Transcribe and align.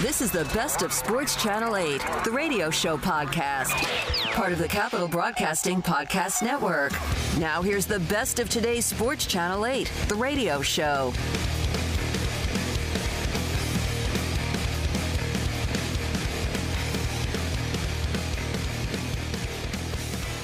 This 0.00 0.22
is 0.22 0.30
the 0.30 0.44
Best 0.54 0.80
of 0.80 0.94
Sports 0.94 1.36
Channel 1.36 1.76
8, 1.76 2.00
the 2.24 2.30
radio 2.30 2.70
show 2.70 2.96
podcast. 2.96 3.74
Part 4.32 4.50
of 4.50 4.58
the 4.58 4.66
Capital 4.66 5.06
Broadcasting 5.06 5.82
Podcast 5.82 6.42
Network. 6.42 6.92
Now, 7.38 7.60
here's 7.60 7.84
the 7.84 8.00
best 8.00 8.38
of 8.38 8.48
today's 8.48 8.86
Sports 8.86 9.26
Channel 9.26 9.66
8, 9.66 9.92
the 10.08 10.14
radio 10.14 10.62
show. 10.62 11.12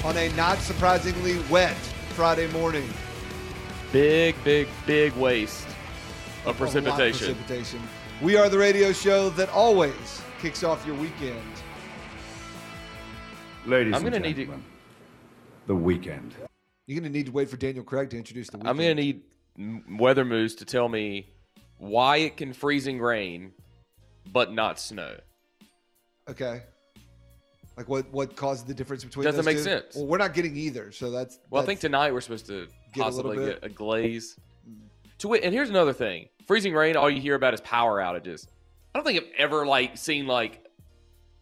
on 0.03 0.15
a 0.17 0.29
not 0.35 0.59
surprisingly 0.59 1.39
wet 1.49 1.75
Friday 2.09 2.45
morning. 2.51 2.87
Big, 3.91 4.35
big, 4.43 4.67
big 4.85 5.13
waste 5.13 5.67
of 6.45 6.61
A 6.61 6.65
lot 6.65 7.01
of 7.01 7.17
precipitation. 7.17 7.81
Precipitation. 8.19 8.25
We 8.25 8.37
are 8.37 8.49
the 8.49 8.57
radio 8.57 8.91
show 8.91 9.29
that 9.31 9.49
always 9.49 10.21
kicks 10.41 10.63
off 10.63 10.85
your 10.85 10.95
weekend. 10.95 11.41
Ladies 13.65 13.93
I'm 13.95 14.05
and 14.05 14.13
gonna 14.13 14.19
need 14.25 14.35
to- 14.35 14.43
gentlemen, 14.45 14.65
the 15.67 15.75
weekend. 15.75 16.35
You're 16.85 17.01
going 17.01 17.11
to 17.11 17.17
need 17.17 17.25
to 17.25 17.33
wait 17.33 17.49
for 17.49 17.57
Daniel 17.57 17.83
Craig 17.83 18.09
to 18.11 18.17
introduce 18.17 18.49
the 18.49 18.55
weekend. 18.59 18.69
I'm 18.69 18.77
going 18.77 18.95
to 18.95 19.03
need 19.03 19.23
M- 19.59 19.97
Weather 19.97 20.23
Moose 20.23 20.55
to 20.55 20.63
tell 20.63 20.87
me 20.87 21.33
why 21.79 22.15
it 22.17 22.37
can 22.37 22.53
freezing 22.53 23.01
rain 23.01 23.51
but 24.31 24.53
not 24.53 24.79
snow. 24.79 25.17
Okay. 26.29 26.61
Like 27.75 27.89
what 27.89 28.09
what 28.13 28.37
causes 28.37 28.63
the 28.63 28.73
difference 28.73 29.03
between 29.03 29.25
Doesn't 29.25 29.39
those 29.43 29.45
make 29.45 29.57
two? 29.57 29.63
sense. 29.63 29.95
Well, 29.97 30.05
we're 30.07 30.17
not 30.17 30.33
getting 30.33 30.55
either, 30.55 30.93
so 30.93 31.11
that's 31.11 31.39
Well, 31.49 31.61
I 31.61 31.65
think 31.65 31.81
tonight 31.81 32.13
we're 32.13 32.21
supposed 32.21 32.45
to 32.47 32.67
Get 32.93 33.01
a 33.01 33.03
possibly 33.03 33.35
bit. 33.35 33.61
get 33.61 33.69
a 33.69 33.73
glaze. 33.73 34.37
To 35.19 35.33
it, 35.33 35.43
and 35.43 35.53
here's 35.53 35.69
another 35.69 35.93
thing: 35.93 36.27
freezing 36.45 36.73
rain. 36.73 36.95
All 36.95 37.09
you 37.09 37.21
hear 37.21 37.35
about 37.35 37.53
is 37.53 37.61
power 37.61 37.99
outages. 37.99 38.47
I 38.93 38.99
don't 38.99 39.05
think 39.05 39.21
I've 39.23 39.29
ever 39.37 39.65
like 39.65 39.97
seen 39.97 40.27
like 40.27 40.63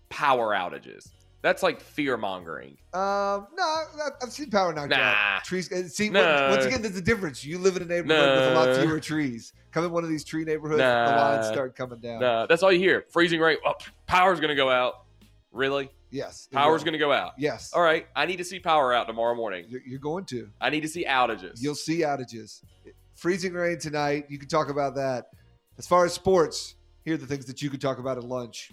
power 0.10 0.54
outages. 0.54 1.10
That's 1.42 1.62
like 1.62 1.80
fear 1.80 2.18
mongering. 2.18 2.78
Um, 2.94 3.48
no, 3.56 3.82
I've 4.24 4.32
seen 4.32 4.50
power 4.50 4.74
knocked 4.74 4.90
Nah. 4.90 4.98
out. 4.98 5.44
Trees. 5.44 5.72
uh, 5.72 5.88
See, 5.88 6.10
No. 6.10 6.50
once- 6.50 6.66
again, 6.66 6.82
there's 6.82 6.96
a 6.98 7.02
difference. 7.02 7.46
You 7.46 7.60
live 7.60 7.76
in 7.76 7.84
a 7.84 7.86
neighborhood 7.86 8.40
with 8.40 8.48
a 8.48 8.54
lot 8.56 8.82
fewer 8.82 9.00
trees. 9.00 9.54
Come 9.72 9.86
in 9.86 9.92
one 9.92 10.04
of 10.04 10.10
these 10.10 10.24
tree 10.24 10.44
neighborhoods, 10.44 10.80
the 10.80 10.84
lines 10.84 11.48
start 11.48 11.76
coming 11.76 12.00
down. 12.00 12.20
Nah, 12.22 12.46
that's 12.48 12.64
all 12.64 12.72
you 12.72 12.80
hear: 12.80 13.06
freezing 13.12 13.40
rain. 13.42 13.58
Oh, 13.66 13.74
power's 14.08 14.40
gonna 14.40 14.56
go 14.56 14.70
out. 14.72 15.04
Really? 15.52 15.90
Yes, 16.12 16.48
Power's 16.52 16.84
gonna 16.86 16.98
go 16.98 17.12
out. 17.12 17.34
Yes, 17.38 17.74
All 17.74 17.82
right, 17.82 18.08
I 18.16 18.26
need 18.26 18.38
to 18.38 18.44
see 18.46 18.60
power 18.60 18.94
out 18.94 19.06
tomorrow 19.06 19.36
morning. 19.36 19.66
You're, 19.68 19.82
you're 19.86 20.00
going 20.00 20.24
to. 20.26 20.50
I 20.62 20.70
need 20.70 20.82
to 20.82 20.88
see 20.88 21.04
outages. 21.06 21.62
You'll 21.62 21.76
see 21.76 22.00
outages. 22.02 22.62
Freezing 23.16 23.54
rain 23.54 23.80
tonight. 23.80 24.26
You 24.30 24.38
can 24.38 24.48
talk 24.50 24.70
about 24.70 24.96
that. 24.96 25.28
As 25.78 25.88
far 25.88 26.06
as 26.06 26.14
sports, 26.14 26.76
here 27.04 27.16
are 27.16 27.18
the 27.18 27.26
things 27.28 27.46
that 27.46 27.62
you 27.62 27.70
could 27.70 27.82
talk 27.82 27.98
about 28.00 28.18
at 28.18 28.24
lunch. 28.24 28.72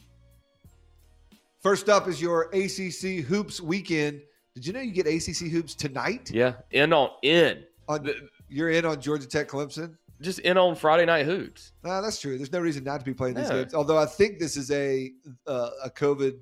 First 1.62 1.88
up 1.88 2.08
is 2.08 2.20
your 2.20 2.50
ACC 2.52 3.24
hoops 3.24 3.60
weekend. 3.60 4.20
Did 4.54 4.66
you 4.66 4.72
know 4.72 4.80
you 4.80 4.90
get 4.92 5.06
ACC 5.06 5.48
hoops 5.50 5.74
tonight? 5.74 6.30
yeah, 6.32 6.54
in 6.72 6.92
on 6.92 7.10
in, 7.22 7.64
On, 7.88 8.02
The- 8.02 8.28
you're 8.48 8.70
in 8.70 8.84
on 8.84 9.00
Georgia 9.00 9.26
Tech 9.26 9.48
Clemson. 9.48 9.96
just 10.20 10.40
in 10.40 10.58
on 10.58 10.74
Friday 10.76 11.06
night 11.06 11.24
hoops. 11.24 11.72
No, 11.84 12.02
that's 12.02 12.20
true. 12.20 12.36
There's 12.36 12.52
no 12.52 12.60
reason 12.60 12.84
not 12.84 12.98
to 13.00 13.04
be 13.06 13.14
playing 13.14 13.34
these 13.34 13.48
No. 13.48 13.60
games. 13.62 13.74
Although 13.74 13.98
I 13.98 14.06
think 14.06 14.38
this 14.38 14.56
is 14.56 14.70
a 14.70 15.12
uh, 15.46 15.70
a 15.84 15.90
COVID 15.90 16.38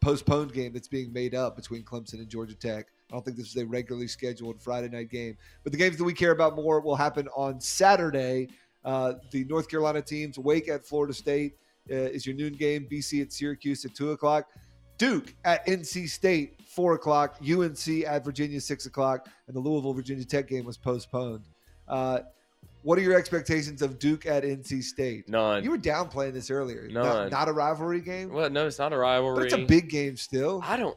postponed 0.00 0.52
game 0.52 0.72
that's 0.72 0.88
being 0.88 1.12
made 1.12 1.34
up 1.34 1.56
between 1.56 1.82
Clemson 1.84 2.14
and 2.14 2.28
Georgia 2.28 2.54
Tech. 2.54 2.86
I 3.12 3.14
don't 3.14 3.24
think 3.26 3.36
this 3.36 3.48
is 3.48 3.56
a 3.56 3.66
regularly 3.66 4.08
scheduled 4.08 4.58
Friday 4.58 4.88
night 4.88 5.10
game. 5.10 5.36
But 5.64 5.72
the 5.72 5.78
games 5.78 5.98
that 5.98 6.04
we 6.04 6.14
care 6.14 6.30
about 6.30 6.56
more 6.56 6.80
will 6.80 6.96
happen 6.96 7.28
on 7.36 7.60
Saturday. 7.60 8.48
Uh, 8.86 9.14
the 9.30 9.44
North 9.44 9.68
Carolina 9.68 10.00
teams, 10.00 10.38
Wake 10.38 10.68
at 10.68 10.82
Florida 10.82 11.12
State 11.12 11.56
uh, 11.90 11.94
is 11.94 12.26
your 12.26 12.34
noon 12.34 12.54
game. 12.54 12.86
BC 12.90 13.20
at 13.20 13.30
Syracuse 13.30 13.84
at 13.84 13.94
two 13.94 14.12
o'clock. 14.12 14.48
Duke 14.96 15.34
at 15.44 15.66
NC 15.66 16.08
State, 16.08 16.58
four 16.66 16.94
o'clock. 16.94 17.36
UNC 17.42 17.86
at 18.06 18.24
Virginia, 18.24 18.60
six 18.60 18.86
o'clock. 18.86 19.28
And 19.46 19.54
the 19.54 19.60
Louisville 19.60 19.92
Virginia 19.92 20.24
Tech 20.24 20.48
game 20.48 20.64
was 20.64 20.78
postponed. 20.78 21.44
Uh, 21.88 22.20
what 22.82 22.98
are 22.98 23.02
your 23.02 23.16
expectations 23.16 23.82
of 23.82 23.98
Duke 23.98 24.24
at 24.24 24.42
NC 24.42 24.82
State? 24.82 25.28
None. 25.28 25.62
You 25.62 25.70
were 25.70 25.78
downplaying 25.78 26.32
this 26.32 26.50
earlier. 26.50 26.88
None. 26.90 27.04
Not, 27.04 27.30
not 27.30 27.48
a 27.48 27.52
rivalry 27.52 28.00
game, 28.00 28.32
well, 28.32 28.48
no, 28.48 28.66
it's 28.66 28.78
not 28.78 28.94
a 28.94 28.96
rivalry. 28.96 29.36
but 29.36 29.44
it's 29.44 29.54
a 29.54 29.66
big 29.66 29.90
game 29.90 30.16
still. 30.16 30.62
I 30.64 30.78
don't. 30.78 30.96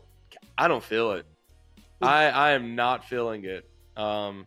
I 0.57 0.69
don't 0.69 0.83
feel 0.83 1.11
it. 1.11 1.25
I 2.05 2.25
I 2.29 2.51
am 2.51 2.75
not 2.75 3.05
feeling 3.05 3.45
it. 3.45 3.69
Um, 3.97 4.45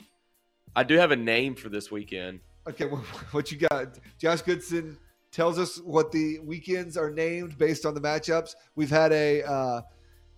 I 0.77 0.85
do 0.85 0.97
have 0.97 1.11
a 1.11 1.17
name 1.17 1.55
for 1.55 1.69
this 1.69 1.91
weekend. 1.91 2.41
Okay, 2.69 2.85
what, 2.93 3.01
what 3.33 3.53
you 3.53 3.59
got? 3.59 3.99
Josh 4.21 4.43
Goodson 4.43 4.97
tells 5.33 5.59
us 5.59 5.79
what 5.79 6.13
the 6.13 6.39
weekends 6.41 6.97
are 6.97 7.11
named 7.11 7.59
based 7.59 7.85
on 7.87 7.95
the 7.95 8.01
matchups. 8.01 8.55
We've 8.77 8.91
had 8.91 9.13
a 9.13 9.43
uh, 9.43 9.81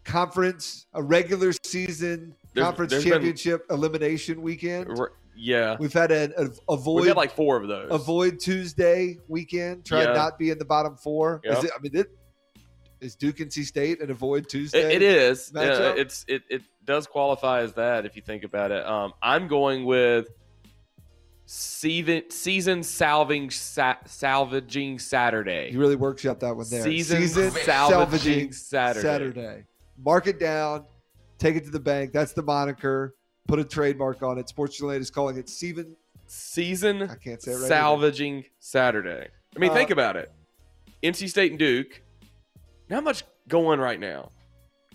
conference, 0.05 0.87
a 0.95 1.03
regular 1.03 1.53
season 1.65 2.35
There's- 2.55 2.67
conference 2.67 2.91
there's 2.93 3.05
been- 3.05 3.13
championship 3.13 3.67
elimination 3.71 4.43
weekend. 4.43 4.99
Yeah, 5.43 5.77
We've 5.81 5.93
had 5.93 6.11
a, 6.13 6.25
a 6.39 6.43
we've 6.43 6.59
avoid 6.69 7.07
had 7.07 7.17
like 7.17 7.31
four 7.35 7.57
of 7.57 7.67
those. 7.67 7.89
avoid 7.91 8.41
Tuesday 8.41 9.17
weekend. 9.27 9.87
Try 9.87 10.01
Yeah. 10.03 10.07
and 10.09 10.15
not 10.15 10.39
be 10.39 10.51
in 10.51 10.59
the 10.59 10.67
bottom 10.67 10.97
four. 10.97 11.41
Is 11.45 11.65
it, 11.65 11.71
I 11.75 11.81
mean, 11.81 11.97
it, 11.97 12.11
is 13.01 13.15
Duke 13.15 13.37
NC 13.37 13.65
State 13.65 14.03
an 14.03 14.11
avoid 14.11 14.51
Tuesday? 14.51 14.97
It, 14.97 15.01
it 15.01 15.03
is. 15.03 15.51
Yeah, 15.55 15.95
it's 15.97 16.27
it 16.29 16.43
it 16.51 16.63
does 16.85 17.07
qualify 17.07 17.61
as 17.61 17.75
that 17.75 18.07
if 18.07 18.17
you 18.17 18.23
think 18.23 18.45
about 18.45 18.71
it. 18.71 18.85
Um, 18.87 19.13
I'm 19.23 19.49
going 19.49 19.85
with 19.85 20.29
season 21.47 22.23
season 22.31 22.83
salving 22.83 23.51
sa- 23.51 23.97
salvaging 24.07 24.99
Saturday. 24.99 25.71
You 25.73 25.81
really 25.81 25.97
workshop 25.97 26.41
that 26.41 26.57
one 26.57 26.67
there. 26.71 26.83
Season 26.83 27.51
salvaging 27.51 28.53
Saturday. 28.53 29.03
Saturday. 29.03 29.65
Mark 29.99 30.27
it 30.27 30.39
down. 30.39 30.85
Take 31.39 31.57
it 31.57 31.65
to 31.65 31.71
the 31.71 31.81
bank. 31.81 32.13
That's 32.13 32.33
the 32.33 32.43
moniker. 32.43 33.15
Put 33.49 33.59
a 33.59 33.65
trademark 33.65 34.23
on 34.23 34.39
it. 34.39 34.49
Sports 34.49 34.79
United 34.81 35.01
is 35.01 35.11
calling 35.11 35.37
it 35.37 35.49
Steven. 35.49 35.97
Season 36.27 37.03
I 37.03 37.17
can't 37.17 37.43
say 37.43 37.53
it 37.53 37.57
right. 37.57 37.69
salvaging 37.69 38.45
Saturday. 38.61 39.27
I 39.57 39.59
mean, 39.59 39.71
Uh, 39.71 39.75
think 39.75 39.91
about 39.91 40.17
it. 40.17 40.31
NC 41.03 41.29
State 41.29 41.51
and 41.51 41.59
Duke. 41.59 42.03
Not 42.89 43.03
much 43.03 43.25
going 43.49 43.81
right 43.81 43.99
now. 43.99 44.31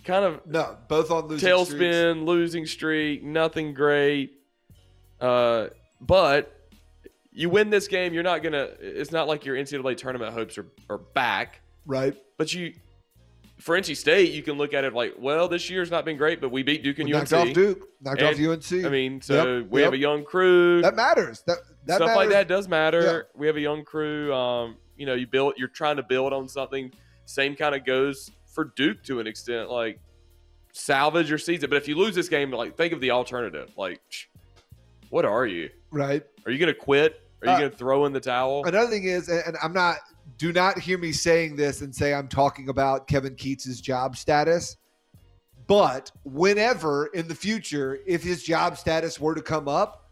Kind 0.06 0.24
of 0.24 0.46
No, 0.46 0.76
both 0.88 1.10
on 1.10 1.26
losing 1.26 1.38
streaks. 1.64 1.72
tailspin, 1.74 2.24
losing 2.24 2.64
streak, 2.66 3.22
nothing 3.24 3.74
great. 3.74 4.32
Uh, 5.20 5.68
but 6.00 6.52
you 7.32 7.50
win 7.50 7.70
this 7.70 7.88
game, 7.88 8.14
you're 8.14 8.22
not 8.22 8.42
gonna. 8.42 8.68
It's 8.80 9.10
not 9.12 9.26
like 9.28 9.44
your 9.44 9.56
NCAA 9.56 9.96
tournament 9.96 10.32
hopes 10.32 10.56
are, 10.58 10.66
are 10.88 10.98
back. 10.98 11.60
Right. 11.86 12.14
But 12.38 12.52
you, 12.54 12.74
for 13.58 13.76
NC 13.78 13.96
State, 13.96 14.32
you 14.32 14.42
can 14.42 14.56
look 14.58 14.74
at 14.74 14.84
it 14.84 14.92
like, 14.94 15.14
well, 15.18 15.48
this 15.48 15.68
year's 15.70 15.90
not 15.90 16.04
been 16.04 16.16
great, 16.16 16.40
but 16.40 16.50
we 16.50 16.62
beat 16.62 16.82
Duke 16.82 16.98
and 16.98 17.06
We 17.06 17.12
knocked 17.12 17.32
UNC. 17.32 17.48
off 17.48 17.54
Duke. 17.54 17.88
Knocked 18.00 18.20
And, 18.22 18.40
off 18.50 18.72
UNC. 18.72 18.84
I 18.84 18.88
mean, 18.88 19.20
so 19.22 19.58
Yep, 19.58 19.66
we 19.70 19.82
have 19.82 19.92
a 19.92 19.98
young 19.98 20.24
crew. 20.24 20.82
that 20.82 20.94
matters. 20.94 21.42
That, 21.46 21.58
that 21.86 21.96
Stuff 21.96 22.16
like 22.16 22.28
that 22.30 22.48
does 22.48 22.68
matter. 22.68 23.26
We 23.34 23.46
have 23.46 23.56
a 23.56 23.60
young 23.60 23.84
crew. 23.84 24.32
Um, 24.34 24.76
you 24.96 25.06
know, 25.06 25.14
you 25.14 25.26
build. 25.26 25.54
You're 25.56 25.68
trying 25.68 25.96
to 25.96 26.02
build 26.02 26.32
on 26.32 26.48
something. 26.48 26.92
Same 27.24 27.56
kind 27.56 27.74
of 27.74 27.84
goes 27.84 28.30
for 28.56 28.72
Duke 28.74 29.04
to 29.04 29.20
an 29.20 29.28
extent. 29.28 29.70
Like 29.70 30.00
salvage 30.72 31.28
your 31.28 31.38
season. 31.38 31.70
But 31.70 31.76
if 31.76 31.86
you 31.86 31.96
lose 31.96 32.16
this 32.16 32.28
game, 32.28 32.50
like 32.50 32.76
think 32.76 32.92
of 32.92 33.00
the 33.00 33.12
alternative. 33.12 33.70
Like, 33.76 34.00
what 35.10 35.24
are 35.24 35.46
you? 35.46 35.70
Right. 35.92 36.24
Are 36.44 36.50
you 36.50 36.58
going 36.58 36.74
to 36.74 36.78
quit? 36.78 37.20
Are 37.42 37.46
you 37.48 37.52
Uh, 37.52 37.58
going 37.60 37.70
to 37.70 37.76
throw 37.76 38.06
in 38.06 38.12
the 38.12 38.20
towel? 38.20 38.64
Another 38.64 38.90
thing 38.90 39.04
is, 39.04 39.28
and 39.28 39.42
and 39.46 39.56
I'm 39.62 39.72
not. 39.72 39.98
Do 40.38 40.52
not 40.52 40.78
hear 40.78 40.98
me 40.98 41.12
saying 41.12 41.54
this 41.56 41.82
and 41.82 41.94
say 41.94 42.12
I'm 42.12 42.28
talking 42.28 42.68
about 42.68 43.06
Kevin 43.06 43.36
Keatts' 43.36 43.80
job 43.80 44.16
status. 44.16 44.76
But 45.68 46.10
whenever 46.24 47.06
in 47.06 47.28
the 47.28 47.34
future, 47.34 48.00
if 48.06 48.22
his 48.22 48.42
job 48.42 48.76
status 48.76 49.20
were 49.20 49.34
to 49.34 49.42
come 49.42 49.68
up, 49.68 50.05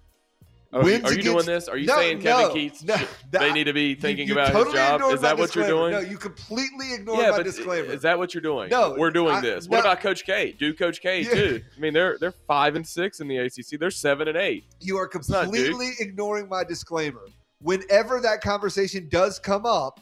Are 0.74 0.88
you, 0.88 1.00
are 1.04 1.12
you 1.12 1.22
doing 1.22 1.46
this? 1.46 1.68
Are 1.68 1.76
you 1.76 1.86
No, 1.86 1.96
saying 1.96 2.20
Kevin 2.20 2.48
no, 2.48 2.54
Keatts? 2.54 2.84
no, 2.84 2.96
they 3.30 3.52
need 3.52 3.64
to 3.64 3.72
be 3.72 3.94
thinking 3.94 4.26
you 4.26 4.34
about 4.34 4.52
totally 4.52 4.76
his 4.78 4.88
job. 4.88 5.12
Is 5.12 5.20
that 5.20 5.38
what 5.38 5.54
you're 5.54 5.66
doing? 5.68 5.92
No, 5.92 6.00
you 6.00 6.18
completely 6.18 6.94
ignored 6.94 7.20
yeah, 7.20 7.30
my 7.30 7.42
disclaimer. 7.42 7.92
is 7.92 8.02
that 8.02 8.18
what 8.18 8.34
you're 8.34 8.40
doing? 8.42 8.70
No, 8.70 8.94
we're 8.98 9.10
doing 9.12 9.36
I- 9.36 9.40
this. 9.40 9.68
What 9.68 9.80
about 9.80 10.00
Coach 10.00 10.24
K? 10.26 10.52
Do 10.58 10.74
Coach 10.74 11.00
K 11.00 11.20
Yeah. 11.22 11.30
too? 11.34 11.62
I 11.76 11.80
mean, 11.80 11.94
they're 11.94 12.18
they're 12.18 12.34
five 12.48 12.74
and 12.74 12.86
six 12.86 13.20
in 13.20 13.28
the 13.28 13.36
ACC. 13.38 13.78
They're 13.78 13.90
seven 13.90 14.26
and 14.28 14.36
eight. 14.36 14.64
you 14.80 14.96
are 14.96 15.06
completely 15.06 15.92
ignoring 16.00 16.48
my 16.48 16.64
disclaimer. 16.64 17.22
Whenever 17.60 18.20
that 18.20 18.40
conversation 18.42 19.08
does 19.10 19.38
come 19.38 19.64
up, 19.64 20.00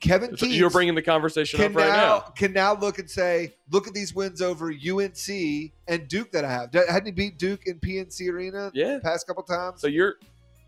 Kevin 0.00 0.36
So 0.36 0.46
Keatts 0.46 0.56
You're 0.56 0.70
bringing 0.70 0.94
the 0.94 1.02
conversation 1.02 1.60
up 1.60 1.74
right 1.74 1.88
now, 1.88 1.94
now. 1.96 2.20
can 2.34 2.52
now 2.52 2.74
look 2.74 2.98
and 2.98 3.08
say, 3.10 3.54
look 3.70 3.86
at 3.86 3.92
these 3.94 4.14
wins 4.14 4.40
over 4.40 4.70
UNC 4.72 5.72
and 5.88 6.08
Duke 6.08 6.32
that 6.32 6.44
I 6.44 6.50
have. 6.50 6.72
Hadn't 6.72 7.06
he 7.06 7.12
beat 7.12 7.38
Duke 7.38 7.66
in 7.66 7.78
PNC 7.78 8.30
Arena 8.32 8.70
Yeah. 8.74 8.94
the 8.94 9.00
past 9.00 9.26
couple 9.26 9.42
times? 9.42 9.80
So 9.80 9.86
you're 9.86 10.14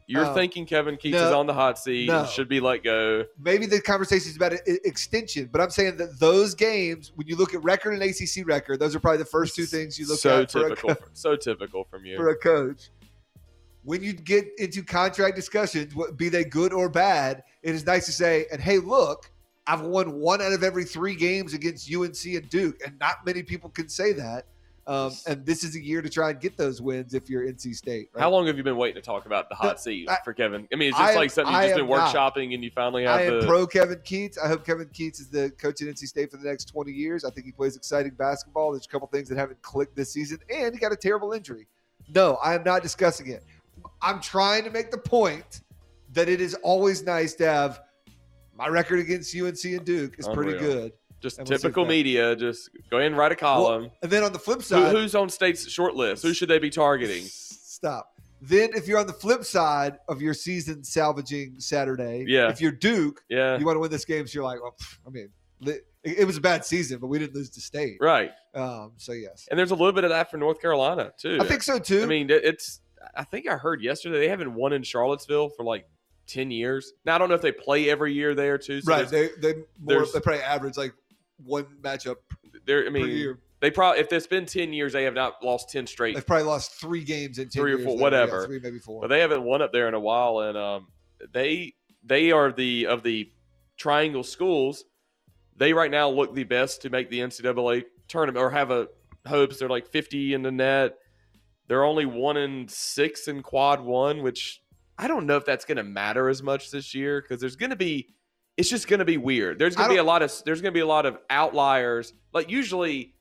you're 0.09 0.25
Uh, 0.27 0.35
thinking 0.35 0.67
Kevin 0.67 0.97
Keatts 0.97 1.13
no. 1.13 1.27
is 1.29 1.33
on 1.33 1.47
the 1.47 1.55
hot 1.55 1.79
seat 1.79 2.09
No. 2.09 2.21
and 2.21 2.29
should 2.29 2.49
be 2.49 2.61
let 2.61 2.83
go. 2.85 3.25
Maybe 3.43 3.65
the 3.67 3.81
conversation 3.81 4.29
is 4.31 4.37
about 4.37 4.53
extension, 4.67 5.49
but 5.51 5.61
I'm 5.63 5.71
saying 5.71 5.97
that 5.99 6.19
those 6.19 6.55
games, 6.55 7.13
when 7.15 7.27
you 7.29 7.37
look 7.37 7.55
at 7.55 7.63
record 7.65 7.95
and 7.95 8.03
ACC 8.03 8.45
record, 8.47 8.81
those 8.81 8.95
are 8.95 9.01
probably 9.01 9.19
the 9.19 9.25
first 9.25 9.55
two 9.55 9.65
things 9.65 9.99
you 9.99 10.07
look 10.07 10.19
so 10.19 10.43
at 10.43 10.51
for 10.51 10.59
a, 10.67 10.69
typical, 10.71 10.95
co- 10.97 11.05
so 11.15 11.37
typical 11.37 11.85
from 11.85 12.05
you. 12.05 12.17
for 12.17 12.29
a 12.29 12.37
coach. 12.37 12.91
When 13.85 14.03
you 14.03 14.13
get 14.13 14.47
into 14.59 14.83
contract 14.83 15.35
discussions, 15.35 15.95
be 16.17 16.29
they 16.29 16.45
good 16.45 16.73
or 16.73 16.89
bad, 16.89 17.43
it 17.63 17.75
is 17.75 17.85
nice 17.85 18.07
to 18.07 18.13
say, 18.13 18.47
and 18.53 18.61
hey, 18.61 18.79
look, 18.79 19.31
I've 19.67 19.81
won 19.81 20.15
one 20.21 20.41
out 20.41 20.53
of 20.53 20.63
every 20.63 20.85
three 20.85 21.15
games 21.17 21.53
against 21.53 21.93
UNC 21.93 22.25
and 22.25 22.49
Duke, 22.49 22.77
and 22.85 22.99
not 23.01 23.27
many 23.27 23.43
people 23.43 23.71
can 23.71 23.89
say 23.89 24.13
that. 24.13 24.47
Um, 24.85 25.13
and 25.29 25.47
this 25.47 25.63
is 25.63 25.77
a 25.77 25.81
year 25.81 26.03
to 26.03 26.09
try 26.09 26.31
and 26.31 26.41
get 26.41 26.57
those 26.57 26.83
wins 26.83 27.15
if 27.15 27.31
you're 27.31 27.45
NC 27.47 27.73
State. 27.77 28.09
Right? 28.13 28.21
How 28.21 28.31
long 28.31 28.49
have 28.49 28.57
you 28.57 28.65
been 28.65 28.77
waiting 28.77 29.01
to 29.01 29.05
talk 29.05 29.27
about 29.27 29.49
the 29.49 29.55
hot 29.55 29.81
seat 29.81 30.09
I- 30.11 30.19
for 30.25 30.33
Kevin? 30.35 30.67
I 30.73 30.77
mean, 30.77 30.89
it's 30.89 30.99
I 30.99 31.03
just 31.03 31.13
am- 31.13 31.17
like 31.19 31.31
something 31.31 31.55
you've 31.55 31.63
just 31.63 31.77
been 31.77 31.89
not. 31.89 32.13
workshopping 32.13 32.53
and 32.55 32.65
you 32.65 32.71
finally 32.73 33.05
have 33.05 33.21
I 33.21 33.23
am 33.23 33.41
the. 33.41 33.47
pro 33.47 33.65
Kevin 33.65 33.99
Keatts. 34.01 34.39
I 34.43 34.49
hope 34.49 34.67
Kevin 34.67 34.89
Keatts 34.89 35.21
is 35.21 35.29
the 35.29 35.51
coach 35.51 35.81
at 35.83 35.89
NC 35.89 36.07
State 36.09 36.33
for 36.33 36.37
the 36.37 36.49
next 36.49 36.65
20 36.65 36.91
years. 36.91 37.25
I 37.25 37.31
think 37.31 37.47
he 37.47 37.53
plays 37.53 37.77
exciting 37.77 38.15
basketball. 38.15 38.73
There's 38.73 38.87
a 38.87 38.89
couple 38.89 39.07
things 39.07 39.29
that 39.29 39.39
haven't 39.39 39.63
clicked 39.63 39.95
this 39.95 40.13
season, 40.13 40.39
and 40.53 40.75
he 40.75 40.81
got 40.81 40.91
a 40.93 40.97
terrible 40.97 41.33
injury. 41.33 41.69
No, 42.13 42.35
I 42.43 42.55
am 42.57 42.65
not 42.65 42.83
discussing 42.83 43.29
it. 43.29 43.45
I'm 44.03 44.21
trying 44.21 44.65
to 44.65 44.71
make 44.71 44.91
the 44.91 44.99
point 44.99 45.61
that 46.13 46.29
it 46.29 46.41
is 46.41 46.55
always 46.63 47.03
nice 47.05 47.35
to 47.35 47.47
have 47.47 47.81
my 48.57 48.69
record 48.69 48.99
against 49.01 49.35
UNC 49.35 49.65
and 49.65 49.85
Duke 49.85 50.17
is 50.19 50.29
pretty 50.29 50.59
good. 50.59 50.93
just 51.21 51.39
we'll 51.39 51.47
typical 51.47 51.87
media. 51.87 52.37
Just 52.37 52.71
go 52.91 52.99
ahead 52.99 53.07
and 53.09 53.17
write 53.17 53.33
a 53.33 53.37
column. 53.37 53.91
And 54.03 54.11
then 54.11 54.23
on 54.25 54.33
the 54.33 54.39
flip 54.39 54.59
Who, 54.59 54.65
side, 54.65 54.93
who's 54.95 55.15
on 55.15 55.29
state's 55.31 55.69
short 55.71 55.95
list? 55.95 56.23
Who 56.23 56.35
should 56.35 56.49
they 56.49 56.59
be 56.59 56.71
targeting? 56.71 57.23
Stop. 57.25 58.09
Then, 58.45 58.71
if 58.75 58.89
you're 58.89 58.99
on 58.99 59.07
the 59.07 59.13
flip 59.13 59.45
side 59.45 59.99
of 60.09 60.21
your 60.21 60.35
season 60.35 60.83
salvaging 60.83 61.55
Saturday, 61.61 62.25
Yeah. 62.27 62.51
if 62.51 62.61
you're 62.61 62.73
Duke, 62.73 63.23
Yeah, 63.31 63.57
you 63.57 63.65
want 63.65 63.77
to 63.77 63.81
win 63.81 63.91
this 63.91 64.05
game. 64.05 64.27
So 64.27 64.35
you're 64.35 64.45
like, 64.45 64.61
well, 64.61 64.75
pff, 64.81 64.99
I 65.07 65.11
mean, 65.11 65.29
it, 65.61 65.87
it 66.03 66.27
was 66.27 66.37
a 66.39 66.41
bad 66.41 66.65
season, 66.65 66.99
but 66.99 67.07
we 67.07 67.21
didn't 67.21 67.37
lose 67.37 67.51
to 67.51 67.61
state. 67.61 67.99
right. 68.01 68.33
Um, 68.55 68.93
so 68.99 69.13
yes, 69.13 69.47
And 69.51 69.59
there's 69.59 69.71
a 69.71 69.75
little 69.77 69.93
bit 69.93 70.05
of 70.05 70.11
that 70.11 70.31
for 70.31 70.37
North 70.37 70.61
Carolina 70.61 71.13
too. 71.17 71.39
I 71.41 71.45
think 71.47 71.63
so 71.63 71.79
too. 71.79 72.03
I 72.03 72.07
mean, 72.07 72.29
it's. 72.31 72.81
I 73.15 73.25
think 73.25 73.49
I 73.49 73.57
heard 73.57 73.83
yesterday 73.83 74.21
they 74.21 74.29
haven't 74.29 74.55
won 74.55 74.73
in 74.73 74.83
Charlottesville 74.83 75.51
for 75.51 75.65
like 75.65 75.87
ten 76.27 76.51
years. 76.51 76.93
Now 77.05 77.15
I 77.17 77.19
don't 77.19 77.29
know 77.29 77.35
if 77.35 77.43
they 77.43 77.53
play 77.53 77.91
every 77.91 78.13
year 78.13 78.35
there 78.35 78.59
too. 78.59 78.81
So 78.81 78.93
right? 78.93 79.09
They 79.09 79.31
they 79.41 79.55
more 79.81 80.07
they 80.07 80.21
probably 80.21 80.43
average 80.43 80.77
like 80.77 80.95
one 81.45 81.67
matchup 81.81 82.17
There, 82.67 82.83
I 82.83 82.85
per 82.85 82.91
mean, 82.91 83.09
year. 83.09 83.39
they 83.61 83.71
probably 83.71 84.01
if 84.01 84.13
it's 84.13 84.27
been 84.27 84.47
ten 84.47 84.73
years, 84.73 84.93
they 84.93 85.05
have 85.05 85.15
not 85.15 85.43
lost 85.43 85.71
ten 85.71 85.87
straight. 85.87 86.15
They've 86.15 86.27
probably 86.27 86.47
lost 86.47 86.73
three 86.75 87.05
games 87.05 87.39
in 87.39 87.49
10 87.49 87.63
Three 87.63 87.73
or 87.73 87.77
years 87.77 87.87
four, 87.87 87.99
whatever. 87.99 88.41
Yeah, 88.41 88.47
three 88.47 88.61
maybe 88.61 88.79
four. 88.79 89.01
But 89.03 89.09
they 89.09 89.21
haven't 89.21 89.43
won 89.43 89.63
up 89.63 89.73
there 89.73 89.89
in 89.89 89.95
a 89.95 90.01
while, 90.01 90.41
and 90.41 90.57
um, 90.57 90.89
they 91.33 91.75
they 92.05 92.31
are 92.33 92.53
the 92.53 92.87
of 92.87 93.03
the 93.03 93.31
triangle 93.77 94.23
schools. 94.23 94.85
They 95.57 95.73
right 95.73 95.91
now 95.91 96.09
look 96.09 96.35
the 96.35 96.45
best 96.45 96.83
to 96.83 96.91
make 96.91 97.11
the 97.11 97.21
NCAA 97.21 97.85
tournament 98.09 98.43
or 98.43 98.51
have 98.51 98.71
a 98.71 98.89
hopes. 99.27 99.59
They're 99.59 99.69
like 99.69 99.87
fifty 99.89 100.35
in 100.35 100.43
the 100.43 100.53
net. 100.53 100.97
They're 101.73 101.85
only 101.85 102.05
one 102.05 102.37
in 102.37 102.69
six 102.69 103.29
in 103.29 103.43
quad 103.43 103.81
one, 103.81 104.21
which 104.21 104.61
I 104.99 105.09
don't 105.09 105.25
know 105.25 105.39
if 105.39 105.47
that's 105.47 105.65
going 105.65 105.79
to 105.79 105.83
matter 105.83 106.29
as 106.29 106.43
much 106.43 106.71
this 106.71 106.95
year 106.95 107.23
because 107.23 107.41
there's 107.41 107.57
going 107.57 107.71
to 107.71 107.77
be. 107.77 108.09
It's 108.59 108.69
just 108.69 108.89
going 108.89 108.99
to 108.99 109.07
be 109.07 109.17
weird. 109.17 109.59
There's 109.59 109.75
going 109.75 109.89
to 109.89 109.95
be 109.95 109.99
a 109.99 110.05
lot 110.05 110.21
of 110.21 110.31
there's 110.45 110.61
going 110.61 110.75
to 110.75 110.77
be 110.77 110.83
a 110.83 110.87
lot 110.87 111.07
of 111.07 111.17
outliers. 111.31 112.13
Like 112.35 112.51
usually, 112.51 113.15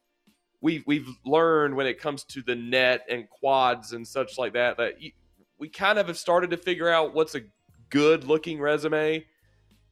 we've 0.60 0.84
we've 0.86 1.08
learned 1.26 1.78
when 1.78 1.88
it 1.88 1.98
comes 1.98 2.26
to 2.26 2.42
the 2.42 2.54
net 2.54 3.06
and 3.10 3.30
quads 3.30 3.94
and 3.94 4.06
such 4.06 4.38
like 4.38 4.52
that 4.52 4.76
that 4.76 5.02
you, 5.02 5.14
we 5.58 5.70
kind 5.70 5.98
of 5.98 6.08
have 6.08 6.18
started 6.18 6.50
to 6.50 6.58
figure 6.58 6.90
out 6.90 7.14
what's 7.14 7.36
a 7.36 7.44
good 7.90 8.26
looking 8.26 8.60
resume 8.60 9.26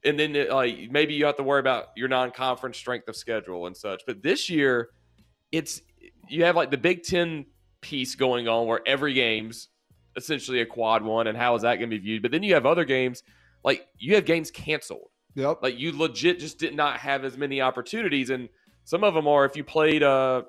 and 0.03 0.19
then 0.19 0.35
it, 0.35 0.49
like 0.49 0.91
maybe 0.91 1.13
you 1.13 1.23
have 1.23 1.37
to 1.37 1.43
worry 1.43 1.61
about 1.61 1.91
your 1.95 2.09
non-conference 2.09 2.77
strength 2.77 3.07
of 3.07 3.15
schedule 3.15 3.67
and 3.67 3.77
such 3.77 4.01
but 4.05 4.21
this 4.21 4.49
year 4.49 4.89
it's 5.51 5.81
you 6.27 6.43
have 6.43 6.55
like 6.55 6.71
the 6.71 6.77
big 6.77 7.03
10 7.03 7.45
piece 7.81 8.15
going 8.15 8.47
on 8.47 8.67
where 8.67 8.81
every 8.85 9.13
game's 9.13 9.69
essentially 10.15 10.61
a 10.61 10.65
quad 10.65 11.03
one 11.03 11.27
and 11.27 11.37
how 11.37 11.55
is 11.55 11.61
that 11.61 11.75
going 11.75 11.89
to 11.89 11.95
be 11.95 12.01
viewed 12.01 12.21
but 12.21 12.31
then 12.31 12.43
you 12.43 12.53
have 12.53 12.65
other 12.65 12.83
games 12.83 13.23
like 13.63 13.87
you 13.97 14.15
have 14.15 14.25
games 14.25 14.51
canceled 14.51 15.09
yep. 15.35 15.59
like 15.61 15.79
you 15.79 15.97
legit 15.97 16.39
just 16.39 16.59
did 16.59 16.75
not 16.75 16.97
have 16.97 17.23
as 17.25 17.37
many 17.37 17.61
opportunities, 17.61 18.29
and 18.29 18.49
some 18.83 19.03
of 19.03 19.13
them 19.13 19.27
are 19.27 19.45
if 19.45 19.55
you 19.55 19.63
played, 19.63 20.03
uh, 20.03 20.43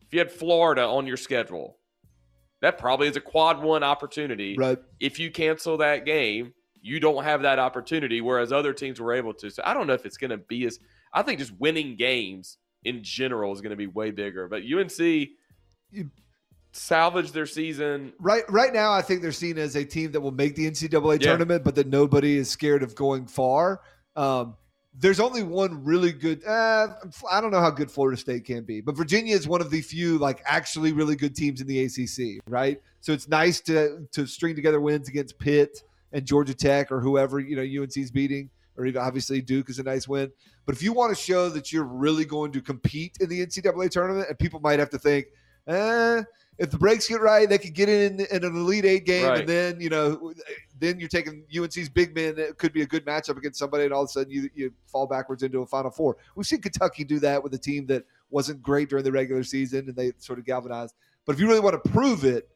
if 0.00 0.12
you 0.12 0.18
had 0.18 0.30
Florida 0.30 0.82
on 0.82 1.06
your 1.06 1.16
schedule, 1.16 1.78
that 2.60 2.78
probably 2.78 3.08
is 3.08 3.16
a 3.16 3.20
quad 3.20 3.62
one 3.62 3.82
opportunity. 3.82 4.56
right. 4.58 4.78
If 5.00 5.18
you 5.18 5.30
cancel 5.30 5.76
that 5.78 6.04
game, 6.04 6.52
you 6.80 7.00
don't 7.00 7.24
have 7.24 7.42
that 7.42 7.58
opportunity, 7.58 8.20
whereas 8.20 8.52
other 8.52 8.72
teams 8.72 9.00
were 9.00 9.12
able 9.12 9.34
to. 9.34 9.50
So 9.50 9.62
I 9.64 9.74
don't 9.74 9.86
know 9.86 9.94
if 9.94 10.06
it's 10.06 10.16
going 10.16 10.30
to 10.30 10.38
be 10.38 10.66
as. 10.66 10.78
I 11.12 11.22
think 11.22 11.38
just 11.38 11.52
winning 11.58 11.96
games 11.96 12.58
in 12.84 13.02
general 13.02 13.52
is 13.52 13.60
going 13.60 13.70
to 13.70 13.76
be 13.76 13.86
way 13.86 14.10
bigger. 14.10 14.48
But 14.48 14.62
UNC 14.62 14.98
You- 14.98 16.10
salvaged 16.74 17.32
their 17.32 17.46
season. 17.46 18.12
Right, 18.18 18.42
right 18.50 18.72
now, 18.72 18.92
I 18.92 19.00
think 19.00 19.22
they're 19.22 19.32
seen 19.32 19.58
as 19.58 19.76
a 19.76 19.84
team 19.84 20.12
that 20.12 20.20
will 20.20 20.32
make 20.32 20.56
the 20.56 20.66
NCAA 20.66 21.14
Yeah. 21.20 21.28
tournament, 21.28 21.64
but 21.64 21.74
that 21.76 21.86
nobody 21.86 22.36
is 22.36 22.50
scared 22.50 22.82
of 22.82 22.94
going 22.94 23.26
far. 23.26 23.80
Um, 24.16 24.56
there's 24.96 25.18
only 25.20 25.42
one 25.42 25.82
really 25.84 26.12
good. 26.12 26.44
Uh, 26.44 26.88
I 27.30 27.40
don't 27.40 27.50
know 27.50 27.60
how 27.60 27.70
good 27.70 27.90
Florida 27.90 28.16
State 28.16 28.44
can 28.44 28.62
be, 28.64 28.80
but 28.80 28.96
Virginia 28.96 29.34
is 29.34 29.48
one 29.48 29.60
of 29.60 29.70
the 29.70 29.80
few 29.80 30.18
like 30.18 30.40
actually 30.46 30.92
really 30.92 31.16
good 31.16 31.34
teams 31.34 31.60
in 31.60 31.66
the 31.66 31.84
ACC. 31.84 32.40
Right, 32.48 32.80
so 33.00 33.12
it's 33.12 33.28
nice 33.28 33.60
to 33.62 34.06
to 34.12 34.26
string 34.26 34.54
together 34.54 34.80
wins 34.80 35.08
against 35.08 35.38
Pitt 35.38 35.82
and 36.12 36.24
Georgia 36.24 36.54
Tech 36.54 36.92
or 36.92 37.00
whoever 37.00 37.40
you 37.40 37.56
know 37.56 37.82
UNC's 37.82 38.12
beating, 38.12 38.50
or 38.76 38.86
even 38.86 39.02
obviously 39.02 39.40
Duke 39.40 39.68
is 39.68 39.80
a 39.80 39.82
nice 39.82 40.06
win. 40.06 40.30
But 40.64 40.76
if 40.76 40.82
you 40.82 40.92
want 40.92 41.16
to 41.16 41.20
show 41.20 41.48
that 41.48 41.72
you're 41.72 41.82
really 41.82 42.24
going 42.24 42.52
to 42.52 42.60
compete 42.60 43.16
in 43.20 43.28
the 43.28 43.44
NCAA 43.44 43.90
tournament, 43.90 44.28
and 44.28 44.38
people 44.38 44.60
might 44.60 44.78
have 44.78 44.90
to 44.90 44.98
think, 44.98 45.26
eh, 45.66 46.22
if 46.58 46.70
the 46.70 46.78
breaks 46.78 47.08
get 47.08 47.20
right, 47.20 47.48
they 47.48 47.58
could 47.58 47.74
get 47.74 47.88
in 47.88 48.20
in 48.20 48.44
an 48.44 48.54
Elite 48.56 48.84
Eight 48.84 49.04
game, 49.06 49.26
Right. 49.26 49.40
and 49.40 49.48
then 49.48 49.80
you 49.80 49.88
know, 49.90 50.32
then 50.78 51.00
you're 51.00 51.08
taking 51.08 51.44
UNC's 51.56 51.88
big 51.88 52.14
men. 52.14 52.38
It 52.38 52.58
could 52.58 52.72
be 52.72 52.82
a 52.82 52.86
good 52.86 53.04
matchup 53.04 53.36
against 53.36 53.58
somebody, 53.58 53.84
and 53.84 53.92
all 53.92 54.02
of 54.02 54.08
a 54.08 54.12
sudden 54.12 54.30
you 54.30 54.48
you 54.54 54.72
fall 54.86 55.06
backwards 55.06 55.42
into 55.42 55.60
a 55.62 55.66
Final 55.66 55.90
Four. 55.90 56.16
We've 56.36 56.46
seen 56.46 56.60
Kentucky 56.60 57.04
do 57.04 57.18
that 57.20 57.42
with 57.42 57.54
a 57.54 57.58
team 57.58 57.86
that 57.86 58.04
wasn't 58.30 58.62
great 58.62 58.88
during 58.88 59.04
the 59.04 59.12
regular 59.12 59.42
season, 59.42 59.88
and 59.88 59.96
they 59.96 60.12
sort 60.18 60.38
of 60.38 60.44
galvanized. 60.44 60.94
But 61.24 61.34
if 61.34 61.40
you 61.40 61.48
really 61.48 61.60
want 61.60 61.82
to 61.82 61.90
prove 61.90 62.24
it, 62.24 62.48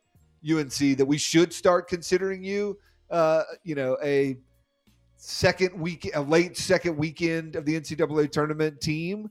UNC, 0.49 0.97
that 0.97 1.07
we 1.07 1.19
should 1.19 1.53
start 1.53 1.89
considering 1.89 2.43
you, 2.45 2.79
uh, 3.11 3.43
you 3.65 3.75
know, 3.75 3.97
a 4.03 4.39
second 5.17 5.79
week, 5.79 6.09
a 6.15 6.21
late 6.21 6.57
second 6.57 6.97
weekend 6.97 7.57
of 7.57 7.65
the 7.65 7.79
NCAA 7.79 8.31
tournament 8.31 8.81
team. 8.81 9.31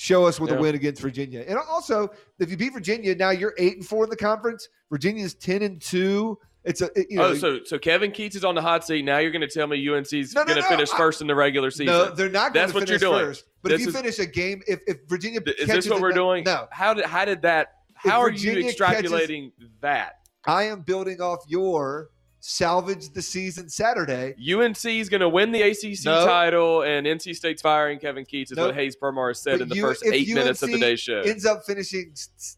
Show 0.00 0.26
us 0.26 0.38
with 0.38 0.50
Yeah. 0.50 0.58
a 0.58 0.60
win 0.60 0.76
against 0.76 1.02
Virginia, 1.02 1.44
and 1.48 1.58
also 1.58 2.08
if 2.38 2.52
you 2.52 2.56
beat 2.56 2.72
Virginia, 2.72 3.16
now 3.16 3.30
you're 3.30 3.52
eight 3.58 3.74
and 3.78 3.84
four 3.84 4.04
in 4.04 4.10
the 4.10 4.16
conference. 4.16 4.68
Virginia's 4.92 5.34
ten 5.34 5.60
and 5.62 5.82
two. 5.82 6.38
It's 6.62 6.80
a 6.82 6.88
you 7.10 7.16
know, 7.16 7.24
oh, 7.30 7.34
so 7.34 7.64
so 7.64 7.80
Kevin 7.80 8.12
Keatts 8.12 8.36
is 8.36 8.44
on 8.44 8.54
the 8.54 8.62
hot 8.62 8.86
seat. 8.86 9.04
Now 9.04 9.18
you're 9.18 9.32
going 9.32 9.40
to 9.40 9.48
tell 9.48 9.66
me 9.66 9.76
UNC's 9.88 10.34
No, 10.36 10.42
no, 10.42 10.46
going 10.46 10.56
to 10.58 10.62
no, 10.62 10.68
finish 10.68 10.92
I- 10.92 10.96
first 10.96 11.20
in 11.20 11.26
the 11.26 11.34
regular 11.34 11.72
season. 11.72 11.86
no, 11.86 12.14
they're 12.14 12.28
not 12.30 12.54
going 12.54 12.62
That's 12.62 12.72
to 12.72 12.78
what 12.78 12.88
finish 12.88 13.02
you're 13.02 13.10
doing. 13.10 13.24
first. 13.26 13.44
But 13.62 13.72
if 13.72 13.80
you 13.80 13.88
is- 13.88 13.96
finish 13.96 14.18
a 14.20 14.26
game, 14.26 14.62
if, 14.68 14.78
if 14.86 14.98
Virginia 15.08 15.40
Th- 15.40 15.56
Is 15.56 15.66
catches 15.66 15.86
this 15.86 15.92
what 15.92 16.00
we're 16.00 16.12
doing? 16.12 16.44
No, 16.44 16.68
How 16.70 16.94
did 16.94 17.04
how 17.04 17.24
did 17.24 17.42
that? 17.42 17.72
How 17.94 18.20
are 18.20 18.28
you 18.30 18.36
Virginia 18.52 18.72
catches- 18.72 19.10
extrapolating 19.10 19.50
that? 19.80 20.20
I 20.46 20.62
am 20.64 20.82
building 20.82 21.20
off 21.20 21.40
your 21.48 22.10
salvage 22.40 23.10
the 23.10 23.22
season 23.22 23.68
Saturday. 23.68 24.34
UNC 24.38 24.84
is 24.84 25.08
going 25.08 25.20
to 25.20 25.28
win 25.28 25.50
the 25.52 25.62
ACC 25.62 26.04
No. 26.04 26.24
title, 26.24 26.82
and 26.82 27.06
NC 27.06 27.34
State's 27.34 27.62
firing 27.62 27.98
Kevin 27.98 28.24
Keatts 28.24 28.52
is 28.52 28.56
Nope. 28.56 28.66
what 28.68 28.74
Hayes 28.76 28.96
Permar 28.96 29.34
said 29.36 29.54
But 29.58 29.60
in 29.62 29.68
the 29.68 29.76
you- 29.76 29.82
first 29.82 30.04
eight 30.06 30.28
minutes 30.28 30.62
of 30.62 30.70
the 30.70 30.78
day 30.78 30.96
show. 30.96 31.20
Ends 31.20 31.44
up 31.44 31.64
finishing 31.64 32.14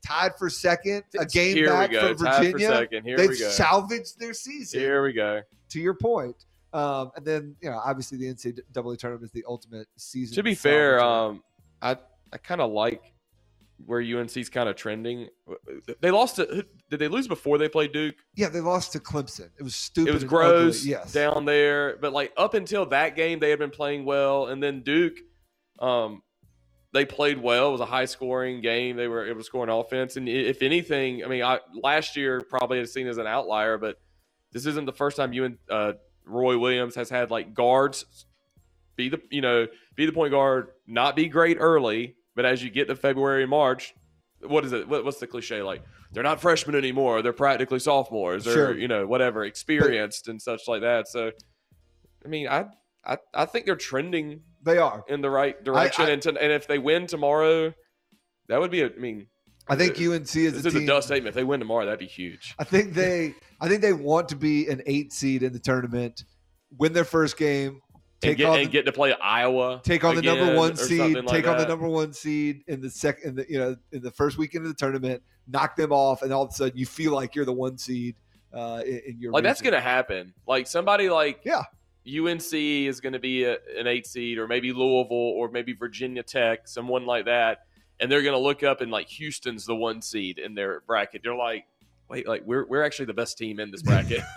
tied 0.06 0.32
for 0.38 0.50
second, 0.50 1.04
a 1.18 1.24
game 1.26 1.56
Here 1.56 1.68
back 1.68 1.90
from 1.92 2.16
Virginia. 2.16 2.68
for 2.68 2.74
second. 2.74 3.04
Here 3.04 3.16
They've 3.16 3.30
we 3.30 3.38
go. 3.38 3.48
salvaged 3.48 4.18
their 4.18 4.34
season. 4.34 4.80
Here 4.80 5.02
we 5.02 5.12
go. 5.12 5.40
To 5.70 5.80
your 5.80 5.94
point, 5.94 6.36
um, 6.72 7.10
and 7.16 7.24
then 7.24 7.56
you 7.60 7.70
know, 7.70 7.80
obviously 7.84 8.18
the 8.18 8.26
NCAA 8.26 8.98
tournament 8.98 9.24
is 9.24 9.30
the 9.32 9.44
ultimate 9.48 9.86
season. 9.96 10.34
To 10.34 10.42
be 10.42 10.54
fair, 10.54 11.00
um, 11.00 11.42
I 11.80 11.96
I 12.32 12.38
kind 12.38 12.60
of 12.60 12.70
like 12.72 13.12
where 13.86 14.00
UNC's 14.00 14.48
kind 14.48 14.68
of 14.68 14.76
trending. 14.76 15.28
They 16.00 16.10
lost 16.10 16.36
to. 16.36 16.64
Did 16.90 16.98
they 16.98 17.08
lose 17.08 17.28
before 17.28 17.58
they 17.58 17.68
played 17.68 17.92
Duke? 17.92 18.16
yeah, 18.34 18.48
they 18.48 18.60
lost 18.60 18.92
to 18.92 19.00
Clemson. 19.00 19.50
It 19.58 19.62
was 19.62 19.74
stupid. 19.74 20.10
it 20.10 20.14
was 20.14 20.24
gross 20.24 20.80
ugly. 20.80 20.90
Yes, 20.90 21.12
down 21.12 21.44
there. 21.44 21.96
But 22.00 22.12
like 22.12 22.32
up 22.36 22.54
until 22.54 22.86
that 22.86 23.16
game, 23.16 23.38
they 23.38 23.50
had 23.50 23.58
been 23.58 23.70
playing 23.70 24.04
well, 24.04 24.46
and 24.46 24.62
then 24.62 24.82
Duke, 24.82 25.18
um, 25.78 26.22
they 26.92 27.04
played 27.04 27.40
well. 27.40 27.68
It 27.68 27.72
was 27.72 27.80
a 27.80 27.86
high 27.86 28.06
scoring 28.06 28.60
game. 28.60 28.96
They 28.96 29.08
were 29.08 29.26
able 29.26 29.40
to 29.40 29.44
score 29.44 29.64
an 29.64 29.70
offense, 29.70 30.16
and 30.16 30.28
if 30.28 30.62
anything, 30.62 31.24
I 31.24 31.28
mean, 31.28 31.42
I, 31.42 31.60
last 31.82 32.16
year 32.16 32.40
probably 32.40 32.80
is 32.80 32.92
seen 32.92 33.06
as 33.06 33.18
an 33.18 33.26
outlier, 33.26 33.78
but 33.78 33.96
this 34.52 34.66
isn't 34.66 34.86
the 34.86 34.92
first 34.92 35.16
time 35.16 35.32
you 35.32 35.44
and 35.44 35.58
uh, 35.68 35.92
Roy 36.24 36.58
Williams 36.58 36.94
has 36.94 37.10
had 37.10 37.30
like 37.30 37.54
guards 37.54 38.04
be 38.96 39.08
the 39.08 39.20
you 39.30 39.40
know 39.40 39.66
be 39.94 40.06
the 40.06 40.12
point 40.12 40.32
guard, 40.32 40.68
not 40.86 41.16
be 41.16 41.28
great 41.28 41.56
early, 41.60 42.16
but 42.40 42.46
as 42.50 42.62
you 42.64 42.70
get 42.70 42.88
to 42.88 42.96
February 42.96 43.42
and 43.42 43.50
March. 43.50 43.92
What 44.42 44.64
is 44.64 44.72
it? 44.72 44.88
What, 44.88 45.04
what's 45.04 45.18
the 45.18 45.26
cliche 45.26 45.60
like? 45.60 45.82
They're 46.12 46.22
not 46.22 46.40
freshmen 46.40 46.74
anymore. 46.74 47.20
They're 47.20 47.34
practically 47.34 47.78
sophomores. 47.78 48.44
They're 48.46 48.54
Sure. 48.54 48.78
you 48.78 48.88
know 48.88 49.06
whatever 49.06 49.44
experienced 49.44 50.28
and 50.28 50.40
such 50.40 50.62
like 50.66 50.80
that. 50.80 51.08
So, 51.08 51.30
I 52.24 52.28
mean, 52.28 52.48
I 52.48 52.64
I, 53.04 53.18
I 53.34 53.44
think 53.44 53.66
they're 53.66 53.76
trending 53.76 54.40
they 54.62 54.78
are. 54.78 55.04
in 55.08 55.20
the 55.20 55.28
right 55.28 55.62
direction. 55.62 56.06
I- 56.06 56.10
and 56.12 56.22
to, 56.22 56.30
and 56.30 56.52
if 56.52 56.66
they 56.66 56.78
win 56.78 57.06
tomorrow, 57.06 57.74
that 58.48 58.58
would 58.58 58.70
be. 58.70 58.80
A, 58.80 58.86
I 58.86 58.96
mean, 58.98 59.26
I 59.68 59.76
think 59.76 59.98
UNC 60.00 60.22
is 60.36 60.54
this 60.54 60.64
a 60.64 60.68
is 60.68 60.72
team. 60.74 60.84
a 60.84 60.86
dust 60.86 61.08
statement. 61.08 61.28
If 61.28 61.34
they 61.34 61.44
win 61.44 61.60
tomorrow, 61.60 61.84
that'd 61.84 61.98
be 62.00 62.06
huge. 62.06 62.54
I 62.58 62.64
think 62.64 62.94
they 62.94 63.34
I 63.60 63.68
think 63.68 63.82
they 63.82 63.92
want 63.92 64.30
to 64.30 64.36
be 64.36 64.68
an 64.68 64.80
eight 64.86 65.12
seed 65.12 65.42
in 65.42 65.52
the 65.52 65.60
tournament, 65.60 66.24
win 66.78 66.94
their 66.94 67.04
first 67.04 67.36
game, 67.36 67.82
take 68.20 68.30
and 68.30 68.38
get, 68.38 68.46
on 68.46 68.58
and 68.58 68.66
the, 68.66 68.70
get 68.70 68.86
to 68.86 68.92
play 68.92 69.12
Iowa. 69.14 69.80
take 69.82 70.04
on 70.04 70.14
the 70.14 70.22
number 70.22 70.54
one 70.54 70.76
seed, 70.76 71.16
like 71.16 71.26
take 71.26 71.46
on 71.46 71.58
the 71.58 71.66
number 71.66 71.88
one 71.88 72.12
seed 72.12 72.62
in 72.66 72.80
the 72.80 72.90
second, 72.90 73.30
in 73.30 73.34
the 73.36 73.46
you 73.48 73.58
know, 73.58 73.76
in 73.92 74.02
the 74.02 74.10
first 74.10 74.38
weekend 74.38 74.64
of 74.64 74.70
the 74.70 74.76
tournament, 74.76 75.22
knock 75.48 75.76
them 75.76 75.92
off, 75.92 76.22
and 76.22 76.32
all 76.32 76.44
of 76.44 76.50
a 76.50 76.52
sudden 76.52 76.78
you 76.78 76.86
feel 76.86 77.12
like 77.12 77.34
you're 77.34 77.44
the 77.44 77.52
one 77.52 77.78
seed 77.78 78.16
uh, 78.52 78.82
in, 78.84 79.00
in 79.06 79.20
your 79.20 79.32
Like 79.32 79.44
that's 79.44 79.62
gonna 79.62 79.80
happen. 79.80 80.34
Like 80.46 80.66
somebody 80.66 81.08
like 81.08 81.40
Yeah. 81.44 81.62
UNC 82.06 82.54
is 82.54 83.00
going 83.00 83.12
to 83.12 83.18
be 83.18 83.44
a, 83.44 83.58
an 83.78 83.86
eight 83.86 84.06
seed, 84.06 84.38
or 84.38 84.48
maybe 84.48 84.72
Louisville, 84.72 85.12
or 85.12 85.50
maybe 85.50 85.74
Virginia 85.74 86.22
Tech, 86.22 86.66
someone 86.66 87.04
like 87.04 87.26
that, 87.26 87.66
and 88.00 88.10
they're 88.10 88.22
going 88.22 88.34
to 88.34 88.40
look 88.40 88.62
up 88.62 88.80
and 88.80 88.90
like 88.90 89.06
Houston's 89.08 89.66
the 89.66 89.76
one 89.76 90.00
seed 90.00 90.38
in 90.38 90.54
their 90.54 90.80
bracket. 90.86 91.20
They're 91.22 91.34
like, 91.34 91.66
wait, 92.10 92.26
like 92.28 92.42
we're 92.44 92.66
we're 92.66 92.82
actually 92.82 93.06
the 93.06 93.14
best 93.14 93.38
team 93.38 93.60
in 93.60 93.70
this 93.70 93.82
bracket. 93.88 94.20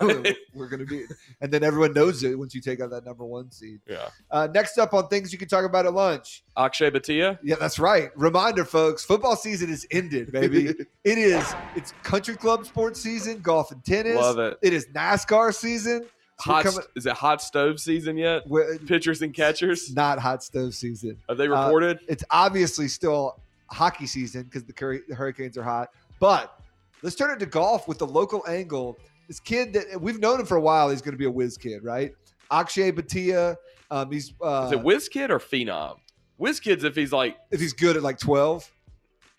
we're 0.54 0.68
going 0.68 0.78
to 0.80 0.86
be, 0.86 1.04
and 1.40 1.52
then 1.52 1.62
everyone 1.64 1.92
knows 1.92 2.22
it 2.22 2.38
once 2.38 2.54
you 2.54 2.60
take 2.60 2.80
out 2.80 2.90
that 2.90 3.04
number 3.04 3.24
one 3.24 3.50
seed. 3.50 3.80
yeah, 3.88 4.08
Uh, 4.30 4.48
next 4.54 4.78
up 4.78 4.94
on 4.94 5.08
things 5.08 5.32
you 5.32 5.38
can 5.38 5.48
talk 5.48 5.64
about 5.64 5.84
at 5.86 5.92
lunch. 5.92 6.42
Akshay 6.56 6.90
Bhatia. 6.90 7.38
Yeah, 7.42 7.56
that's 7.56 7.78
right. 7.78 8.10
Reminder, 8.16 8.64
folks, 8.64 9.04
football 9.04 9.36
season 9.36 9.70
is 9.70 9.86
ended, 9.90 10.30
baby. 10.32 10.68
it 11.04 11.18
is. 11.18 11.54
It's 11.74 11.92
country 12.02 12.36
club 12.36 12.64
sports 12.66 13.00
season, 13.00 13.40
golf 13.40 13.72
and 13.72 13.84
tennis. 13.84 14.16
Love 14.16 14.38
it. 14.38 14.58
It 14.62 14.72
is 14.72 14.86
NASCAR 14.94 15.54
season. 15.54 16.06
So 16.40 16.50
Hot 16.52 16.64
coming- 16.64 16.80
is 16.96 17.06
it 17.06 17.12
hot 17.12 17.40
stove 17.40 17.78
season 17.78 18.16
yet? 18.16 18.42
we're- 18.48 18.78
Pitchers 18.78 19.22
and 19.22 19.32
catchers 19.32 19.94
not 19.94 20.18
hot 20.18 20.42
stove 20.42 20.74
season. 20.74 21.16
are 21.28 21.34
they 21.36 21.46
Uh, 21.46 21.50
reported? 21.64 22.00
It's 22.08 22.24
obviously 22.30 22.88
still 22.88 23.38
hockey 23.70 24.06
season 24.06 24.42
because 24.42 24.64
the, 24.64 24.72
the 25.08 25.14
Hurricanes 25.14 25.56
are 25.56 25.62
hot. 25.62 25.90
But 26.18 26.58
let's 27.04 27.14
turn 27.14 27.30
it 27.30 27.38
to 27.38 27.46
golf 27.46 27.86
with 27.86 27.98
the 27.98 28.06
local 28.06 28.42
angle. 28.48 28.98
This 29.28 29.38
kid 29.38 29.72
that 29.74 30.00
we've 30.00 30.18
known 30.18 30.40
him 30.40 30.46
for 30.46 30.56
a 30.56 30.60
while, 30.60 30.90
he's 30.90 31.02
going 31.02 31.12
to 31.12 31.18
be 31.18 31.26
a 31.26 31.30
whiz 31.30 31.56
kid, 31.56 31.84
right? 31.84 32.12
Akshay 32.50 32.90
Bhatia. 32.90 33.56
Um, 33.90 34.10
he's 34.10 34.34
uh, 34.42 34.64
is 34.66 34.72
it 34.72 34.82
Whiz 34.82 35.08
Kid 35.08 35.30
or 35.30 35.38
Phenom? 35.38 35.98
Whiz 36.38 36.58
Kid's 36.58 36.84
if 36.84 36.96
he's 36.96 37.12
like 37.12 37.36
if 37.50 37.60
he's 37.60 37.72
good 37.72 37.96
at 37.96 38.02
like 38.02 38.18
twelve. 38.18 38.70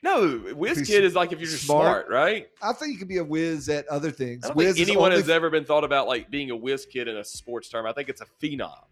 no. 0.02 0.38
Whiz 0.56 0.88
Kid 0.88 1.04
is 1.04 1.16
like 1.16 1.32
if 1.32 1.40
you're 1.40 1.50
just 1.50 1.66
smart. 1.66 2.06
smart, 2.06 2.10
right? 2.10 2.48
I 2.62 2.74
think 2.74 2.94
you 2.94 3.00
could 3.00 3.08
be 3.08 3.18
a 3.18 3.24
whiz 3.24 3.68
at 3.70 3.88
other 3.88 4.12
things. 4.12 4.46
I 4.46 4.50
don't 4.50 4.58
whiz 4.58 4.76
think 4.76 4.88
anyone 4.88 5.12
has 5.12 5.30
ever 5.30 5.50
been 5.50 5.66
thought 5.66 5.84
about 5.84 6.08
like 6.08 6.30
being 6.30 6.52
a 6.52 6.56
whiz 6.56 6.86
kid 6.86 7.08
in 7.08 7.18
a 7.18 7.24
sports 7.24 7.70
term. 7.70 7.86
I 7.86 7.92
think 7.94 8.10
it's 8.10 8.22
a 8.22 8.28
phenom. 8.42 8.86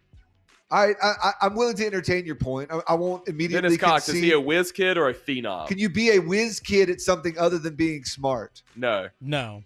I, 0.73 0.93
I 1.01 1.31
I'm 1.41 1.55
willing 1.55 1.75
to 1.77 1.85
entertain 1.85 2.25
your 2.25 2.35
point. 2.35 2.71
I, 2.71 2.79
I 2.87 2.93
won't 2.95 3.27
immediately 3.27 3.77
Dennis 3.77 3.77
Cox, 3.77 4.09
is 4.09 4.15
he 4.15 4.31
a 4.31 4.39
whiz 4.39 4.71
kid 4.71 4.97
or 4.97 5.07
a 5.09 5.13
phenom? 5.13 5.67
Can 5.67 5.77
you 5.77 5.89
be 5.89 6.11
a 6.11 6.19
whiz 6.19 6.59
kid 6.59 6.89
at 6.89 6.99
something 6.99 7.37
other 7.37 7.59
than 7.59 7.75
being 7.75 8.03
smart? 8.03 8.61
no. 8.75 9.09
No. 9.21 9.63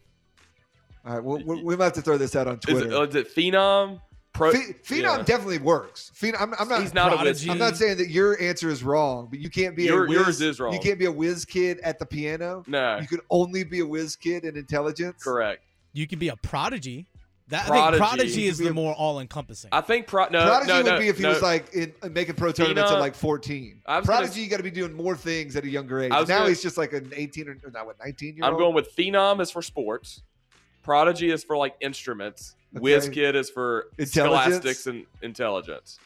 All 1.06 1.14
right, 1.14 1.24
well, 1.24 1.42
we, 1.46 1.64
we 1.64 1.76
might 1.78 1.86
have 1.86 1.94
to 1.94 2.02
throw 2.02 2.18
this 2.18 2.36
out 2.36 2.48
on 2.48 2.60
Twitter. 2.60 2.88
it, 2.88 2.94
uh, 2.94 3.04
is 3.04 3.16
it 3.16 3.34
phenom? 3.34 4.02
Pro, 4.34 4.52
Phe- 4.52 4.76
Phenom 4.84 5.18
yeah. 5.18 5.24
definitely 5.24 5.58
works. 5.58 6.12
Phenom, 6.14 6.36
I'm, 6.42 6.54
I'm 6.60 6.68
not. 6.68 6.82
He's 6.82 6.94
not 6.94 7.14
a 7.14 7.24
whiz 7.24 7.42
kid. 7.42 7.50
I'm 7.50 7.58
not 7.58 7.78
saying 7.78 7.98
that 7.98 8.10
your 8.10 8.40
answer 8.42 8.70
is 8.70 8.84
wrong, 8.84 9.28
but 9.30 9.40
you 9.40 9.50
can't 9.50 9.74
be 9.76 9.86
Your- 9.86 10.06
a 10.06 10.10
whiz, 10.10 10.18
yours 10.20 10.42
is 10.42 10.60
wrong. 10.60 10.74
You 10.74 10.80
can't 10.80 11.00
be 11.00 11.06
a 11.06 11.12
whiz 11.12 11.46
kid 11.46 11.80
at 11.80 11.98
the 11.98 12.06
piano. 12.06 12.64
No, 12.68 12.98
You 13.00 13.08
can 13.08 13.22
only 13.30 13.64
be 13.64 13.80
a 13.80 13.86
whiz 13.86 14.16
kid 14.18 14.44
in 14.44 14.58
intelligence. 14.58 15.24
correct. 15.24 15.64
You 15.94 16.06
can 16.06 16.20
be 16.20 16.28
a 16.28 16.36
prodigy. 16.36 17.08
That 17.50 17.64
I 17.64 17.68
Prodigy. 17.68 17.98
think 17.98 18.10
prodigy 18.10 18.46
is 18.48 18.58
the 18.58 18.74
more 18.74 18.94
all 18.94 19.22
encompassing. 19.22 19.70
I 19.72 19.80
think 19.80 20.06
pro, 20.08 20.26
no, 20.26 20.44
Prodigy 20.46 20.68
no, 20.70 20.78
would 20.78 20.86
no, 20.86 21.00
be 21.00 21.08
if 21.08 21.16
he 21.18 21.24
no. 21.24 21.30
was 21.30 21.42
like 21.42 21.74
in, 21.74 21.94
making 22.12 22.36
pro 22.36 22.52
tournaments 22.52 22.92
at 22.92 23.00
like 23.00 23.16
14. 23.16 23.82
I 23.86 24.00
was 24.00 24.06
gonna 24.06 24.18
Prodigy, 24.20 24.42
you 24.42 24.50
got 24.50 24.58
to 24.58 24.64
be 24.64 24.72
doing 24.72 24.92
more 24.94 25.16
things 25.16 25.56
at 25.56 25.64
a 25.64 25.70
younger 25.70 26.02
age. 26.02 26.12
I 26.12 26.20
was 26.20 26.28
Now 26.28 26.40
gonna- 26.40 26.50
he's 26.50 26.62
just 26.62 26.78
like 26.78 26.92
an 26.92 27.10
18 27.16 27.48
or, 27.48 27.58
or 27.64 27.72
not 27.72 27.86
what 27.86 27.96
19 28.04 28.36
year 28.36 28.44
old. 28.44 28.54
I'm 28.54 28.60
going 28.60 28.76
with 28.76 28.94
phenom 28.96 29.40
is 29.40 29.50
for 29.50 29.62
sports. 29.62 30.24
Prodigy 30.84 31.32
is 31.32 31.44
for 31.46 31.56
like 31.56 31.76
instruments. 31.80 32.56
Whiz 32.74 33.06
Okay. 33.06 33.14
kid 33.14 33.36
is 33.38 33.50
for 33.50 33.88
Intelligence? 33.98 34.56
scholastics 34.56 34.88
and 34.88 35.06
intelligence. 35.22 36.00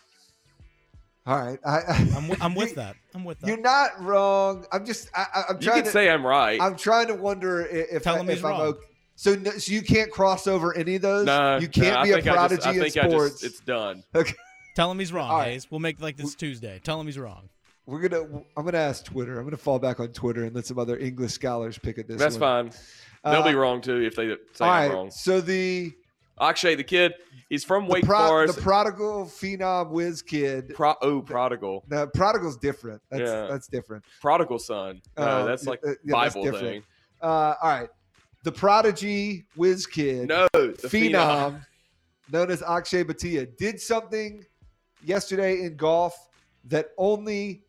All 1.26 1.38
right, 1.40 1.60
I, 1.66 1.70
I, 1.70 1.96
I'm, 1.98 2.28
wi- 2.28 2.38
I'm 2.42 2.56
with 2.56 2.76
that. 2.82 2.96
I'm 3.14 3.24
with 3.24 3.40
that. 3.40 3.48
You're 3.48 3.62
not 3.62 4.00
wrong. 4.02 4.66
I'm 4.72 4.86
just 4.86 5.10
I, 5.16 5.26
I- 5.34 5.44
I'm 5.50 5.56
You 5.58 5.62
trying 5.64 5.76
can 5.78 5.86
to 5.86 5.92
say 5.92 6.10
I'm 6.10 6.26
right. 6.26 6.60
I'm 6.62 6.76
trying 6.76 7.08
to 7.08 7.16
wonder 7.16 7.64
i- 7.64 7.96
if 7.96 8.04
Tell 8.04 8.16
I, 8.16 8.20
him 8.20 8.30
if 8.30 8.36
he's 8.38 8.46
I'm 8.46 8.52
wrong. 8.52 8.62
okay. 8.62 8.86
So, 9.22 9.36
no, 9.36 9.52
so 9.52 9.72
you 9.72 9.84
can't 9.84 10.10
cross 10.12 10.48
over 10.48 10.76
any 10.76 10.96
of 10.96 11.04
those. 11.04 11.28
no, 11.28 11.60
you 11.60 11.68
can't 11.68 11.94
no, 12.00 12.04
be 12.04 12.10
a 12.10 12.16
think 12.16 12.28
I 12.28 12.48
just- 12.48 12.64
prodigy 12.64 12.70
I 12.70 12.84
think 12.84 12.96
in 12.96 13.02
I 13.02 13.06
just- 13.06 13.12
sports. 13.38 13.44
it's 13.44 13.60
done. 13.60 14.04
okay, 14.16 14.34
Tell 14.76 14.90
him 14.90 14.98
he's 14.98 15.14
wrong, 15.14 15.30
All 15.30 15.38
right. 15.38 15.50
Hayes. 15.52 15.70
We'll 15.70 15.80
make 15.80 16.02
like 16.02 16.18
this 16.18 16.34
Tuesday. 16.34 16.80
Tell 16.84 17.00
him 17.00 17.06
he's 17.06 17.20
wrong. 17.20 17.48
we're 17.86 18.08
gonna. 18.08 18.24
I'm 18.58 18.66
gonna 18.66 18.78
ask 18.80 19.06
Twitter. 19.06 19.38
I'm 19.38 19.44
gonna 19.46 19.58
fall 19.58 19.78
back 19.78 20.00
on 20.00 20.08
Twitter 20.08 20.46
and 20.46 20.56
let 20.56 20.66
some 20.66 20.80
other 20.80 20.98
English 20.98 21.34
scholars 21.34 21.78
pick 21.78 22.00
at 22.00 22.08
this. 22.08 22.18
That's 22.18 22.38
one. 22.40 22.72
fine. 22.72 22.80
They'll 23.32 23.42
Uh, 23.44 23.50
be 23.50 23.54
wrong 23.56 23.82
too 23.82 24.02
if 24.02 24.16
they 24.16 24.30
say 24.54 24.66
All 24.66 24.70
I'm 24.72 24.92
wrong. 24.92 25.12
So 25.12 25.40
the 25.40 25.92
Akshay, 26.40 26.74
the 26.74 26.84
kid, 26.84 27.14
he's 27.50 27.64
from 27.64 27.86
the, 27.86 27.92
Wake 27.94 28.06
pro- 28.06 28.28
Forest. 28.28 28.56
the 28.56 28.62
prodigal 28.64 29.26
phenom 29.26 29.92
whiz 29.92 30.24
kid. 30.24 30.74
Pro- 30.74 30.96
oh, 31.04 31.22
prodigal, 31.22 31.84
The 31.88 32.08
prodigal's 32.08 32.58
different. 32.58 33.04
That's 33.12 33.22
Yeah. 33.30 33.46
that's 33.48 33.68
different. 33.68 34.04
prodigal 34.20 34.58
son. 34.58 35.02
No, 35.16 35.24
Uh, 35.24 35.46
that's 35.46 35.68
like 35.68 35.82
uh, 35.86 35.92
yeah, 36.04 36.12
Bible 36.12 36.44
different. 36.44 36.64
thing. 36.66 36.84
Uh, 37.22 37.54
all 37.62 37.70
right, 37.70 37.90
the 38.44 38.52
prodigy 38.52 39.46
whiz 39.56 39.86
kid. 39.86 40.28
No, 40.28 40.48
the 40.54 40.88
phenom, 40.88 41.66
known 42.32 42.52
as 42.52 42.62
Akshay 42.62 43.04
Bhatia, 43.04 43.56
did 43.58 43.80
something 43.80 44.46
yesterday 45.04 45.62
in 45.62 45.76
golf 45.76 46.16
that 46.66 46.92
only 46.98 47.64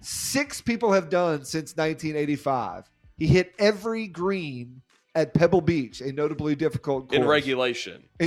six 0.00 0.60
people 0.60 0.92
have 0.92 1.08
done 1.08 1.44
since 1.44 1.76
1985. 1.76 2.90
He 3.16 3.26
hit 3.26 3.54
every 3.58 4.06
green 4.06 4.82
at 5.14 5.32
Pebble 5.32 5.62
Beach, 5.62 6.02
a 6.02 6.12
notably 6.12 6.54
difficult 6.54 7.08
course. 7.08 7.18
in 7.18 7.26
regulation. 7.26 8.04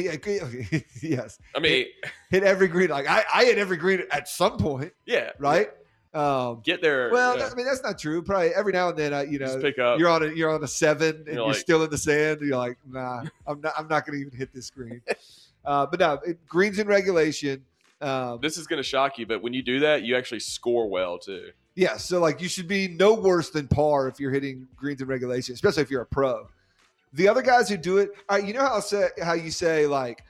yes, 1.01 1.37
I 1.55 1.59
mean, 1.59 1.85
hit 2.31 2.43
every 2.43 2.67
green. 2.67 2.89
Like 2.89 3.07
I, 3.07 3.23
I 3.33 3.45
hit 3.45 3.59
every 3.59 3.77
green 3.77 4.03
at 4.11 4.27
some 4.27 4.57
point, 4.57 4.91
yeah, 5.05 5.31
right? 5.37 5.69
Um, 6.13 6.61
Get 6.63 6.81
there. 6.81 7.11
well, 7.11 7.37
yeah. 7.37 7.49
I 7.51 7.55
mean 7.55 7.65
that's 7.67 7.83
not 7.83 7.99
true. 7.99 8.21
Probably 8.23 8.49
every 8.55 8.73
now 8.73 8.89
and 8.89 8.97
then, 8.97 9.13
uh, 9.13 9.21
you 9.21 9.37
know, 9.37 9.45
just 9.45 9.61
pick 9.61 9.77
up. 9.77 9.99
you're 9.99 10.09
on 10.09 10.23
a 10.23 10.27
you're 10.33 10.49
on 10.49 10.63
a 10.63 10.67
seven 10.67 11.17
and 11.17 11.25
You're 11.27 11.35
you're, 11.35 11.47
like- 11.47 11.55
still 11.55 11.83
in 11.83 11.89
the 11.91 11.97
sand. 11.97 12.41
You're 12.41 12.57
like, 12.57 12.77
nah, 12.89 13.23
I'm 13.45 13.61
not. 13.61 13.73
I'm 13.77 13.87
not 13.87 14.05
going 14.07 14.19
to 14.19 14.25
even 14.25 14.37
hit 14.37 14.51
this 14.53 14.69
green. 14.71 15.01
uh, 15.65 15.85
but 15.85 15.99
no, 15.99 16.13
it, 16.25 16.45
greens 16.47 16.79
in 16.79 16.87
regulation. 16.87 17.63
Um, 18.01 18.39
This 18.41 18.57
is 18.57 18.65
going 18.65 18.77
to 18.77 18.83
shock 18.83 19.19
you, 19.19 19.25
but 19.27 19.43
when 19.43 19.53
you 19.53 19.61
do 19.61 19.81
that, 19.81 20.03
you 20.03 20.15
actually 20.15 20.39
score 20.39 20.87
well 20.89 21.19
too. 21.19 21.49
yeah, 21.75 21.97
so 21.97 22.19
like 22.19 22.41
you 22.41 22.47
should 22.47 22.67
be 22.67 22.87
no 22.87 23.13
worse 23.13 23.49
than 23.51 23.67
par 23.67 24.07
if 24.07 24.19
you're 24.19 24.31
hitting 24.31 24.67
greens 24.77 25.01
in 25.01 25.07
regulation, 25.07 25.53
especially 25.53 25.83
if 25.83 25.91
you're 25.91 26.01
a 26.01 26.05
pro. 26.07 26.47
The 27.13 27.27
other 27.27 27.41
guys 27.41 27.67
who 27.69 27.75
do 27.77 27.97
it, 27.97 28.11
right, 28.31 28.43
you 28.43 28.53
know 28.53 28.61
how 28.65 28.79
say 28.79 29.09
how 29.21 29.33
you 29.33 29.51
say 29.51 29.85
like 29.85 30.23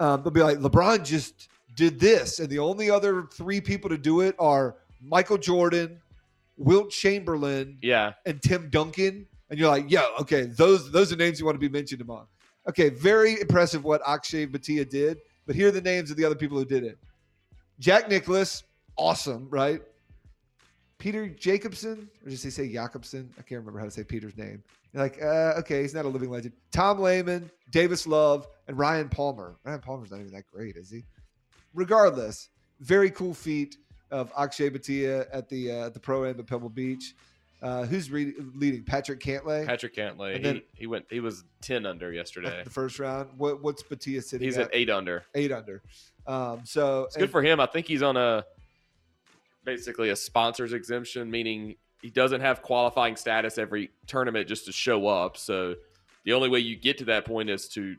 um, 0.00 0.22
they'll 0.22 0.30
be 0.32 0.42
like 0.42 0.58
LeBron 0.58 1.04
just 1.04 1.48
did 1.74 1.98
this, 1.98 2.38
and 2.40 2.48
the 2.48 2.58
only 2.60 2.88
other 2.90 3.22
three 3.32 3.60
people 3.60 3.90
to 3.90 3.98
do 3.98 4.20
it 4.20 4.34
are 4.38 4.76
Michael 5.06 5.38
Jordan, 5.38 6.00
Wilt 6.56 6.90
Chamberlain, 6.90 7.78
Yeah, 7.82 8.12
and 8.26 8.40
Tim 8.42 8.70
Duncan, 8.70 9.26
and 9.50 9.58
you're 9.58 9.68
like, 9.68 9.90
yo, 9.90 10.02
okay, 10.20 10.42
those 10.42 10.90
those 10.90 11.12
are 11.12 11.16
names 11.16 11.38
you 11.38 11.46
want 11.46 11.56
to 11.56 11.60
be 11.60 11.68
mentioned 11.68 12.00
among. 12.00 12.26
Okay, 12.68 12.88
very 12.88 13.40
impressive 13.40 13.84
what 13.84 14.00
Akshay 14.06 14.46
Bhatia 14.46 14.88
did, 14.88 15.18
but 15.46 15.54
here 15.54 15.68
are 15.68 15.72
the 15.72 15.80
names 15.80 16.10
of 16.10 16.16
the 16.16 16.24
other 16.24 16.34
people 16.34 16.56
who 16.58 16.64
did 16.64 16.84
it. 16.84 16.98
Jack 17.78 18.08
Nicklaus, 18.08 18.64
awesome, 18.96 19.48
right? 19.50 19.82
Peter 20.98 21.28
Jacobsen, 21.28 22.08
or 22.24 22.30
he 22.30 22.36
say 22.36 22.72
Jacobson? 22.72 23.28
I 23.38 23.42
can't 23.42 23.60
remember 23.60 23.78
how 23.78 23.84
to 23.84 23.90
say 23.90 24.04
Peter's 24.04 24.36
name. 24.36 24.62
You're 24.92 25.02
like, 25.02 25.20
uh, 25.20 25.54
okay, 25.58 25.82
he's 25.82 25.92
not 25.92 26.04
a 26.04 26.08
living 26.08 26.30
legend. 26.30 26.54
Tom 26.72 27.00
Lehman, 27.00 27.50
Davis 27.70 28.06
Love, 28.06 28.46
and 28.68 28.78
Ryan 28.78 29.08
Palmer. 29.08 29.56
Ryan 29.64 29.80
Palmer's 29.80 30.10
not 30.10 30.20
even 30.20 30.32
that 30.32 30.46
great, 30.46 30.76
is 30.76 30.88
he? 30.88 31.04
Regardless, 31.74 32.48
very 32.80 33.10
cool 33.10 33.34
feat 33.34 33.76
of 34.14 34.32
Akshay 34.38 34.70
Bhatia 34.70 35.26
at 35.32 35.48
the 35.48 35.70
uh, 35.72 35.86
at 35.86 35.94
the 35.94 36.00
pro 36.00 36.24
am 36.24 36.38
at 36.38 36.46
Pebble 36.46 36.68
Beach. 36.68 37.14
Uh, 37.62 37.84
who's 37.84 38.10
re- 38.10 38.34
leading? 38.54 38.84
Patrick 38.84 39.20
Cantlay 39.20 39.66
Patrick 39.66 39.94
Cantlay. 39.96 40.40
Then- 40.42 40.56
he, 40.56 40.62
he 40.80 40.86
went. 40.86 41.06
He 41.10 41.20
was 41.20 41.44
ten 41.60 41.84
under 41.86 42.12
yesterday. 42.12 42.62
the 42.62 42.70
first 42.70 42.98
round. 42.98 43.30
What, 43.36 43.62
what's 43.62 43.82
Bhatia 43.82 44.22
sitting 44.22 44.44
He's 44.46 44.56
at? 44.58 44.66
at 44.66 44.70
eight 44.72 44.90
under. 44.90 45.24
eight 45.34 45.50
under. 45.50 45.82
Um, 46.26 46.60
so 46.64 47.04
It's 47.04 47.16
good 47.16 47.30
for 47.30 47.42
him. 47.42 47.60
I 47.60 47.66
think 47.66 47.86
he's 47.88 48.02
on 48.02 48.16
a 48.16 48.44
basically 49.64 50.10
a 50.10 50.16
sponsors 50.16 50.72
exemption, 50.72 51.30
meaning 51.30 51.76
he 52.02 52.10
doesn't 52.10 52.40
have 52.40 52.62
qualifying 52.62 53.16
status 53.16 53.58
every 53.58 53.90
tournament 54.06 54.46
just 54.46 54.66
to 54.66 54.72
show 54.72 55.06
up. 55.06 55.36
So 55.36 55.74
the 56.24 56.34
only 56.34 56.48
way 56.48 56.58
you 56.60 56.76
get 56.76 56.98
to 56.98 57.04
that 57.06 57.24
point 57.24 57.50
is 57.50 57.68
to 57.70 57.96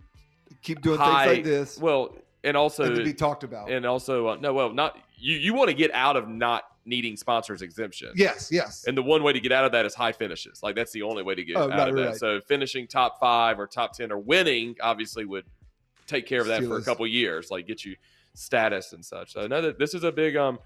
keep 0.62 0.82
doing 0.82 1.00
high, 1.00 1.26
things 1.26 1.38
like 1.38 1.44
this 1.44 1.78
Well, 1.80 2.16
and 2.44 2.56
also 2.56 2.84
and 2.84 2.96
to 2.98 3.04
be 3.04 3.14
talked 3.14 3.44
about. 3.44 3.72
and 3.72 3.86
also 3.86 4.28
uh, 4.28 4.38
no, 4.40 4.54
well, 4.54 4.72
not 4.72 4.98
you. 5.18 5.38
You 5.38 5.54
want 5.54 5.70
to 5.70 5.74
get 5.76 5.92
out 5.94 6.16
of 6.16 6.28
not 6.28 6.64
needing 6.86 7.18
sponsors 7.18 7.62
exemption. 7.64 8.12
yes, 8.16 8.50
yes. 8.52 8.86
And 8.88 8.96
the 8.96 9.02
one 9.02 9.24
way 9.24 9.34
to 9.34 9.40
get 9.40 9.52
out 9.52 9.66
of 9.66 9.72
that 9.72 9.86
is 9.86 9.96
high 9.96 10.12
finishes. 10.12 10.62
Like 10.62 10.76
that's 10.76 10.92
the 10.92 11.02
only 11.02 11.24
way 11.24 11.34
to 11.36 11.44
get 11.44 11.58
Oh, 11.58 11.64
out 11.64 11.70
right, 11.72 11.90
of 11.90 11.96
that. 11.96 12.06
right. 12.10 12.16
So 12.16 12.40
finishing 12.42 12.86
top 12.88 13.20
five 13.20 13.60
or 13.60 13.66
top 13.68 13.94
ten 13.94 14.12
or 14.12 14.20
winning 14.20 14.76
obviously 14.82 15.26
would 15.26 15.46
take 16.06 16.28
care 16.28 16.42
of 16.42 16.48
that 16.48 16.60
for 16.64 16.78
a 16.78 16.82
Steelers. 16.82 16.86
couple 16.86 17.08
years, 17.08 17.50
like 17.50 17.66
get 17.68 17.84
you 17.84 17.96
status 18.36 18.94
and 18.94 19.04
such. 19.04 19.34
So 19.34 19.48
that 19.48 19.80
this 19.80 19.94
is 19.96 20.04
a 20.04 20.12
big 20.12 20.36
um, 20.36 20.60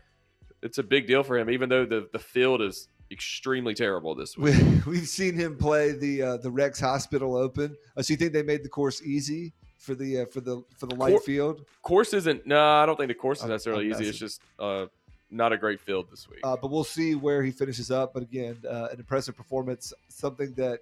it's 0.62 0.78
a 0.78 0.84
big 0.84 1.08
deal 1.08 1.24
for 1.24 1.38
him, 1.38 1.50
even 1.50 1.70
though 1.70 1.86
the 1.86 2.10
the 2.12 2.20
field 2.20 2.62
is 2.62 2.90
extremely 3.12 3.74
terrible 3.74 4.14
this 4.14 4.38
week. 4.38 4.56
we, 4.86 4.92
we've 4.92 5.08
seen 5.08 5.34
him 5.36 5.56
play 5.58 5.94
the 5.94 6.22
uh, 6.22 6.38
the 6.38 6.52
Rex 6.52 6.80
Hospital 6.82 7.38
Open. 7.38 7.76
Uh, 7.96 8.02
so 8.02 8.12
you 8.12 8.18
think 8.18 8.34
they 8.34 8.44
made 8.44 8.64
the 8.64 8.70
course 8.70 9.02
easy? 9.04 9.54
For 9.80 9.96
the 9.96 10.22
uh, 10.22 10.26
for 10.26 10.42
the 10.42 10.64
for 10.78 10.86
the 10.86 10.96
light 10.96 11.12
Cor- 11.12 11.22
field. 11.22 11.66
Course 11.82 12.14
isn't. 12.14 12.46
No, 12.46 12.62
I 12.62 12.86
don't 12.86 12.98
think 12.98 13.08
the 13.08 13.16
course 13.16 13.40
is 13.40 13.44
I'm- 13.44 13.52
necessarily 13.52 13.86
I'm 13.86 13.94
easy. 13.94 14.10
It's 14.10 14.18
just 14.18 14.42
uh, 14.60 14.86
not 15.32 15.54
a 15.54 15.58
great 15.58 15.80
field 15.80 16.08
this 16.12 16.30
week. 16.30 16.42
Uh, 16.44 16.58
but 16.62 16.70
we'll 16.70 16.84
see 16.84 17.16
where 17.16 17.42
he 17.42 17.52
finishes 17.52 17.90
up. 17.90 18.14
But 18.14 18.24
again, 18.24 18.58
uh, 18.70 18.90
an 18.92 19.00
impressive 19.00 19.36
performance. 19.36 19.94
Something 20.10 20.54
that 20.56 20.82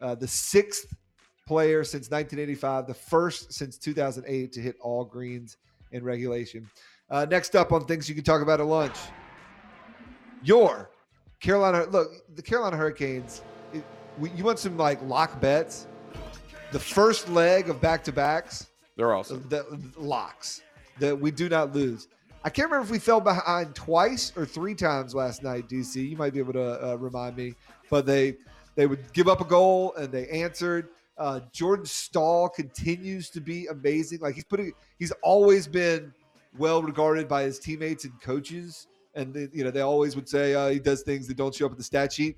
uh, 0.00 0.14
the 0.14 0.28
sixth 0.28 0.94
player 1.46 1.82
since 1.82 2.10
1985, 2.10 2.86
the 2.86 2.94
first 2.94 3.52
since 3.52 3.76
2008 3.78 4.52
to 4.52 4.60
hit 4.60 4.76
all 4.80 5.04
greens 5.04 5.56
in 5.92 6.04
regulation. 6.04 6.68
Uh, 7.10 7.26
next 7.28 7.56
up 7.56 7.72
on 7.72 7.86
things 7.86 8.08
you 8.08 8.14
can 8.14 8.24
talk 8.24 8.42
about 8.42 8.60
at 8.60 8.66
lunch. 8.66 8.96
Your 10.42 10.90
Carolina. 11.40 11.86
Look, 11.90 12.10
the 12.36 12.42
Carolina 12.42 12.76
Hurricanes. 12.76 13.42
It, 13.72 13.84
you 14.34 14.44
want 14.44 14.58
some 14.58 14.76
like 14.76 15.02
lock 15.02 15.40
bets? 15.40 15.86
The 16.70 16.78
first 16.78 17.28
leg 17.30 17.70
of 17.70 17.80
back 17.80 18.04
to 18.04 18.12
backs 18.12 18.66
They're 18.96 19.14
awesome. 19.14 19.42
the, 19.48 19.64
the 19.70 20.00
locks 20.00 20.62
that 20.98 21.18
we 21.18 21.30
do 21.30 21.48
not 21.48 21.74
lose. 21.74 22.08
I 22.44 22.50
can't 22.50 22.70
remember 22.70 22.84
if 22.84 22.90
we 22.90 22.98
fell 22.98 23.20
behind 23.20 23.74
twice 23.74 24.32
or 24.36 24.44
three 24.44 24.74
times 24.74 25.14
last 25.14 25.42
night, 25.42 25.68
DC. 25.68 25.96
You 25.96 26.16
might 26.16 26.32
be 26.32 26.38
able 26.38 26.52
to 26.52 26.92
uh, 26.92 26.96
remind 26.96 27.36
me, 27.36 27.54
but 27.90 28.06
they 28.06 28.36
they 28.74 28.86
would 28.86 29.12
give 29.12 29.28
up 29.28 29.40
a 29.40 29.44
goal 29.44 29.94
and 29.94 30.12
they 30.12 30.28
answered. 30.28 30.88
Uh, 31.16 31.40
Jordan 31.52 31.84
Staal 31.84 32.48
continues 32.48 33.28
to 33.30 33.40
be 33.40 33.66
amazing. 33.66 34.20
Like 34.20 34.36
he's 34.36 34.44
putting, 34.44 34.72
he's 34.98 35.10
always 35.22 35.66
been 35.66 36.12
well 36.56 36.80
regarded 36.80 37.26
by 37.28 37.42
his 37.42 37.58
teammates 37.58 38.04
and 38.04 38.20
coaches, 38.20 38.86
and 39.14 39.34
they, 39.34 39.48
you 39.52 39.64
know 39.64 39.70
they 39.70 39.80
always 39.80 40.14
would 40.14 40.28
say 40.28 40.54
uh, 40.54 40.68
he 40.68 40.78
does 40.78 41.02
things 41.02 41.26
that 41.26 41.36
don't 41.36 41.54
show 41.54 41.66
up 41.66 41.72
in 41.72 41.78
the 41.78 41.84
stat 41.84 42.12
sheet. 42.12 42.36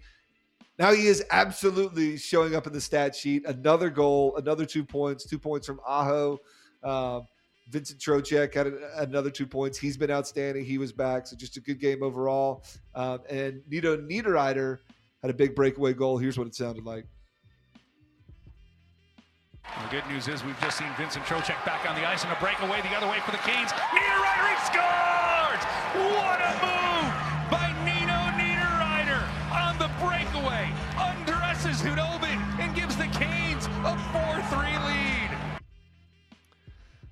Now 0.80 0.94
he 0.94 1.08
is 1.08 1.22
absolutely 1.30 2.16
showing 2.16 2.56
up 2.56 2.66
in 2.66 2.72
the 2.72 2.80
stat 2.80 3.14
sheet. 3.14 3.44
Another 3.46 3.90
goal, 3.90 4.34
another 4.36 4.64
two 4.64 4.82
points, 4.82 5.26
two 5.26 5.38
points 5.38 5.66
from 5.66 5.78
Aho. 5.86 6.38
Um, 6.82 7.26
Vincent 7.68 8.00
Trocheck 8.00 8.54
had 8.54 8.66
a- 8.68 9.02
another 9.02 9.28
two 9.30 9.46
points. 9.46 9.76
He's 9.76 9.98
been 9.98 10.10
outstanding. 10.10 10.64
He 10.64 10.78
was 10.78 10.90
back, 10.90 11.26
so 11.26 11.36
just 11.36 11.58
a 11.58 11.60
good 11.60 11.80
game 11.80 12.02
overall. 12.02 12.64
Um, 12.94 13.20
and 13.28 13.60
Nino 13.68 13.98
Niederreiter 13.98 14.78
had 15.20 15.30
a 15.30 15.34
big 15.34 15.54
breakaway 15.54 15.92
goal. 15.92 16.16
Here's 16.16 16.38
what 16.38 16.46
it 16.46 16.54
sounded 16.54 16.86
like. 16.86 17.04
The 19.62 19.90
good 19.90 20.06
news 20.08 20.28
is 20.28 20.42
we've 20.42 20.58
just 20.62 20.78
seen 20.78 20.88
Vincent 20.96 21.26
Trocheck 21.26 21.62
back 21.66 21.88
on 21.88 21.94
the 21.94 22.08
ice 22.08 22.24
and 22.24 22.32
a 22.32 22.40
breakaway 22.40 22.80
the 22.80 22.96
other 22.96 23.06
way 23.06 23.20
for 23.26 23.32
the 23.32 23.38
Canes. 23.38 23.70
Niederreiter 23.70 24.66
scores! 24.66 25.19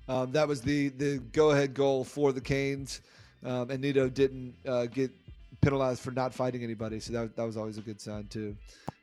Um, 0.09 0.31
that 0.31 0.47
was 0.47 0.61
the 0.61 0.89
the 0.89 1.19
go 1.31 1.51
ahead 1.51 1.75
goal 1.75 2.03
for 2.03 2.33
the 2.33 2.41
Canes, 2.41 3.01
um, 3.45 3.69
and 3.69 3.79
Nino 3.79 4.09
didn't 4.09 4.55
uh, 4.67 4.87
get 4.87 5.11
penalized 5.61 6.01
for 6.01 6.09
not 6.11 6.33
fighting 6.33 6.63
anybody, 6.63 6.99
so 6.99 7.13
that, 7.13 7.35
that 7.35 7.45
was 7.45 7.55
always 7.57 7.77
a 7.77 7.81
good 7.81 8.01
sign 8.01 8.25
too. 8.27 8.57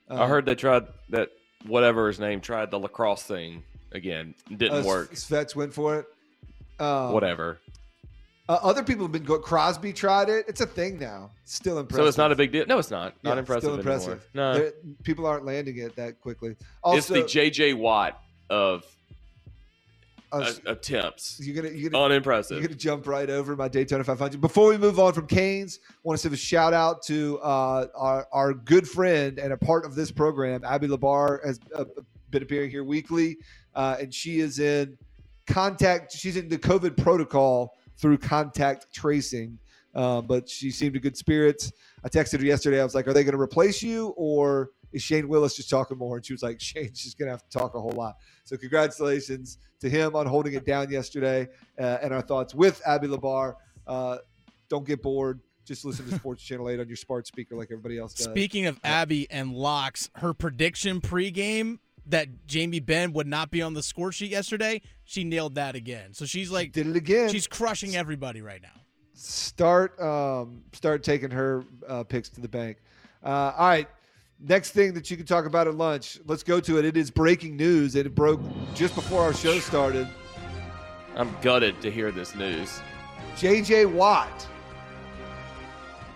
Um, 0.09 0.21
I 0.21 0.27
heard 0.27 0.47
they 0.47 0.57
tried 0.57 0.89
that 1.11 1.31
whatever 1.65 2.09
his 2.09 2.19
name 2.19 2.41
tried 2.41 2.73
the 2.73 2.79
lacrosse 2.79 3.23
thing 3.23 3.63
again. 3.93 4.35
Didn't 4.57 4.85
uh, 4.85 4.87
work. 4.87 5.15
Svets 5.15 5.55
went 5.55 5.73
for 5.73 6.01
it. 6.01 6.07
Um, 6.83 7.13
Whatever. 7.13 7.59
Uh, 8.49 8.59
other 8.63 8.83
people 8.85 9.05
have 9.05 9.13
been 9.13 9.25
going. 9.25 9.43
Crosby 9.43 9.93
tried 9.93 10.29
it. 10.29 10.45
It's 10.47 10.61
a 10.61 10.67
thing 10.67 10.99
now. 10.99 11.31
Still 11.45 11.79
impressive. 11.79 12.05
So 12.05 12.09
it's 12.09 12.19
not 12.19 12.31
a 12.31 12.37
big 12.37 12.53
deal. 12.53 12.65
No, 12.67 12.79
it's 12.79 12.91
not. 12.91 13.15
Not 13.23 13.35
Yeah, 13.35 13.39
impressive. 13.41 13.63
Still 13.63 13.75
anymore. 13.75 13.95
impressive. 13.95 14.29
No, 14.35 14.55
There- 14.55 14.73
people 15.03 15.27
aren't 15.27 15.45
landing 15.45 15.79
it 15.79 15.97
that 15.97 16.21
quickly. 16.21 16.57
it's 16.87 17.09
the 17.09 17.25
J.J. 17.25 17.75
Watt 17.75 18.21
of 18.51 18.85
uh, 20.33 20.53
attempts. 20.67 21.41
you're 21.43 21.55
gonna 21.55 21.75
you're 21.75 21.91
gonna 21.91 22.05
Unimpressive. 22.05 22.59
You're 22.59 22.69
to 22.69 22.75
jump 22.75 23.07
right 23.07 23.29
over 23.29 23.57
my 23.57 23.69
Daytona 23.69 24.05
500. 24.05 24.41
Before 24.41 24.69
we 24.69 24.77
move 24.77 24.99
on 24.99 25.13
from 25.13 25.27
Canes, 25.27 25.81
I 25.89 25.95
want 26.03 26.21
to 26.21 26.29
give 26.29 26.33
a 26.33 26.37
shout 26.37 26.73
out 26.73 27.03
to 27.05 27.39
uh, 27.41 27.87
our, 27.95 28.27
our 28.33 28.55
good 28.55 28.89
friend 28.89 29.39
and 29.39 29.53
a 29.53 29.57
part 29.57 29.85
of 29.85 29.95
this 29.95 30.11
program. 30.11 30.65
Abby 30.65 30.89
Labar 30.89 31.45
has 31.45 31.61
uh, 31.75 31.85
been 32.31 32.43
appearing 32.43 32.71
here 32.71 32.85
weekly, 32.85 33.39
uh, 33.75 33.97
and 34.01 34.13
she 34.13 34.41
is 34.41 34.59
in 34.59 34.97
contact. 35.47 36.13
She's 36.13 36.37
in 36.37 36.49
the 36.49 36.59
COVID 36.59 36.97
protocol 36.97 37.75
through 37.97 38.19
contact 38.19 38.93
tracing, 38.93 39.59
uh, 39.95 40.21
but 40.21 40.49
she 40.49 40.71
seemed 40.71 40.97
in 40.97 41.03
good 41.03 41.17
spirits. 41.17 41.73
I 42.05 42.09
texted 42.09 42.41
her 42.41 42.47
yesterday. 42.47 42.81
I 42.81 42.85
was 42.85 42.95
like, 42.95 43.07
"Are 43.09 43.13
they 43.13 43.25
going 43.25 43.37
to 43.37 43.41
replace 43.41 43.83
you, 43.83 44.09
or 44.17 44.71
is 44.93 45.03
Shane 45.03 45.29
Willis 45.29 45.57
just 45.57 45.69
talking 45.71 45.99
more?" 45.99 46.17
And 46.17 46.27
she 46.27 46.33
was 46.33 46.43
like, 46.43 46.61
"Shane's 46.61 47.03
just 47.03 47.19
going 47.19 47.27
to 47.27 47.33
have 47.33 47.43
to 47.49 47.59
talk 47.59 47.75
a 47.75 47.81
whole 47.81 47.93
lot." 47.93 48.17
So 48.45 48.57
congratulations 48.57 49.59
to 49.81 49.89
him 49.91 50.15
on 50.17 50.27
holding 50.27 50.55
it 50.55 50.65
down 50.65 50.91
yesterday. 50.91 51.49
Uh, 51.79 51.99
and 52.03 52.13
our 52.15 52.23
thoughts 52.23 52.55
with 52.55 52.81
Abby 52.87 53.09
Labar. 53.09 53.55
Uh, 53.87 54.19
don't 54.69 54.87
get 54.87 55.03
bored. 55.03 55.41
Just 55.65 55.85
listen 55.85 56.09
to 56.09 56.15
Sports 56.19 56.43
Channel 56.43 56.69
8 56.71 56.81
on 56.81 56.89
your 56.89 56.97
smart 56.97 57.27
speaker 57.27 57.55
like 57.57 57.69
everybody 57.71 57.99
else 57.99 58.15
does. 58.15 58.25
Speaking 58.27 58.67
of 58.67 58.79
Abby 58.83 59.31
and 59.31 59.53
locks, 59.53 60.11
her 60.17 60.33
prediction 60.35 61.01
pregame 61.01 61.79
that 62.07 62.47
Jamie 62.47 62.81
Benn 62.81 63.13
would 63.13 63.27
not 63.27 63.51
be 63.51 63.63
on 63.63 63.75
the 63.75 63.83
score 63.83 64.13
sheet 64.13 64.31
yesterday, 64.31 64.81
she 65.05 65.25
nailed 65.25 65.57
that 65.57 65.75
again. 65.75 66.15
So 66.15 66.25
she's 66.25 66.51
like, 66.51 66.73
Did 66.73 66.87
it 66.87 66.97
again. 66.97 67.31
she's 67.31 67.47
crushing 67.49 67.97
everybody 67.97 68.43
right 68.43 68.63
now. 68.63 68.81
start 69.15 69.99
um, 70.01 70.63
start 70.73 71.03
taking 71.03 71.31
her 71.31 71.65
uh, 71.89 72.05
picks 72.05 72.29
to 72.31 72.41
the 72.41 72.49
bank. 72.49 72.79
Uh, 73.25 73.53
all 73.57 73.69
right. 73.69 73.89
Next 74.39 74.73
thing 74.73 74.93
that 74.95 75.11
you 75.11 75.17
can 75.17 75.25
talk 75.25 75.47
about 75.47 75.67
at 75.67 75.75
lunch. 75.75 76.19
Let's 76.27 76.43
go 76.43 76.61
to 76.61 76.79
it. 76.79 76.85
It 76.85 76.97
is 76.97 77.11
breaking 77.11 77.57
news. 77.57 77.95
It 77.95 78.15
broke 78.15 78.41
just 78.75 78.95
before 78.95 79.23
our 79.23 79.33
show 79.33 79.59
started. 79.61 80.07
I'm 81.17 81.35
gutted 81.41 81.81
to 81.81 81.91
hear 81.91 82.11
this 82.11 82.35
news. 82.35 82.81
JJ 83.37 83.91
Watt 83.91 84.47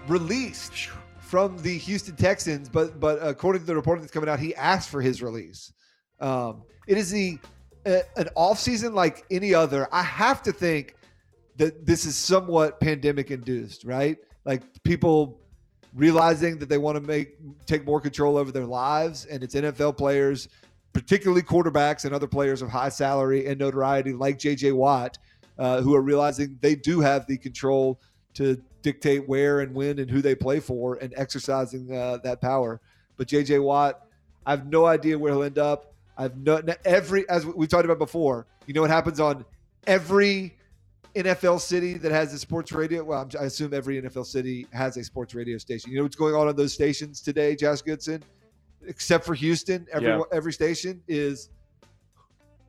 released 0.07 0.91
from 1.19 1.57
the 1.63 1.79
Houston 1.79 2.17
Texans, 2.17 2.69
but 2.69 3.01
but 3.01 3.19
according 3.23 3.63
to 3.63 3.67
the 3.67 3.75
reporting 3.75 4.03
that's 4.03 4.13
coming 4.13 4.29
out, 4.29 4.39
he 4.39 4.55
asked 4.55 4.91
for 4.91 5.01
his 5.01 5.23
release. 5.23 5.73
Um, 6.21 6.65
it 6.87 6.99
is 6.99 7.11
the 7.11 7.39
uh, 7.87 8.01
an 8.17 8.29
off 8.35 8.59
season 8.59 8.95
like 8.95 9.25
any 9.31 9.55
other. 9.55 9.89
I 9.93 10.03
have 10.03 10.43
to 10.43 10.53
think 10.53 10.95
that 11.57 11.87
this 11.87 12.05
is 12.05 12.17
somewhat 12.17 12.81
pandemic 12.81 13.31
induced, 13.31 13.85
right? 13.85 14.19
Like 14.45 14.63
people 14.83 15.40
realizing 15.95 16.59
that 16.59 16.69
they 16.69 16.79
want 16.79 16.97
to 16.97 17.01
make 17.01 17.37
take 17.67 17.85
more 17.85 18.01
control 18.01 18.37
over 18.37 18.53
their 18.53 18.67
lives, 18.67 19.27
and 19.27 19.43
it's 19.43 19.55
NFL 19.55 19.97
players, 19.97 20.49
particularly 20.93 21.43
quarterbacks 21.43 22.05
and 22.05 22.15
other 22.15 22.27
players 22.27 22.63
of 22.63 22.69
high 22.69 22.89
salary 22.89 23.47
and 23.47 23.59
notoriety 23.59 24.13
like 24.13 24.39
JJ 24.39 24.75
Watt, 24.75 25.19
uh, 25.59 25.81
who 25.81 25.95
are 25.95 26.03
realizing 26.03 26.59
they 26.61 26.75
do 26.75 27.01
have 27.01 27.27
the 27.27 27.37
control 27.37 28.01
to 28.35 28.61
dictate 28.83 29.29
where 29.29 29.61
and 29.61 29.75
when 29.75 29.99
and 29.99 30.11
who 30.11 30.23
they 30.23 30.35
play 30.35 30.61
for 30.61 30.95
and 30.97 31.13
exercising 31.17 31.93
uh, 31.95 32.19
that 32.25 32.41
power. 32.41 32.81
But 33.17 33.29
JJ 33.29 33.63
Watt, 33.63 34.07
I 34.47 34.53
have 34.53 34.67
no 34.67 34.87
idea 34.87 35.19
where 35.19 35.33
he'll 35.33 35.43
end 35.43 35.59
up. 35.59 35.93
I've 36.17 36.37
no 36.37 36.63
every 36.85 37.29
as 37.29 37.47
we 37.47 37.67
talked 37.67 37.85
about 37.85 37.99
before. 37.99 38.47
You 38.67 38.75
know 38.75 38.83
what 38.83 38.91
happens 38.91 39.21
on 39.21 39.45
every 39.87 40.57
NFL 41.15 41.61
city 41.61 41.95
that 41.95 42.13
has 42.13 42.33
a 42.33 42.39
sports 42.39 42.73
radio. 42.73 43.03
Well, 43.05 43.21
I'm, 43.23 43.29
I 43.41 43.45
assume 43.45 43.75
every 43.75 44.01
NFL 44.01 44.27
city 44.27 44.67
has 44.73 44.97
a 44.97 45.05
sports 45.05 45.35
radio 45.35 45.59
station. 45.59 45.91
You 45.91 45.99
know 45.99 46.05
what's 46.05 46.17
going 46.17 46.35
on 46.35 46.49
on 46.49 46.57
those 46.57 46.73
stations 46.73 47.21
today, 47.21 47.57
Josh 47.57 47.83
Goodson? 47.83 48.23
Except 48.87 49.25
for 49.27 49.35
Houston, 49.35 49.87
every 49.93 50.09
Yeah. 50.09 50.21
every 50.33 50.53
station 50.53 51.03
is. 51.09 51.51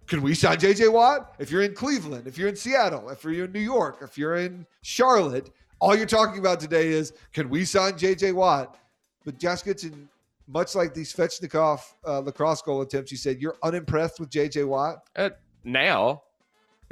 Can 0.07 0.21
we 0.21 0.33
sign 0.33 0.57
JJ 0.57 0.91
Watt? 0.91 1.35
If 1.39 1.51
you're 1.51 1.61
in 1.61 1.73
Cleveland, 1.73 2.27
if 2.27 2.37
you're 2.37 2.49
in 2.49 2.55
Seattle, 2.57 3.09
if 3.09 3.23
you're 3.23 3.45
in 3.45 3.51
New 3.53 3.61
York, 3.61 3.99
if 4.01 4.17
you're 4.17 4.35
in 4.35 4.65
Charlotte, 4.81 5.49
all 5.79 5.95
you're 5.95 6.05
talking 6.05 6.39
about 6.39 6.59
today 6.59 6.89
is 6.89 7.13
can 7.31 7.49
we 7.49 7.63
sign 7.63 7.93
JJ 7.93 8.33
Watt? 8.33 8.77
But 9.23 9.37
Josh 9.39 9.61
Goodson, 9.61 10.09
much 10.47 10.75
like 10.75 10.93
these 10.93 11.13
Svechnikov 11.13 11.79
uh, 12.05 12.19
lacrosse 12.19 12.61
goal 12.61 12.81
attempts, 12.81 13.11
you 13.11 13.17
said 13.17 13.39
you're 13.41 13.55
unimpressed 13.63 14.19
with 14.19 14.29
JJ 14.29 14.67
Watt. 14.67 14.97
Uh, 15.15 15.29
now, 15.63 16.23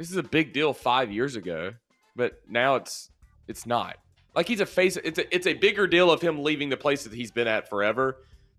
this 0.00 0.10
is 0.10 0.16
a 0.16 0.22
big 0.22 0.54
deal 0.54 0.72
five 0.72 1.12
years 1.12 1.36
ago, 1.36 1.74
but 2.16 2.40
now 2.48 2.76
it's 2.76 3.10
it's 3.46 3.66
not. 3.66 3.98
Like 4.34 4.48
he's 4.48 4.60
a 4.60 4.66
face. 4.66 4.96
It's 4.96 5.18
a 5.18 5.34
it's 5.34 5.46
a 5.46 5.52
bigger 5.52 5.86
deal 5.86 6.10
of 6.10 6.22
him 6.22 6.42
leaving 6.42 6.70
the 6.70 6.76
place 6.78 7.04
that 7.04 7.12
he's 7.12 7.30
been 7.30 7.46
at 7.46 7.68
forever 7.68 8.16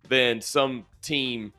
than 0.08 0.40
some 0.40 0.86
team 1.02 1.52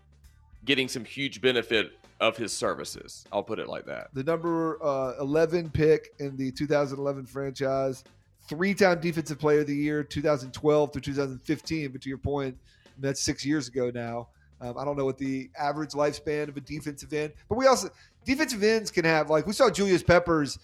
getting 0.64 0.86
some 0.86 1.04
huge 1.04 1.40
benefit 1.40 1.98
of 2.20 2.36
his 2.36 2.52
services. 2.52 3.24
I'll 3.32 3.42
put 3.42 3.58
it 3.58 3.66
like 3.66 3.84
that. 3.86 4.14
the 4.14 4.22
number 4.22 4.80
uh, 4.84 5.14
11 5.18 5.70
pick 5.70 6.14
in 6.20 6.36
the 6.36 6.52
2011 6.52 7.26
franchise, 7.26 8.04
three 8.48 8.74
time 8.74 9.00
Defensive 9.00 9.40
Player 9.40 9.62
of 9.62 9.66
the 9.66 9.74
Year, 9.74 10.04
2012 10.04 10.92
through 10.92 11.02
2015. 11.02 11.90
But 11.90 12.02
to 12.02 12.08
your 12.08 12.18
point, 12.18 12.56
that's 13.00 13.20
six 13.20 13.44
years 13.44 13.66
ago 13.66 13.90
now. 13.92 14.28
Um, 14.60 14.78
I 14.78 14.84
don't 14.84 14.96
know 14.96 15.04
what 15.04 15.18
the 15.18 15.50
average 15.58 15.90
lifespan 15.90 16.48
of 16.48 16.56
a 16.56 16.60
defensive 16.60 17.12
end, 17.12 17.32
but 17.48 17.58
we 17.58 17.66
also, 17.66 17.90
defensive 18.24 18.62
ends 18.62 18.90
can 18.90 19.04
have, 19.04 19.30
like, 19.30 19.46
we 19.46 19.52
saw 19.52 19.70
Julius 19.70 20.02
Peppers 20.02 20.58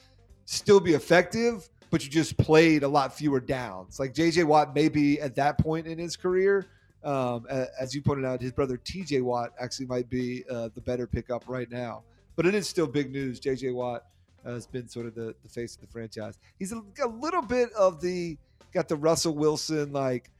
still 0.45 0.81
be 0.81 0.95
effective, 0.95 1.69
but 1.91 2.05
you 2.05 2.11
just 2.11 2.37
played 2.37 2.83
a 2.83 2.89
lot 2.89 3.13
fewer 3.13 3.41
downs. 3.41 3.99
Like, 3.99 4.15
JJ 4.15 4.45
Watt 4.45 4.75
may 4.75 4.89
be 4.89 5.21
at 5.21 5.35
that 5.37 5.59
point 5.59 5.87
in 5.87 5.99
his 5.99 6.17
career. 6.17 6.67
Um, 7.05 7.47
as 7.79 7.95
you 7.95 8.03
pointed 8.03 8.25
out, 8.25 8.41
his 8.43 8.53
brother 8.53 8.77
TJ 8.77 9.23
Watt 9.23 9.53
actually 9.61 9.87
might 9.87 10.11
be 10.11 10.45
uh, 10.51 10.69
the 10.75 10.81
better 10.81 11.07
pickup 11.07 11.45
right 11.47 11.71
now. 11.71 12.03
but 12.37 12.47
it 12.47 12.55
is 12.55 12.69
still 12.69 12.87
big 12.87 13.11
news. 13.11 13.41
J.J. 13.41 13.73
Watt 13.73 14.05
uh, 14.47 14.53
has 14.53 14.67
been 14.67 14.89
sort 14.89 15.07
of 15.07 15.15
the, 15.15 15.35
the 15.43 15.49
face 15.49 15.75
of 15.75 15.81
the 15.81 15.89
franchise. 15.89 16.39
He's 16.59 16.73
a, 16.73 16.81
a 17.03 17.09
little 17.09 17.43
bit 17.43 17.73
of 17.73 18.01
the 18.01 18.39
got 18.73 18.87
the 18.89 18.97
Russell 18.97 19.35
Wilson 19.35 19.93
like 19.93 20.31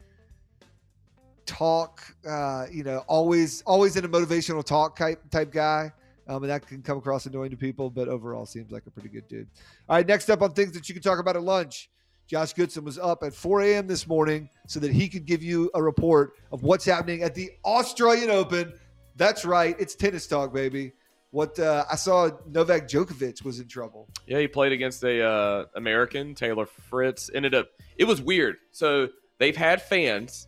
talk, 1.45 2.03
uh, 2.29 2.67
you 2.71 2.85
know, 2.85 2.99
always 3.09 3.63
always 3.63 3.97
in 3.97 4.05
a 4.05 4.09
motivational 4.09 4.65
talk 4.65 4.97
type 4.97 5.29
type 5.31 5.51
guy. 5.51 5.93
Um, 6.29 6.43
and 6.43 6.51
that 6.51 6.67
can 6.67 6.83
come 6.83 6.99
across 6.99 7.25
annoying 7.25 7.51
to 7.51 7.57
people, 7.57 7.89
but 7.89 8.07
overall 8.07 8.45
seems 8.45 8.71
like 8.71 8.87
a 8.87 8.91
pretty 8.91 9.09
good 9.09 9.27
dude. 9.29 9.49
All 9.89 9.97
right, 9.97 10.07
next 10.07 10.29
up 10.29 10.43
on 10.43 10.53
things 10.53 10.73
that 10.73 10.89
you 10.89 10.95
can 10.95 11.03
talk 11.03 11.19
about 11.19 11.37
at 11.37 11.43
lunch. 11.43 11.91
Josh 12.27 12.53
Goodson 12.53 12.85
was 12.85 12.99
up 12.99 13.23
at 13.23 13.35
4 13.35 13.63
a.m. 13.63 13.87
this 13.87 14.07
morning 14.07 14.51
so 14.67 14.79
that 14.81 14.93
he 14.93 15.09
could 15.09 15.25
give 15.25 15.43
you 15.43 15.71
a 15.75 15.83
report 15.83 16.35
of 16.53 16.63
what's 16.63 16.85
happening 16.85 17.23
at 17.23 17.35
the 17.35 17.51
Australian 17.65 18.29
Open. 18.29 18.75
That's 19.17 19.47
right, 19.47 19.75
it's 19.81 19.95
tennis 19.95 20.27
talk, 20.27 20.53
baby. 20.53 20.93
What 21.31 21.59
uh, 21.59 21.85
I 21.91 21.97
saw, 21.97 22.31
Novak 22.47 22.89
Djokovic 22.89 23.45
was 23.45 23.61
in 23.61 23.69
trouble. 23.69 24.09
Yeah, 24.27 24.39
he 24.39 24.49
played 24.49 24.73
against 24.73 25.03
a 25.05 25.23
uh, 25.23 25.65
American, 25.75 26.35
Taylor 26.35 26.67
Fritz. 26.67 27.31
Ended 27.35 27.55
up, 27.55 27.69
it 27.97 28.05
was 28.05 28.21
weird. 28.21 28.57
So 28.71 29.09
they've 29.39 29.57
had 29.57 29.81
fans 29.81 30.47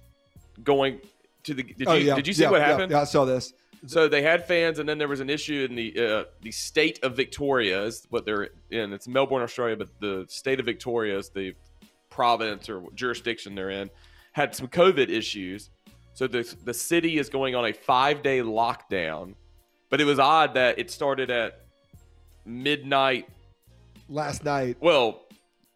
going 0.62 1.00
to 1.44 1.54
the. 1.54 1.62
Did 1.62 1.80
you, 1.80 1.86
oh, 1.86 1.94
yeah. 1.94 2.14
did 2.14 2.26
you 2.26 2.32
see 2.32 2.42
yeah, 2.42 2.50
what 2.50 2.60
yeah, 2.60 2.66
happened? 2.66 2.92
Yeah, 2.92 3.00
I 3.00 3.04
saw 3.04 3.24
this. 3.24 3.52
So 3.86 4.08
they 4.08 4.22
had 4.22 4.46
fans, 4.46 4.78
and 4.78 4.88
then 4.88 4.98
there 4.98 5.08
was 5.08 5.20
an 5.20 5.30
issue 5.30 5.66
in 5.68 5.74
the 5.74 5.98
uh, 5.98 6.24
the 6.42 6.50
state 6.50 7.02
of 7.02 7.16
Victoria 7.16 7.84
is 7.84 8.06
what 8.10 8.26
they're 8.26 8.50
in. 8.70 8.92
It's 8.92 9.08
Melbourne, 9.08 9.42
Australia, 9.42 9.76
but 9.76 9.88
the 10.00 10.26
state 10.28 10.60
of 10.60 10.66
Victoria 10.66 11.16
is 11.18 11.30
the 11.30 11.54
province 12.10 12.68
or 12.68 12.84
jurisdiction 12.94 13.54
they're 13.54 13.70
in. 13.70 13.90
Had 14.32 14.54
some 14.54 14.68
COVID 14.68 15.08
issues, 15.08 15.70
so 16.12 16.26
the 16.26 16.54
the 16.64 16.74
city 16.74 17.18
is 17.18 17.28
going 17.30 17.54
on 17.54 17.64
a 17.64 17.72
five 17.72 18.22
day 18.22 18.40
lockdown. 18.40 19.34
But 19.88 20.00
it 20.00 20.04
was 20.04 20.18
odd 20.18 20.54
that 20.54 20.78
it 20.78 20.90
started 20.90 21.30
at 21.30 21.60
midnight. 22.44 23.28
Last 24.08 24.44
night. 24.44 24.76
Well, 24.80 25.22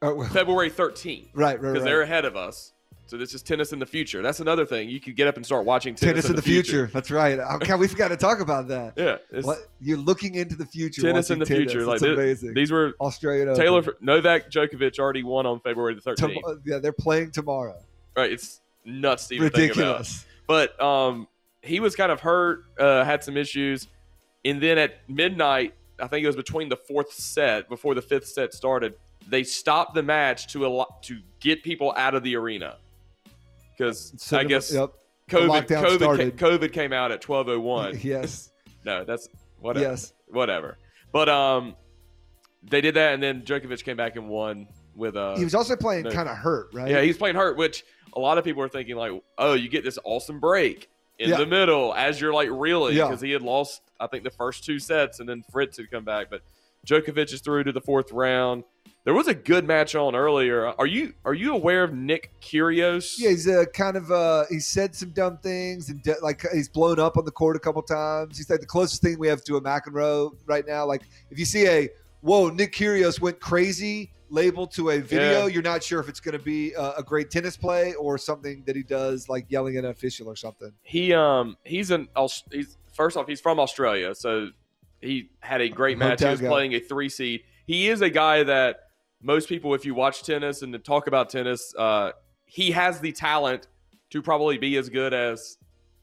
Oh, 0.04 0.14
well, 0.14 0.28
February 0.28 0.68
thirteenth, 0.68 1.28
right, 1.32 1.54
right, 1.54 1.60
because 1.62 1.76
right. 1.76 1.84
they're 1.84 2.02
ahead 2.02 2.26
of 2.26 2.36
us. 2.36 2.73
So 3.06 3.18
this 3.18 3.34
is 3.34 3.42
tennis 3.42 3.72
in 3.72 3.78
the 3.78 3.86
future. 3.86 4.22
That's 4.22 4.40
another 4.40 4.64
thing. 4.64 4.88
You 4.88 4.98
could 4.98 5.14
get 5.14 5.28
up 5.28 5.36
and 5.36 5.44
start 5.44 5.66
watching 5.66 5.94
tennis 5.94 6.24
tennis, 6.24 6.30
in 6.30 6.36
the 6.36 6.42
future. 6.42 6.88
That's 6.92 7.10
right. 7.10 7.38
Oh, 7.38 7.58
God, 7.58 7.78
we 7.78 7.86
forgot 7.86 8.08
to 8.08 8.16
talk 8.16 8.40
about 8.40 8.68
that. 8.68 8.94
Yeah, 8.96 9.42
What 9.42 9.58
you're 9.80 9.98
looking 9.98 10.36
into 10.36 10.56
the 10.56 10.64
future. 10.64 11.02
tennis 11.02 11.30
in 11.30 11.38
the 11.38 11.44
tennis. 11.44 11.72
future. 11.72 11.84
Like 11.86 12.00
amazing. 12.00 12.54
these 12.54 12.70
were 12.70 12.94
Australian 13.00 13.48
Open. 13.50 13.60
Taylor 13.60 13.82
Novak 14.00 14.50
Djokovic 14.50 14.98
already 14.98 15.22
won 15.22 15.44
on 15.44 15.60
February 15.60 15.94
the 15.94 16.14
Tom- 16.14 16.30
13th. 16.30 16.38
uh, 16.46 16.54
yeah, 16.64 16.78
they're 16.78 16.92
playing 16.92 17.30
tomorrow. 17.32 17.76
Right, 18.16 18.32
it's 18.32 18.60
nuts 18.84 19.28
to 19.28 19.34
even 19.34 19.50
think 19.50 19.72
about. 19.74 19.98
Ridiculous. 19.98 20.24
But 20.46 20.80
um, 20.82 21.28
he 21.62 21.80
was 21.80 21.94
kind 21.96 22.10
of 22.12 22.20
hurt, 22.20 22.64
uh, 22.78 23.04
had 23.04 23.22
some 23.22 23.36
issues, 23.36 23.88
and 24.44 24.62
then 24.62 24.78
at 24.78 25.08
midnight, 25.08 25.74
I 26.00 26.06
think 26.06 26.24
it 26.24 26.26
was 26.26 26.36
between 26.36 26.68
the 26.70 26.76
fourth 26.76 27.12
set 27.12 27.68
before 27.68 27.94
the 27.94 28.02
fifth 28.02 28.28
set 28.28 28.54
started. 28.54 28.94
They 29.28 29.42
stopped 29.42 29.94
the 29.94 30.02
match 30.02 30.48
to 30.52 30.66
allow, 30.66 30.96
to 31.02 31.20
get 31.40 31.62
people 31.62 31.92
out 31.96 32.14
of 32.14 32.22
the 32.22 32.36
arena 32.36 32.76
because 33.76 34.32
I 34.32 34.44
guess 34.44 34.72
Yep. 34.72 34.90
COVID 35.30 35.66
COVID, 35.66 36.37
ca- 36.38 36.46
COVID 36.48 36.72
came 36.72 36.92
out 36.92 37.10
at 37.12 37.20
twelve 37.20 37.48
oh 37.48 37.60
one. 37.60 37.98
Yes. 38.02 38.50
No, 38.84 39.02
that's 39.02 39.30
whatever. 39.60 39.87
Yes. 39.92 40.12
Whatever. 40.28 40.76
But 41.10 41.30
um, 41.30 41.74
they 42.62 42.82
did 42.82 42.96
that, 42.96 43.14
and 43.14 43.22
then 43.22 43.40
Djokovic 43.40 43.82
came 43.82 43.96
back 43.96 44.16
and 44.16 44.28
won 44.28 44.66
with 44.94 45.16
uh. 45.16 45.37
He 45.37 45.44
was 45.44 45.54
also 45.54 45.74
playing 45.74 46.04
no. 46.04 46.10
kind 46.10 46.28
of 46.28 46.37
hurt, 46.37 46.68
right? 46.74 46.90
Yeah, 46.90 47.00
he's 47.00 47.16
playing 47.16 47.37
hurt, 47.37 47.56
which 47.56 47.82
a 48.14 48.20
lot 48.20 48.37
of 48.37 48.44
people 48.44 48.62
are 48.62 48.68
thinking 48.68 48.96
like, 48.96 49.12
oh, 49.38 49.54
you 49.54 49.70
get 49.70 49.84
this 49.84 49.98
awesome 50.04 50.38
break 50.38 50.90
in 51.18 51.30
Yeah. 51.30 51.38
the 51.38 51.46
middle 51.46 51.94
as 51.94 52.20
you're 52.20 52.34
like 52.34 52.50
reeling 52.52 52.94
Yeah. 52.94 53.06
because 53.06 53.22
he 53.22 53.30
had 53.30 53.40
lost, 53.40 53.80
I 53.98 54.06
think, 54.06 54.22
the 54.22 54.30
first 54.30 54.64
two 54.64 54.78
sets, 54.78 55.18
and 55.20 55.26
then 55.26 55.42
Fritz 55.50 55.78
had 55.78 55.90
come 55.90 56.04
back. 56.04 56.28
But 56.28 56.42
Djokovic 56.84 57.32
is 57.32 57.40
through 57.40 57.64
to 57.64 57.72
the 57.72 57.80
fourth 57.80 58.12
round. 58.12 58.64
There 59.04 59.12
was 59.14 59.28
a 59.28 59.34
good 59.34 59.66
match 59.66 59.94
on 59.94 60.14
earlier. 60.14 60.66
Are 60.78 60.86
you 60.86 61.12
are 61.26 61.34
you 61.34 61.54
aware 61.54 61.84
of 61.84 61.92
Nick 61.92 62.32
Kyrgios? 62.40 63.14
Yeah, 63.18 63.30
he's 63.30 63.46
uh, 63.46 63.64
kind 63.74 63.96
of 63.98 64.10
uh, 64.10 64.44
he 64.48 64.58
said 64.60 64.94
some 64.94 65.10
dumb 65.10 65.36
things 65.38 65.90
and 65.90 66.02
de- 66.02 66.18
like 66.22 66.42
he's 66.54 66.70
blown 66.70 66.98
up 66.98 67.18
on 67.18 67.24
the 67.26 67.30
court 67.30 67.54
a 67.54 67.58
couple 67.58 67.82
times. 67.82 68.38
He's 68.38 68.48
like 68.48 68.60
the 68.60 68.66
closest 68.66 69.02
thing 69.02 69.18
we 69.18 69.28
have 69.28 69.44
to 69.44 69.56
a 69.56 69.60
McEnroe 69.60 70.32
right 70.46 70.66
now. 70.66 70.86
Like 70.86 71.02
if 71.30 71.38
you 71.38 71.44
see 71.44 71.66
a 71.66 71.88
whoa, 72.22 72.48
Nick 72.48 72.72
Kyrgios 72.72 73.20
went 73.20 73.40
crazy 73.40 74.10
labeled 74.30 74.72
to 74.72 74.88
a 74.90 75.00
video, 75.00 75.42
Yeah. 75.42 75.46
you're 75.48 75.62
not 75.62 75.82
sure 75.82 76.00
if 76.00 76.08
it's 76.08 76.18
going 76.18 76.36
to 76.36 76.42
be 76.42 76.72
a, 76.72 76.92
a 76.96 77.02
great 77.02 77.30
tennis 77.30 77.58
play 77.58 77.92
or 77.94 78.16
something 78.16 78.64
that 78.66 78.74
he 78.74 78.82
does 78.82 79.28
like 79.28 79.44
yelling 79.50 79.76
at 79.76 79.84
an 79.84 79.90
official 79.90 80.28
or 80.28 80.34
something. 80.36 80.72
He 80.82 81.12
um 81.12 81.58
he's 81.64 81.90
an 81.90 82.08
he's 82.50 82.78
first 82.94 83.18
off 83.18 83.26
he's 83.28 83.40
from 83.42 83.60
Australia, 83.60 84.14
so 84.14 84.48
he 85.04 85.30
had 85.40 85.60
a 85.60 85.68
great 85.68 85.98
match. 85.98 86.20
He 86.20 86.26
was 86.26 86.40
guy. 86.40 86.48
playing 86.48 86.74
a 86.74 86.80
three 86.80 87.08
seed. 87.08 87.42
He 87.66 87.88
is 87.88 88.00
a 88.02 88.10
guy 88.10 88.42
that 88.44 88.76
most 89.22 89.48
people, 89.48 89.74
if 89.74 89.84
you 89.84 89.94
watch 89.94 90.22
tennis 90.22 90.62
and 90.62 90.72
to 90.72 90.78
talk 90.78 91.06
about 91.06 91.30
tennis, 91.30 91.74
uh, 91.78 92.12
he 92.46 92.72
has 92.72 93.00
the 93.00 93.12
talent 93.12 93.66
to 94.10 94.20
probably 94.22 94.58
be 94.58 94.76
as 94.76 94.88
good 94.88 95.14
as 95.14 95.56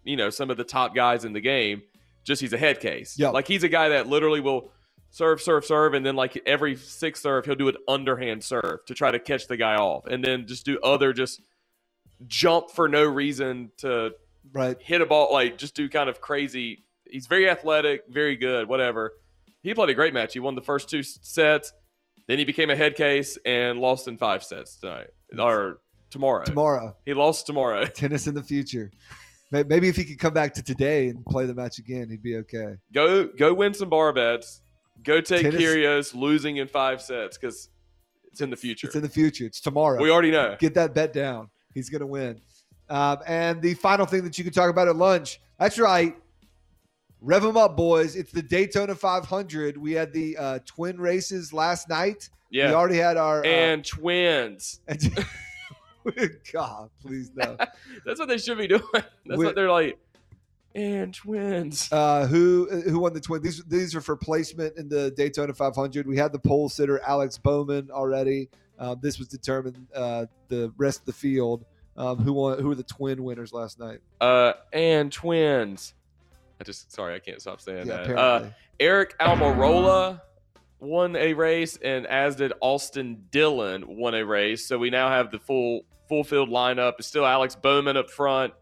you 0.04 0.16
know 0.16 0.30
some 0.30 0.50
of 0.50 0.58
the 0.58 0.64
top 0.64 0.96
guys 0.96 1.24
in 1.26 1.34
the 1.34 1.42
game. 1.42 1.82
Just 2.24 2.42
he's 2.42 2.54
a 2.54 2.58
head 2.58 2.80
case. 2.80 3.16
Yeah. 3.18 3.30
like 3.30 3.48
he's 3.48 3.64
a 3.64 3.70
guy 3.70 3.90
that 3.90 4.08
literally 4.08 4.42
will 4.42 4.72
serve, 5.10 5.42
serve, 5.42 5.66
serve, 5.66 5.94
and 5.94 6.06
then 6.06 6.16
like 6.16 6.42
every 6.46 6.76
sixth 6.76 7.24
serve 7.24 7.46
he'll 7.46 7.56
do 7.56 7.68
an 7.68 7.76
underhand 7.88 8.44
serve 8.44 8.80
to 8.88 8.94
try 8.94 9.12
to 9.12 9.20
catch 9.20 9.48
the 9.48 9.58
guy 9.58 9.76
off, 9.76 10.06
and 10.08 10.24
then 10.24 10.46
just 10.48 10.66
do 10.66 10.80
other 10.82 11.14
just 11.14 11.42
jump 12.28 12.70
for 12.72 12.88
no 12.88 13.04
reason 13.04 13.72
to 13.78 14.12
Right. 14.54 14.76
hit 14.82 15.02
a 15.02 15.06
ball, 15.06 15.32
like 15.32 15.58
just 15.58 15.76
do 15.76 15.88
kind 15.88 16.10
of 16.10 16.20
crazy. 16.20 16.84
He's 17.12 17.28
very 17.28 17.50
athletic, 17.50 18.04
very 18.10 18.36
good, 18.36 18.68
whatever. 18.68 19.14
He 19.62 19.74
played 19.74 19.90
a 19.90 19.94
great 19.94 20.14
match. 20.14 20.34
He 20.34 20.40
won 20.40 20.56
the 20.56 20.62
first 20.62 20.90
two 20.90 21.04
sets. 21.04 21.74
Then 22.28 22.40
he 22.40 22.46
became 22.46 22.70
a 22.70 22.76
head 22.76 22.96
case 22.96 23.38
and 23.46 23.80
lost 23.80 24.08
in 24.08 24.18
five 24.18 24.44
sets 24.44 24.78
tonight 24.78 25.08
or 25.38 25.82
tomorrow. 26.10 26.44
Tomorrow, 26.46 26.96
He 27.06 27.14
lost 27.14 27.46
tomorrow. 27.46 27.86
tennis 27.96 28.28
in 28.28 28.34
the 28.34 28.44
future. 28.44 28.92
Maybe 29.52 29.90
if 29.90 29.98
he 29.98 30.06
could 30.06 30.18
come 30.18 30.34
back 30.34 30.54
to 30.54 30.64
today 30.64 31.10
and 31.10 31.26
play 31.26 31.46
the 31.46 31.54
match 31.54 31.78
again, 31.78 32.10
he'd 32.10 32.24
be 32.24 32.38
okay. 32.38 32.76
Go 32.94 33.28
go 33.28 33.54
win 33.54 33.74
some 33.74 33.90
bar 33.90 34.14
bets. 34.14 34.62
Go 35.04 35.20
take 35.20 35.42
Tennis- 35.42 35.62
Kyrgios 35.62 36.16
losing 36.16 36.58
in 36.58 36.68
five 36.70 37.02
sets 37.02 37.38
because 37.38 37.70
it's 38.32 38.40
in 38.40 38.50
the 38.50 38.56
future. 38.56 38.88
It's 38.88 38.96
in 38.96 39.02
the 39.02 39.10
future. 39.10 39.46
It's 39.46 39.60
tomorrow. 39.60 40.02
we 40.02 40.10
already 40.10 40.32
know. 40.32 40.56
Get 40.58 40.74
that 40.76 40.94
bet 40.94 41.12
down. 41.12 41.50
He's 41.74 41.90
going 41.90 42.00
to 42.00 42.08
win. 42.08 42.40
Um, 42.90 43.18
and 43.28 43.62
the 43.62 43.74
final 43.74 44.06
thing 44.06 44.24
that 44.24 44.38
you 44.38 44.46
can 44.46 44.54
talk 44.54 44.70
about 44.70 44.88
at 44.88 44.96
lunch. 44.96 45.42
That's 45.60 45.78
right. 45.78 46.16
Rev 47.22 47.44
them 47.44 47.56
up, 47.58 47.78
boys. 47.78 48.16
It's 48.16 48.32
the 48.32 48.42
Daytona 48.42 48.96
500. 48.96 49.78
We 49.78 49.94
had 49.94 50.12
the 50.12 50.36
uh, 50.38 50.60
twin 50.66 51.00
races 51.00 51.54
last 51.54 51.88
night. 51.88 52.30
Yeah. 52.50 52.70
We 52.70 52.74
already 52.76 52.98
had 52.98 53.18
our. 53.18 53.46
And 53.46 53.86
twins. 53.86 54.80
Uh, 56.04 56.14
God, 56.52 56.90
please 57.00 57.30
no. 57.36 57.56
That's 58.06 58.20
what 58.20 58.28
they 58.28 58.40
should 58.40 58.58
be 58.58 58.66
doing. 58.66 58.82
That's 58.92 59.06
We- 59.38 59.46
what 59.46 59.54
they're 59.54 59.70
like. 59.70 60.00
And 60.74 61.14
twins. 61.14 61.90
Uh, 61.92 62.26
who 62.26 62.68
who 62.90 63.00
won 63.00 63.14
the 63.14 63.20
twin? 63.20 63.44
These 63.44 63.64
these 63.66 63.94
are 63.94 64.02
for 64.02 64.16
placement 64.16 64.78
in 64.78 64.90
the 64.90 65.12
Daytona 65.12 65.54
500. 65.54 66.08
We 66.08 66.18
had 66.18 66.32
the 66.32 66.40
pole 66.40 66.70
sitter 66.70 67.00
Alex 67.06 67.38
Bowman 67.38 67.92
already. 67.92 68.50
Um, 68.80 68.98
this 69.02 69.20
was 69.20 69.28
determined 69.28 69.86
uh, 69.94 70.26
the 70.48 70.74
rest 70.78 71.02
of 71.02 71.06
the 71.06 71.14
field. 71.14 71.66
Um, 71.98 72.18
who 72.20 72.34
won? 72.34 72.58
Who 72.60 72.70
were 72.70 72.76
the 72.76 72.84
twin 72.84 73.24
winners 73.24 73.52
last 73.54 73.80
night? 73.80 74.00
Uh, 74.22 74.54
and 74.74 75.12
twins. 75.12 75.94
I 76.62 76.64
just 76.64 76.92
sorry, 76.92 77.16
I 77.16 77.20
can't 77.20 77.42
stop 77.42 77.60
saying 77.60 77.88
Yeah, 77.88 78.04
that. 78.04 78.18
Uh, 78.18 78.50
Aric 78.80 79.18
Almirola 79.20 80.22
won 80.80 81.16
a 81.16 81.34
race, 81.34 81.78
and 81.84 82.06
as 82.06 82.36
did 82.36 82.54
Austin 82.62 83.26
Dillon 83.32 83.98
won 83.98 84.14
a 84.14 84.24
race. 84.24 84.68
So 84.68 84.78
we 84.78 84.92
now 84.92 85.10
have 85.10 85.32
the 85.32 85.40
full 85.40 85.82
full 86.08 86.24
field 86.24 86.50
lineup. 86.50 86.94
It's 87.00 87.08
still 87.08 87.26
Alex 87.26 87.56
Bowman 87.56 87.98
up 87.98 88.12
front, 88.12 88.54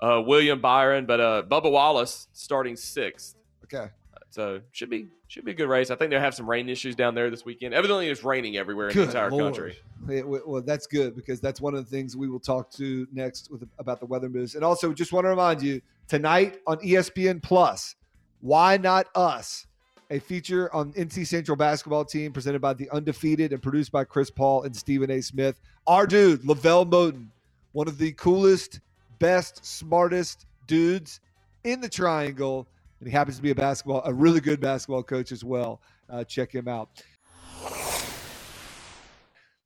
uh, 0.00 0.20
William 0.26 0.60
Byron, 0.60 1.06
but 1.06 1.20
uh, 1.20 1.42
Bubba 1.48 1.70
Wallace 1.70 2.26
starting 2.32 2.74
sixth. 2.74 3.36
okay. 3.64 3.90
So 4.30 4.60
should 4.72 4.90
be 4.90 5.06
should 5.28 5.44
be 5.44 5.52
a 5.52 5.54
good 5.54 5.68
race. 5.68 5.90
I 5.90 5.94
think 5.94 6.10
they'll 6.10 6.18
have 6.20 6.34
some 6.34 6.48
rain 6.50 6.68
issues 6.68 6.96
down 6.96 7.14
there 7.14 7.30
this 7.30 7.44
weekend. 7.44 7.72
Evidently, 7.72 8.08
it's 8.08 8.24
raining 8.24 8.56
everywhere 8.56 8.88
in 8.88 8.96
the 8.96 9.02
entire 9.04 9.30
Lord. 9.30 9.54
country. 9.54 9.78
W- 10.08 10.42
well, 10.46 10.62
that's 10.62 10.86
good 10.88 11.14
because 11.14 11.38
that's 11.40 11.60
one 11.60 11.74
of 11.74 11.84
the 11.84 11.90
things 11.90 12.16
we 12.16 12.28
will 12.28 12.40
talk 12.40 12.70
to 12.72 13.06
next 13.12 13.50
with 13.50 13.68
about 13.78 14.00
the 14.00 14.06
weather 14.06 14.28
Moose. 14.30 14.54
And 14.56 14.64
also, 14.64 14.92
just 14.92 15.12
want 15.12 15.24
to 15.26 15.28
remind 15.28 15.62
you 15.62 15.80
tonight 16.12 16.58
on 16.66 16.76
ESPN 16.80 17.42
Plus, 17.42 17.96
why 18.42 18.76
not 18.76 19.06
us? 19.14 19.66
A 20.10 20.18
feature 20.18 20.70
on 20.74 20.92
NC 20.92 21.26
Central 21.26 21.56
basketball 21.56 22.04
team 22.04 22.34
presented 22.34 22.60
by 22.60 22.74
the 22.74 22.90
undefeated 22.90 23.50
and 23.50 23.62
produced 23.62 23.90
by 23.90 24.04
Chris 24.04 24.28
Paul 24.28 24.64
and 24.64 24.76
Stephen 24.76 25.10
A. 25.10 25.22
Smith. 25.22 25.58
Our 25.86 26.06
dude, 26.06 26.44
LaVelle 26.44 26.84
Moton, 26.84 27.28
one 27.72 27.88
of 27.88 27.96
the 27.96 28.12
coolest, 28.12 28.80
best, 29.20 29.64
smartest 29.64 30.44
dudes 30.66 31.20
in 31.64 31.80
the 31.80 31.88
triangle. 31.88 32.68
And 33.00 33.08
he 33.08 33.12
happens 33.12 33.38
to 33.38 33.42
be 33.42 33.52
a 33.52 33.54
basketball, 33.54 34.02
a 34.04 34.12
really 34.12 34.40
good 34.40 34.60
basketball 34.60 35.02
coach 35.02 35.32
as 35.32 35.42
well. 35.42 35.80
Uh, 36.10 36.24
check 36.24 36.54
him 36.54 36.68
out. 36.68 36.90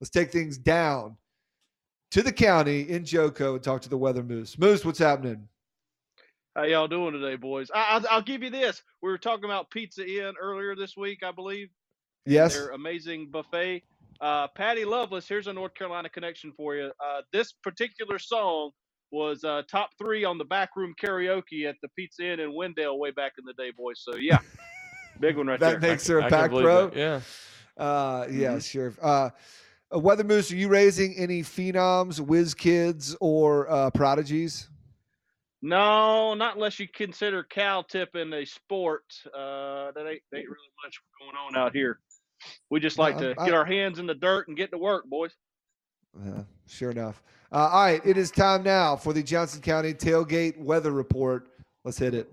Let's 0.00 0.10
take 0.10 0.30
things 0.30 0.58
down 0.58 1.16
to 2.12 2.22
the 2.22 2.30
county 2.30 2.82
in 2.82 3.02
JoCo 3.02 3.54
and 3.54 3.64
talk 3.64 3.82
to 3.82 3.88
the 3.88 3.98
weather 3.98 4.22
moose. 4.22 4.56
Moose, 4.56 4.84
what's 4.84 5.00
happening? 5.00 5.48
How 6.56 6.62
y'all 6.62 6.88
doing 6.88 7.12
today, 7.12 7.36
boys? 7.36 7.70
I, 7.74 7.84
I'll, 7.90 8.04
I'll 8.10 8.22
give 8.22 8.42
you 8.42 8.48
this. 8.48 8.82
We 9.02 9.10
were 9.10 9.18
talking 9.18 9.44
about 9.44 9.70
Pizza 9.70 10.06
Inn 10.06 10.32
earlier 10.40 10.74
this 10.74 10.96
week, 10.96 11.22
I 11.22 11.30
believe. 11.30 11.68
Yes. 12.24 12.54
Their 12.54 12.70
amazing 12.70 13.28
buffet. 13.30 13.82
Uh, 14.22 14.46
Patty 14.56 14.86
Loveless, 14.86 15.28
here's 15.28 15.48
a 15.48 15.52
North 15.52 15.74
Carolina 15.74 16.08
connection 16.08 16.54
for 16.56 16.74
you. 16.74 16.86
Uh, 16.98 17.20
this 17.30 17.52
particular 17.62 18.18
song 18.18 18.70
was 19.12 19.44
uh, 19.44 19.64
top 19.70 19.90
three 19.98 20.24
on 20.24 20.38
the 20.38 20.46
backroom 20.46 20.94
karaoke 20.98 21.68
at 21.68 21.76
the 21.82 21.88
Pizza 21.94 22.24
Inn 22.24 22.40
in 22.40 22.54
Wendell 22.54 22.98
way 22.98 23.10
back 23.10 23.32
in 23.38 23.44
the 23.44 23.52
day, 23.52 23.70
boys. 23.76 24.00
So 24.02 24.16
yeah, 24.16 24.38
big 25.20 25.36
one 25.36 25.48
right 25.48 25.60
that 25.60 25.72
there. 25.72 25.80
That 25.80 25.88
makes 25.90 26.06
her 26.06 26.20
a 26.20 26.22
can 26.22 26.30
back 26.30 26.50
row. 26.52 26.90
Yeah. 26.96 27.20
Uh, 27.76 28.26
yeah, 28.30 28.54
Mhm. 28.54 28.70
sure. 28.70 28.94
Uh, 29.02 29.28
uh, 29.94 29.98
Weather 29.98 30.24
Moose, 30.24 30.50
are 30.50 30.56
you 30.56 30.68
raising 30.68 31.14
any 31.16 31.42
phenoms, 31.42 32.18
whiz 32.18 32.54
kids, 32.54 33.14
or 33.20 33.70
uh, 33.70 33.90
prodigies? 33.90 34.70
No, 35.66 36.34
not 36.34 36.54
unless 36.54 36.78
you 36.78 36.86
consider 36.86 37.42
cow 37.42 37.82
tipping 37.82 38.32
a 38.32 38.44
sport. 38.44 39.02
Uh, 39.26 39.90
that 39.90 40.06
ain't, 40.08 40.22
ain't 40.32 40.48
really 40.48 40.70
much 40.84 41.00
going 41.20 41.34
on 41.36 41.56
out 41.56 41.74
here. 41.74 41.98
We 42.70 42.78
just 42.78 42.98
like 42.98 43.16
No, 43.16 43.34
to 43.34 43.40
I- 43.40 43.46
get 43.46 43.54
our 43.54 43.64
hands 43.64 43.98
in 43.98 44.06
the 44.06 44.14
dirt 44.14 44.46
and 44.46 44.56
get 44.56 44.70
to 44.70 44.78
work, 44.78 45.06
boys. 45.06 45.32
Yeah, 46.24 46.42
sure 46.68 46.92
enough. 46.92 47.20
Uh, 47.50 47.56
all 47.72 47.82
right, 47.84 48.00
it 48.06 48.16
is 48.16 48.30
time 48.30 48.62
now 48.62 48.94
for 48.94 49.12
the 49.12 49.24
Johnston 49.24 49.60
County 49.60 49.92
Tailgate 49.92 50.56
Weather 50.56 50.92
Report. 50.92 51.48
Let's 51.84 51.98
hit 51.98 52.14
it. 52.14 52.30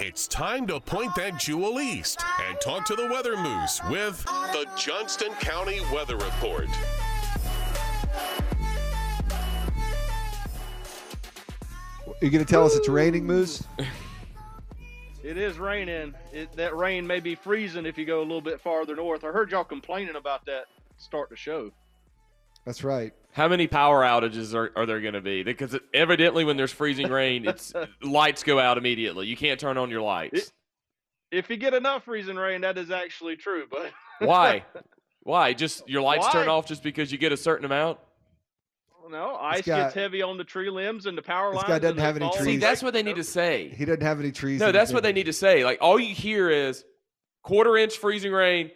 It's 0.00 0.26
time 0.26 0.66
to 0.68 0.80
point 0.80 1.14
that 1.16 1.38
jewel 1.38 1.80
east 1.80 2.22
and 2.48 2.58
talk 2.60 2.86
to 2.86 2.94
the 2.94 3.08
weather 3.08 3.36
moose 3.36 3.80
with 3.90 4.24
the 4.24 4.66
Johnston 4.76 5.32
County 5.34 5.80
Weather 5.92 6.16
Report. 6.16 6.68
You 12.20 12.30
going 12.30 12.44
to 12.44 12.50
tell 12.50 12.64
us 12.64 12.74
it's 12.76 12.88
raining, 12.88 13.24
Moose? 13.26 13.62
It 15.22 15.36
is 15.36 15.58
raining. 15.58 16.14
It, 16.32 16.52
that 16.56 16.76
rain 16.76 17.06
may 17.06 17.20
be 17.20 17.34
freezing 17.34 17.86
if 17.86 17.98
you 17.98 18.04
go 18.04 18.20
a 18.20 18.22
little 18.22 18.40
bit 18.40 18.60
farther 18.60 18.96
north. 18.96 19.24
I 19.24 19.28
heard 19.28 19.50
y'all 19.50 19.64
complaining 19.64 20.16
about 20.16 20.46
that 20.46 20.64
start 20.96 21.30
the 21.30 21.36
show. 21.36 21.70
That's 22.64 22.82
right. 22.84 23.12
How 23.32 23.48
many 23.48 23.66
power 23.66 24.02
outages 24.02 24.54
are, 24.54 24.72
are 24.76 24.84
there 24.86 25.00
going 25.00 25.14
to 25.14 25.20
be? 25.20 25.42
Because 25.42 25.76
evidently, 25.94 26.44
when 26.44 26.56
there's 26.56 26.72
freezing 26.72 27.08
rain, 27.08 27.46
it's 27.46 27.72
lights 28.02 28.42
go 28.42 28.58
out 28.58 28.78
immediately. 28.78 29.26
You 29.26 29.36
can't 29.36 29.58
turn 29.60 29.76
on 29.78 29.90
your 29.90 30.02
lights. 30.02 30.38
It- 30.40 30.52
If 31.30 31.50
you 31.50 31.56
get 31.56 31.74
enough 31.74 32.04
freezing 32.04 32.36
rain, 32.36 32.62
that 32.62 32.78
is 32.78 32.90
actually 32.90 33.36
true. 33.36 33.64
But 33.70 33.90
Why? 34.26 34.64
Why? 35.22 35.52
Just 35.52 35.86
your 35.88 36.00
lights 36.02 36.26
turn 36.32 36.48
off 36.48 36.66
just 36.66 36.82
because 36.82 37.12
you 37.12 37.18
get 37.18 37.32
a 37.32 37.36
certain 37.36 37.66
amount? 37.66 37.98
No, 39.08 39.36
ice 39.36 39.62
guy- 39.62 39.78
gets 39.82 39.94
heavy 39.94 40.22
on 40.22 40.36
the 40.38 40.44
tree 40.44 40.70
limbs 40.70 41.06
and 41.06 41.16
the 41.16 41.22
power 41.22 41.50
This 41.50 41.56
lines. 41.56 41.68
guy 41.68 41.78
doesn't 41.78 41.98
have 41.98 42.16
any 42.16 42.30
trees. 42.30 42.44
See, 42.44 42.56
that's 42.58 42.80
break. 42.80 42.86
what 42.88 42.94
they 42.94 43.02
need 43.02 43.16
to 43.16 43.24
say. 43.24 43.68
He 43.70 43.84
doesn't 43.84 44.02
have 44.02 44.20
any 44.20 44.32
trees. 44.32 44.60
No, 44.60 44.72
that's 44.72 44.92
what 44.92 45.02
they 45.02 45.12
need 45.12 45.26
to 45.26 45.32
say. 45.32 45.64
Like 45.64 45.78
all 45.80 45.98
you 45.98 46.14
hear 46.14 46.50
is 46.50 46.84
quarter 47.42 47.76
inch 47.76 47.96
freezing 47.96 48.32
rain. 48.32 48.70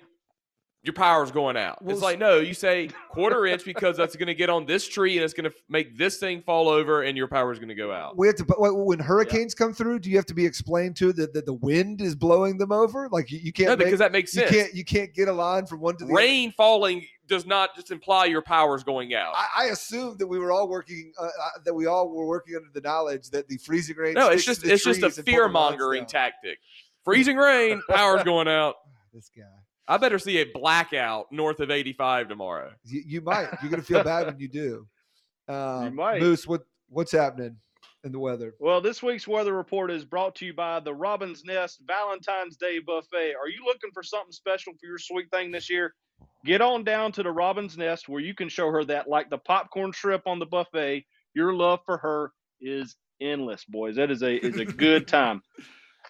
Your 0.85 0.95
power's 0.95 1.31
going 1.31 1.57
out. 1.57 1.81
Well, 1.81 1.95
it's 1.95 2.03
like 2.03 2.18
no, 2.18 2.38
you 2.40 2.55
say 2.55 2.88
quarter 3.09 3.47
inch 3.47 3.64
because 3.64 3.97
that's 3.97 4.16
going 4.16 4.27
to 4.27 4.35
get 4.35 4.51
on 4.51 4.66
this 4.66 4.88
tree 4.88 5.16
and 5.16 5.25
it's 5.25 5.33
going 5.33 5.49
to 5.49 5.57
make 5.68 5.97
this 5.97 6.18
thing 6.18 6.42
fall 6.42 6.68
over 6.68 7.03
and 7.03 7.16
your 7.16 7.29
power's 7.29 7.61
going 7.61 7.68
to 7.68 7.77
go 7.77 7.92
out. 7.92 8.18
We 8.18 8.27
have 8.27 8.35
to. 8.37 8.45
When 8.59 8.99
hurricanes 8.99 9.55
come 9.55 9.73
through, 9.73 10.01
do 10.01 10.11
you 10.11 10.16
have 10.16 10.27
to 10.27 10.35
be 10.35 10.45
explained 10.45 10.97
to 10.97 11.12
that 11.12 11.35
that 11.35 11.47
the 11.47 11.53
wind 11.55 12.01
is 12.01 12.16
blowing 12.16 12.59
them 12.59 12.73
over? 12.73 13.09
Like 13.12 13.31
you, 13.31 13.38
you 13.38 13.53
can't. 13.53 13.68
No, 13.68 13.77
make- 13.77 13.87
because 13.87 14.01
that 14.01 14.11
makes 14.11 14.33
sense. 14.33 14.51
you 14.51 14.59
can't. 14.59 14.75
You 14.75 14.85
can't 14.85 15.14
get 15.14 15.29
a 15.29 15.33
line 15.33 15.66
from 15.66 15.81
one 15.81 15.97
to 15.99 16.05
the 16.05 16.12
Rain 16.12 16.51
falling 16.51 17.07
does 17.29 17.47
not 17.47 17.77
just 17.77 17.92
imply 17.92 18.25
your 18.25 18.42
power's 18.42 18.83
going 18.83 19.14
out. 19.14 19.35
I, 19.37 19.47
I 19.57 19.64
assumed 19.66 20.18
that 20.18 20.27
we 20.27 20.40
were 20.40 20.51
all 20.51 20.68
working. 20.68 21.12
Uh, 21.16 21.27
uh, 21.27 21.29
that 21.64 21.75
we 21.75 21.87
all 21.87 22.09
were 22.09 22.27
working 22.27 22.57
under 22.57 22.68
the 22.75 22.81
knowledge 22.81 23.31
that 23.31 23.47
the 23.47 23.57
freezing 23.59 23.97
rain. 23.97 24.14
no, 24.14 24.31
it's 24.31 24.45
just 24.45 24.66
it's 24.66 24.83
just 24.83 24.99
a 24.99 25.03
trees 25.03 25.18
and 25.18 25.27
pull 25.27 25.33
the 25.33 25.38
fear 25.38 25.49
mongering 25.49 26.07
tactic. 26.07 26.59
Freezing 27.05 27.37
rain, 27.37 27.83
power's 27.88 28.23
going 28.25 28.49
out. 28.49 28.75
This 29.14 29.31
guy. 29.35 29.45
I 29.88 29.97
better 29.97 30.18
see 30.18 30.38
a 30.38 30.45
blackout 30.45 31.33
north 31.33 31.61
of 31.61 31.71
85 31.71 32.29
tomorrow. 32.29 32.71
You, 32.85 33.03
you 33.07 33.21
might. 33.21 33.49
You're 33.61 33.71
gonna 33.71 33.83
feel 33.83 34.05
bad 34.05 34.27
when 34.27 34.38
you 34.38 34.49
do. 34.49 34.87
Um, 35.49 35.97
might. 35.97 36.21
Moose, 36.21 36.47
what 36.47 36.62
what's 36.88 37.11
happening 37.11 37.57
in 38.05 38.12
the 38.12 38.18
weather? 38.18 38.55
Well, 38.61 38.81
this 38.81 39.03
week's 39.03 39.27
weather 39.27 39.53
report 39.53 39.90
is 39.90 40.05
brought 40.05 40.37
to 40.37 40.47
you 40.47 40.55
by 40.55 40.79
the 40.79 40.95
Robin's 40.95 41.45
Nest 41.45 41.81
Valentine's 41.85 42.57
Day 42.57 42.79
Buffet. 42.79 43.35
Are 43.35 43.49
you 43.49 43.64
looking 43.66 43.90
for 43.92 44.05
something 44.05 44.31
special 44.31 44.73
for 44.75 44.87
your 44.87 44.99
sweet 44.99 45.29
thing 45.33 45.51
this 45.51 45.68
year? 45.68 45.95
Get 46.45 46.61
on 46.61 46.85
down 46.85 47.11
to 47.12 47.25
the 47.25 47.31
Robin's 47.31 47.77
Nest 47.77 48.09
where 48.09 48.21
you 48.21 48.35
can 48.35 48.49
show 48.49 48.71
her 48.71 48.85
that, 48.85 49.09
like 49.09 49.31
the 49.31 49.38
popcorn 49.38 49.90
shrimp 49.90 50.29
on 50.29 50.38
the 50.38 50.47
buffet, 50.47 51.05
your 51.35 51.55
love 51.55 51.81
for 51.85 51.99
her 51.99 52.33
is 52.61 52.97
endless, 53.21 53.64
boys. 53.64 53.97
That 53.97 54.11
is 54.12 54.23
a 54.23 54.37
is 54.37 54.59
a 54.59 54.64
good 54.64 55.09
time. 55.18 55.42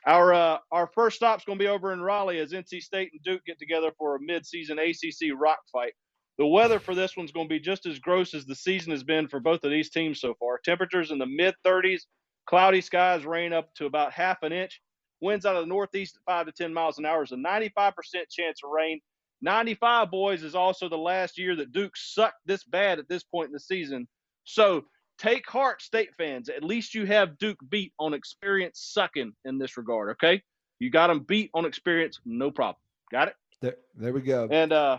Our 0.07 0.35
uh, 0.35 0.59
our 0.73 0.88
first 0.95 1.17
stop's 1.17 1.45
going 1.45 1.59
to 1.59 1.62
be 1.62 1.69
over 1.69 1.93
in 1.93 2.01
Raleigh 2.01 2.41
as 2.41 2.53
NC 2.53 2.81
State 2.83 3.11
and 3.12 3.23
Duke 3.23 3.45
get 3.45 3.59
together 3.59 3.93
for 3.99 4.17
a 4.17 4.19
midseason 4.19 4.79
ACC 4.79 5.31
rock 5.38 5.61
fight. 5.73 5.93
The 6.38 6.47
weather 6.47 6.81
for 6.81 6.95
this 6.95 7.17
one's 7.17 7.31
going 7.31 7.47
to 7.49 7.55
be 7.55 7.61
just 7.61 7.87
as 7.87 7.99
gross 7.99 8.35
as 8.35 8.47
the 8.47 8.55
season 8.55 8.91
has 8.93 9.05
been 9.05 9.29
for 9.29 9.38
both 9.38 9.62
of 9.65 9.71
these 9.71 9.91
teams 9.91 10.21
so 10.21 10.35
far. 10.41 10.59
Temperatures 10.65 11.11
in 11.11 11.19
the 11.19 11.27
mid 11.27 11.55
30s, 11.65 12.03
cloudy 12.47 12.81
skies, 12.81 13.25
rain 13.25 13.53
up 13.53 13.73
to 13.75 13.87
about 13.87 14.12
half 14.12 14.43
an 14.43 14.53
inch. 14.53 14.81
Winds 15.21 15.47
out 15.47 15.55
of 15.55 15.62
the 15.62 15.69
northeast 15.69 16.17
at 16.17 16.33
5 16.33 16.47
to 16.47 16.53
10 16.53 16.75
miles 16.75 16.99
an 16.99 17.07
hour 17.07 17.23
is 17.23 17.31
a 17.31 17.37
95% 17.37 17.93
chance 18.29 18.61
of 18.65 18.71
rain. 18.71 19.01
95, 19.41 20.11
boys, 20.11 20.43
is 20.43 20.55
also 20.57 20.88
the 20.88 20.97
last 20.97 21.38
year 21.38 21.55
that 21.57 21.73
Duke 21.73 21.97
sucked 21.97 22.38
this 22.47 22.65
bad 22.65 22.99
at 22.99 23.09
this 23.09 23.23
point 23.23 23.49
in 23.49 23.53
the 23.53 23.61
season. 23.61 24.09
So 24.45 24.85
take 25.23 25.49
heart, 25.49 25.81
state 25.81 26.15
fans. 26.17 26.49
At 26.49 26.65
least 26.65 26.95
you 26.95 27.07
have 27.07 27.39
Duke 27.39 27.59
beat 27.69 27.93
on 27.99 28.13
experience 28.13 28.91
sucking 28.93 29.33
in 29.45 29.59
this 29.59 29.77
regard, 29.77 30.11
okay? 30.11 30.43
You 30.81 30.91
got 30.91 31.07
them 31.07 31.21
beat 31.21 31.51
on 31.55 31.65
experience, 31.65 32.19
no 32.25 32.51
problem. 32.51 32.77
Got 33.13 33.29
it? 33.29 33.37
There, 33.61 33.77
there 33.95 34.13
we 34.13 34.21
go. 34.23 34.49
And 34.51 34.73
uh, 34.73 34.99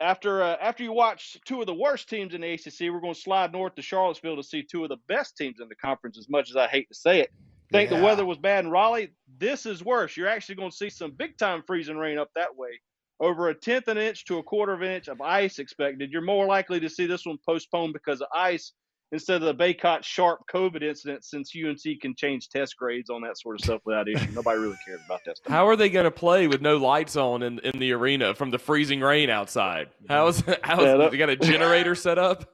after 0.00 0.42
uh, 0.42 0.56
after 0.60 0.82
you 0.82 0.92
watch 0.92 1.36
two 1.44 1.60
of 1.60 1.66
the 1.66 1.74
worst 1.74 2.08
teams 2.08 2.32
in 2.32 2.40
the 2.40 2.52
ACC, 2.54 2.90
we're 2.90 3.00
going 3.00 3.12
to 3.14 3.20
slide 3.20 3.52
north 3.52 3.74
to 3.74 3.82
Charlottesville 3.82 4.36
to 4.36 4.42
see 4.42 4.62
two 4.62 4.84
of 4.84 4.88
the 4.88 4.96
best 5.06 5.36
teams 5.36 5.60
in 5.60 5.68
the 5.68 5.74
conference. 5.74 6.16
As 6.18 6.30
much 6.30 6.48
as 6.48 6.56
I 6.56 6.66
hate 6.66 6.88
to 6.88 6.94
say 6.94 7.20
it, 7.20 7.30
think 7.70 7.90
Yeah. 7.90 7.98
the 7.98 8.04
weather 8.04 8.24
was 8.24 8.38
bad 8.38 8.64
in 8.64 8.70
Raleigh. 8.70 9.10
This 9.38 9.66
is 9.66 9.84
worse. 9.84 10.16
You're 10.16 10.28
actually 10.28 10.54
going 10.54 10.70
to 10.70 10.76
see 10.76 10.88
some 10.88 11.10
big 11.10 11.36
time 11.36 11.62
freezing 11.66 11.98
rain 11.98 12.16
up 12.18 12.30
that 12.34 12.56
way. 12.56 12.80
Over 13.20 13.50
a 13.50 13.54
tenth 13.54 13.88
of 13.88 13.98
an 13.98 14.02
inch 14.02 14.24
to 14.26 14.38
a 14.38 14.42
quarter 14.42 14.72
of 14.72 14.80
an 14.80 14.90
inch 14.90 15.08
of 15.08 15.20
ice 15.20 15.58
expected. 15.58 16.10
You're 16.10 16.22
more 16.22 16.46
likely 16.46 16.80
to 16.80 16.88
see 16.88 17.06
this 17.06 17.26
one 17.26 17.38
postponed 17.46 17.92
because 17.92 18.22
of 18.22 18.28
ice 18.34 18.72
instead 19.12 19.42
of 19.42 19.42
the 19.42 19.54
Baycott 19.54 20.02
sharp 20.02 20.40
COVID 20.52 20.82
incident, 20.82 21.24
since 21.24 21.52
UNC 21.54 22.00
can 22.00 22.14
change 22.16 22.48
test 22.48 22.76
grades 22.76 23.10
on 23.10 23.20
that 23.22 23.38
sort 23.38 23.54
of 23.56 23.64
stuff 23.64 23.80
without 23.84 24.08
issue. 24.08 24.30
Nobody 24.32 24.58
really 24.58 24.78
cares 24.84 25.00
about 25.06 25.20
that 25.26 25.36
stuff. 25.36 25.52
How 25.52 25.68
are 25.68 25.76
they 25.76 25.90
going 25.90 26.04
to 26.04 26.10
play 26.10 26.48
with 26.48 26.60
no 26.62 26.78
lights 26.78 27.14
on 27.16 27.42
in, 27.42 27.58
in 27.60 27.78
the 27.78 27.92
arena 27.92 28.34
from 28.34 28.50
the 28.50 28.58
freezing 28.58 29.00
rain 29.00 29.30
outside? 29.30 29.88
How 30.08 30.26
is 30.28 30.40
how 30.62 30.80
is 30.80 30.86
Yeah, 30.86 30.96
that- 30.96 31.10
they 31.12 31.16
got 31.18 31.28
a 31.30 31.36
generator 31.36 31.94
set 31.94 32.18
up? 32.18 32.48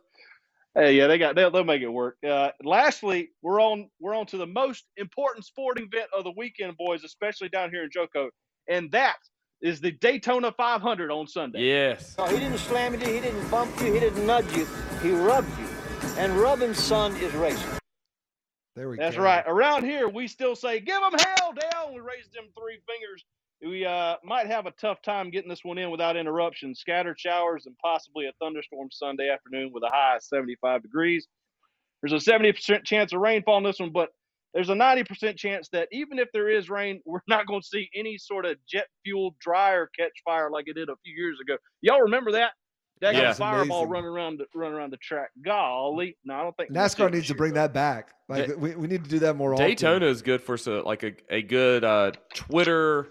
Hey, 0.75 0.92
yeah, 0.97 1.07
they 1.09 1.18
got 1.18 1.35
they'll, 1.35 1.51
they'll 1.51 1.64
make 1.64 1.83
it 1.83 1.88
work. 1.88 2.18
Uh, 2.29 2.51
lastly, 2.62 3.31
we're 3.42 3.61
on 3.61 3.88
we're 4.01 4.14
on 4.14 4.27
to 4.27 4.37
the 4.37 4.47
most 4.47 4.85
important 4.97 5.44
sporting 5.44 5.88
event 5.92 6.09
of 6.16 6.23
the 6.25 6.33
weekend, 6.37 6.77
boys, 6.77 7.03
especially 7.05 7.49
down 7.49 7.71
here 7.71 7.83
in 7.85 7.90
JoCo, 7.90 8.29
and 8.68 8.90
that 8.92 9.16
is 9.61 9.81
the 9.81 9.90
Daytona 9.90 10.53
500 10.53 11.11
on 11.11 11.27
Sunday. 11.27 11.62
Yes. 11.64 12.14
No, 12.16 12.27
he 12.27 12.38
didn't 12.38 12.59
slam 12.59 12.92
you, 12.92 13.01
he 13.01 13.21
didn't 13.21 13.49
bump 13.51 13.73
you, 13.81 13.92
he 13.92 13.99
didn't 13.99 14.25
nudge 14.25 14.53
you, 14.57 14.68
he 15.03 15.11
rubbed 15.11 15.49
you. 15.59 15.68
And 16.17 16.37
rubbing 16.37 16.75
son 16.75 17.15
is 17.17 17.33
racing. 17.35 17.71
There 18.77 18.89
we 18.89 18.97
go. 18.97 19.03
That's 19.03 19.17
go. 19.17 19.23
right. 19.23 19.45
Around 19.47 19.85
here, 19.85 20.09
we 20.09 20.29
still 20.29 20.55
say, 20.55 20.81
"Give 20.81 21.01
them 21.01 21.13
hell, 21.19 21.53
Dale." 21.53 21.93
We 21.93 22.01
raise 22.01 22.29
them 22.35 22.45
three 22.57 22.81
fingers. 22.87 23.25
We 23.61 23.85
uh, 23.85 24.17
might 24.23 24.47
have 24.47 24.67
a 24.67 24.71
tough 24.73 25.03
time 25.03 25.31
getting 25.31 25.49
this 25.49 25.65
one 25.65 25.79
in 25.79 25.91
without 25.91 26.17
interruption. 26.17 26.75
Scattered 26.75 27.19
showers 27.19 27.67
and 27.67 27.77
possibly 27.79 28.27
a 28.27 28.33
thunderstorm 28.41 28.89
Sunday 28.93 29.31
afternoon 29.31 29.73
with 29.73 29.83
a 29.83 29.91
high 29.93 30.17
of 30.17 30.23
75 30.23 30.83
degrees. 30.83 31.27
There's 32.01 32.29
a 32.29 32.31
70% 32.31 32.85
chance 32.85 33.13
of 33.13 33.21
rainfall 33.21 33.57
on 33.57 33.65
this 33.65 33.81
one, 33.81 33.91
but 33.91 34.11
there's 34.55 34.69
a 34.69 34.75
90% 34.75 35.37
chance 35.37 35.69
that 35.71 35.89
even 35.91 36.19
if 36.19 36.29
there 36.33 36.49
is 36.49 36.71
rain, 36.71 37.01
we're 37.07 37.21
not 37.27 37.47
going 37.47 37.61
to 37.61 37.67
see 37.67 37.91
any 37.95 38.17
sort 38.19 38.47
of 38.47 38.57
jet 38.69 38.87
fuel 39.05 39.35
dryer 39.41 39.91
catch 39.99 40.13
fire 40.25 40.51
like 40.51 40.69
it 40.69 40.75
did 40.75 40.89
a 40.89 40.97
few 41.05 41.15
years 41.15 41.39
ago. 41.41 41.57
Y'all 41.81 42.03
remember 42.03 42.33
that? 42.33 42.53
That 43.01 43.15
Yeah. 43.15 43.33
fireball 43.33 43.79
amazing. 43.85 43.91
running 43.93 44.11
around 44.11 44.39
the, 44.39 44.47
running 44.55 44.77
around 44.77 44.93
the 44.93 44.97
track. 44.99 45.31
Golly, 45.45 46.17
no, 46.25 46.35
I 46.35 46.43
don't 46.43 46.57
think 46.57 46.71
NASCAR 46.73 47.07
needs 47.13 47.23
this 47.23 47.27
to 47.29 47.35
bring 47.35 47.53
though. 47.55 47.61
that 47.63 47.73
back. 47.73 48.11
Like 48.29 48.49
Da- 48.49 48.55
we, 48.57 48.75
we 48.75 48.87
need 48.89 49.05
to 49.05 49.11
do 49.11 49.19
that 49.21 49.37
more 49.37 49.55
often. 49.55 49.67
Daytona 49.67 50.07
is 50.07 50.23
good 50.23 50.43
for 50.43 50.57
so 50.57 50.83
like 50.85 51.03
a, 51.03 51.13
a 51.31 51.43
good 51.43 51.85
uh, 51.85 52.13
Twitter. 52.35 53.09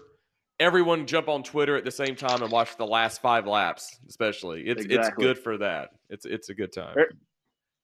Everyone 0.60 1.06
jump 1.06 1.28
on 1.28 1.42
Twitter 1.44 1.76
at 1.76 1.84
the 1.84 1.90
same 1.90 2.16
time 2.16 2.42
and 2.42 2.50
watch 2.50 2.76
the 2.76 2.86
last 2.86 3.22
five 3.22 3.46
laps, 3.46 3.96
especially. 4.08 4.62
It's 4.66 4.84
it's 4.84 5.08
good 5.10 5.38
for 5.38 5.56
that. 5.58 5.90
It's 6.10 6.26
it's 6.26 6.48
a 6.50 6.54
good 6.54 6.72
time. 6.72 6.96
Er- 6.98 7.10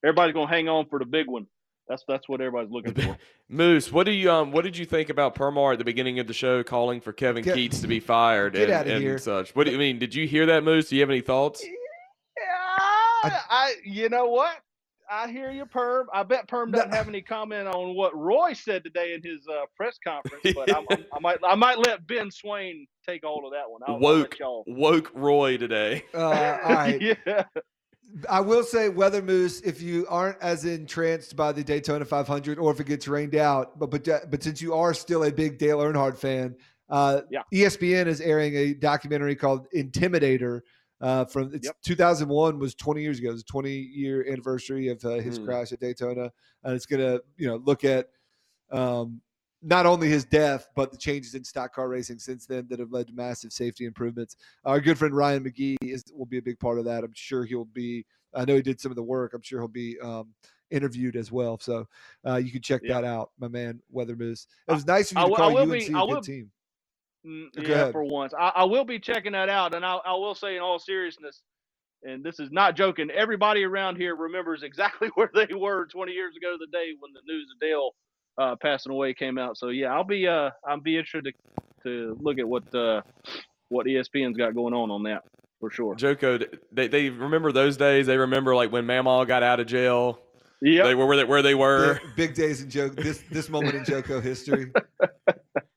Everybody's 0.05 0.35
gonna 0.35 0.49
hang 0.51 0.69
on 0.69 0.87
for 0.91 0.99
the 0.99 1.05
big 1.07 1.29
one. 1.29 1.47
That's 1.89 2.03
that's 2.09 2.29
what 2.29 2.41
everybody's 2.41 2.73
looking 2.73 2.95
for. 2.95 3.17
Moose, 3.49 3.93
what 3.93 4.05
do 4.05 4.11
you 4.13 4.31
um 4.31 4.51
what 4.53 4.65
did 4.65 4.77
you 4.77 4.85
think 4.87 5.09
about 5.11 5.35
Permar 5.35 5.73
at 5.75 5.79
the 5.79 5.85
beginning 5.85 6.19
of 6.19 6.27
the 6.27 6.33
show 6.35 6.63
calling 6.65 7.01
for 7.01 7.13
Kevin 7.13 7.45
Get- 7.45 7.57
Keatts 7.57 7.81
to 7.83 7.87
be 7.87 8.01
fired 8.01 8.55
get 8.55 8.65
and, 8.65 8.73
outta 8.73 8.95
and 8.95 9.03
here. 9.03 9.19
such? 9.19 9.55
What 9.55 9.65
do 9.67 9.73
you 9.73 9.79
mean? 9.79 9.99
Did 9.99 10.15
you 10.15 10.27
hear 10.27 10.47
that, 10.47 10.65
Moose? 10.65 10.89
Do 10.89 10.97
you 10.97 11.03
have 11.03 11.11
any 11.11 11.21
thoughts? 11.21 11.65
Yeah, 13.27 13.41
I, 13.49 13.75
you 13.85 14.09
know 14.09 14.27
what? 14.27 14.57
I 15.11 15.31
hear 15.31 15.51
you, 15.51 15.67
Perm. 15.67 16.09
I 16.13 16.23
bet 16.23 16.49
Perm 16.49 16.71
doesn't 16.71 16.95
have 16.95 17.09
any 17.09 17.21
comment 17.21 17.69
on 17.69 17.95
what 17.95 18.17
Roy 18.17 18.55
said 18.55 18.85
today 18.85 19.15
in 19.15 19.23
his 19.23 19.47
uh, 19.47 19.67
press 19.77 19.99
conference, 20.03 20.55
but 20.55 20.75
I'm, 20.75 20.87
I'm, 20.91 21.05
i 21.13 21.19
might 21.19 21.39
I 21.45 21.55
might 21.55 21.79
let 21.79 22.07
Ben 22.07 22.31
Swain 22.31 22.87
take 23.07 23.25
all 23.25 23.47
of 23.47 23.53
that 23.53 23.71
one. 23.71 23.83
I'll, 23.87 23.99
woke 23.99 24.37
I'll 24.43 24.65
woke 24.67 25.11
Roy 25.15 25.59
today. 25.59 26.05
Uh, 26.15 26.23
all 26.23 26.75
right. 26.75 27.01
yeah. 27.27 27.45
I 28.31 28.41
will 28.41 28.63
say, 28.63 28.89
Weather 28.89 29.23
Moose, 29.23 29.61
if 29.61 29.83
you 29.83 30.07
aren't 30.09 30.41
as 30.41 30.65
entranced 30.65 31.37
by 31.37 31.53
the 31.53 31.65
Daytona 31.65 32.05
500 32.05 32.59
or 32.59 32.71
if 32.71 32.79
it 32.81 32.87
gets 32.87 33.09
rained 33.09 33.35
out, 33.35 33.79
but 33.79 33.91
but 33.91 34.09
but 34.31 34.43
since 34.43 34.63
you 34.63 34.75
are 34.75 34.95
still 34.95 35.25
a 35.25 35.33
big 35.33 35.59
Dale 35.59 35.79
Earnhardt 35.79 36.17
fan, 36.17 36.57
uh, 36.89 37.23
Yeah. 37.31 37.43
ESPN 37.53 38.07
is 38.07 38.21
airing 38.21 38.55
a 38.55 38.75
documentary 38.75 39.35
called 39.35 39.67
Intimidator. 39.75 40.61
Uh, 41.05 41.23
from 41.27 41.53
it's 41.55 41.67
Yep. 41.67 41.77
2001 41.83 42.59
was 42.59 42.75
20 42.75 43.03
years 43.03 43.19
ago. 43.19 43.29
It 43.29 43.33
was 43.33 43.43
a 43.43 43.45
20 43.45 43.71
year 43.71 44.27
anniversary 44.27 44.89
of 44.89 45.05
uh, 45.05 45.17
his 45.17 45.37
Hmm. 45.37 45.45
crash 45.45 45.71
at 45.71 45.79
Daytona, 45.81 46.33
and 46.63 46.75
it's 46.75 46.87
gonna 46.87 47.21
you 47.37 47.47
know 47.47 47.57
look 47.57 47.85
at 47.85 48.09
um, 48.71 49.21
not 49.61 49.85
only 49.85 50.09
his 50.09 50.25
death 50.25 50.67
but 50.75 50.91
the 50.93 50.97
changes 50.97 51.35
in 51.35 51.45
stock 51.45 51.75
car 51.75 51.89
racing 51.91 52.19
since 52.19 52.47
then 52.47 52.67
that 52.71 52.79
have 52.79 52.91
led 52.91 53.09
to 53.09 53.13
massive 53.13 53.53
safety 53.53 53.85
improvements. 53.85 54.37
Our 54.65 54.81
good 54.81 54.97
friend 54.99 55.15
Ryan 55.15 55.45
McGee 55.45 55.77
is 55.83 56.05
will 56.15 56.25
be 56.25 56.39
a 56.39 56.43
big 56.43 56.59
part 56.59 56.79
of 56.79 56.87
that. 56.87 57.05
I'm 57.05 57.13
sure 57.15 57.45
he'll 57.45 57.67
be. 57.67 58.07
I 58.35 58.47
know 58.47 58.57
he 58.57 58.63
did 58.63 58.81
some 58.81 58.91
of 58.91 58.97
the 58.97 59.03
work. 59.03 59.35
I'm 59.35 59.43
sure 59.43 59.61
he'll 59.61 59.69
be 59.69 60.01
um, 60.01 60.33
interviewed 60.71 61.17
as 61.17 61.31
well. 61.31 61.59
So 61.61 61.87
uh, 62.27 62.37
you 62.37 62.51
can 62.51 62.63
check 62.63 62.81
that 62.89 63.05
out, 63.05 63.31
my 63.39 63.49
man 63.49 63.81
Weather 63.91 64.17
Moose. 64.17 64.47
It 64.67 64.73
was 64.73 64.87
nice 64.87 65.11
of 65.11 65.19
I 65.19 65.21
you 65.21 65.27
to 65.27 65.31
will- 65.33 65.37
I 65.37 65.39
call 65.41 65.55
will 65.55 65.71
UNC 65.71 65.87
be- 65.89 65.93
a 65.93 65.97
I 65.99 66.01
good 66.07 66.15
will- 66.15 66.23
team. 66.23 66.51
Mm, 67.27 67.55
Go 67.55 67.63
yeah, 67.63 67.91
for 67.91 68.05
once. 68.05 68.35
I, 68.39 68.53
I 68.57 68.65
will 68.65 68.85
be 68.85 68.99
checking 68.99 69.33
that 69.33 69.49
out, 69.49 69.75
and 69.75 69.85
I, 69.85 69.95
I 69.97 70.13
will 70.13 70.35
say, 70.35 70.57
in 70.57 70.63
all 70.63 70.79
seriousness, 70.79 71.43
and 72.03 72.23
this 72.23 72.39
is 72.39 72.51
not 72.53 72.77
joking. 72.77 73.11
Everybody 73.11 73.65
around 73.65 73.97
here 73.97 74.15
remembers 74.15 74.63
exactly 74.63 75.09
where 75.15 75.31
they 75.35 75.49
were 75.55 75.87
20 75.87 76.13
years 76.13 76.37
ago, 76.37 76.57
the 76.59 76.67
day 76.67 76.93
when 77.01 77.13
the 77.15 77.21
news 77.27 77.49
of 77.55 77.61
Dale 77.61 77.91
uh, 78.39 78.57
passing 78.61 78.93
away 78.93 79.15
came 79.15 79.39
out. 79.39 79.57
So 79.57 79.69
yeah, 79.69 79.93
I'll 79.93 80.05
be 80.05 80.27
uh 80.27 80.51
I'll 80.67 80.81
be 80.81 80.99
interested 80.99 81.35
to, 81.85 81.89
to 81.89 82.19
look 82.21 82.39
at 82.39 82.47
what 82.49 82.75
uh 82.75 83.03
what 83.69 83.87
ESPN's 83.87 84.37
got 84.37 84.55
going 84.55 84.75
on 84.75 84.91
on 84.91 85.05
that 85.05 85.23
for 85.61 85.71
sure. 85.71 85.95
JoCo, 85.95 86.59
they 86.73 86.89
they 86.89 87.11
remember 87.11 87.53
those 87.53 87.77
days. 87.77 88.07
They 88.07 88.17
remember 88.17 88.55
like 88.55 88.73
when 88.73 88.87
Mamaw 88.87 89.27
got 89.27 89.43
out 89.43 89.61
of 89.61 89.67
jail. 89.67 90.21
Yep. 90.63 90.85
They 90.87 90.95
were 90.95 91.07
where 91.07 91.17
they, 91.17 91.25
where 91.25 91.43
they 91.43 91.55
were. 91.55 91.95
Big, 91.95 92.17
big 92.17 92.35
days 92.35 92.63
in 92.63 92.71
JoCo. 92.71 93.03
This 93.03 93.23
this 93.31 93.49
moment 93.49 93.75
in 93.75 93.85
JoCo 93.85 94.23
history. 94.23 94.73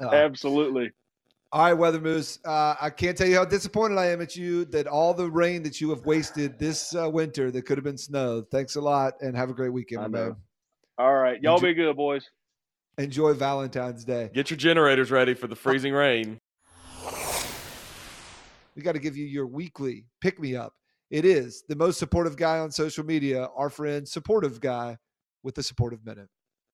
Uh, 0.00 0.10
Absolutely. 0.10 0.90
All 1.50 1.62
right, 1.62 1.72
Weather 1.72 2.00
Moose. 2.00 2.38
Uh, 2.44 2.74
I 2.78 2.90
can't 2.90 3.16
tell 3.16 3.26
you 3.26 3.36
how 3.36 3.44
disappointed 3.44 3.96
I 3.96 4.06
am 4.06 4.20
at 4.20 4.36
you 4.36 4.66
that 4.66 4.86
all 4.86 5.14
the 5.14 5.30
rain 5.30 5.62
that 5.62 5.80
you 5.80 5.88
have 5.90 6.04
wasted 6.04 6.58
this 6.58 6.94
uh, 6.94 7.08
winter 7.08 7.50
that 7.50 7.62
could 7.62 7.78
have 7.78 7.84
been 7.84 7.96
snow. 7.96 8.44
Thanks 8.50 8.76
a 8.76 8.80
lot, 8.82 9.14
and 9.22 9.34
have 9.34 9.48
a 9.48 9.54
great 9.54 9.72
weekend, 9.72 10.02
my 10.02 10.08
man. 10.08 10.36
All 10.98 11.14
right. 11.14 11.40
Y'all 11.42 11.54
Enjoy- 11.54 11.68
be 11.68 11.74
good, 11.74 11.96
boys. 11.96 12.28
Enjoy 12.98 13.32
Valentine's 13.32 14.04
Day. 14.04 14.28
Get 14.34 14.50
your 14.50 14.56
generators 14.56 15.10
ready 15.10 15.32
for 15.32 15.46
the 15.46 15.54
freezing 15.54 15.94
rain. 15.94 16.40
We 18.74 18.82
got 18.82 18.92
to 18.92 18.98
give 18.98 19.16
you 19.16 19.24
your 19.24 19.46
weekly 19.46 20.04
pick 20.20 20.40
me 20.40 20.54
up. 20.56 20.74
It 21.10 21.24
is 21.24 21.64
the 21.68 21.76
most 21.76 21.98
supportive 21.98 22.36
guy 22.36 22.58
on 22.58 22.70
social 22.70 23.04
media, 23.04 23.48
our 23.56 23.70
friend, 23.70 24.06
supportive 24.06 24.60
guy 24.60 24.98
with 25.42 25.54
the 25.54 25.62
supportive 25.62 26.04
minute. 26.04 26.28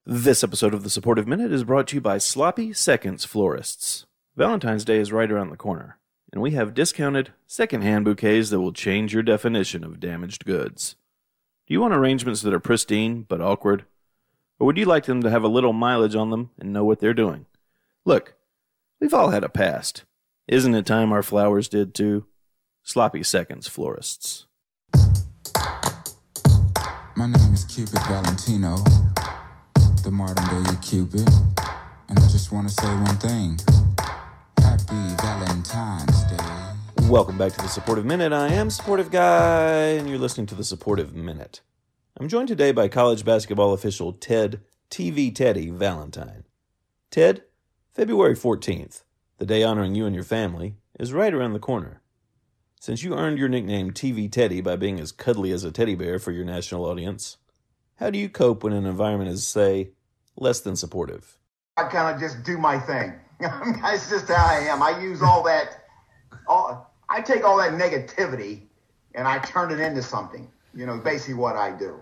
This 0.06 0.44
episode 0.44 0.74
of 0.74 0.82
the 0.82 0.90
Supportive 0.90 1.26
Minute 1.26 1.50
is 1.50 1.64
brought 1.64 1.88
to 1.88 1.94
you 1.94 2.00
by 2.02 2.18
Sloppy 2.18 2.74
Seconds 2.74 3.24
Florists. 3.24 4.04
Valentine's 4.36 4.84
Day 4.84 4.98
is 4.98 5.12
right 5.12 5.32
around 5.32 5.48
the 5.48 5.56
corner, 5.56 5.98
and 6.30 6.42
we 6.42 6.50
have 6.50 6.74
discounted 6.74 7.32
secondhand 7.46 8.04
bouquets 8.04 8.50
that 8.50 8.60
will 8.60 8.74
change 8.74 9.14
your 9.14 9.22
definition 9.22 9.82
of 9.82 10.00
damaged 10.00 10.44
goods. 10.44 10.96
Do 11.66 11.72
you 11.72 11.80
want 11.80 11.94
arrangements 11.94 12.42
that 12.42 12.52
are 12.52 12.60
pristine 12.60 13.22
but 13.22 13.40
awkward? 13.40 13.86
Or 14.58 14.66
would 14.66 14.76
you 14.76 14.84
like 14.84 15.06
them 15.06 15.22
to 15.22 15.30
have 15.30 15.42
a 15.42 15.48
little 15.48 15.72
mileage 15.72 16.14
on 16.14 16.28
them 16.28 16.50
and 16.58 16.70
know 16.70 16.84
what 16.84 17.00
they're 17.00 17.14
doing? 17.14 17.46
Look, 18.04 18.34
we've 19.00 19.14
all 19.14 19.30
had 19.30 19.42
a 19.42 19.48
past. 19.48 20.04
Isn't 20.46 20.74
it 20.74 20.84
time 20.84 21.12
our 21.12 21.22
flowers 21.22 21.66
did 21.66 21.94
too? 21.94 22.26
Sloppy 22.82 23.22
Seconds 23.22 23.68
Florists. 23.68 24.44
My 27.16 27.26
name 27.26 27.54
is 27.54 27.64
Cupid 27.64 28.00
Valentino, 28.06 28.76
the 30.04 30.10
modern 30.10 30.64
day 30.64 30.70
Cupid. 30.82 31.26
And 32.10 32.18
I 32.18 32.28
just 32.28 32.52
want 32.52 32.68
to 32.68 32.74
say 32.74 32.86
one 32.88 33.16
thing 33.16 33.58
Happy 34.58 35.14
Valentine's 35.22 36.24
Day. 36.24 37.08
Welcome 37.08 37.38
back 37.38 37.52
to 37.52 37.62
the 37.62 37.68
Supportive 37.68 38.04
Minute. 38.04 38.30
I 38.30 38.48
am 38.48 38.68
Supportive 38.68 39.10
Guy, 39.10 39.94
and 39.96 40.10
you're 40.10 40.18
listening 40.18 40.46
to 40.48 40.54
the 40.54 40.62
Supportive 40.62 41.14
Minute. 41.14 41.62
I'm 42.20 42.28
joined 42.28 42.48
today 42.48 42.70
by 42.70 42.88
college 42.88 43.24
basketball 43.24 43.72
official 43.72 44.12
Ted 44.12 44.60
TV 44.90 45.34
Teddy 45.34 45.70
Valentine. 45.70 46.44
Ted, 47.10 47.44
February 47.94 48.36
14th, 48.36 49.04
the 49.38 49.46
day 49.46 49.62
honoring 49.62 49.94
you 49.94 50.04
and 50.04 50.14
your 50.14 50.24
family, 50.24 50.76
is 51.00 51.14
right 51.14 51.32
around 51.32 51.54
the 51.54 51.58
corner. 51.58 52.02
Since 52.78 53.02
you 53.02 53.14
earned 53.14 53.38
your 53.38 53.48
nickname 53.48 53.90
TV 53.90 54.30
Teddy 54.30 54.60
by 54.60 54.76
being 54.76 55.00
as 55.00 55.12
cuddly 55.12 55.50
as 55.50 55.64
a 55.64 55.72
teddy 55.72 55.94
bear 55.94 56.18
for 56.18 56.30
your 56.30 56.44
national 56.44 56.84
audience, 56.84 57.38
how 57.96 58.10
do 58.10 58.18
you 58.18 58.28
cope 58.28 58.64
when 58.64 58.72
an 58.72 58.86
environment 58.86 59.30
is, 59.30 59.46
say, 59.46 59.90
less 60.36 60.60
than 60.60 60.76
supportive? 60.76 61.38
I 61.76 61.84
kind 61.84 62.14
of 62.14 62.20
just 62.20 62.44
do 62.44 62.58
my 62.58 62.78
thing. 62.78 63.14
That's 63.40 64.08
just 64.08 64.28
how 64.28 64.46
I 64.46 64.60
am. 64.68 64.82
I 64.82 65.00
use 65.00 65.22
all 65.22 65.42
that, 65.44 65.84
all, 66.46 66.94
I 67.08 67.20
take 67.20 67.44
all 67.44 67.56
that 67.58 67.72
negativity 67.72 68.62
and 69.14 69.26
I 69.26 69.38
turn 69.38 69.72
it 69.72 69.80
into 69.80 70.02
something. 70.02 70.50
You 70.74 70.86
know, 70.86 70.98
basically 70.98 71.34
what 71.34 71.56
I 71.56 71.76
do. 71.76 72.00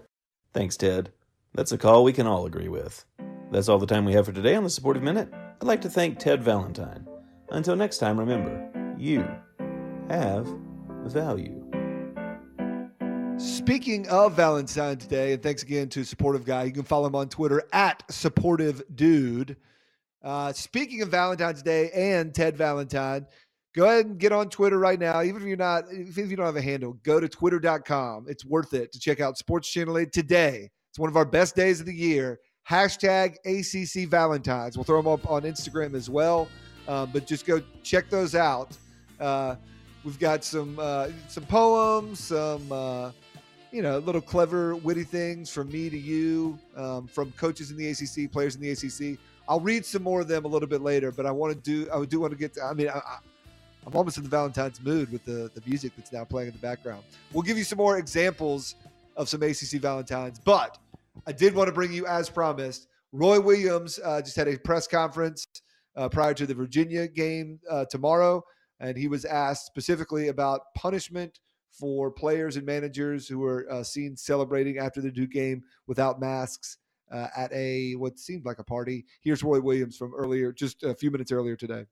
Thanks, 0.54 0.76
Ted. 0.76 1.10
That's 1.54 1.72
a 1.72 1.78
call 1.78 2.04
we 2.04 2.12
can 2.12 2.26
all 2.26 2.46
agree 2.46 2.68
with. 2.68 3.04
That's 3.50 3.68
all 3.68 3.78
the 3.78 3.86
time 3.86 4.06
we 4.06 4.14
have 4.14 4.26
for 4.26 4.32
today 4.32 4.54
on 4.54 4.64
the 4.64 4.70
Supportive 4.70 5.02
Minute. 5.02 5.30
I'd 5.60 5.66
like 5.66 5.82
to 5.82 5.90
thank 5.90 6.18
Ted 6.18 6.42
Valentine. 6.42 7.06
Until 7.50 7.76
next 7.76 7.98
time, 7.98 8.18
remember, 8.18 8.94
you 8.96 9.28
have 10.08 10.48
value. 11.04 11.61
Speaking 13.42 14.08
of 14.08 14.34
Valentine's 14.34 15.04
Day, 15.04 15.32
and 15.32 15.42
thanks 15.42 15.64
again 15.64 15.88
to 15.88 16.04
Supportive 16.04 16.44
Guy, 16.44 16.62
you 16.62 16.72
can 16.72 16.84
follow 16.84 17.08
him 17.08 17.16
on 17.16 17.28
Twitter 17.28 17.64
at 17.72 18.04
Supportive 18.08 18.80
Dude. 18.94 19.56
Uh, 20.22 20.52
speaking 20.52 21.02
of 21.02 21.08
Valentine's 21.08 21.60
Day 21.60 21.90
and 21.90 22.32
Ted 22.32 22.56
Valentine, 22.56 23.26
go 23.74 23.86
ahead 23.86 24.06
and 24.06 24.16
get 24.16 24.30
on 24.30 24.48
Twitter 24.48 24.78
right 24.78 24.98
now. 24.98 25.22
Even 25.22 25.42
if 25.42 25.48
you're 25.48 25.56
not, 25.56 25.86
if 25.90 26.16
you 26.16 26.36
don't 26.36 26.46
have 26.46 26.54
a 26.54 26.62
handle, 26.62 26.92
go 27.02 27.18
to 27.18 27.28
twitter.com. 27.28 28.26
It's 28.28 28.44
worth 28.44 28.74
it 28.74 28.92
to 28.92 29.00
check 29.00 29.18
out 29.18 29.36
Sports 29.36 29.68
Channel 29.68 29.98
8 29.98 30.12
today. 30.12 30.70
It's 30.90 31.00
one 31.00 31.10
of 31.10 31.16
our 31.16 31.24
best 31.24 31.56
days 31.56 31.80
of 31.80 31.86
the 31.86 31.94
year. 31.94 32.38
Hashtag 32.70 33.34
ACC 33.44 34.08
Valentines. 34.08 34.76
We'll 34.76 34.84
throw 34.84 35.02
them 35.02 35.12
up 35.12 35.28
on 35.28 35.42
Instagram 35.42 35.94
as 35.94 36.08
well. 36.08 36.46
Um, 36.86 37.10
but 37.12 37.26
just 37.26 37.44
go 37.44 37.60
check 37.82 38.08
those 38.08 38.36
out. 38.36 38.76
Uh, 39.18 39.56
we've 40.04 40.20
got 40.20 40.44
some 40.44 40.78
uh, 40.78 41.08
some 41.26 41.44
poems, 41.46 42.20
some 42.20 42.70
uh, 42.70 43.10
you 43.72 43.82
know 43.82 43.98
little 43.98 44.20
clever, 44.20 44.76
witty 44.76 45.04
things 45.04 45.50
from 45.50 45.68
me 45.70 45.88
to 45.90 45.98
you, 45.98 46.58
um, 46.76 47.06
from 47.08 47.32
coaches 47.32 47.70
in 47.70 47.76
the 47.76 47.88
ACC, 47.88 48.30
players 48.30 48.54
in 48.54 48.60
the 48.60 48.70
ACC. 48.70 49.18
I'll 49.48 49.60
read 49.60 49.84
some 49.84 50.02
more 50.02 50.20
of 50.20 50.28
them 50.28 50.44
a 50.44 50.48
little 50.48 50.68
bit 50.68 50.82
later, 50.82 51.10
but 51.10 51.26
I 51.26 51.30
want 51.30 51.52
to 51.54 51.60
do 51.60 51.90
I 51.92 52.04
do 52.04 52.20
want 52.20 52.32
to 52.32 52.38
get. 52.38 52.54
To, 52.54 52.64
I 52.64 52.74
mean, 52.74 52.88
I, 52.88 53.00
I'm 53.84 53.94
almost 53.94 54.18
in 54.18 54.22
the 54.22 54.28
Valentine's 54.28 54.80
mood 54.80 55.10
with 55.10 55.24
the 55.24 55.50
the 55.54 55.62
music 55.66 55.92
that's 55.96 56.12
now 56.12 56.24
playing 56.24 56.48
in 56.48 56.52
the 56.52 56.60
background. 56.60 57.02
We'll 57.32 57.42
give 57.42 57.58
you 57.58 57.64
some 57.64 57.78
more 57.78 57.98
examples 57.98 58.76
of 59.16 59.28
some 59.28 59.42
ACC 59.42 59.80
Valentines, 59.80 60.38
but 60.44 60.78
I 61.26 61.32
did 61.32 61.54
want 61.54 61.68
to 61.68 61.72
bring 61.72 61.92
you, 61.92 62.06
as 62.06 62.30
promised, 62.30 62.88
Roy 63.12 63.40
Williams 63.40 63.98
uh, 64.02 64.22
just 64.22 64.36
had 64.36 64.48
a 64.48 64.58
press 64.58 64.86
conference 64.86 65.46
uh, 65.96 66.08
prior 66.08 66.34
to 66.34 66.46
the 66.46 66.54
Virginia 66.54 67.06
game 67.08 67.58
uh, 67.70 67.84
tomorrow, 67.86 68.42
and 68.80 68.96
he 68.96 69.08
was 69.08 69.24
asked 69.24 69.66
specifically 69.66 70.28
about 70.28 70.60
punishment 70.74 71.40
for 71.72 72.10
players 72.10 72.56
and 72.56 72.66
managers 72.66 73.26
who 73.26 73.38
were 73.38 73.66
uh, 73.70 73.82
seen 73.82 74.16
celebrating 74.16 74.78
after 74.78 75.00
the 75.00 75.10
Duke 75.10 75.30
game 75.30 75.62
without 75.86 76.20
masks 76.20 76.78
uh, 77.10 77.28
at 77.36 77.52
a 77.52 77.92
what 77.92 78.18
seemed 78.18 78.44
like 78.44 78.58
a 78.58 78.64
party. 78.64 79.04
Here's 79.22 79.42
Roy 79.42 79.60
Williams 79.60 79.96
from 79.96 80.14
earlier, 80.14 80.52
just 80.52 80.82
a 80.82 80.94
few 80.94 81.10
minutes 81.10 81.32
earlier 81.32 81.56
today. 81.56 81.86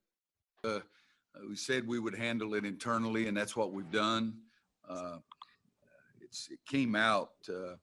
Uh, 0.65 0.81
we 1.49 1.57
said 1.57 1.87
we 1.87 1.99
would 1.99 2.15
handle 2.15 2.55
it 2.55 2.65
internally, 2.65 3.27
and 3.27 3.37
that's 3.37 3.57
what 3.57 3.73
we've 3.73 3.91
done. 3.91 4.35
Uh, 4.89 5.19
it's, 6.21 6.49
it 6.51 6.59
came 6.67 6.95
out, 6.95 7.33
uh, 7.49 7.77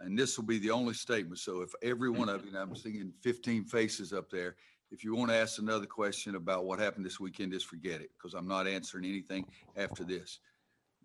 and 0.00 0.18
this 0.18 0.38
will 0.38 0.46
be 0.46 0.58
the 0.58 0.70
only 0.70 0.94
statement. 0.94 1.38
So 1.38 1.62
if 1.62 1.70
every 1.82 2.10
one 2.10 2.28
of 2.28 2.44
you, 2.44 2.50
and 2.50 2.58
I'm 2.58 2.76
seeing 2.76 3.12
15 3.22 3.64
faces 3.64 4.12
up 4.12 4.30
there, 4.30 4.56
if 4.90 5.04
you 5.04 5.14
want 5.14 5.30
to 5.30 5.36
ask 5.36 5.60
another 5.60 5.86
question 5.86 6.34
about 6.34 6.64
what 6.64 6.78
happened 6.78 7.04
this 7.04 7.20
weekend, 7.20 7.52
just 7.52 7.66
forget 7.66 8.00
it 8.00 8.10
because 8.16 8.34
I'm 8.34 8.48
not 8.48 8.66
answering 8.66 9.04
anything 9.04 9.46
after 9.76 10.04
this. 10.04 10.40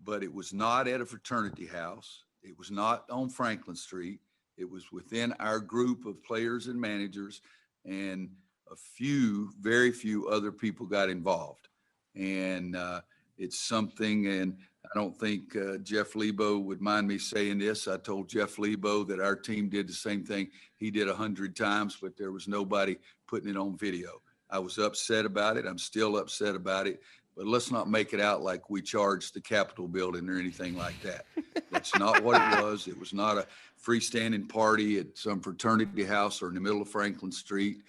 But 0.05 0.23
it 0.23 0.33
was 0.33 0.53
not 0.53 0.87
at 0.87 1.01
a 1.01 1.05
fraternity 1.05 1.65
house. 1.65 2.23
It 2.43 2.57
was 2.57 2.69
not 2.71 3.09
on 3.09 3.29
Franklin 3.29 3.75
Street. 3.75 4.19
It 4.57 4.69
was 4.69 4.91
within 4.91 5.33
our 5.39 5.59
group 5.59 6.05
of 6.05 6.23
players 6.23 6.67
and 6.67 6.79
managers, 6.79 7.41
and 7.83 8.29
a 8.71 8.75
few, 8.75 9.51
very 9.59 9.91
few 9.91 10.27
other 10.27 10.51
people 10.51 10.85
got 10.85 11.09
involved. 11.09 11.67
And 12.15 12.75
uh, 12.75 13.01
it's 13.37 13.59
something, 13.59 14.27
and 14.27 14.57
I 14.85 14.89
don't 14.93 15.17
think 15.17 15.55
uh, 15.55 15.77
Jeff 15.79 16.15
Lebo 16.15 16.59
would 16.59 16.81
mind 16.81 17.07
me 17.07 17.17
saying 17.17 17.59
this. 17.59 17.87
I 17.87 17.97
told 17.97 18.29
Jeff 18.29 18.57
Lebo 18.57 19.03
that 19.05 19.19
our 19.19 19.35
team 19.35 19.69
did 19.69 19.89
the 19.89 19.93
same 19.93 20.23
thing 20.23 20.49
he 20.77 20.89
did 20.91 21.09
a 21.09 21.15
hundred 21.15 21.55
times, 21.55 21.97
but 22.01 22.15
there 22.15 22.31
was 22.31 22.47
nobody 22.47 22.95
putting 23.27 23.49
it 23.49 23.57
on 23.57 23.77
video. 23.77 24.21
I 24.49 24.59
was 24.59 24.77
upset 24.77 25.25
about 25.25 25.57
it. 25.57 25.65
I'm 25.65 25.79
still 25.79 26.17
upset 26.17 26.55
about 26.55 26.87
it. 26.87 27.01
But 27.35 27.47
let's 27.47 27.69
not 27.69 27.89
make 27.89 28.13
it 28.13 28.21
out 28.21 28.41
like 28.41 28.69
we 28.69 28.81
charged 28.81 29.33
the 29.33 29.41
Capitol 29.41 29.87
building 29.87 30.29
or 30.29 30.37
anything 30.37 30.77
like 30.77 30.99
that. 31.01 31.25
That's 31.69 31.93
not 31.97 32.23
what 32.23 32.41
it 32.41 32.63
was. 32.63 32.87
It 32.87 32.97
was 32.97 33.13
not 33.13 33.37
a 33.37 33.45
freestanding 33.85 34.47
party 34.47 34.99
at 34.99 35.17
some 35.17 35.41
fraternity 35.41 36.05
house 36.05 36.41
or 36.41 36.47
in 36.47 36.55
the 36.55 36.61
middle 36.61 36.81
of 36.81 36.87
Franklin 36.87 37.31
Street. 37.31 37.79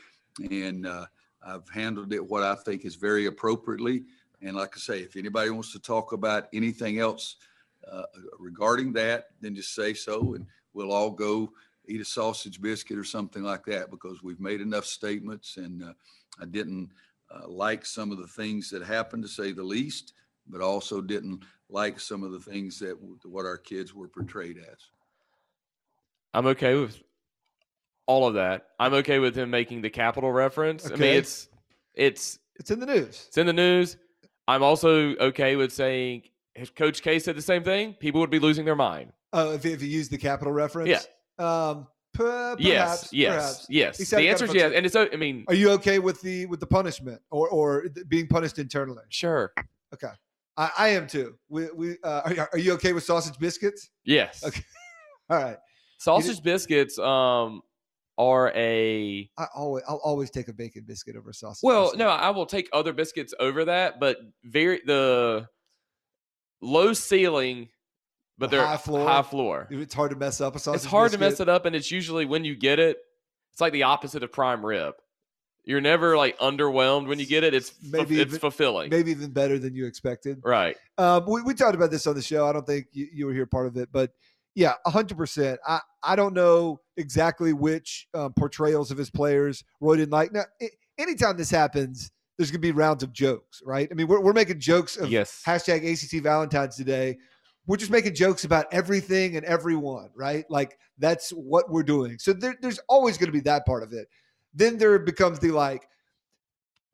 And 0.51 0.87
uh, 0.87 1.07
I've 1.47 1.69
handled 1.69 2.13
it 2.13 2.29
what 2.29 2.43
I 2.43 2.57
think 2.57 2.85
is 2.85 2.97
very 2.97 3.27
appropriately. 3.27 4.03
And 4.43 4.57
like 4.57 4.73
I 4.75 4.79
say, 4.79 5.01
if 5.01 5.17
anybody 5.17 5.51
wants 5.51 5.73
to 5.73 5.79
talk 5.79 6.13
about 6.13 6.49
anything 6.53 6.99
else 6.99 7.37
uh, 7.91 8.03
regarding 8.39 8.93
that, 8.95 9.27
then 9.41 9.55
just 9.55 9.75
say 9.75 9.95
so, 9.95 10.35
and 10.35 10.47
we'll 10.75 10.93
all 10.93 11.11
go 11.11 11.53
eat 11.89 12.01
a 12.01 12.05
sausage 12.05 12.61
biscuit 12.61 12.99
or 12.99 13.05
something 13.05 13.45
like 13.45 13.65
that 13.67 13.91
because 13.91 14.23
we've 14.23 14.41
made 14.41 14.61
enough 14.61 14.85
statements. 14.85 15.57
And 15.57 15.85
uh, 15.85 15.93
I 16.41 16.47
didn't 16.47 16.91
uh, 17.43 17.49
like 17.49 17.85
some 17.87 18.13
of 18.13 18.19
the 18.19 18.27
things 18.27 18.71
that 18.71 18.83
happened, 18.83 19.23
to 19.23 19.29
say 19.29 19.53
the 19.53 19.63
least, 19.63 20.15
but 20.49 20.61
also 20.61 21.01
didn't 21.01 21.43
like 21.69 21.99
some 21.99 22.23
of 22.23 22.33
the 22.33 22.41
things 22.41 22.79
that 22.79 22.97
what 23.25 23.45
our 23.45 23.59
kids 23.59 23.95
were 23.95 24.09
portrayed 24.09 24.59
as. 24.59 24.79
I'm 26.35 26.47
okay 26.49 26.75
with 26.75 27.03
all 28.07 28.27
of 28.27 28.35
that. 28.35 28.69
I'm 28.79 28.95
okay 28.95 29.19
with 29.19 29.37
him 29.37 29.51
making 29.51 29.83
the 29.83 29.91
capital 29.91 30.31
reference. 30.33 30.87
I 30.87 30.91
mean, 30.91 31.03
it's 31.17 31.49
it's 31.95 32.39
It's 32.57 32.71
in 32.71 32.79
the 32.81 32.87
news. 32.87 33.25
it's 33.29 33.39
in 33.39 33.47
the 33.47 33.53
news. 33.53 33.97
I'm 34.47 34.63
also 34.63 35.17
okay 35.17 35.57
with 35.57 35.73
saying 35.73 36.23
if 36.55 36.75
Coach 36.75 37.03
K 37.03 37.19
said 37.19 37.37
the 37.37 37.43
same 37.43 37.65
thing, 37.65 37.95
people 37.95 38.21
would 38.21 38.31
be 38.31 38.39
losing 38.39 38.65
their 38.65 38.77
mind. 38.77 39.13
Oh, 39.33 39.53
if, 39.53 39.67
if 39.67 39.83
you 39.83 39.89
use 39.89 40.09
the 40.09 40.19
capital 40.19 40.53
reference? 40.53 40.89
Yeah. 40.89 41.01
Um, 41.39 41.77
per- 41.79 41.96
perhaps, 42.17 42.63
yes, 42.63 43.09
yes, 43.13 43.35
perhaps. 43.35 43.67
yes. 43.69 44.11
The 44.11 44.29
answer 44.29 44.45
is 44.47 44.55
yes, 44.55 44.73
and 44.75 44.87
it's. 44.87 44.97
I 44.97 45.09
mean, 45.17 45.45
Are 45.49 45.55
you 45.55 45.71
okay 45.73 45.99
with 45.99 46.21
the 46.23 46.47
with 46.47 46.61
the 46.61 46.67
punishment 46.67 47.21
or 47.31 47.49
or 47.49 47.87
being 48.09 48.27
punished 48.29 48.59
internally? 48.59 49.05
Sure. 49.11 49.53
Okay. 49.95 50.13
I, 50.57 50.71
I 50.79 50.89
am 50.89 51.07
too. 51.07 51.37
We 51.49 51.69
we 51.73 51.97
uh, 52.03 52.23
are, 52.25 52.35
you- 52.35 52.47
are 52.53 52.59
you 52.59 52.73
okay 52.75 52.93
with 52.93 53.05
sausage 53.05 53.39
biscuits? 53.39 53.91
yes. 54.05 54.43
Okay. 54.45 54.63
All 55.31 55.39
right. 55.43 55.57
Sausage 55.99 56.43
biscuits 56.43 56.99
um 56.99 57.63
are 58.19 58.51
a 58.55 59.31
I 59.37 59.47
always 59.55 59.85
I'll 59.89 60.01
always 60.05 60.31
take 60.31 60.49
a 60.49 60.53
bacon 60.53 60.85
biscuit 60.87 61.17
over 61.17 61.33
sausage. 61.33 61.61
Well, 61.63 61.85
biscuit. 61.85 61.99
no, 61.99 62.09
I 62.09 62.31
will 62.31 62.47
take 62.47 62.69
other 62.73 62.93
biscuits 62.93 63.35
over 63.39 63.67
that, 63.67 64.01
but 64.01 64.17
very 64.45 64.81
the 64.87 65.49
low 66.63 66.93
ceiling, 66.93 67.69
but 68.39 68.51
The 68.51 68.57
they're 68.59 68.67
high 68.67 68.77
floor. 68.77 69.09
High 69.09 69.23
floor. 69.23 69.67
It's 69.71 69.95
hard 69.95 70.11
to 70.11 70.17
mess 70.17 70.41
up 70.41 70.57
a 70.57 70.59
sausage. 70.59 70.83
It's 70.83 70.91
hard 70.91 71.13
to 71.13 71.19
mess 71.19 71.41
it 71.41 71.49
up, 71.49 71.67
and 71.67 71.75
it's 71.77 71.91
usually 71.91 72.25
when 72.27 72.45
you 72.45 72.55
get 72.57 72.79
it, 72.79 72.99
it's 73.53 73.61
like 73.61 73.73
the 73.73 73.85
opposite 73.85 74.23
of 74.23 74.33
prime 74.33 74.65
rib. 74.65 74.95
You're 75.65 75.81
never 75.81 76.17
like 76.17 76.39
underwhelmed 76.39 77.09
when 77.09 77.19
you 77.19 77.27
get 77.27 77.43
it. 77.43 77.53
It's 77.53 77.75
Maybe 77.83 78.21
it's 78.21 78.29
even- 78.29 78.39
fulfilling, 78.41 78.89
Maybe 78.91 79.11
even 79.11 79.31
better 79.33 79.59
than 79.59 79.75
you 79.75 79.87
expected. 79.87 80.41
right? 80.45 80.77
Um, 80.97 81.25
we, 81.27 81.43
we 81.43 81.55
talked 81.55 81.75
about 81.75 81.91
this 81.91 82.07
on 82.07 82.15
the 82.15 82.23
show. 82.23 82.47
I 82.47 82.53
don't 82.53 82.67
think 82.67 82.87
you, 82.93 83.09
you 83.13 83.27
were 83.27 83.33
here 83.33 83.47
part 83.47 83.67
of 83.67 83.77
it, 83.77 83.89
but 83.91 84.13
yeah, 84.55 84.75
hundred 84.87 85.17
percent. 85.19 85.59
I 85.67 85.81
I 86.03 86.15
don't 86.17 86.35
know 86.35 86.81
exactly 86.97 87.53
which 87.53 88.07
um, 88.15 88.33
portrayals 88.35 88.91
of 88.93 88.97
his 88.99 89.11
players 89.11 89.65
Roy 89.81 89.97
didn't 89.97 90.13
like. 90.13 90.33
Now, 90.33 90.45
a- 90.63 90.71
anytime 90.99 91.37
this 91.37 91.51
happens, 91.51 92.11
there's 92.39 92.51
gonna 92.53 92.61
be 92.61 92.71
rounds 92.73 93.03
of 93.03 93.13
jokes, 93.13 93.61
right? 93.67 93.89
I 93.91 93.95
mean, 93.95 94.07
we're 94.07 94.21
we're 94.21 94.33
making 94.35 94.61
jokes 94.61 94.97
of 94.97 95.11
Yes. 95.11 95.43
hashtag 95.45 95.83
ACC 95.85 96.23
Valentine's 96.23 96.77
today. 96.77 97.19
We're 97.67 97.77
just 97.77 97.91
making 97.91 98.15
jokes 98.15 98.45
about 98.45 98.67
everything 98.73 99.37
and 99.37 99.45
everyone, 99.45 100.11
right? 100.15 100.45
Like 100.49 100.79
that's 100.99 101.31
what 101.31 101.71
we're 101.71 101.83
doing. 101.83 102.19
So 102.19 102.33
there, 102.33 102.57
there's 102.63 102.79
always 102.89 103.19
going 103.19 103.27
to 103.29 103.33
be 103.33 103.41
that 103.41 103.67
part 103.67 103.83
of 103.83 103.93
it. 103.93 104.09
Then 104.55 104.79
there 104.79 104.99
becomes 104.99 105.39
the 105.39 105.51
like 105.51 105.87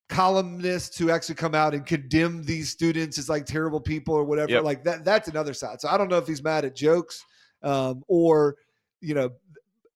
columnists 0.09 0.99
who 0.99 1.11
actually 1.11 1.35
come 1.35 1.55
out 1.55 1.75
and 1.75 1.87
condemn 1.87 2.45
these 2.45 2.70
students 2.70 3.18
as 3.18 3.29
like 3.29 3.47
terrible 3.47 3.81
people 3.81 4.14
or 4.14 4.25
whatever. 4.25 4.53
Yep. 4.53 4.64
Like 4.64 4.85
that 4.85 5.05
that's 5.05 5.29
another 5.29 5.55
side. 5.55 5.81
So 5.81 5.89
I 5.89 5.99
don't 5.99 6.09
know 6.09 6.18
if 6.18 6.27
he's 6.27 6.43
mad 6.43 6.64
at 6.64 6.75
jokes 6.75 7.25
um, 7.62 8.03
or 8.09 8.57
you 9.01 9.14
know, 9.14 9.31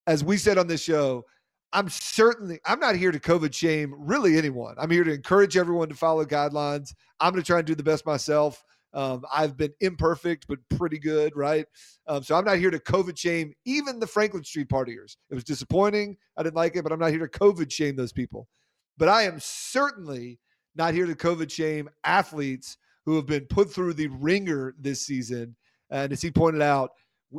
as 0.06 0.24
we 0.24 0.36
said 0.36 0.58
on 0.58 0.66
this 0.66 0.82
show, 0.82 1.24
I'm 1.72 1.88
certainly 1.88 2.58
I'm 2.64 2.80
not 2.80 2.96
here 2.96 3.12
to 3.12 3.20
COVID 3.20 3.54
shame 3.54 3.94
really 3.98 4.38
anyone. 4.38 4.74
I'm 4.78 4.90
here 4.90 5.04
to 5.04 5.12
encourage 5.12 5.56
everyone 5.56 5.88
to 5.88 5.94
follow 5.94 6.24
guidelines. 6.24 6.94
I'm 7.20 7.32
going 7.32 7.42
to 7.42 7.46
try 7.46 7.58
and 7.58 7.66
do 7.66 7.74
the 7.74 7.82
best 7.82 8.06
myself. 8.06 8.64
Um, 8.96 9.24
I've 9.30 9.58
been 9.58 9.74
imperfect 9.80 10.46
but 10.48 10.58
pretty 10.76 10.98
good, 10.98 11.36
right? 11.36 11.66
Um, 12.08 12.22
so 12.22 12.34
I'm 12.34 12.46
not 12.46 12.56
here 12.56 12.70
to 12.70 12.78
COVID 12.78 13.16
shame 13.16 13.52
even 13.66 14.00
the 14.00 14.06
Franklin 14.06 14.42
Street 14.42 14.68
partiers. 14.68 15.16
It 15.30 15.34
was 15.34 15.44
disappointing. 15.44 16.16
I 16.36 16.42
didn't 16.42 16.56
like 16.56 16.76
it, 16.76 16.82
but 16.82 16.92
I'm 16.92 16.98
not 16.98 17.10
here 17.10 17.26
to 17.26 17.38
COVID 17.38 17.70
shame 17.70 17.94
those 17.94 18.12
people. 18.12 18.48
But 18.96 19.10
I 19.10 19.24
am 19.24 19.38
certainly 19.38 20.40
not 20.74 20.94
here 20.94 21.04
to 21.06 21.14
COVID 21.14 21.50
shame 21.50 21.90
athletes 22.04 22.78
who 23.04 23.16
have 23.16 23.26
been 23.26 23.44
put 23.44 23.70
through 23.70 23.92
the 23.92 24.08
ringer 24.08 24.74
this 24.80 25.04
season. 25.04 25.56
And 25.90 26.10
as 26.10 26.22
he 26.22 26.30
pointed 26.30 26.62
out, 26.62 26.90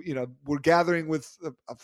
you 0.04 0.14
know, 0.14 0.28
we're 0.46 0.60
gathering 0.60 1.08
with, 1.08 1.28
a, 1.44 1.52
a 1.70 1.76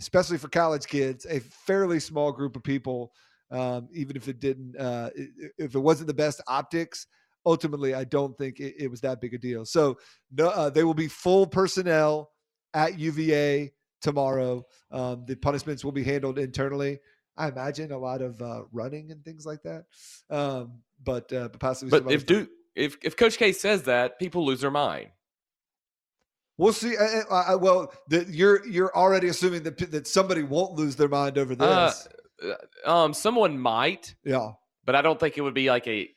especially 0.00 0.38
for 0.38 0.48
college 0.48 0.86
kids, 0.86 1.26
a 1.28 1.40
fairly 1.40 2.00
small 2.00 2.32
group 2.32 2.56
of 2.56 2.62
people. 2.62 3.12
Um, 3.50 3.88
even 3.92 4.16
if 4.16 4.26
it 4.28 4.40
didn't, 4.40 4.76
uh, 4.76 5.10
if 5.58 5.74
it 5.74 5.78
wasn't 5.78 6.08
the 6.08 6.14
best 6.14 6.40
optics, 6.48 7.06
ultimately, 7.46 7.94
I 7.94 8.04
don't 8.04 8.36
think 8.36 8.60
it, 8.60 8.74
it 8.78 8.90
was 8.90 9.00
that 9.02 9.20
big 9.20 9.34
a 9.34 9.38
deal. 9.38 9.64
So 9.64 9.98
no, 10.32 10.48
uh, 10.48 10.70
they 10.70 10.84
will 10.84 10.94
be 10.94 11.08
full 11.08 11.46
personnel 11.46 12.30
at 12.72 12.98
UVA 12.98 13.72
tomorrow. 14.02 14.64
Um, 14.90 15.24
the 15.26 15.36
punishments 15.36 15.84
will 15.84 15.92
be 15.92 16.04
handled 16.04 16.38
internally. 16.38 17.00
I 17.36 17.48
imagine 17.48 17.90
a 17.90 17.98
lot 17.98 18.22
of 18.22 18.40
uh, 18.40 18.62
running 18.72 19.10
and 19.10 19.24
things 19.24 19.44
like 19.44 19.62
that. 19.62 19.84
Um, 20.30 20.80
but 21.02 21.32
uh, 21.32 21.48
but 21.48 21.60
possibly, 21.60 22.00
But 22.00 22.12
if. 22.12 22.26
Duke, 22.26 22.48
if 22.74 22.96
if 23.02 23.16
Coach 23.16 23.38
K 23.38 23.52
says 23.52 23.84
that, 23.84 24.18
people 24.18 24.44
lose 24.44 24.60
their 24.60 24.70
mind. 24.70 25.08
We'll 26.56 26.72
see. 26.72 26.96
Uh, 26.96 27.22
uh, 27.30 27.54
uh, 27.54 27.58
well, 27.58 27.92
the, 28.08 28.26
you're 28.28 28.66
you're 28.66 28.94
already 28.96 29.28
assuming 29.28 29.64
that 29.64 29.78
that 29.90 30.06
somebody 30.06 30.42
won't 30.42 30.72
lose 30.72 30.96
their 30.96 31.08
mind 31.08 31.38
over 31.38 31.54
this. 31.54 32.08
Uh, 32.42 32.54
uh, 32.86 33.04
um, 33.04 33.14
someone 33.14 33.58
might, 33.58 34.14
yeah, 34.24 34.50
but 34.84 34.94
I 34.94 35.02
don't 35.02 35.18
think 35.18 35.38
it 35.38 35.40
would 35.40 35.54
be 35.54 35.68
like 35.68 35.86
a. 35.86 36.08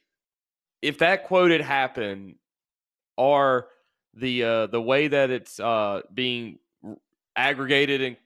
If 0.81 0.99
that 0.99 1.25
quote 1.25 1.51
had 1.51 1.61
happened, 1.61 2.35
or 3.17 3.67
the 4.13 4.43
uh, 4.43 4.67
the 4.67 4.81
way 4.81 5.07
that 5.07 5.29
it's 5.29 5.59
uh, 5.59 6.01
being 6.13 6.59
r- 6.83 6.97
aggregated 7.35 8.01
and 8.01 8.17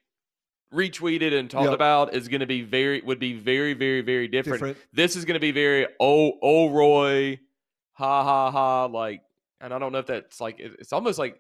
retweeted 0.74 1.38
and 1.38 1.50
talked 1.50 1.66
Yep. 1.66 1.74
about 1.74 2.14
is 2.14 2.28
going 2.30 2.40
to 2.42 2.46
be 2.48 2.62
very 2.62 3.02
would 3.02 3.20
be 3.20 3.34
very 3.34 3.74
very 3.74 4.02
very 4.02 4.28
different. 4.28 4.60
Different. 4.60 4.78
This 4.94 5.16
is 5.16 5.26
going 5.26 5.36
to 5.36 5.40
be 5.42 5.52
very 5.52 5.88
oh 6.00 6.34
oh 6.42 6.70
Roy, 6.70 7.40
ha 7.94 8.24
ha 8.24 8.52
ha 8.52 8.86
like, 8.86 9.22
and 9.60 9.74
I 9.74 9.80
don't 9.80 9.92
know 9.92 10.00
if 10.00 10.08
that's 10.08 10.40
like 10.40 10.60
it's 10.60 10.94
almost 10.94 11.20
like 11.20 11.40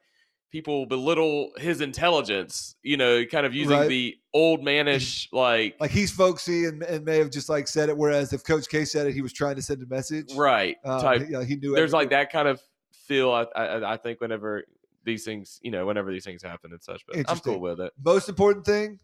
people 0.51 0.85
belittle 0.85 1.51
his 1.57 1.79
intelligence, 1.81 2.75
you 2.83 2.97
know, 2.97 3.23
kind 3.25 3.45
of 3.45 3.53
using 3.55 3.77
Right. 3.77 3.87
the 3.87 4.17
old 4.33 4.61
manish 4.61 5.27
like 5.31 5.75
like 5.79 5.91
he's 5.91 6.11
folksy 6.11 6.65
and, 6.65 6.83
and 6.83 7.05
may 7.05 7.17
have 7.17 7.31
just 7.31 7.47
like 7.49 7.67
said 7.67 7.89
it. 7.89 7.97
Whereas 7.97 8.33
if 8.33 8.43
Coach 8.43 8.67
K 8.69 8.83
said 8.85 9.07
it, 9.07 9.13
he 9.13 9.21
was 9.21 9.33
trying 9.33 9.55
to 9.55 9.61
send 9.61 9.81
a 9.81 9.87
message. 9.87 10.33
right 10.35 10.75
Um, 10.83 11.01
type. 11.01 11.21
he- 11.25 11.31
yeah, 11.33 11.43
he 11.43 11.55
knew 11.55 11.73
There's 11.75 11.91
every- 11.93 11.99
like 12.03 12.09
that 12.11 12.31
kind 12.31 12.47
of 12.47 12.61
feel. 13.07 13.31
I, 13.31 13.43
I 13.55 13.93
I 13.93 13.97
think 13.97 14.19
whenever 14.21 14.63
these 15.03 15.23
things, 15.25 15.59
you 15.63 15.71
know, 15.71 15.85
whenever 15.85 16.11
these 16.11 16.23
things 16.25 16.43
happen 16.43 16.71
and 16.71 16.83
such. 16.83 17.03
But 17.07 17.17
I'm 17.29 17.39
cool 17.39 17.59
with 17.59 17.79
it. 17.79 17.91
Most 18.03 18.29
important 18.29 18.65
thing, 18.65 18.99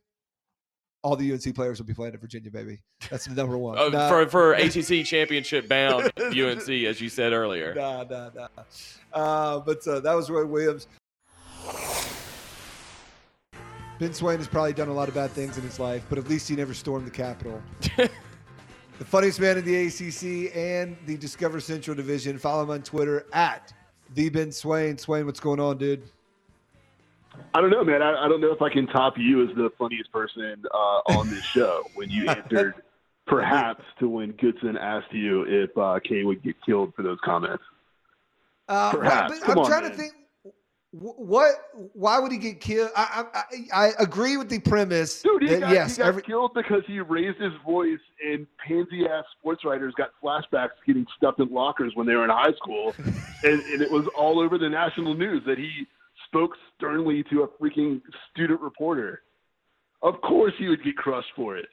all 1.02 1.16
the 1.16 1.32
UNC 1.32 1.56
players 1.56 1.80
will 1.80 1.88
be 1.88 1.94
playing 1.94 2.14
at 2.14 2.20
Virginia, 2.22 2.52
baby. 2.52 2.82
That's 3.10 3.26
the 3.26 3.34
number 3.36 3.58
one. 3.58 3.78
Uh, 3.78 3.88
Nah. 3.94 4.10
for 4.10 4.28
for 4.28 4.54
ACC 4.56 5.06
championship 5.06 5.68
bound 5.70 6.12
UNC, 6.20 6.70
as 6.86 7.00
you 7.02 7.10
said 7.10 7.32
earlier. 7.34 7.74
Nah, 7.78 8.04
nah, 8.04 8.30
nah. 8.36 8.48
Uh, 9.14 9.60
but 9.62 9.88
uh, 9.88 10.00
that 10.02 10.14
was 10.14 10.30
Roy 10.30 10.46
Williams. 10.46 10.88
Ben 14.00 14.14
Swain 14.14 14.38
has 14.38 14.48
probably 14.48 14.74
done 14.74 14.90
a 14.90 14.94
lot 14.94 15.08
of 15.08 15.16
bad 15.16 15.32
things 15.32 15.58
in 15.58 15.64
his 15.64 15.80
life, 15.80 16.06
but 16.10 16.18
at 16.20 16.30
least 16.30 16.48
he 16.48 16.56
never 16.56 16.74
stormed 16.74 17.08
the 17.08 17.12
Capitol. 17.12 17.62
the 17.98 19.06
funniest 19.06 19.40
man 19.40 19.58
in 19.58 19.66
the 19.66 19.88
ACC 19.88 20.56
and 20.56 20.96
the 21.08 21.18
Discover 21.18 21.60
Central 21.60 21.96
Division. 21.96 22.38
Follow 22.38 22.64
him 22.64 22.70
on 22.70 22.84
Twitter 22.84 23.26
at 23.34 23.74
the 24.14 24.30
Ben 24.30 24.52
Swain. 24.52 24.98
Swain, 24.98 25.26
what's 25.26 25.40
going 25.40 25.60
on, 25.60 25.78
dude? 25.78 26.04
I 27.54 27.62
don't 27.62 27.72
know, 27.72 27.84
man. 27.84 28.02
I, 28.02 28.26
I 28.26 28.28
don't 28.28 28.42
know 28.42 28.52
if 28.52 28.62
I 28.62 28.70
can 28.70 28.86
top 28.88 29.18
you 29.18 29.48
as 29.48 29.56
the 29.56 29.72
funniest 29.80 30.12
person 30.12 30.64
uh, 30.72 31.18
on 31.18 31.30
this 31.30 31.44
show 31.44 31.84
when 31.96 32.10
you 32.10 32.28
answered 32.28 32.76
perhaps 33.26 33.84
to 34.00 34.08
when 34.08 34.32
Goodson 34.34 34.78
asked 34.78 35.12
you 35.12 35.44
if 35.44 35.76
uh, 35.78 36.00
Kay 36.04 36.24
would 36.24 36.44
get 36.44 36.56
killed 36.66 36.94
for 36.96 37.02
those 37.02 37.18
comments. 37.24 37.64
Uh, 38.70 38.92
well, 38.94 39.02
Perhaps. 39.02 39.40
but 39.40 39.46
Come 39.46 39.52
I'm 39.54 39.60
on, 39.60 39.66
trying 39.70 39.84
man. 39.84 39.92
to 39.92 39.98
think. 39.98 40.14
Wh- 40.92 41.20
What? 41.20 41.56
Why 41.94 42.20
would 42.20 42.32
he 42.32 42.38
get 42.38 42.62
killed? 42.62 42.92
I 42.96 43.26
I, 43.34 43.42
I 43.42 43.88
I 43.88 43.92
agree 44.00 44.38
with 44.38 44.50
the 44.50 44.60
premise. 44.60 45.22
Dude, 45.22 45.44
he 45.44 45.50
that, 45.50 45.60
got, 45.62 45.72
yes, 45.72 45.96
he 45.96 46.02
got 46.02 46.08
every, 46.08 46.22
killed 46.22 46.54
because 46.54 46.84
he 46.88 47.00
raised 47.00 47.40
his 47.40 47.54
voice, 47.66 48.00
and 48.26 48.48
pansy 48.66 49.06
ass 49.06 49.26
sports 49.40 49.64
writers 49.66 49.94
got 49.98 50.10
flashbacks 50.24 50.70
getting 50.86 51.06
stuffed 51.18 51.40
in 51.40 51.50
lockers 51.50 51.92
when 51.96 52.08
they 52.08 52.16
were 52.16 52.24
in 52.24 52.30
high 52.30 52.54
school, 52.54 52.94
and, 52.98 53.62
and 53.62 53.82
it 53.82 53.92
was 53.92 54.08
all 54.18 54.40
over 54.40 54.58
the 54.58 54.70
national 54.70 55.14
news 55.14 55.44
that 55.46 55.58
he 55.58 55.86
spoke 56.28 56.52
sternly 56.76 57.24
to 57.30 57.44
a 57.44 57.48
freaking 57.62 58.02
student 58.32 58.62
reporter. 58.62 59.22
Of 60.02 60.22
course, 60.22 60.54
he 60.58 60.68
would 60.68 60.84
get 60.84 60.96
crushed 60.96 61.32
for 61.36 61.58
it. 61.58 61.68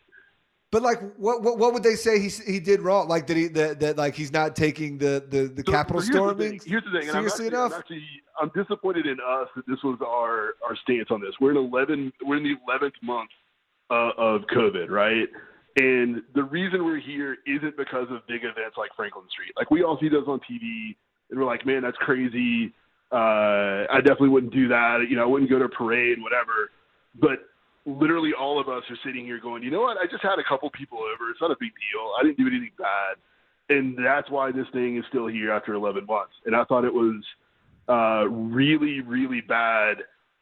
But 0.74 0.82
like, 0.82 0.98
what, 1.18 1.40
what 1.40 1.56
what 1.56 1.72
would 1.72 1.84
they 1.84 1.94
say 1.94 2.18
he 2.18 2.28
he 2.28 2.58
did 2.58 2.82
wrong? 2.82 3.06
Like 3.06 3.28
that 3.28 3.36
he 3.36 3.46
that, 3.46 3.78
that 3.78 3.96
like 3.96 4.16
he's 4.16 4.32
not 4.32 4.56
taking 4.56 4.98
the 4.98 5.24
the 5.28 5.42
the 5.46 5.62
So- 5.64 5.70
Capitol 5.70 6.02
so 6.02 6.10
storming 6.10 6.58
thing. 6.58 6.60
Here's 6.66 6.82
the 6.82 6.98
thing. 6.98 7.08
and 7.08 7.16
I'm 7.16 7.28
seriously 7.28 7.46
actually, 7.46 7.46
enough. 7.46 7.72
I'm 7.74 7.78
actually 7.78 8.04
I'm 8.40 8.50
disappointed 8.56 9.06
in 9.06 9.18
us 9.20 9.46
that 9.54 9.68
this 9.68 9.78
was 9.84 10.00
our 10.04 10.54
our 10.68 10.74
stance 10.82 11.12
on 11.12 11.20
this. 11.20 11.30
We're 11.40 11.52
in 11.52 11.58
11. 11.58 12.12
We're 12.24 12.38
in 12.38 12.42
the 12.42 12.56
11th 12.68 12.94
month 13.04 13.30
uh, 13.88 14.10
of 14.18 14.40
COVID, 14.52 14.90
right? 14.90 15.28
And 15.76 16.22
the 16.34 16.42
reason 16.42 16.84
we're 16.84 16.98
here 16.98 17.36
isn't 17.46 17.76
because 17.76 18.08
of 18.10 18.26
big 18.26 18.42
events 18.42 18.76
like 18.76 18.90
Franklin 18.96 19.26
Street. 19.30 19.52
Like 19.56 19.70
we 19.70 19.84
all 19.84 19.96
see 20.00 20.08
those 20.08 20.26
on 20.26 20.40
TV, 20.40 20.96
and 21.30 21.38
we're 21.38 21.46
like, 21.46 21.64
man, 21.64 21.82
that's 21.82 21.98
crazy. 21.98 22.74
Uh, 23.12 23.86
I 23.92 23.98
definitely 23.98 24.30
wouldn't 24.30 24.52
do 24.52 24.66
that. 24.66 25.04
You 25.08 25.14
know, 25.14 25.22
I 25.22 25.26
wouldn't 25.26 25.48
go 25.52 25.60
to 25.60 25.66
a 25.66 25.68
parade, 25.68 26.20
whatever. 26.20 26.72
But 27.14 27.46
literally 27.86 28.32
all 28.38 28.60
of 28.60 28.68
us 28.68 28.82
are 28.90 28.98
sitting 29.04 29.24
here 29.24 29.40
going, 29.40 29.62
you 29.62 29.70
know 29.70 29.82
what? 29.82 29.96
I 29.98 30.06
just 30.10 30.22
had 30.22 30.38
a 30.38 30.44
couple 30.48 30.70
people 30.70 30.98
over. 30.98 31.30
It's 31.30 31.40
not 31.40 31.50
a 31.50 31.56
big 31.60 31.72
deal. 31.72 32.12
I 32.18 32.22
didn't 32.22 32.38
do 32.38 32.46
anything 32.46 32.72
bad. 32.78 33.16
And 33.68 33.96
that's 33.98 34.30
why 34.30 34.52
this 34.52 34.66
thing 34.72 34.98
is 34.98 35.04
still 35.08 35.26
here 35.26 35.52
after 35.52 35.74
11 35.74 36.06
months. 36.06 36.32
And 36.46 36.54
I 36.54 36.64
thought 36.64 36.84
it 36.84 36.92
was 36.92 37.22
uh, 37.88 38.28
really, 38.28 39.00
really 39.00 39.40
bad 39.40 39.98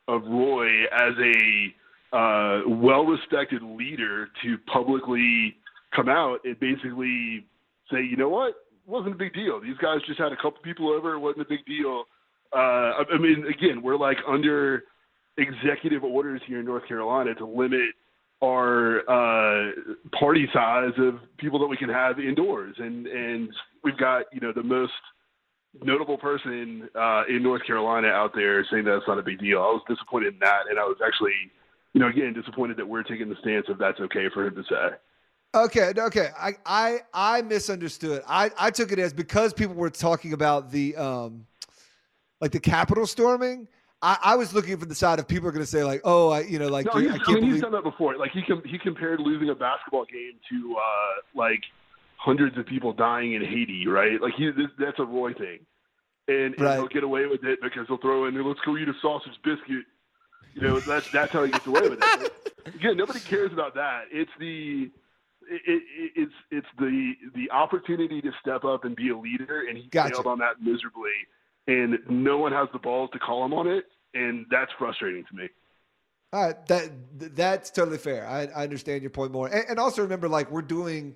of 0.08 0.22
Roy 0.24 0.84
as 0.92 1.14
a 1.18 2.16
uh, 2.16 2.68
well 2.68 3.04
respected 3.04 3.62
leader 3.62 4.28
to 4.42 4.58
publicly 4.72 5.56
come 5.94 6.08
out 6.08 6.40
and 6.44 6.58
basically 6.60 7.46
say, 7.90 8.02
you 8.02 8.16
know 8.16 8.28
what? 8.28 8.48
It 8.50 8.90
wasn't 8.90 9.14
a 9.14 9.18
big 9.18 9.34
deal. 9.34 9.60
These 9.60 9.78
guys 9.80 10.00
just 10.06 10.18
had 10.18 10.32
a 10.32 10.36
couple 10.36 10.58
people 10.62 10.90
over. 10.90 11.14
It 11.14 11.20
wasn't 11.20 11.46
a 11.46 11.48
big 11.48 11.64
deal. 11.66 12.04
Uh, 12.52 13.00
I 13.00 13.04
I 13.14 13.18
mean, 13.18 13.46
again, 13.46 13.82
we're 13.82 13.96
like 13.96 14.18
under 14.28 14.84
executive 15.36 16.04
orders 16.04 16.40
here 16.46 16.60
in 16.60 16.66
North 16.66 16.86
Carolina 16.86 17.34
to 17.36 17.46
limit 17.46 17.90
our 18.42 19.00
uh, 19.08 19.70
party 20.18 20.48
size 20.52 20.92
of 20.98 21.20
people 21.38 21.58
that 21.60 21.68
we 21.68 21.76
can 21.76 21.88
have 21.88 22.18
indoors, 22.18 22.74
and 22.78 23.06
and 23.06 23.48
we've 23.84 23.96
got 23.96 24.24
you 24.32 24.40
know 24.40 24.52
the 24.52 24.62
most 24.62 24.92
notable 25.80 26.18
person 26.18 26.88
uh, 26.94 27.22
in 27.28 27.42
North 27.42 27.64
Carolina 27.66 28.08
out 28.08 28.32
there 28.34 28.64
saying 28.70 28.84
that 28.84 28.96
it's 28.96 29.08
not 29.08 29.18
a 29.18 29.22
big 29.22 29.38
deal. 29.38 29.58
I 29.58 29.66
was 29.66 29.82
disappointed 29.88 30.34
in 30.34 30.40
that, 30.40 30.62
and 30.68 30.78
I 30.78 30.82
was 30.82 30.96
actually, 31.04 31.32
you 31.94 32.00
know, 32.00 32.08
again 32.08 32.32
disappointed 32.34 32.76
that 32.78 32.86
we're 32.86 33.04
taking 33.04 33.28
the 33.28 33.36
stance 33.40 33.66
of 33.68 33.78
that's 33.78 34.00
okay 34.00 34.26
for 34.34 34.46
him 34.46 34.54
to 34.56 34.62
say. 34.64 34.96
Okay, 35.54 35.92
okay. 35.96 36.30
I 36.38 36.54
I 36.66 37.00
I 37.14 37.42
misunderstood. 37.42 38.22
I 38.26 38.50
I 38.58 38.70
took 38.70 38.90
it 38.90 38.98
as 38.98 39.12
because 39.12 39.52
people 39.52 39.76
were 39.76 39.90
talking 39.90 40.32
about 40.32 40.70
the 40.72 40.96
um 40.96 41.46
like 42.40 42.50
the 42.50 42.60
Capitol 42.60 43.06
storming. 43.06 43.68
I, 44.02 44.18
I 44.22 44.34
was 44.36 44.52
looking 44.52 44.76
for 44.78 44.86
the 44.86 44.94
side 44.94 45.18
of 45.20 45.28
people 45.28 45.48
are 45.48 45.52
going 45.52 45.64
to 45.64 45.70
say 45.70 45.84
like, 45.84 46.00
oh, 46.04 46.30
I 46.30 46.40
you 46.40 46.58
know 46.58 46.68
like 46.68 46.86
no, 46.86 46.92
I 46.92 46.96
I 46.96 47.00
mean, 47.02 47.20
believe 47.24 47.52
he's 47.52 47.60
done 47.62 47.72
that 47.72 47.84
before. 47.84 48.16
Like 48.18 48.32
he 48.32 48.42
com- 48.42 48.62
he 48.66 48.78
compared 48.78 49.20
losing 49.20 49.48
a 49.50 49.54
basketball 49.54 50.04
game 50.04 50.32
to 50.50 50.76
uh, 50.76 51.38
like 51.38 51.60
hundreds 52.16 52.58
of 52.58 52.66
people 52.66 52.92
dying 52.92 53.34
in 53.34 53.42
Haiti, 53.42 53.86
right? 53.86 54.20
Like 54.20 54.34
he 54.36 54.46
this, 54.50 54.66
that's 54.78 54.98
a 54.98 55.04
Roy 55.04 55.32
thing, 55.34 55.60
and, 56.28 56.54
and 56.54 56.58
Right. 56.58 56.74
he'll 56.76 56.88
get 56.88 57.04
away 57.04 57.26
with 57.26 57.44
it 57.44 57.60
because 57.62 57.86
he'll 57.86 57.98
throw 57.98 58.26
in, 58.26 58.34
let's 58.46 58.60
go 58.66 58.76
eat 58.76 58.88
a 58.88 58.94
sausage 59.00 59.32
biscuit. 59.44 59.84
You 60.54 60.62
know, 60.62 60.80
that's 60.80 61.06
that's 61.12 61.32
how 61.32 61.44
he 61.44 61.52
gets 61.52 61.66
away 61.66 61.88
with 61.88 62.00
it. 62.00 62.04
But 62.64 62.74
again, 62.74 62.96
nobody 62.96 63.20
cares 63.20 63.52
about 63.52 63.74
that. 63.74 64.04
It's 64.10 64.30
the 64.40 64.90
it, 65.48 65.62
it, 65.66 65.82
it's 66.16 66.32
it's 66.50 66.66
the 66.78 67.12
the 67.34 67.50
opportunity 67.50 68.20
to 68.20 68.30
step 68.40 68.64
up 68.64 68.84
and 68.84 68.96
be 68.96 69.10
a 69.10 69.16
leader, 69.16 69.64
and 69.68 69.78
he 69.78 69.88
Gotcha. 69.88 70.14
failed 70.14 70.26
on 70.26 70.38
that 70.40 70.60
miserably. 70.60 71.10
And 71.68 71.98
no 72.08 72.38
one 72.38 72.52
has 72.52 72.68
the 72.72 72.78
balls 72.80 73.10
to 73.12 73.18
call 73.18 73.44
him 73.44 73.54
on 73.54 73.68
it, 73.68 73.84
and 74.14 74.46
that's 74.50 74.72
frustrating 74.78 75.24
to 75.30 75.36
me. 75.36 75.48
All 76.32 76.46
right, 76.46 76.66
that 76.66 76.90
that's 77.36 77.70
totally 77.70 77.98
fair. 77.98 78.26
I, 78.26 78.46
I 78.46 78.62
understand 78.64 79.02
your 79.02 79.10
point 79.10 79.32
more, 79.32 79.48
and, 79.48 79.64
and 79.68 79.78
also 79.78 80.02
remember, 80.02 80.28
like 80.28 80.50
we're 80.50 80.62
doing 80.62 81.14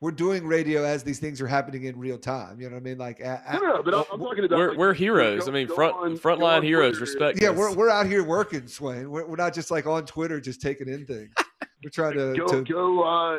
we're 0.00 0.12
doing 0.12 0.46
radio 0.46 0.84
as 0.84 1.02
these 1.02 1.18
things 1.18 1.40
are 1.40 1.48
happening 1.48 1.84
in 1.84 1.98
real 1.98 2.18
time. 2.18 2.60
You 2.60 2.68
know 2.68 2.76
what 2.76 2.82
I 2.82 2.84
mean? 2.84 2.98
Like, 2.98 3.18
a- 3.18 3.42
a- 3.48 3.54
No, 3.54 3.60
no, 3.60 3.82
but 3.82 3.94
I'm, 3.94 4.04
I'm 4.12 4.20
talking 4.20 4.44
about 4.44 4.56
We're, 4.56 4.68
like, 4.68 4.78
we're 4.78 4.94
heroes. 4.94 5.44
go- 5.46 5.50
I 5.50 5.54
mean, 5.54 5.66
go 5.66 5.74
front 5.74 5.96
on- 5.96 6.14
go 6.14 6.20
frontline 6.20 6.62
heroes. 6.62 6.98
Twitter. 6.98 7.10
Respect. 7.12 7.42
yeah, 7.42 7.48
this. 7.50 7.58
we're 7.58 7.74
we're 7.74 7.90
out 7.90 8.06
here 8.06 8.22
working, 8.22 8.68
Swain. 8.68 9.10
We're, 9.10 9.26
we're 9.26 9.34
not 9.36 9.52
just 9.54 9.72
like 9.72 9.86
on 9.86 10.06
Twitter 10.06 10.40
just 10.40 10.60
taking 10.62 10.86
in 10.88 11.04
things. 11.06 11.34
We're 11.82 11.90
trying 11.90 12.12
to, 12.14 12.34
go 12.36 12.46
to 12.46 12.62
go 12.62 13.02
uh, 13.02 13.38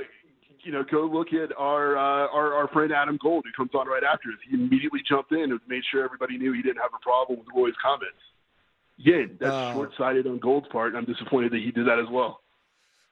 you 0.64 0.72
know 0.72 0.84
go 0.84 1.01
look 1.05 1.34
at 1.34 1.55
our, 1.57 1.97
uh, 1.97 2.28
our 2.30 2.53
our 2.53 2.68
friend 2.70 2.91
Adam 2.91 3.18
Gold 3.22 3.45
who 3.45 3.51
comes 3.53 3.72
on 3.74 3.88
right 3.88 4.03
after 4.03 4.30
us. 4.30 4.38
He 4.49 4.55
immediately 4.55 5.01
jumped 5.07 5.32
in 5.32 5.51
and 5.51 5.60
made 5.68 5.84
sure 5.91 6.03
everybody 6.03 6.38
knew 6.38 6.53
he 6.53 6.62
didn't 6.62 6.82
have 6.82 6.91
a 6.95 7.01
problem 7.03 7.39
with 7.39 7.47
Roy's 7.55 7.74
comments. 7.82 8.18
Again, 8.99 9.38
that's 9.39 9.53
Uh, 9.53 9.74
short-sighted 9.74 10.28
on 10.28 10.39
Gold's 10.39 10.68
part, 10.68 10.89
and 10.93 10.97
I'm 10.97 11.05
disappointed 11.05 11.51
that 11.53 11.60
he 11.60 11.72
did 11.72 11.88
that 11.88 11.99
as 11.99 12.10
well. 12.12 12.41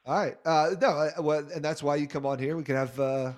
All 0.06 0.18
right. 0.18 0.38
Uh, 0.46 0.76
no, 0.82 0.88
uh, 0.90 1.22
well, 1.22 1.48
and 1.54 1.64
that's 1.64 1.82
why 1.82 1.96
you 1.96 2.08
come 2.08 2.26
on 2.26 2.40
here. 2.40 2.58
We 2.58 2.64
can 2.64 2.76
have 2.76 3.00
uh, 3.00 3.32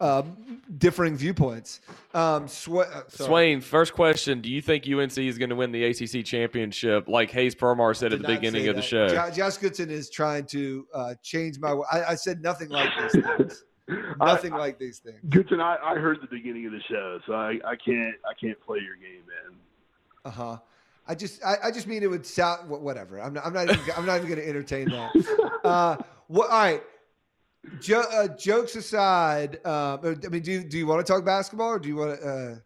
um, 0.00 0.60
differing 0.78 1.16
viewpoints. 1.16 1.80
Um, 2.14 2.46
Swa- 2.46 2.90
uh. 2.90 3.02
Swain, 3.08 3.60
first 3.60 3.92
question: 3.92 4.40
Do 4.40 4.50
you 4.50 4.60
think 4.60 4.86
UNC 4.86 5.16
is 5.18 5.38
going 5.38 5.50
to 5.50 5.56
win 5.56 5.72
the 5.72 5.84
ACC 5.84 6.24
championship, 6.24 7.08
like 7.08 7.30
Hayes 7.30 7.54
Permar 7.54 7.94
said 7.96 8.12
at 8.12 8.20
the 8.20 8.28
beginning 8.28 8.62
say 8.62 8.68
of 8.68 8.76
the 8.76 8.82
show? 8.82 9.08
Jo- 9.08 9.30
Josh 9.30 9.56
Goodson 9.58 9.90
is 9.90 10.10
trying 10.10 10.46
to 10.46 10.86
uh, 10.94 11.14
change 11.22 11.58
my. 11.58 11.70
I, 11.90 12.10
I 12.10 12.14
said 12.14 12.42
nothing 12.42 12.68
like 12.68 12.90
these 12.98 13.22
things. 13.36 13.64
nothing 14.20 14.52
like 14.52 14.78
these 14.78 14.98
things. 14.98 15.18
Goodson, 15.28 15.60
I, 15.60 15.76
I 15.82 15.94
heard 15.96 16.18
the 16.20 16.28
beginning 16.28 16.66
of 16.66 16.72
the 16.72 16.82
show, 16.88 17.18
so 17.26 17.34
I, 17.34 17.58
I 17.64 17.76
can't 17.76 18.14
I 18.24 18.34
can't 18.40 18.60
play 18.60 18.78
your 18.78 18.96
game, 18.96 19.22
man. 19.26 19.58
Uh 20.24 20.30
huh. 20.30 20.56
I 21.06 21.16
just, 21.16 21.44
I, 21.44 21.56
I 21.64 21.70
just 21.72 21.88
mean 21.88 22.04
it 22.04 22.10
would 22.10 22.24
sound 22.24 22.70
whatever. 22.70 23.20
I'm 23.20 23.34
not, 23.34 23.44
I'm 23.44 23.52
not, 23.52 23.64
even, 23.64 23.80
I'm 23.96 24.06
not 24.06 24.16
even 24.18 24.28
going 24.28 24.40
to 24.40 24.48
entertain 24.48 24.88
that. 24.90 25.10
Uh, 25.64 25.96
what? 26.26 26.50
All 26.50 26.58
right. 26.58 26.82
Jo- 27.80 28.04
uh, 28.12 28.28
jokes 28.36 28.74
aside, 28.74 29.64
um, 29.64 30.00
I 30.24 30.28
mean, 30.28 30.42
do 30.42 30.52
you, 30.52 30.64
do 30.64 30.78
you 30.78 30.86
want 30.86 31.04
to 31.04 31.12
talk 31.12 31.24
basketball 31.24 31.68
or 31.68 31.78
do 31.78 31.88
you 31.88 31.96
want 31.96 32.20
to? 32.20 32.28
Uh, 32.28 32.56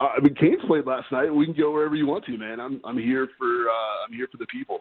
Uh, 0.00 0.08
I 0.16 0.20
mean, 0.20 0.34
Canes 0.34 0.60
played 0.66 0.84
last 0.84 1.12
night. 1.12 1.32
We 1.32 1.44
can 1.44 1.54
go 1.54 1.70
wherever 1.70 1.94
you 1.94 2.06
want 2.06 2.24
to, 2.24 2.36
man. 2.36 2.58
I'm 2.58 2.80
I'm 2.82 2.98
here 2.98 3.28
for 3.38 3.68
uh, 3.70 4.04
I'm 4.04 4.12
here 4.12 4.26
for 4.32 4.38
the 4.38 4.46
people. 4.46 4.80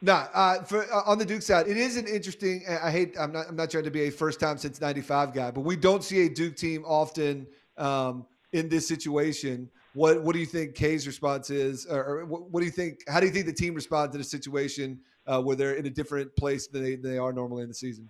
No, 0.00 0.14
uh, 0.14 0.62
for 0.62 0.84
uh, 0.90 1.02
on 1.04 1.18
the 1.18 1.24
Duke 1.26 1.42
side, 1.42 1.68
it 1.68 1.76
is 1.76 1.96
an 1.98 2.06
interesting. 2.06 2.64
I 2.82 2.90
hate. 2.90 3.14
I'm 3.18 3.32
not. 3.32 3.46
I'm 3.48 3.56
not 3.56 3.70
trying 3.70 3.84
to 3.84 3.90
be 3.90 4.02
a 4.02 4.10
first 4.10 4.40
time 4.40 4.56
since 4.56 4.80
'95 4.80 5.34
guy, 5.34 5.50
but 5.50 5.62
we 5.62 5.76
don't 5.76 6.02
see 6.02 6.24
a 6.24 6.30
Duke 6.30 6.56
team 6.56 6.82
often 6.86 7.46
um, 7.76 8.24
in 8.52 8.70
this 8.70 8.88
situation. 8.88 9.68
What 9.92 10.22
What 10.22 10.32
do 10.32 10.38
you 10.38 10.46
think 10.46 10.74
Kay's 10.74 11.06
response 11.06 11.50
is, 11.50 11.86
or, 11.86 12.02
or 12.02 12.24
what, 12.24 12.50
what 12.50 12.60
do 12.60 12.66
you 12.66 12.72
think? 12.72 13.00
How 13.06 13.20
do 13.20 13.26
you 13.26 13.32
think 13.32 13.44
the 13.44 13.52
team 13.52 13.74
responds 13.74 14.12
to 14.12 14.18
the 14.18 14.24
situation 14.24 14.98
uh, 15.26 15.40
where 15.40 15.56
they're 15.56 15.74
in 15.74 15.86
a 15.86 15.90
different 15.90 16.34
place 16.36 16.66
than 16.66 16.82
they, 16.82 16.96
they 16.96 17.18
are 17.18 17.32
normally 17.32 17.62
in 17.62 17.68
the 17.68 17.74
season? 17.74 18.08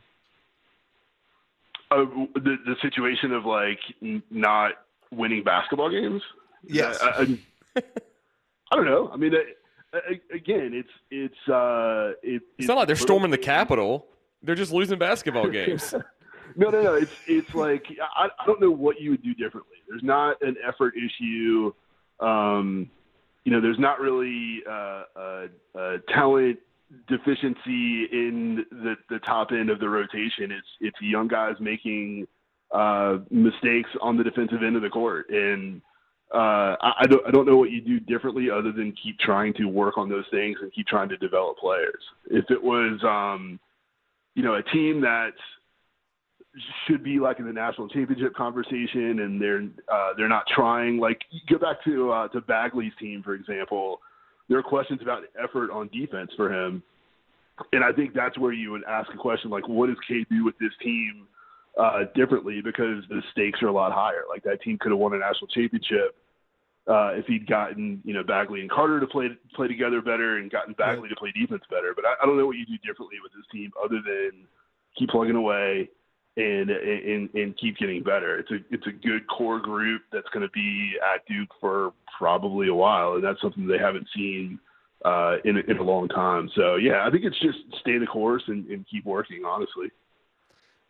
Uh, 1.90 2.04
the 2.34 2.56
the 2.66 2.76
situation 2.82 3.32
of 3.32 3.44
like 3.44 3.78
n- 4.02 4.22
not 4.30 4.72
winning 5.12 5.44
basketball 5.44 5.90
games. 5.90 6.22
Yes. 6.66 6.98
I, 7.00 7.38
I, 7.76 7.82
I 8.72 8.76
don't 8.76 8.86
know. 8.86 9.10
I 9.12 9.16
mean, 9.16 9.34
uh, 9.34 9.98
a- 10.10 10.34
again, 10.34 10.72
it's 10.72 10.88
it's 11.10 11.48
uh, 11.48 12.12
it, 12.22 12.42
It's 12.58 12.66
not 12.66 12.76
like 12.78 12.86
they're 12.86 12.96
storming 12.96 13.30
the 13.30 13.38
Capitol. 13.38 14.06
They're 14.42 14.54
just 14.54 14.72
losing 14.72 14.98
basketball 14.98 15.48
games. 15.50 15.94
No, 16.56 16.70
no, 16.70 16.82
no. 16.82 16.94
It's 16.94 17.12
it's 17.26 17.54
like 17.54 17.84
I, 18.16 18.28
I 18.38 18.46
don't 18.46 18.60
know 18.60 18.70
what 18.70 19.00
you 19.00 19.10
would 19.10 19.22
do 19.22 19.34
differently. 19.34 19.76
There's 19.88 20.02
not 20.02 20.40
an 20.42 20.56
effort 20.66 20.94
issue. 20.96 21.72
Um, 22.18 22.90
you 23.44 23.52
know, 23.52 23.60
there's 23.60 23.78
not 23.78 24.00
really 24.00 24.62
uh, 24.68 25.02
uh, 25.16 25.46
uh, 25.78 25.96
talent 26.08 26.58
deficiency 27.08 28.06
in 28.12 28.64
the 28.70 28.94
the 29.08 29.18
top 29.20 29.50
end 29.52 29.70
of 29.70 29.80
the 29.80 29.88
rotation. 29.88 30.50
It's 30.52 30.66
it's 30.80 30.96
young 31.00 31.28
guys 31.28 31.54
making 31.60 32.26
uh, 32.72 33.18
mistakes 33.30 33.90
on 34.00 34.16
the 34.16 34.24
defensive 34.24 34.62
end 34.62 34.76
of 34.76 34.82
the 34.82 34.90
court, 34.90 35.28
and 35.30 35.80
uh, 36.34 36.76
I, 36.80 36.92
I 37.00 37.06
don't 37.06 37.26
I 37.26 37.30
don't 37.30 37.46
know 37.46 37.56
what 37.56 37.70
you 37.70 37.80
do 37.80 38.00
differently 38.00 38.50
other 38.50 38.72
than 38.72 38.94
keep 39.02 39.18
trying 39.18 39.54
to 39.54 39.66
work 39.66 39.98
on 39.98 40.08
those 40.08 40.24
things 40.30 40.58
and 40.60 40.72
keep 40.72 40.86
trying 40.86 41.08
to 41.10 41.16
develop 41.16 41.58
players. 41.58 42.02
If 42.30 42.50
it 42.50 42.62
was, 42.62 43.00
um, 43.04 43.60
you 44.34 44.42
know, 44.42 44.54
a 44.54 44.62
team 44.62 45.00
that 45.02 45.32
should 46.86 47.02
be 47.02 47.18
like 47.18 47.38
in 47.38 47.46
the 47.46 47.52
national 47.52 47.88
championship 47.88 48.34
conversation, 48.34 49.20
and 49.20 49.40
they're 49.40 49.64
uh, 49.92 50.10
they're 50.16 50.28
not 50.28 50.44
trying. 50.54 50.98
Like 50.98 51.20
go 51.48 51.58
back 51.58 51.82
to 51.84 52.10
uh, 52.10 52.28
to 52.28 52.40
Bagley's 52.40 52.92
team, 52.98 53.22
for 53.22 53.34
example. 53.34 54.00
There 54.48 54.58
are 54.58 54.62
questions 54.62 55.00
about 55.02 55.22
effort 55.42 55.70
on 55.70 55.88
defense 55.88 56.30
for 56.36 56.52
him, 56.52 56.82
and 57.72 57.84
I 57.84 57.92
think 57.92 58.14
that's 58.14 58.38
where 58.38 58.52
you 58.52 58.70
would 58.72 58.84
ask 58.84 59.12
a 59.12 59.16
question 59.16 59.50
like, 59.50 59.68
what 59.68 59.86
does 59.86 59.96
K 60.06 60.24
do 60.30 60.44
with 60.44 60.58
this 60.58 60.72
team 60.82 61.26
uh, 61.80 62.04
differently? 62.14 62.60
Because 62.62 63.04
the 63.08 63.22
stakes 63.32 63.62
are 63.62 63.68
a 63.68 63.72
lot 63.72 63.92
higher. 63.92 64.22
Like 64.28 64.42
that 64.44 64.62
team 64.62 64.78
could 64.78 64.92
have 64.92 64.98
won 64.98 65.14
a 65.14 65.18
national 65.18 65.48
championship 65.48 66.16
uh, 66.86 67.12
if 67.14 67.26
he'd 67.26 67.46
gotten 67.46 68.00
you 68.04 68.12
know 68.12 68.22
Bagley 68.22 68.60
and 68.60 68.70
Carter 68.70 69.00
to 69.00 69.06
play 69.06 69.28
play 69.54 69.68
together 69.68 70.02
better 70.02 70.36
and 70.38 70.50
gotten 70.50 70.74
Bagley 70.74 71.08
to 71.08 71.16
play 71.16 71.32
defense 71.32 71.62
better. 71.70 71.92
But 71.94 72.04
I, 72.04 72.14
I 72.22 72.26
don't 72.26 72.36
know 72.36 72.46
what 72.46 72.56
you 72.56 72.66
do 72.66 72.76
differently 72.86 73.16
with 73.22 73.32
this 73.32 73.46
team 73.50 73.72
other 73.82 74.00
than 74.04 74.46
keep 74.98 75.08
plugging 75.08 75.36
away 75.36 75.88
and 76.36 76.70
and 76.70 77.32
and 77.34 77.56
keep 77.58 77.78
getting 77.78 78.02
better. 78.02 78.38
It's 78.38 78.50
a 78.50 78.56
it's 78.70 78.86
a 78.86 78.92
good 78.92 79.26
core 79.28 79.60
group 79.60 80.02
that's 80.12 80.28
going 80.32 80.42
to 80.46 80.50
be 80.50 80.92
at 81.14 81.24
Duke 81.26 81.50
for 81.60 81.92
probably 82.18 82.68
a 82.68 82.74
while, 82.74 83.14
and 83.14 83.24
that's 83.24 83.40
something 83.40 83.66
they 83.66 83.78
haven't 83.78 84.08
seen 84.14 84.58
uh, 85.04 85.36
in 85.44 85.56
a, 85.56 85.60
in 85.70 85.78
a 85.78 85.82
long 85.82 86.08
time. 86.08 86.50
So 86.54 86.76
yeah, 86.76 87.06
I 87.06 87.10
think 87.10 87.24
it's 87.24 87.38
just 87.40 87.58
stay 87.80 87.98
the 87.98 88.06
course 88.06 88.42
and, 88.48 88.66
and 88.66 88.84
keep 88.90 89.04
working. 89.04 89.44
Honestly. 89.44 89.90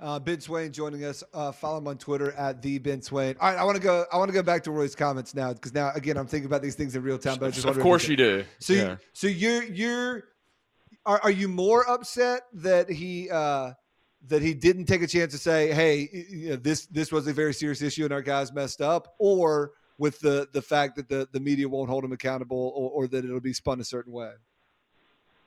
Uh, 0.00 0.18
ben 0.18 0.40
Swain 0.40 0.72
joining 0.72 1.04
us. 1.04 1.22
Uh, 1.32 1.52
follow 1.52 1.78
him 1.78 1.86
on 1.86 1.96
Twitter 1.96 2.32
at 2.32 2.60
the 2.60 2.78
Ben 2.78 3.00
Swain. 3.00 3.36
All 3.40 3.48
right, 3.48 3.58
I 3.58 3.64
want 3.64 3.76
to 3.76 3.82
go. 3.82 4.04
I 4.12 4.18
want 4.18 4.28
to 4.28 4.34
go 4.34 4.42
back 4.42 4.64
to 4.64 4.72
Roy's 4.72 4.94
comments 4.94 5.34
now 5.34 5.52
because 5.52 5.72
now 5.72 5.92
again 5.94 6.16
I'm 6.16 6.26
thinking 6.26 6.46
about 6.46 6.62
these 6.62 6.74
things 6.74 6.96
in 6.96 7.02
real 7.02 7.16
time. 7.16 7.38
But 7.38 7.46
I 7.46 7.50
just 7.50 7.66
of 7.66 7.78
course 7.78 8.08
you 8.08 8.16
do. 8.16 8.44
So, 8.58 8.72
yeah. 8.72 8.82
you, 8.82 8.98
so 9.12 9.26
you're 9.28 9.62
you're 9.62 10.24
are, 11.06 11.20
are 11.22 11.30
you 11.30 11.48
more 11.48 11.88
upset 11.88 12.42
that 12.54 12.90
he 12.90 13.30
uh, 13.30 13.72
that 14.28 14.42
he 14.42 14.54
didn't 14.54 14.86
take 14.86 15.02
a 15.02 15.06
chance 15.06 15.32
to 15.32 15.38
say, 15.38 15.72
hey, 15.72 16.08
you 16.30 16.50
know, 16.50 16.56
this 16.56 16.86
this 16.86 17.12
was 17.12 17.26
a 17.26 17.32
very 17.32 17.54
serious 17.54 17.82
issue 17.82 18.04
and 18.04 18.12
our 18.12 18.22
guys 18.22 18.52
messed 18.52 18.80
up, 18.80 19.14
or 19.18 19.72
with 19.98 20.18
the 20.20 20.48
the 20.52 20.62
fact 20.62 20.96
that 20.96 21.08
the 21.08 21.28
the 21.32 21.40
media 21.40 21.68
won't 21.68 21.90
hold 21.90 22.04
him 22.04 22.12
accountable, 22.12 22.72
or, 22.74 22.90
or 22.90 23.08
that 23.08 23.24
it'll 23.24 23.40
be 23.40 23.52
spun 23.52 23.80
a 23.80 23.84
certain 23.84 24.12
way. 24.12 24.32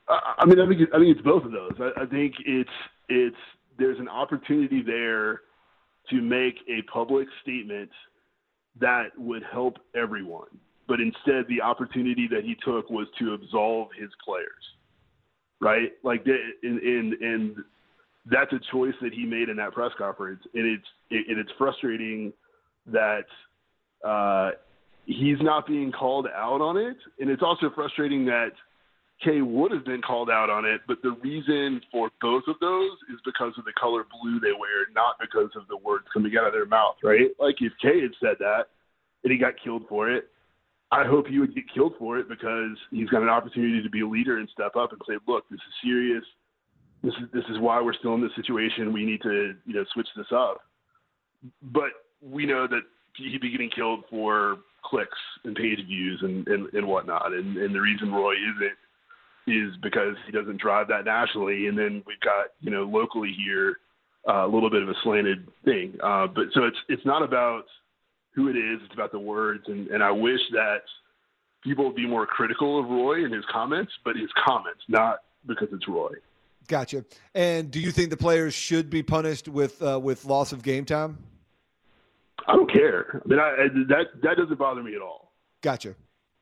I, 0.08 0.46
mean, 0.46 0.58
I 0.58 0.66
think 0.66 0.80
it, 0.80 0.88
I 0.94 0.98
think 0.98 1.16
it's 1.16 1.24
both 1.24 1.44
of 1.44 1.52
those. 1.52 1.74
I, 1.78 2.02
I 2.02 2.06
think 2.06 2.34
it's 2.46 2.70
it's 3.08 3.36
there's 3.78 3.98
an 3.98 4.08
opportunity 4.08 4.82
there 4.82 5.42
to 6.10 6.22
make 6.22 6.56
a 6.68 6.82
public 6.90 7.28
statement 7.42 7.90
that 8.80 9.08
would 9.16 9.42
help 9.50 9.76
everyone. 9.94 10.48
But 10.86 11.00
instead, 11.00 11.44
the 11.48 11.60
opportunity 11.60 12.26
that 12.30 12.44
he 12.44 12.56
took 12.64 12.88
was 12.88 13.06
to 13.18 13.34
absolve 13.34 13.88
his 13.98 14.08
players, 14.24 14.64
right? 15.60 15.92
Like, 16.02 16.24
and 16.62 16.80
and, 16.80 17.12
and 17.14 17.56
that's 18.30 18.52
a 18.52 18.60
choice 18.72 18.94
that 19.02 19.12
he 19.12 19.24
made 19.24 19.48
in 19.48 19.56
that 19.56 19.72
press 19.72 19.90
conference, 19.96 20.40
and 20.54 20.66
it's 20.66 20.86
it, 21.10 21.36
it's 21.38 21.50
frustrating 21.56 22.32
that 22.86 23.24
uh, 24.04 24.50
he's 25.06 25.38
not 25.40 25.66
being 25.66 25.92
called 25.92 26.26
out 26.34 26.60
on 26.60 26.76
it, 26.76 26.96
and 27.18 27.30
it's 27.30 27.42
also 27.42 27.70
frustrating 27.74 28.24
that 28.26 28.50
Kay 29.24 29.40
would 29.40 29.72
have 29.72 29.84
been 29.84 30.02
called 30.02 30.30
out 30.30 30.48
on 30.48 30.64
it, 30.64 30.80
but 30.86 30.98
the 31.02 31.10
reason 31.22 31.80
for 31.90 32.10
both 32.20 32.44
of 32.46 32.56
those 32.60 32.92
is 33.12 33.18
because 33.24 33.52
of 33.58 33.64
the 33.64 33.72
color 33.78 34.04
blue 34.22 34.38
they 34.38 34.52
wear, 34.52 34.86
not 34.94 35.16
because 35.20 35.50
of 35.56 35.66
the 35.68 35.76
words 35.76 36.06
coming 36.12 36.32
out 36.38 36.46
of 36.46 36.52
their 36.52 36.66
mouth, 36.66 36.96
right? 37.02 37.30
Like 37.40 37.56
if 37.60 37.72
Kay 37.82 38.00
had 38.00 38.12
said 38.20 38.36
that 38.38 38.66
and 39.24 39.32
he 39.32 39.38
got 39.38 39.54
killed 39.62 39.84
for 39.88 40.10
it, 40.10 40.28
I 40.90 41.04
hope 41.04 41.26
he 41.26 41.38
would 41.38 41.54
get 41.54 41.64
killed 41.74 41.94
for 41.98 42.18
it 42.18 42.28
because 42.28 42.78
he's 42.90 43.08
got 43.08 43.22
an 43.22 43.28
opportunity 43.28 43.82
to 43.82 43.90
be 43.90 44.00
a 44.00 44.08
leader 44.08 44.38
and 44.38 44.48
step 44.52 44.76
up 44.76 44.92
and 44.92 45.00
say, 45.06 45.18
"Look, 45.26 45.48
this 45.50 45.58
is 45.58 45.74
serious. 45.82 46.24
This 47.02 47.14
is 47.14 47.30
this 47.32 47.44
is 47.50 47.58
why 47.58 47.80
we're 47.80 47.94
still 47.94 48.14
in 48.14 48.20
this 48.20 48.34
situation. 48.36 48.92
We 48.92 49.04
need 49.04 49.22
to, 49.22 49.54
you 49.64 49.74
know, 49.74 49.84
switch 49.92 50.08
this 50.16 50.26
up." 50.32 50.60
But 51.62 51.90
we 52.20 52.46
know 52.46 52.66
that 52.66 52.82
he'd 53.16 53.40
be 53.40 53.50
getting 53.50 53.70
killed 53.70 54.04
for 54.10 54.58
clicks 54.84 55.18
and 55.44 55.54
page 55.54 55.78
views 55.86 56.20
and 56.22 56.46
and, 56.48 56.72
and 56.74 56.86
whatnot. 56.86 57.32
And 57.32 57.56
and 57.56 57.74
the 57.74 57.80
reason 57.80 58.12
Roy 58.12 58.34
isn't 58.34 58.76
is 59.48 59.74
because 59.82 60.14
he 60.26 60.32
doesn't 60.32 60.60
drive 60.60 60.88
that 60.88 61.04
nationally. 61.04 61.66
And 61.66 61.78
then 61.78 62.02
we've 62.06 62.20
got, 62.20 62.48
you 62.60 62.70
know, 62.70 62.84
locally 62.84 63.34
here, 63.36 63.78
uh, 64.28 64.46
a 64.46 64.48
little 64.48 64.70
bit 64.70 64.82
of 64.82 64.88
a 64.88 64.94
slanted 65.02 65.48
thing. 65.64 65.94
Uh, 66.02 66.26
but 66.26 66.44
so 66.52 66.64
it's, 66.64 66.76
it's 66.88 67.04
not 67.06 67.22
about 67.22 67.64
who 68.34 68.48
it 68.48 68.56
is. 68.56 68.80
It's 68.84 68.94
about 68.94 69.12
the 69.12 69.18
words. 69.18 69.64
And, 69.66 69.88
and 69.88 70.02
I 70.02 70.10
wish 70.10 70.40
that 70.52 70.82
people 71.64 71.86
would 71.86 71.96
be 71.96 72.06
more 72.06 72.26
critical 72.26 72.78
of 72.78 72.88
Roy 72.88 73.24
and 73.24 73.32
his 73.32 73.44
comments, 73.50 73.92
but 74.04 74.16
his 74.16 74.30
comments, 74.44 74.80
not 74.88 75.20
because 75.46 75.68
it's 75.72 75.88
Roy. 75.88 76.12
Gotcha. 76.68 77.04
And 77.34 77.70
do 77.70 77.80
you 77.80 77.90
think 77.90 78.10
the 78.10 78.16
players 78.16 78.54
should 78.54 78.88
be 78.90 79.02
punished 79.02 79.48
with, 79.48 79.82
uh, 79.82 79.98
with 80.00 80.24
loss 80.24 80.52
of 80.52 80.62
game 80.62 80.84
time? 80.84 81.18
I 82.46 82.54
don't 82.54 82.72
care. 82.72 83.20
I 83.24 83.28
mean, 83.28 83.38
I, 83.40 83.68
that, 83.88 84.06
that 84.22 84.36
doesn't 84.36 84.58
bother 84.58 84.82
me 84.82 84.94
at 84.94 85.02
all. 85.02 85.32
Gotcha 85.60 85.96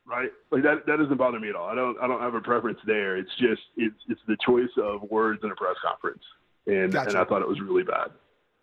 right? 0.07 0.31
Like 0.51 0.63
that 0.63 0.87
that 0.87 0.99
doesn't 0.99 1.17
bother 1.17 1.39
me 1.39 1.49
at 1.49 1.57
all. 1.57 1.69
I 1.69 1.75
don't 1.75 1.99
I 2.01 2.07
don't 2.07 2.21
have 2.21 2.35
a 2.35 2.41
preference 2.41 2.79
there. 2.87 3.17
It's 3.17 3.31
just 3.39 3.63
it's 3.77 3.97
it's 4.09 4.21
the 4.27 4.37
choice 4.45 4.71
of 4.79 5.03
words 5.11 5.41
in 5.43 5.51
a 5.51 5.57
press 5.57 5.77
conference, 5.85 6.23
and 6.67 6.93
gotcha. 6.93 7.11
and 7.11 7.19
I 7.19 7.25
thought 7.25 7.43
it 7.43 7.49
was 7.49 7.61
really 7.61 7.83
bad. 7.83 8.11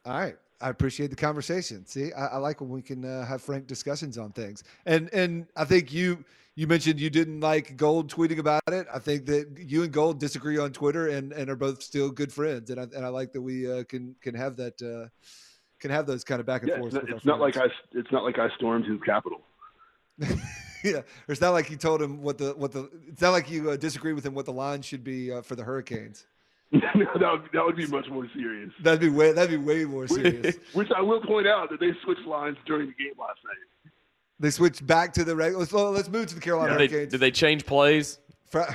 All 0.06 0.18
right. 0.20 0.38
I 0.62 0.70
appreciate 0.70 1.10
the 1.10 1.18
conversation. 1.18 1.86
See, 1.86 2.14
I, 2.14 2.28
I 2.28 2.38
like 2.38 2.62
when 2.62 2.70
we 2.70 2.82
can 2.82 3.04
uh, 3.04 3.26
have 3.26 3.42
frank 3.42 3.68
discussions 3.68 4.18
on 4.18 4.32
things. 4.32 4.64
And 4.86 5.14
and 5.14 5.46
I 5.58 5.66
think 5.66 5.92
you 5.92 6.24
you 6.56 6.68
mentioned 6.68 7.00
you 7.00 7.10
didn't 7.10 7.40
like 7.40 7.78
Gold 7.78 8.12
tweeting 8.12 8.40
about 8.40 8.62
it. 8.68 8.88
I 8.94 9.00
think 9.00 9.26
that 9.26 9.58
you 9.58 9.84
and 9.84 9.92
Gold 9.92 10.20
disagree 10.20 10.58
on 10.58 10.72
Twitter 10.72 11.08
and, 11.08 11.34
and 11.34 11.50
are 11.50 11.56
both 11.56 11.82
still 11.82 12.10
good 12.10 12.32
friends. 12.32 12.70
And 12.70 12.80
I 12.80 12.84
and 12.84 13.06
I 13.06 13.10
like 13.10 13.34
that 13.34 13.42
we 13.42 13.72
uh, 13.72 13.84
can 13.86 14.16
can 14.22 14.36
have 14.36 14.56
that 14.58 14.82
uh, 14.82 15.10
can 15.80 15.92
have 15.92 16.06
those 16.06 16.24
kind 16.24 16.40
of 16.40 16.46
back 16.46 16.62
and 16.62 16.70
yeah, 16.70 16.78
forth. 16.78 16.96
It's, 16.96 17.08
not, 17.08 17.18
it's 17.18 17.26
not 17.26 17.40
like 17.40 17.58
I 17.58 17.66
it's 17.94 18.12
not 18.12 18.24
like 18.24 18.40
I 18.40 18.50
stormed 18.56 18.86
his 18.86 19.00
capital. 19.02 19.42
yeah, 20.84 21.02
it's 21.28 21.42
not 21.42 21.52
like 21.52 21.72
you 21.72 21.78
told 21.78 22.02
him 22.02 22.22
what 22.22 22.38
the 22.38 22.54
what 22.56 22.72
the. 22.72 22.90
It's 23.08 23.22
not 23.22 23.32
like 23.32 23.50
you 23.50 23.72
uh, 23.72 23.78
disagree 23.78 24.14
with 24.14 24.26
him 24.26 24.36
what 24.36 24.46
the 24.46 24.54
line 24.54 24.82
should 24.82 25.04
be 25.04 25.32
uh, 25.32 25.42
for 25.42 25.56
the 25.56 25.64
Hurricanes. 25.64 26.28
no, 26.72 26.80
that 27.20 27.32
would, 27.32 27.50
that 27.54 27.66
would 27.66 27.76
be 27.76 27.88
much 27.88 28.08
more 28.10 28.28
serious. 28.34 28.72
That'd 28.82 29.00
be 29.00 29.10
way 29.10 29.32
that'd 29.32 29.50
be 29.50 29.58
way 29.58 29.86
more 29.86 30.08
serious. 30.08 30.56
Which 30.74 30.90
I 30.96 31.02
will 31.02 31.22
point 31.22 31.48
out 31.48 31.70
that 31.70 31.80
they 31.80 31.92
switched 32.04 32.26
lines 32.28 32.58
during 32.66 32.88
the 32.88 32.94
game 32.94 33.14
last 33.18 33.40
night. 33.44 33.56
They 34.44 34.50
switched 34.50 34.86
back 34.86 35.14
to 35.14 35.24
the 35.24 35.38
regular. 35.38 35.62
Let's, 35.62 35.72
let's 35.72 36.10
move 36.10 36.28
to 36.28 36.36
the 36.36 36.42
Carolina 36.42 36.74
yeah, 36.74 36.78
Hurricanes. 36.80 37.12
Did 37.12 37.22
they 37.22 37.32
change 37.32 37.66
plays? 37.66 38.20
yeah, 38.54 38.68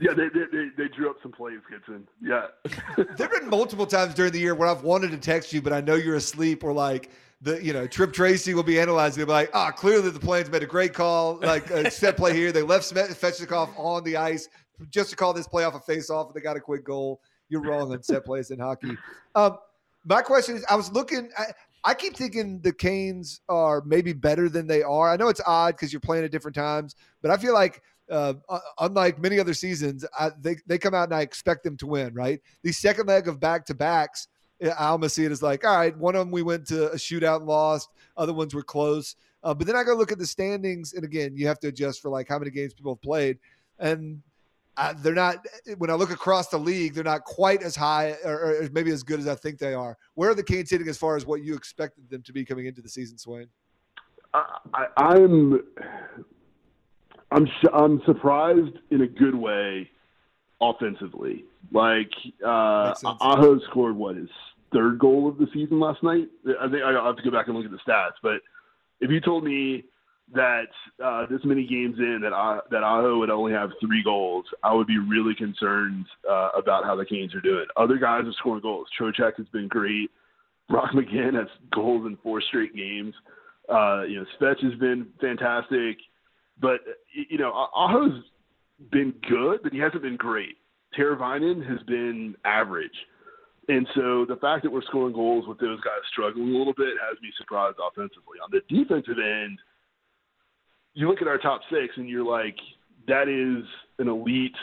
they, 0.00 0.30
they, 0.30 0.46
they, 0.50 0.68
they, 0.78 0.88
drew 0.88 1.10
up 1.10 1.16
some 1.22 1.30
plays, 1.30 1.58
Gibson. 1.70 2.08
Yeah. 2.22 2.46
there 2.96 3.28
have 3.28 3.30
been 3.30 3.50
multiple 3.50 3.84
times 3.84 4.14
during 4.14 4.32
the 4.32 4.38
year 4.40 4.54
where 4.54 4.66
I've 4.66 4.82
wanted 4.82 5.10
to 5.10 5.18
text 5.18 5.52
you, 5.52 5.60
but 5.60 5.74
I 5.74 5.82
know 5.82 5.94
you're 5.94 6.14
asleep 6.16 6.64
or 6.64 6.72
like 6.72 7.10
the 7.42 7.62
you 7.62 7.74
know 7.74 7.86
Tripp 7.86 8.14
Tracy 8.14 8.54
will 8.54 8.62
be 8.62 8.80
analyzing. 8.80 9.18
They'll 9.18 9.26
be 9.26 9.32
like, 9.32 9.50
ah, 9.52 9.68
oh, 9.68 9.72
clearly 9.72 10.08
the 10.08 10.18
Plains 10.18 10.50
made 10.50 10.62
a 10.62 10.66
great 10.66 10.94
call, 10.94 11.38
like 11.42 11.70
a 11.70 11.90
set 11.90 12.16
play 12.16 12.34
here. 12.34 12.50
They 12.50 12.62
left 12.62 12.90
Svechnikov 12.90 13.78
on 13.78 14.02
the 14.04 14.16
ice 14.16 14.48
just 14.88 15.10
to 15.10 15.16
call 15.16 15.34
this 15.34 15.46
play 15.46 15.64
off 15.64 15.74
a 15.74 15.80
face 15.80 16.08
off, 16.08 16.28
and 16.28 16.34
they 16.34 16.40
got 16.40 16.56
a 16.56 16.60
quick 16.60 16.82
goal. 16.82 17.20
You're 17.50 17.60
wrong 17.60 17.92
on 17.92 18.02
set 18.02 18.24
plays 18.24 18.50
in 18.50 18.58
hockey. 18.58 18.96
Um, 19.34 19.58
my 20.06 20.22
question 20.22 20.56
is, 20.56 20.64
I 20.70 20.76
was 20.76 20.90
looking. 20.90 21.28
I, 21.36 21.52
I 21.82 21.94
keep 21.94 22.16
thinking 22.16 22.60
the 22.60 22.72
Canes 22.72 23.40
are 23.48 23.82
maybe 23.86 24.12
better 24.12 24.48
than 24.48 24.66
they 24.66 24.82
are. 24.82 25.10
I 25.10 25.16
know 25.16 25.28
it's 25.28 25.40
odd 25.46 25.76
because 25.76 25.92
you're 25.92 26.00
playing 26.00 26.24
at 26.24 26.30
different 26.30 26.54
times, 26.54 26.94
but 27.22 27.30
I 27.30 27.36
feel 27.36 27.54
like 27.54 27.82
uh, 28.10 28.34
unlike 28.78 29.20
many 29.20 29.38
other 29.38 29.54
seasons, 29.54 30.04
I, 30.18 30.30
they 30.40 30.56
they 30.66 30.78
come 30.78 30.94
out 30.94 31.04
and 31.04 31.14
I 31.14 31.22
expect 31.22 31.64
them 31.64 31.76
to 31.78 31.86
win. 31.86 32.14
Right, 32.14 32.40
the 32.62 32.72
second 32.72 33.06
leg 33.06 33.28
of 33.28 33.40
back 33.40 33.64
to 33.66 33.74
backs 33.74 34.28
I 34.62 34.88
almost 34.88 35.14
see 35.14 35.24
it 35.24 35.32
as 35.32 35.42
like, 35.42 35.64
all 35.64 35.76
right, 35.76 35.96
one 35.96 36.14
of 36.14 36.20
them 36.20 36.30
we 36.30 36.42
went 36.42 36.66
to 36.68 36.92
a 36.92 36.96
shootout 36.96 37.38
and 37.38 37.46
lost, 37.46 37.88
other 38.16 38.34
ones 38.34 38.54
were 38.54 38.62
close. 38.62 39.16
Uh, 39.42 39.54
but 39.54 39.66
then 39.66 39.76
I 39.76 39.84
go 39.84 39.94
look 39.94 40.12
at 40.12 40.18
the 40.18 40.26
standings, 40.26 40.92
and 40.92 41.04
again, 41.04 41.34
you 41.34 41.46
have 41.46 41.58
to 41.60 41.68
adjust 41.68 42.02
for 42.02 42.10
like 42.10 42.28
how 42.28 42.38
many 42.38 42.50
games 42.50 42.74
people 42.74 42.94
have 42.94 43.00
played, 43.00 43.38
and 43.78 44.22
I, 44.80 44.94
they're 44.94 45.14
not. 45.14 45.46
When 45.76 45.90
I 45.90 45.94
look 45.94 46.10
across 46.10 46.48
the 46.48 46.58
league, 46.58 46.94
they're 46.94 47.04
not 47.04 47.24
quite 47.24 47.62
as 47.62 47.76
high 47.76 48.16
or, 48.24 48.62
or, 48.62 48.68
maybe 48.72 48.90
as 48.90 49.02
good 49.02 49.20
as 49.20 49.28
I 49.28 49.34
think 49.34 49.58
they 49.58 49.74
are. 49.74 49.96
Where 50.14 50.30
are 50.30 50.34
the 50.34 50.42
Canes 50.42 50.70
sitting 50.70 50.88
as 50.88 50.96
far 50.96 51.16
as 51.16 51.26
what 51.26 51.42
you 51.42 51.54
expected 51.54 52.08
them 52.08 52.22
to 52.22 52.32
be 52.32 52.46
coming 52.46 52.64
into 52.64 52.80
the 52.80 52.88
season, 52.88 53.18
Swain? 53.18 53.48
I, 54.32 54.86
I'm 54.96 55.60
I'm 57.30 57.46
I'm 57.74 58.00
surprised 58.06 58.78
in 58.90 59.02
a 59.02 59.06
good 59.06 59.34
way 59.34 59.90
offensively. 60.62 61.44
Like 61.72 62.10
uh, 62.42 62.94
Aho 63.04 63.58
scored 63.70 63.96
what 63.96 64.16
his 64.16 64.30
third 64.72 64.98
goal 64.98 65.28
of 65.28 65.36
the 65.36 65.46
season 65.52 65.78
last 65.78 66.02
night. 66.02 66.28
I 66.58 66.68
think 66.70 66.82
I 66.82 66.92
have 66.92 67.16
to 67.16 67.22
go 67.22 67.30
back 67.30 67.48
and 67.48 67.56
look 67.56 67.66
at 67.66 67.70
the 67.70 67.80
stats, 67.86 68.12
but 68.22 68.40
if 69.00 69.10
you 69.10 69.20
told 69.20 69.44
me 69.44 69.84
that 70.34 70.68
uh, 71.04 71.26
this 71.26 71.40
many 71.44 71.66
games 71.66 71.96
in 71.98 72.20
that 72.22 72.32
I, 72.32 72.60
that 72.70 72.82
Aho 72.82 73.18
would 73.18 73.30
only 73.30 73.52
have 73.52 73.70
three 73.80 74.02
goals, 74.02 74.44
I 74.62 74.72
would 74.72 74.86
be 74.86 74.98
really 74.98 75.34
concerned 75.34 76.06
uh, 76.28 76.50
about 76.56 76.84
how 76.84 76.94
the 76.94 77.04
Canes 77.04 77.34
are 77.34 77.40
doing. 77.40 77.66
Other 77.76 77.98
guys 77.98 78.22
are 78.24 78.32
scoring 78.38 78.62
goals. 78.62 78.86
Trocheck 78.98 79.36
has 79.36 79.46
been 79.52 79.68
great. 79.68 80.10
Brock 80.68 80.92
McGinn 80.94 81.34
has 81.34 81.48
goals 81.74 82.06
in 82.06 82.16
four 82.22 82.40
straight 82.40 82.74
games. 82.74 83.14
Uh, 83.68 84.02
you 84.02 84.16
know, 84.16 84.26
Svech 84.40 84.62
has 84.62 84.78
been 84.78 85.08
fantastic, 85.20 85.98
but 86.60 86.80
you 87.12 87.38
know, 87.38 87.52
Aho's 87.74 88.22
been 88.92 89.14
good, 89.28 89.60
but 89.62 89.72
he 89.72 89.78
hasn't 89.78 90.02
been 90.02 90.16
great. 90.16 90.56
Teravainen 90.96 91.66
has 91.68 91.80
been 91.86 92.34
average. 92.44 92.90
And 93.68 93.86
so 93.94 94.24
the 94.26 94.38
fact 94.40 94.64
that 94.64 94.72
we're 94.72 94.82
scoring 94.82 95.14
goals 95.14 95.46
with 95.46 95.58
those 95.60 95.80
guys 95.80 96.02
struggling 96.10 96.54
a 96.54 96.58
little 96.58 96.74
bit 96.74 96.94
has 97.08 97.20
me 97.22 97.30
surprised 97.38 97.76
offensively. 97.78 98.38
On 98.42 98.50
the 98.50 98.62
defensive 98.68 99.18
end, 99.18 99.58
you 100.94 101.08
look 101.08 101.22
at 101.22 101.28
our 101.28 101.38
top 101.38 101.60
six 101.70 101.94
and 101.96 102.08
you're 102.08 102.24
like, 102.24 102.56
that 103.06 103.28
is 103.28 103.64
an 103.98 104.08
elite 104.08 104.56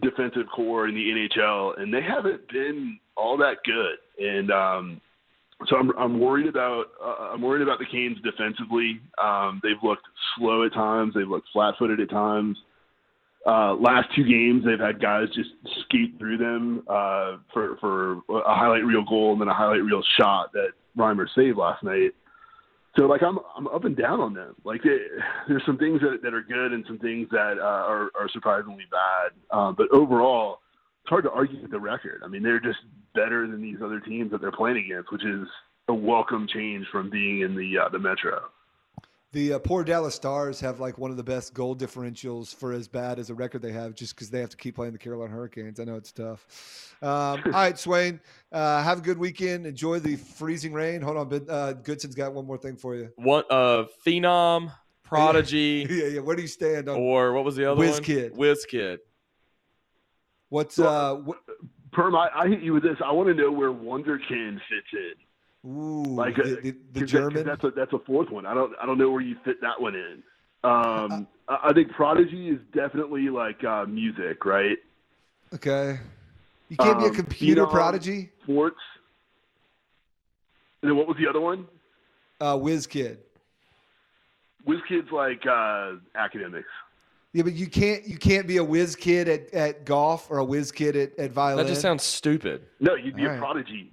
defensive 0.00 0.46
core 0.54 0.88
in 0.88 0.94
the 0.94 1.00
NHL, 1.00 1.80
and 1.80 1.92
they 1.92 2.02
haven't 2.02 2.48
been 2.48 2.98
all 3.16 3.36
that 3.38 3.56
good. 3.64 3.98
And 4.24 4.50
um, 4.50 5.00
so 5.68 5.76
I'm 5.76 5.90
I'm 5.98 6.20
worried 6.20 6.46
about 6.46 6.86
uh, 7.02 7.30
I'm 7.32 7.42
worried 7.42 7.62
about 7.62 7.78
the 7.78 7.86
Canes 7.86 8.18
defensively. 8.22 9.00
Um, 9.22 9.60
they've 9.62 9.82
looked 9.82 10.06
slow 10.36 10.64
at 10.64 10.72
times. 10.72 11.14
They've 11.14 11.28
looked 11.28 11.48
flat-footed 11.52 12.00
at 12.00 12.10
times. 12.10 12.56
Uh, 13.44 13.74
last 13.74 14.08
two 14.14 14.24
games, 14.24 14.64
they've 14.64 14.78
had 14.78 15.00
guys 15.00 15.26
just 15.34 15.50
skate 15.86 16.16
through 16.18 16.38
them 16.38 16.84
uh, 16.88 17.38
for 17.52 17.76
for 17.80 18.12
a 18.12 18.54
highlight 18.54 18.84
reel 18.84 19.04
goal 19.04 19.32
and 19.32 19.40
then 19.40 19.48
a 19.48 19.54
highlight 19.54 19.82
reel 19.82 20.02
shot 20.18 20.52
that 20.52 20.68
Reimer 20.96 21.26
saved 21.34 21.58
last 21.58 21.82
night. 21.82 22.14
So 22.96 23.06
like 23.06 23.22
I'm 23.22 23.38
I'm 23.56 23.66
up 23.68 23.84
and 23.84 23.96
down 23.96 24.20
on 24.20 24.34
them. 24.34 24.54
Like 24.64 24.82
they, 24.82 24.98
there's 25.48 25.62
some 25.64 25.78
things 25.78 26.00
that, 26.02 26.18
that 26.22 26.34
are 26.34 26.42
good 26.42 26.72
and 26.72 26.84
some 26.86 26.98
things 26.98 27.28
that 27.30 27.56
uh, 27.58 27.62
are 27.88 28.10
are 28.14 28.28
surprisingly 28.32 28.84
bad. 28.90 29.32
Uh, 29.50 29.72
but 29.72 29.88
overall, 29.92 30.58
it's 31.02 31.08
hard 31.08 31.24
to 31.24 31.30
argue 31.30 31.60
with 31.62 31.70
the 31.70 31.80
record. 31.80 32.22
I 32.24 32.28
mean, 32.28 32.42
they're 32.42 32.60
just 32.60 32.78
better 33.14 33.46
than 33.46 33.62
these 33.62 33.78
other 33.82 34.00
teams 34.00 34.30
that 34.32 34.40
they're 34.40 34.52
playing 34.52 34.84
against, 34.84 35.10
which 35.10 35.24
is 35.24 35.48
a 35.88 35.94
welcome 35.94 36.46
change 36.52 36.86
from 36.92 37.08
being 37.08 37.40
in 37.40 37.56
the 37.56 37.78
uh, 37.78 37.88
the 37.88 37.98
Metro. 37.98 38.42
The 39.32 39.54
uh, 39.54 39.58
poor 39.60 39.82
Dallas 39.82 40.14
Stars 40.14 40.60
have 40.60 40.78
like 40.78 40.98
one 40.98 41.10
of 41.10 41.16
the 41.16 41.22
best 41.22 41.54
goal 41.54 41.74
differentials 41.74 42.54
for 42.54 42.74
as 42.74 42.86
bad 42.86 43.18
as 43.18 43.30
a 43.30 43.34
record 43.34 43.62
they 43.62 43.72
have, 43.72 43.94
just 43.94 44.14
because 44.14 44.28
they 44.28 44.40
have 44.40 44.50
to 44.50 44.58
keep 44.58 44.74
playing 44.74 44.92
the 44.92 44.98
Carolina 44.98 45.32
Hurricanes. 45.32 45.80
I 45.80 45.84
know 45.84 45.96
it's 45.96 46.12
tough. 46.12 46.94
Um, 47.00 47.08
all 47.46 47.52
right, 47.52 47.78
Swain, 47.78 48.20
uh, 48.52 48.82
have 48.82 48.98
a 48.98 49.00
good 49.00 49.16
weekend. 49.16 49.66
Enjoy 49.66 49.98
the 50.00 50.16
freezing 50.16 50.74
rain. 50.74 51.00
Hold 51.00 51.16
on, 51.16 51.28
but 51.30 51.48
uh, 51.48 51.72
Goodson's 51.74 52.14
got 52.14 52.34
one 52.34 52.46
more 52.46 52.58
thing 52.58 52.76
for 52.76 52.94
you. 52.94 53.08
One 53.16 53.44
uh 53.48 53.84
Phenom, 54.06 54.70
Prodigy, 55.02 55.86
yeah, 55.90 56.06
yeah. 56.08 56.20
Where 56.20 56.36
do 56.36 56.42
you 56.42 56.48
stand 56.48 56.90
on 56.90 56.98
or 56.98 57.32
what 57.32 57.44
was 57.44 57.56
the 57.56 57.70
other 57.70 57.78
Whiz 57.78 57.94
one? 57.94 58.02
Kid. 58.02 58.36
Whiz 58.36 58.66
Kid. 58.66 59.00
what's 60.50 60.78
uh? 60.78 61.14
What, 61.14 61.38
Perm, 61.92 62.16
I, 62.16 62.28
I 62.34 62.48
hit 62.48 62.60
you 62.60 62.72
with 62.72 62.82
this. 62.82 62.96
I 63.04 63.12
want 63.12 63.28
to 63.28 63.34
know 63.34 63.50
where 63.50 63.70
Wunderkind 63.70 64.60
fits 64.68 64.92
in. 64.92 65.12
Ooh, 65.66 66.02
Like 66.04 66.36
the, 66.36 66.42
uh, 66.42 66.46
the, 66.46 66.52
the 66.54 66.72
'cause 66.72 66.74
that- 66.92 67.00
'cause 67.00 67.10
German. 67.10 67.46
that's 67.46 67.64
a 67.64 67.70
that's 67.70 67.92
a 67.92 67.98
fourth 68.00 68.30
one. 68.30 68.46
I 68.46 68.54
don't 68.54 68.72
I 68.80 68.86
don't 68.86 68.98
know 68.98 69.10
where 69.10 69.20
you 69.20 69.36
fit 69.44 69.60
that 69.60 69.80
one 69.80 69.94
in. 69.94 70.22
Um, 70.64 71.26
I 71.48 71.58
I 71.70 71.72
think 71.72 71.90
Prodigy 71.92 72.48
is 72.50 72.60
definitely 72.74 73.28
like 73.30 73.62
uh, 73.64 73.84
music, 73.86 74.44
right? 74.44 74.76
Okay. 75.54 75.98
You 76.68 76.76
can't 76.78 76.98
be 76.98 77.04
a 77.04 77.08
Um, 77.08 77.14
computer 77.14 77.66
Phenom, 77.66 77.70
prodigy. 77.70 78.30
Sports. 78.44 78.80
And 80.82 80.90
then 80.90 80.96
what 80.96 81.06
was 81.06 81.16
the 81.18 81.28
other 81.28 81.40
one? 81.40 81.66
Uh, 82.40 82.56
Whiz 82.58 82.86
Kid. 82.86 83.18
Whiz 84.64 84.80
Kid's 84.88 85.10
like 85.12 85.44
uh, 85.46 85.92
academics. 86.14 86.68
Yeah, 87.34 87.42
but 87.44 87.52
you 87.54 87.66
can't 87.66 88.06
you 88.06 88.16
can't 88.18 88.46
be 88.46 88.58
a 88.58 88.64
whiz 88.64 88.94
kid 88.94 89.26
at, 89.28 89.52
at 89.54 89.84
golf 89.86 90.30
or 90.30 90.38
a 90.38 90.44
whiz 90.44 90.70
kid 90.70 90.96
at, 90.96 91.18
at 91.18 91.30
violin. 91.32 91.64
That 91.64 91.70
just 91.70 91.80
sounds 91.82 92.02
stupid. 92.02 92.62
No, 92.78 92.94
you'd 92.94 93.16
be 93.16 93.22
All 93.22 93.28
a 93.28 93.30
right. 93.32 93.38
prodigy. 93.38 93.90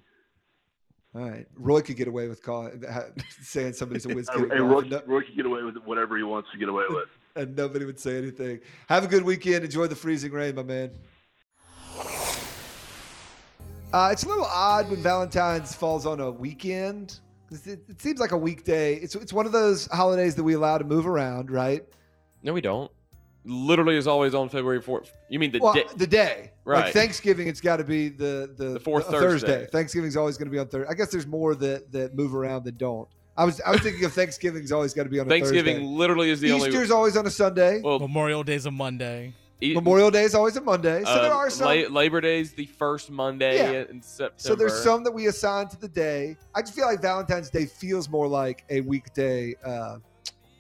All 1.16 1.28
right, 1.28 1.48
Roy 1.56 1.82
could 1.82 1.98
get 1.98 2.08
away 2.08 2.28
with 2.28 2.44
calling 2.44 2.84
saying 3.42 3.74
somebody's 3.74 4.06
a 4.06 4.10
whiz 4.16 4.30
kid, 4.30 4.52
at 4.52 4.58
And 4.58 4.70
Roy, 4.70 4.80
and, 4.80 4.92
no- 4.92 5.02
Roy 5.08 5.22
can 5.22 5.36
get 5.36 5.46
away 5.46 5.64
with 5.64 5.76
whatever 5.78 6.18
he 6.18 6.24
wants 6.24 6.50
to 6.52 6.58
get 6.58 6.70
away 6.70 6.86
with. 6.90 7.08
and 7.36 7.56
nobody 7.56 7.86
would 7.86 8.00
say 8.00 8.18
anything. 8.18 8.60
Have 8.88 9.04
a 9.04 9.08
good 9.08 9.24
weekend. 9.24 9.66
Enjoy 9.66 9.88
the 9.88 9.96
freezing 9.96 10.32
rain, 10.32 10.56
my 10.56 10.64
man. 10.64 10.92
Uh, 13.92 14.10
it's 14.12 14.24
a 14.24 14.28
little 14.28 14.46
odd 14.46 14.88
when 14.90 15.02
Valentine's 15.02 15.74
falls 15.74 16.06
on 16.06 16.20
a 16.20 16.30
weekend. 16.30 17.20
It, 17.52 17.80
it 17.90 18.00
seems 18.00 18.20
like 18.20 18.32
a 18.32 18.38
weekday. 18.38 18.96
It's 18.96 19.16
it's 19.16 19.34
one 19.34 19.48
of 19.48 19.52
those 19.52 19.88
holidays 19.88 20.36
that 20.36 20.44
we 20.44 20.54
allow 20.54 20.78
to 20.78 20.84
move 20.84 21.08
around, 21.08 21.50
right? 21.50 21.84
No, 22.44 22.54
we 22.54 22.62
don't. 22.62 22.92
Literally 23.46 23.98
is 23.98 24.06
always 24.06 24.36
on 24.36 24.48
February 24.50 24.82
fourth. 24.82 25.12
You 25.30 25.40
mean 25.40 25.52
the 25.52 25.60
well, 25.60 25.74
day? 25.74 25.86
the 25.98 26.06
day, 26.06 26.52
Like 26.78 26.94
Thanksgiving, 26.94 27.48
it's 27.48 27.62
got 27.62 27.78
to 27.78 27.84
be 27.84 28.10
the 28.10 28.52
the, 28.56 28.70
The 28.74 28.80
fourth 28.80 29.08
uh, 29.08 29.12
Thursday. 29.12 29.68
Thanksgiving's 29.72 30.16
always 30.18 30.38
going 30.38 30.48
to 30.48 30.52
be 30.52 30.60
on 30.60 30.68
Thursday. 30.68 30.90
I 30.90 30.94
guess 30.94 31.10
there's 31.12 31.28
more 31.28 31.56
that 31.56 31.92
that 31.92 32.16
move 32.16 32.36
around 32.36 32.64
than 32.66 32.76
don't. 32.78 33.08
I 33.38 33.46
was 33.46 33.62
I 33.62 33.72
was 33.72 33.82
thinking 33.82 34.04
of 34.06 34.14
Thanksgiving's 34.14 34.72
always 34.72 34.94
got 34.94 35.04
to 35.04 35.10
be 35.10 35.20
on 35.20 35.28
a 35.28 35.30
Thanksgiving 35.30 35.76
Thursday. 35.78 35.88
literally 35.90 36.30
is 36.30 36.40
the 36.42 36.52
only. 36.52 36.68
Easter's 36.70 36.92
always 36.92 37.16
on 37.16 37.26
a 37.26 37.32
Sunday. 37.32 37.82
Well, 37.82 38.00
Memorial 38.00 38.44
Day's 38.44 38.66
a 38.66 38.72
Monday. 38.72 39.34
e- 39.62 39.74
Memorial 39.74 40.12
Day 40.12 40.24
is 40.24 40.36
always 40.36 40.58
a 40.58 40.62
Monday. 40.62 41.04
So 41.06 41.10
uh, 41.10 41.22
there 41.22 41.34
are 41.34 41.50
some. 41.50 41.68
La- 41.68 41.88
Labor 41.90 42.20
Day's 42.20 42.52
the 42.54 42.66
first 42.66 43.10
Monday 43.10 43.58
Yeah. 43.58 43.86
in 43.90 44.02
September. 44.02 44.34
so 44.38 44.56
there's 44.56 44.84
some 44.84 45.04
that 45.06 45.12
we 45.12 45.28
assign 45.28 45.70
to 45.70 45.80
the 45.80 45.88
day. 45.88 46.36
I 46.54 46.62
just 46.62 46.76
feel 46.76 46.86
like 46.86 47.02
Valentine's 47.02 47.50
Day 47.50 47.66
feels 47.66 48.10
more 48.10 48.28
like 48.28 48.66
a 48.70 48.82
weekday 48.82 49.56
uh, 49.64 49.98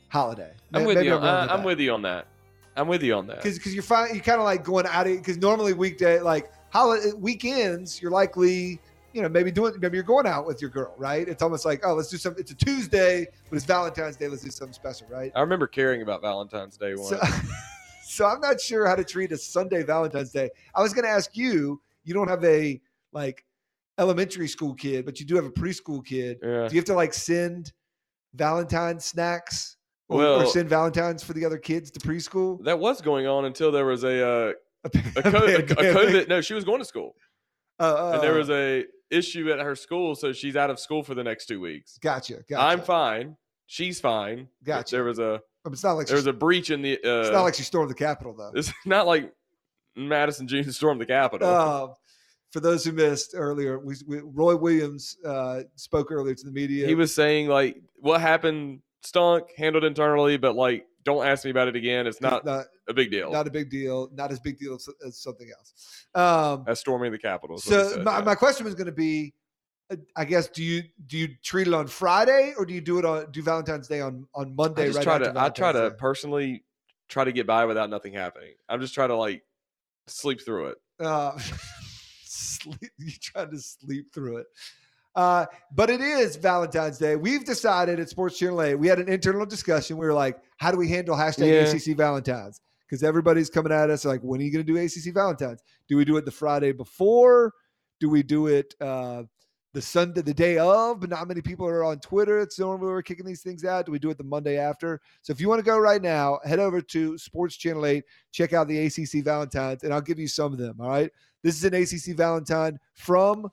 holiday. 0.07 0.51
I'm 0.74 0.82
May- 0.84 0.88
with 0.88 0.95
maybe 0.97 1.07
you. 1.10 1.16
I'm 1.16 1.24
uh, 1.24 1.41
with 1.41 1.51
I'm 1.51 1.64
with 1.64 1.80
you 1.82 1.91
on 1.93 2.01
that. 2.03 2.28
I'm 2.80 2.88
with 2.88 3.03
you 3.03 3.13
on 3.15 3.27
that. 3.27 3.38
because 3.38 3.57
because 3.57 3.73
you're 3.73 3.84
fine 3.84 4.13
you 4.15 4.21
kind 4.21 4.39
of 4.39 4.45
like 4.45 4.63
going 4.63 4.86
out 4.88 5.05
of 5.07 5.17
because 5.17 5.38
normally 5.38 5.73
weekday 5.73 6.19
like 6.21 6.51
holiday 6.71 7.11
weekends 7.17 8.01
you're 8.01 8.11
likely 8.11 8.80
you 9.13 9.21
know 9.21 9.30
maybe 9.30 9.51
doing 9.51 9.73
maybe 9.80 9.97
you're 9.97 10.03
going 10.03 10.27
out 10.27 10.45
with 10.45 10.61
your 10.61 10.69
girl 10.69 10.93
right 10.97 11.27
it's 11.27 11.41
almost 11.41 11.65
like 11.65 11.82
oh 11.86 11.93
let's 11.95 12.09
do 12.09 12.17
something 12.17 12.41
it's 12.41 12.51
a 12.51 12.55
tuesday 12.55 13.25
but 13.49 13.55
it's 13.55 13.65
valentine's 13.65 14.15
day 14.15 14.27
let's 14.27 14.43
do 14.43 14.51
something 14.51 14.73
special 14.73 15.07
right 15.09 15.32
I 15.36 15.41
remember 15.41 15.65
caring 15.67 16.01
about 16.03 16.21
Valentine's 16.21 16.77
Day 16.77 16.93
once. 16.95 17.09
so, 17.09 17.19
so 18.03 18.25
i'm 18.27 18.39
not 18.39 18.61
sure 18.61 18.88
how 18.88 18.95
to 18.95 19.03
treat 19.03 19.32
a 19.32 19.38
sunday 19.38 19.84
valentine's 19.84 20.32
day 20.32 20.49
i 20.75 20.82
was 20.82 20.93
going 20.93 21.05
to 21.05 21.11
ask 21.11 21.36
you 21.36 21.82
you 22.03 22.13
don't 22.13 22.27
have 22.27 22.43
a 22.45 22.80
like 23.11 23.45
elementary 23.97 24.47
school 24.47 24.73
kid 24.75 25.05
but 25.05 25.19
you 25.19 25.25
do 25.25 25.36
have 25.36 25.45
a 25.45 25.51
preschool 25.51 26.05
kid 26.05 26.38
Yeah. 26.43 26.67
do 26.67 26.75
you 26.75 26.80
have 26.80 26.86
to 26.86 26.93
like 26.93 27.13
send 27.13 27.73
valentine 28.36 28.99
snacks 28.99 29.77
or, 30.10 30.22
or 30.24 30.38
Well- 30.39 30.47
send 30.47 30.68
valentine's 30.70 31.24
for 31.24 31.34
the 31.34 31.45
other 31.45 31.57
kids 31.57 31.91
to 31.91 31.99
preschool 31.99 32.62
that 32.66 32.78
was 32.80 33.01
going 33.01 33.28
on 33.28 33.45
until 33.45 33.72
there 33.72 33.86
was 33.86 34.03
a 34.03 34.28
uh, 34.28 34.53
a, 34.84 34.89
a, 35.18 35.22
co- 35.24 35.45
a, 35.45 35.55
a 35.55 35.64
COVID. 35.64 36.28
No, 36.28 36.41
she 36.41 36.53
was 36.53 36.64
going 36.64 36.80
to 36.80 36.86
school, 36.86 37.16
uh, 37.80 38.12
and 38.14 38.24
there 38.24 38.36
uh, 38.36 38.38
was 38.38 38.49
a 38.49 38.86
issue 39.10 39.51
at 39.51 39.60
her 39.60 39.76
school, 39.76 40.16
so 40.16 40.32
she's 40.34 40.55
out 40.55 40.70
of 40.70 40.80
school 40.80 41.03
for 41.03 41.16
the 41.16 41.24
next 41.24 41.45
two 41.47 41.60
weeks. 41.60 41.97
Gotcha. 42.01 42.43
Gotcha. 42.49 42.62
I'm 42.62 42.82
fine. 42.82 43.36
She's 43.68 43.99
fine. 43.99 44.47
Gotcha. 44.64 44.95
There 44.95 45.03
was 45.03 45.20
a 45.20 45.41
It's 45.68 45.84
not 45.84 45.93
like 45.93 46.07
there 46.07 46.16
was 46.16 46.28
a 46.28 46.34
breach 46.34 46.72
in 46.72 46.82
the. 46.82 46.93
Uh, 46.93 47.22
it's 47.22 47.32
not 47.32 47.43
like 47.43 47.55
she 47.55 47.64
stormed 47.64 47.91
the 47.91 47.95
Capitol 47.95 48.34
though. 48.36 48.51
it's 48.55 48.72
not 48.86 49.05
like 49.05 49.32
Madison 49.95 50.47
June 50.47 50.72
stormed 50.72 51.01
the 51.01 51.05
Capitol. 51.05 51.47
Uh, 51.47 51.88
for 52.51 52.62
those 52.62 52.84
who 52.84 52.91
missed 52.93 53.36
earlier, 53.36 53.78
we, 53.78 53.93
we, 54.07 54.22
Roy 54.24 54.55
Williams 54.55 55.18
uh, 55.24 55.62
spoke 55.76 56.12
earlier 56.12 56.34
to 56.34 56.45
the 56.45 56.51
media. 56.51 56.88
He 56.88 56.95
was 56.95 57.14
saying 57.14 57.47
like 57.47 57.80
what 57.97 58.22
happened 58.22 58.80
stunk, 59.04 59.52
handled 59.58 59.84
internally, 59.84 60.38
but 60.38 60.56
like 60.56 60.86
don't 61.04 61.26
ask 61.26 61.45
me 61.45 61.52
about 61.52 61.68
it 61.68 61.76
again. 61.76 62.08
It's 62.08 62.22
not, 62.22 62.45
not 62.45 62.66
a 62.88 62.93
big 62.93 63.12
deal. 63.12 63.32
not 63.32 63.47
a 63.47 63.52
big 63.52 63.70
deal, 63.70 64.10
not 64.14 64.32
as 64.32 64.39
big 64.39 64.60
deal 64.60 64.76
as, 64.76 64.89
as 65.06 65.18
something 65.18 65.50
else. 65.58 66.06
Um, 66.14 66.66
As 66.68 66.80
storming 66.80 67.12
the 67.12 67.18
Capitol. 67.18 67.58
is 67.58 67.66
what 67.66 67.76
he 67.76 67.84
so 67.84 67.89
said, 67.95 68.04
my, 68.04 68.18
yeah. 68.18 68.24
my 68.24 68.36
question 68.36 68.66
was 68.66 68.76
going 68.76 68.88
to 68.88 68.91
be, 68.91 69.34
uh, 69.91 69.95
I 70.16 70.26
guess, 70.26 70.47
do 70.47 70.64
you 70.64 70.84
do 71.08 71.18
you 71.18 71.30
treat 71.43 71.68
it 71.68 71.74
on 71.74 71.88
Friday 71.88 72.54
or 72.58 72.66
do 72.66 72.74
you 72.74 72.82
do 72.82 73.00
it 73.00 73.06
on 73.06 73.32
do 73.32 73.41
Valentine's 73.41 73.88
Day 73.88 74.02
on 74.02 74.28
on 74.36 74.56
Monday? 74.56 74.84
I 74.84 74.88
just 74.88 74.97
right 74.97 75.04
try 75.04 75.18
to 75.20 75.34
I 75.36 75.50
try 75.50 75.72
to 75.72 75.89
Day? 75.89 75.95
personally 75.97 76.64
try 77.08 77.24
to 77.24 77.32
get 77.32 77.47
by 77.47 77.66
without 77.66 77.89
nothing 77.89 78.14
happening. 78.14 78.54
I'm 78.68 78.82
just 78.82 78.93
trying 78.93 79.10
to 79.10 79.16
like 79.16 79.43
sleep 80.08 80.41
through 80.41 80.68
it. 80.68 80.78
Uh, 81.00 81.38
sleep, 82.24 82.91
you 82.97 83.12
tried 83.20 83.52
to 83.52 83.60
sleep 83.60 84.14
through 84.14 84.38
it. 84.38 84.47
Uh, 85.20 85.45
but 85.76 85.89
it 85.89 85.99
is 85.99 86.38
Valentine's 86.38 86.97
Day. 86.97 87.17
We've 87.17 87.43
decided 87.43 87.99
at 87.99 88.07
Sports 88.07 88.39
Channel 88.39 88.61
8, 88.61 88.76
we 88.76 88.88
had 88.88 88.99
an 88.99 89.09
internal 89.09 89.45
discussion. 89.45 89.97
We 89.97 90.05
were 90.05 90.13
like, 90.13 90.39
how 90.59 90.72
do 90.72 90.78
we 90.78 90.88
handle 90.88 91.13
hashtag 91.13 91.51
Yeah. 91.51 91.70
ACC 91.70 91.97
Valentine's? 91.97 92.61
Because 92.88 93.03
everybody's 93.03 93.49
coming 93.49 93.74
at 93.74 93.89
us 93.89 94.05
like, 94.05 94.22
when 94.22 94.39
are 94.39 94.43
you 94.45 94.49
going 94.49 94.65
to 94.65 94.74
do 94.74 94.80
ACC 94.80 95.13
Valentine's? 95.13 95.61
Do 95.89 95.97
we 95.97 96.05
do 96.05 96.15
it 96.15 96.24
the 96.24 96.32
Friday 96.32 96.72
before? 96.72 97.51
Do 97.99 98.09
we 98.09 98.24
do 98.24 98.47
it 98.47 98.74
uh, 98.80 99.24
the 99.74 99.82
Sunday, 99.82 100.22
the 100.22 100.34
day 100.34 100.57
of? 100.57 101.01
But 101.01 101.09
not 101.09 101.28
many 101.28 101.41
people 101.41 101.67
are 101.67 101.84
on 101.84 101.99
Twitter. 101.99 102.39
It's 102.39 102.57
normally 102.57 102.88
we're 102.88 103.01
kicking 103.01 103.26
these 103.26 103.41
things 103.41 103.65
out. 103.65 103.88
Do 103.88 103.91
we 103.91 103.99
do 103.99 104.11
it 104.11 104.17
the 104.17 104.24
Monday 104.24 104.57
after? 104.57 105.01
So 105.22 105.32
if 105.34 105.41
you 105.41 105.49
want 105.49 105.59
to 105.59 105.65
go 105.65 105.78
right 105.78 106.01
now, 106.01 106.39
head 106.45 106.59
over 106.59 106.80
to 106.80 107.17
Sports 107.17 107.57
Channel 107.57 107.86
8, 107.86 108.05
check 108.32 108.53
out 108.53 108.70
the 108.70 108.86
ACC 108.86 109.22
Valentine's, 109.26 109.84
and 109.84 109.93
I'll 109.93 109.99
give 109.99 110.17
you 110.17 110.30
some 110.30 110.53
of 110.53 110.59
them. 110.59 110.80
All 110.80 110.88
right. 110.88 111.11
This 111.43 111.61
is 111.61 111.65
an 111.65 111.74
ACC 111.74 112.15
Valentine 112.15 112.80
from 112.93 113.49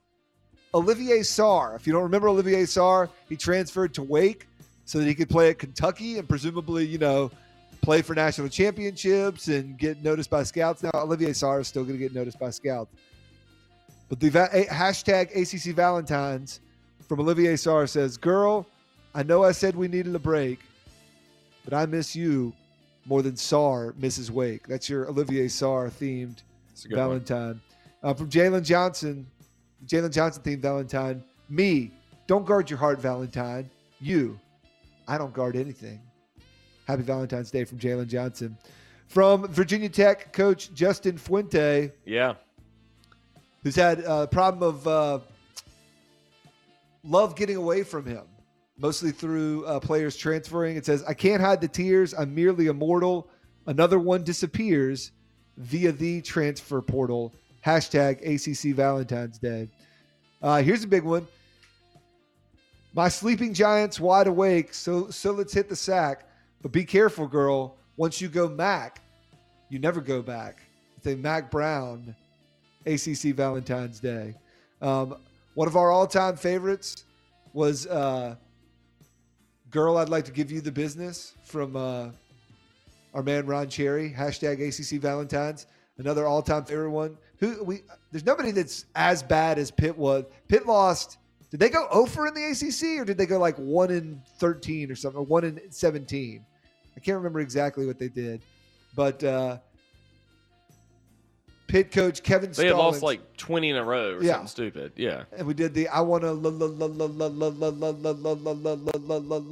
Olivier 0.75 1.21
Sarr. 1.21 1.77
If 1.77 1.87
you 1.87 1.93
don't 1.93 2.03
remember 2.03 2.29
Olivier 2.29 2.63
Sarr, 2.65 3.09
he 3.29 3.37
transferred 3.37 3.95
to 3.95 4.03
Wake 4.03 4.47
so 4.85 4.99
that 4.99 5.07
he 5.07 5.15
could 5.15 5.29
play 5.29 5.51
at 5.51 5.59
Kentucky 5.59 6.19
and 6.19 6.29
presumably, 6.29 6.87
you 6.87 6.99
know, 6.99 7.31
play 7.83 8.03
for 8.03 8.15
national 8.15 8.49
championships 8.49 9.49
and 9.49 9.79
get 9.79 10.03
noticed 10.03 10.31
by 10.31 10.43
scouts. 10.43 10.83
Now, 10.83 10.91
Olivier 10.95 11.31
Sarr 11.31 11.61
is 11.61 11.69
still 11.69 11.85
going 11.85 11.95
to 11.95 12.03
get 12.03 12.15
noticed 12.15 12.39
by 12.39 12.51
scouts. 12.51 12.95
But 14.09 14.21
the 14.21 14.29
va- 14.29 14.51
hashtag 14.71 15.31
ACC 15.35 15.75
Valentines 15.75 16.61
from 17.09 17.21
Olivier 17.21 17.55
Sarr 17.55 17.89
says, 17.89 18.17
Girl, 18.17 18.67
I 19.15 19.23
know 19.23 19.45
I 19.45 19.53
said 19.53 19.75
we 19.75 19.89
needed 19.89 20.15
a 20.15 20.19
break, 20.19 20.61
but 21.65 21.75
I 21.75 21.87
miss 21.87 22.15
you 22.15 22.53
more 23.05 23.23
than 23.23 23.35
Sarr 23.35 23.97
misses 23.97 24.31
Wake. 24.31 24.67
That's 24.67 24.89
your 24.89 25.09
Olivier 25.09 25.47
Sarr 25.47 25.91
themed 25.91 26.43
It's 26.73 26.85
a 26.85 26.89
good 26.89 26.99
one. 26.99 27.07
Valentine. 27.07 27.61
Uh, 28.03 28.15
from 28.15 28.29
Jalen 28.29 28.65
Johnson, 28.65 29.27
Jalen 29.85 30.13
Johnson 30.13 30.43
themed 30.43 30.61
Valentine. 30.61 31.23
Me, 31.49 31.93
don't 32.27 32.47
guard 32.47 32.71
your 32.71 32.79
heart, 32.79 33.01
Valentine. 33.01 33.71
You, 34.01 34.39
I 35.07 35.19
don't 35.19 35.33
guard 35.33 35.57
anything. 35.57 36.01
Happy 36.87 37.03
Valentine's 37.03 37.51
Day 37.51 37.65
from 37.65 37.79
Jalen 37.79 38.09
Johnson. 38.09 38.57
From 39.09 39.47
Virginia 39.49 39.89
Tech 39.89 40.33
coach 40.33 40.73
Justin 40.75 41.17
Fuente, 41.19 41.93
Yeah. 42.05 42.35
who's 43.63 43.77
had 43.77 44.01
a 44.01 44.27
problem 44.27 44.63
of 44.69 44.87
uh, 44.89 45.19
love 47.05 47.37
getting 47.37 47.57
away 47.57 47.83
from 47.83 48.05
him, 48.05 48.25
mostly 48.79 49.13
through 49.13 49.65
uh, 49.67 49.79
players 49.81 50.17
transferring. 50.17 50.77
It 50.77 50.85
says, 50.87 51.05
I 51.05 51.15
can't 51.15 51.41
hide 51.41 51.61
the 51.61 51.69
tears. 51.69 52.15
I'm 52.15 52.35
merely 52.35 52.67
immortal. 52.67 53.29
Another 53.67 53.99
one 53.99 54.25
disappears 54.25 55.13
via 55.57 55.93
the 55.93 56.21
transfer 56.23 56.81
portal. 56.83 57.33
Hashtag 57.67 58.23
ACC 58.23 58.77
Valentine's 58.77 59.39
Day. 59.39 59.69
Uh, 60.41 60.63
here's 60.63 60.85
a 60.85 60.87
big 60.87 61.03
one. 61.03 61.27
My 62.95 63.09
sleeping 63.09 63.53
giant's 63.53 63.99
wide 63.99 64.29
awake, 64.29 64.73
so 64.73 65.11
so 65.11 65.33
let's 65.33 65.53
hit 65.53 65.69
the 65.69 65.75
sack. 65.75 66.29
But 66.63 66.71
be 66.71 66.85
careful, 66.85 67.27
girl. 67.27 67.77
Once 67.97 68.21
you 68.21 68.29
go 68.29 68.49
Mac, 68.49 69.01
you 69.69 69.81
never 69.81 70.01
go 70.01 70.23
back. 70.23 70.63
It's 70.97 71.09
a 71.09 71.17
Mac 71.17 71.51
Brown 71.51 72.15
ACC 72.87 73.35
Valentine's 73.35 73.99
Day. 73.99 74.37
Um, 74.81 75.17
one 75.55 75.67
of 75.67 75.77
our 75.77 75.91
all-time 75.91 76.37
favorites 76.37 77.05
was 77.53 77.89
uh, 77.89 78.37
"Girl, 79.73 79.97
I'd 79.97 80.09
like 80.09 80.25
to 80.27 80.33
give 80.33 80.53
you 80.53 80.61
the 80.61 80.71
business" 80.71 81.35
from 81.43 81.75
uh, 81.75 82.11
our 83.13 83.25
man 83.25 83.45
Ron 83.45 83.69
Cherry. 83.69 84.15
Hashtag 84.17 84.61
ACC 84.69 85.01
Valentines. 85.01 85.67
Another 85.99 86.27
all-time 86.27 86.65
favorite 86.65 86.91
one. 86.91 87.19
Who 87.41 87.63
we? 87.65 87.83
There's 88.13 88.25
nobody 88.25 88.51
that's 88.51 88.87
as 88.95 89.23
bad 89.23 89.59
as 89.59 89.71
Pitt 89.71 89.97
was. 89.97 90.25
Pitt 90.49 90.67
lost. 90.67 91.19
Did 91.51 91.61
they 91.61 91.69
go 91.69 91.87
over 91.91 92.27
in 92.27 92.35
the 92.35 92.45
ACC 92.47 93.01
or 93.01 93.05
did 93.05 93.17
they 93.19 93.27
go 93.27 93.39
like 93.39 93.57
one 93.57 93.91
in 93.91 94.21
13 94.39 94.91
or 94.91 94.95
something, 94.97 95.19
or 95.21 95.25
one 95.25 95.45
in 95.45 95.61
17? 95.71 96.45
I 96.97 97.01
can't 97.01 97.17
remember 97.17 97.41
exactly 97.41 97.87
what 97.87 97.99
they 97.99 98.09
did, 98.09 98.43
but 98.97 99.23
uh, 99.23 99.59
Pitt 101.69 101.93
coach 101.93 102.23
Kevin. 102.23 102.53
They 102.53 102.67
had 102.67 102.77
lost 102.77 103.03
like 103.03 103.37
20 103.37 103.71
in 103.71 103.77
a 103.77 103.85
row 103.85 104.15
or 104.15 104.23
Yeah. 104.23 104.33
something 104.33 104.49
stupid. 104.49 104.93
Yeah. 104.97 105.25
and 105.37 105.47
we 105.47 105.55
did 105.55 105.75
the 105.75 105.89
I 105.89 106.01
want 106.01 106.23
to 106.23 106.33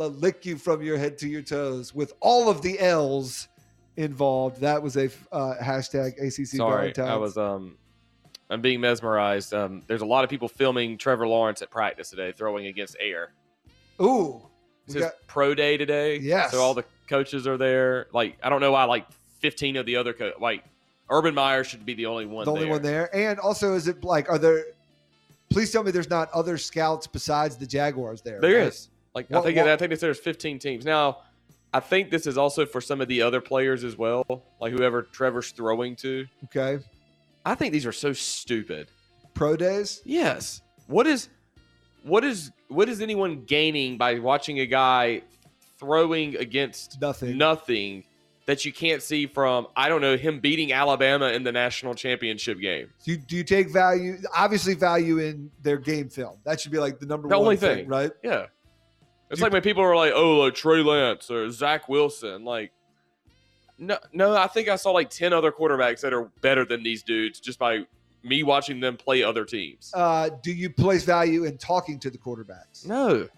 lick 0.08 0.46
you 0.46 0.56
from 0.56 0.82
your 0.82 0.96
head 0.98 1.18
to 1.18 1.28
your 1.28 1.42
toes 1.42 1.94
with 1.94 2.12
all 2.20 2.48
of 2.48 2.62
the 2.62 2.78
L's 2.80 3.48
involved. 3.96 4.60
That 4.60 4.82
was 4.82 4.96
a 4.96 5.10
uh, 5.32 5.54
hashtag 5.62 6.14
ACC 6.20 6.46
Sorry, 6.46 6.92
Valentine's. 6.92 7.08
I 7.08 7.16
was 7.16 7.36
um, 7.36 7.76
I'm 8.50 8.60
being 8.60 8.80
mesmerized. 8.80 9.54
Um, 9.54 9.82
there's 9.86 10.02
a 10.02 10.06
lot 10.06 10.24
of 10.24 10.30
people 10.30 10.48
filming 10.48 10.98
Trevor 10.98 11.26
Lawrence 11.26 11.62
at 11.62 11.70
practice 11.70 12.10
today, 12.10 12.32
throwing 12.32 12.66
against 12.66 12.96
air. 13.00 13.32
Ooh, 14.00 14.42
It's 14.86 14.94
his 14.94 15.04
got- 15.04 15.14
pro 15.26 15.54
day 15.54 15.76
today. 15.76 16.18
Yes. 16.18 16.50
So 16.50 16.60
all 16.60 16.74
the 16.74 16.84
coaches 17.08 17.46
are 17.46 17.56
there. 17.56 18.06
Like 18.12 18.36
I 18.42 18.48
don't 18.48 18.60
know 18.60 18.72
why. 18.72 18.84
Like 18.84 19.06
15 19.40 19.76
of 19.76 19.86
the 19.86 19.96
other 19.96 20.12
co- 20.12 20.32
like 20.40 20.64
Urban 21.10 21.34
Meyer 21.34 21.64
should 21.64 21.84
be 21.86 21.94
the 21.94 22.06
only 22.06 22.26
one. 22.26 22.44
the 22.44 22.50
only 22.50 22.64
there. 22.64 22.70
one 22.72 22.82
there. 22.82 23.16
And 23.16 23.38
also, 23.38 23.74
is 23.74 23.88
it 23.88 24.04
like 24.04 24.28
are 24.28 24.38
there? 24.38 24.64
Please 25.50 25.70
tell 25.70 25.84
me 25.84 25.90
there's 25.90 26.10
not 26.10 26.30
other 26.32 26.58
scouts 26.58 27.06
besides 27.06 27.56
the 27.56 27.66
Jaguars 27.66 28.22
there. 28.22 28.40
There 28.40 28.58
right? 28.58 28.68
is. 28.68 28.88
Like 29.14 29.30
I 29.30 29.40
think 29.42 29.56
what- 29.56 29.68
I 29.68 29.76
think 29.76 29.98
there's 30.00 30.18
15 30.18 30.58
teams 30.58 30.84
now. 30.84 31.18
I 31.74 31.80
think 31.80 32.10
this 32.10 32.28
is 32.28 32.38
also 32.38 32.66
for 32.66 32.80
some 32.80 33.00
of 33.00 33.08
the 33.08 33.20
other 33.22 33.40
players 33.40 33.82
as 33.82 33.98
well, 33.98 34.44
like 34.60 34.72
whoever 34.72 35.02
Trevor's 35.02 35.50
throwing 35.50 35.96
to. 35.96 36.24
Okay. 36.44 36.78
I 37.44 37.56
think 37.56 37.72
these 37.72 37.84
are 37.84 37.92
so 37.92 38.12
stupid. 38.12 38.86
Pro 39.34 39.56
days. 39.56 40.00
Yes. 40.04 40.62
What 40.86 41.08
is 41.08 41.28
what 42.04 42.22
is 42.22 42.52
what 42.68 42.88
is 42.88 43.00
anyone 43.00 43.42
gaining 43.44 43.98
by 43.98 44.20
watching 44.20 44.60
a 44.60 44.66
guy 44.66 45.22
throwing 45.80 46.36
against 46.36 47.00
nothing 47.00 47.36
nothing 47.36 48.04
that 48.46 48.64
you 48.64 48.72
can't 48.72 49.02
see 49.02 49.26
from 49.26 49.66
I 49.74 49.88
don't 49.88 50.00
know 50.00 50.16
him 50.16 50.38
beating 50.38 50.72
Alabama 50.72 51.30
in 51.30 51.42
the 51.42 51.50
national 51.50 51.94
championship 51.94 52.60
game? 52.60 52.90
Do 53.04 53.12
you, 53.12 53.16
do 53.16 53.34
you 53.34 53.42
take 53.42 53.72
value? 53.72 54.18
Obviously, 54.36 54.74
value 54.74 55.18
in 55.18 55.50
their 55.62 55.78
game 55.78 56.08
film. 56.08 56.36
That 56.44 56.60
should 56.60 56.70
be 56.70 56.78
like 56.78 57.00
the 57.00 57.06
number 57.06 57.28
The 57.28 57.36
one 57.36 57.44
only 57.46 57.56
thing, 57.56 57.78
thing, 57.78 57.88
right? 57.88 58.12
Yeah. 58.22 58.46
It's 59.30 59.40
like 59.40 59.52
when 59.52 59.62
people 59.62 59.82
are 59.82 59.96
like, 59.96 60.12
"Oh, 60.14 60.38
like 60.40 60.54
Trey 60.54 60.82
Lance 60.82 61.30
or 61.30 61.50
Zach 61.50 61.88
Wilson." 61.88 62.44
Like, 62.44 62.72
no, 63.78 63.98
no. 64.12 64.36
I 64.36 64.46
think 64.46 64.68
I 64.68 64.76
saw 64.76 64.90
like 64.92 65.10
ten 65.10 65.32
other 65.32 65.50
quarterbacks 65.50 66.00
that 66.00 66.12
are 66.12 66.30
better 66.40 66.64
than 66.64 66.82
these 66.82 67.02
dudes 67.02 67.40
just 67.40 67.58
by 67.58 67.86
me 68.22 68.42
watching 68.42 68.80
them 68.80 68.96
play 68.96 69.22
other 69.22 69.44
teams. 69.44 69.90
Uh, 69.94 70.30
do 70.42 70.52
you 70.52 70.70
place 70.70 71.04
value 71.04 71.44
in 71.44 71.58
talking 71.58 71.98
to 72.00 72.10
the 72.10 72.18
quarterbacks? 72.18 72.86
No, 72.86 73.28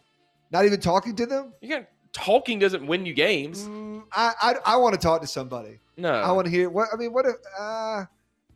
not 0.51 0.64
even 0.64 0.80
talking 0.80 1.14
to 1.16 1.26
them. 1.26 1.53
You 1.61 1.68
got 1.68 1.87
talking 2.12 2.59
doesn't 2.59 2.87
win 2.87 3.07
you 3.07 3.14
games. 3.14 3.68
I 4.12 4.32
I, 4.41 4.55
I 4.64 4.76
want 4.76 4.95
to 4.95 5.01
talk 5.01 5.20
to 5.20 5.26
somebody. 5.26 5.78
No, 5.97 6.12
I 6.12 6.32
want 6.32 6.47
to 6.47 6.51
hear 6.51 6.68
what 6.68 6.89
I 6.93 6.97
mean. 6.97 7.12
What 7.12 7.26
if? 7.26 7.37
Uh, 7.59 8.05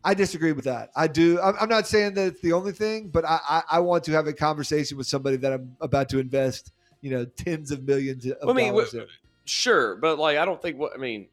I 0.03 0.13
disagree 0.13 0.51
with 0.51 0.65
that. 0.65 0.89
I 0.95 1.07
do. 1.07 1.39
I'm, 1.39 1.55
I'm 1.61 1.69
not 1.69 1.87
saying 1.87 2.15
that 2.15 2.27
it's 2.27 2.41
the 2.41 2.53
only 2.53 2.71
thing, 2.71 3.09
but 3.09 3.23
I, 3.25 3.39
I 3.47 3.63
I 3.71 3.79
want 3.79 4.03
to 4.05 4.11
have 4.11 4.27
a 4.27 4.33
conversation 4.33 4.97
with 4.97 5.07
somebody 5.07 5.37
that 5.37 5.53
I'm 5.53 5.75
about 5.79 6.09
to 6.09 6.19
invest, 6.19 6.71
you 7.01 7.11
know, 7.11 7.25
tens 7.25 7.71
of 7.71 7.83
millions 7.83 8.25
of 8.25 8.49
I 8.49 8.53
mean, 8.53 8.69
dollars 8.69 8.91
wh- 8.91 8.95
in. 8.95 9.07
sure, 9.45 9.95
but 9.95 10.19
like 10.19 10.37
I 10.37 10.45
don't 10.45 10.61
think 10.61 10.77
what 10.77 10.93
I 10.93 10.97
mean, 10.97 11.27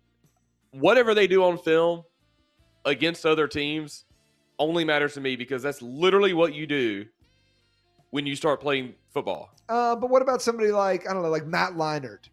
whatever 0.72 1.14
they 1.14 1.26
do 1.26 1.44
on 1.44 1.58
film 1.58 2.04
against 2.84 3.26
other 3.26 3.46
teams 3.46 4.04
only 4.58 4.84
matters 4.84 5.14
to 5.14 5.20
me 5.20 5.36
because 5.36 5.62
that's 5.62 5.82
literally 5.82 6.32
what 6.32 6.54
you 6.54 6.66
do 6.66 7.06
when 8.10 8.26
you 8.26 8.34
start 8.34 8.60
playing 8.60 8.94
football. 9.12 9.50
Uh, 9.68 9.94
but 9.94 10.10
what 10.10 10.22
about 10.22 10.42
somebody 10.42 10.70
like 10.70 11.08
I 11.08 11.12
don't 11.12 11.22
know, 11.22 11.28
like 11.28 11.46
Matt 11.46 11.74
Leinart, 11.74 12.28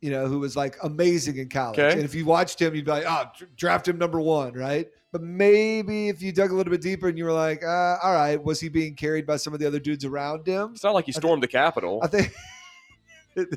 you 0.00 0.10
know, 0.10 0.26
who 0.26 0.38
was 0.38 0.56
like 0.56 0.76
amazing 0.82 1.38
in 1.38 1.48
college. 1.48 1.78
Okay. 1.78 1.92
And 1.92 2.02
if 2.02 2.14
you 2.14 2.26
watched 2.26 2.60
him, 2.60 2.74
you'd 2.74 2.84
be 2.84 2.90
like, 2.90 3.04
oh, 3.06 3.24
draft 3.56 3.88
him 3.88 3.98
number 3.98 4.20
one, 4.20 4.52
right? 4.52 4.88
But 5.12 5.22
maybe 5.22 6.08
if 6.08 6.20
you 6.20 6.30
dug 6.30 6.50
a 6.50 6.54
little 6.54 6.70
bit 6.70 6.82
deeper 6.82 7.08
and 7.08 7.16
you 7.16 7.24
were 7.24 7.32
like, 7.32 7.64
uh, 7.64 7.96
all 8.02 8.12
right, 8.12 8.42
was 8.42 8.60
he 8.60 8.68
being 8.68 8.94
carried 8.94 9.26
by 9.26 9.36
some 9.36 9.54
of 9.54 9.60
the 9.60 9.66
other 9.66 9.80
dudes 9.80 10.04
around 10.04 10.46
him? 10.46 10.72
It's 10.74 10.84
not 10.84 10.92
like 10.92 11.06
he 11.06 11.12
stormed 11.12 11.42
the 11.42 11.48
Capitol. 11.48 12.00
I 12.02 12.08
think. 12.08 12.34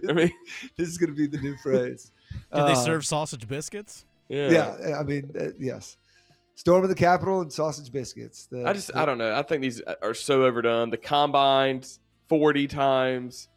I 0.07 0.13
mean, 0.13 0.31
this 0.77 0.87
is 0.87 0.97
going 0.97 1.09
to 1.09 1.15
be 1.15 1.27
the 1.27 1.37
new 1.41 1.55
phrase. 1.57 2.11
Did 2.31 2.39
they 2.67 2.71
Uh, 2.73 2.75
serve 2.75 3.05
sausage 3.05 3.47
biscuits? 3.47 4.05
Yeah, 4.27 4.95
I 4.99 5.03
mean, 5.03 5.31
uh, 5.39 5.45
yes. 5.57 5.97
Storm 6.55 6.83
of 6.83 6.89
the 6.89 6.95
Capitol 6.95 7.41
and 7.41 7.51
sausage 7.51 7.91
biscuits. 7.91 8.45
The- 8.51 8.67
I 8.67 8.73
just 8.73 8.87
the- 8.89 8.97
I 8.99 9.05
don't 9.05 9.17
know. 9.17 9.33
I 9.33 9.41
think 9.43 9.61
these 9.61 9.81
are 10.01 10.13
so 10.13 10.43
overdone. 10.43 10.89
The 10.89 10.97
combines 10.97 11.99
forty 12.27 12.67
times, 12.67 13.47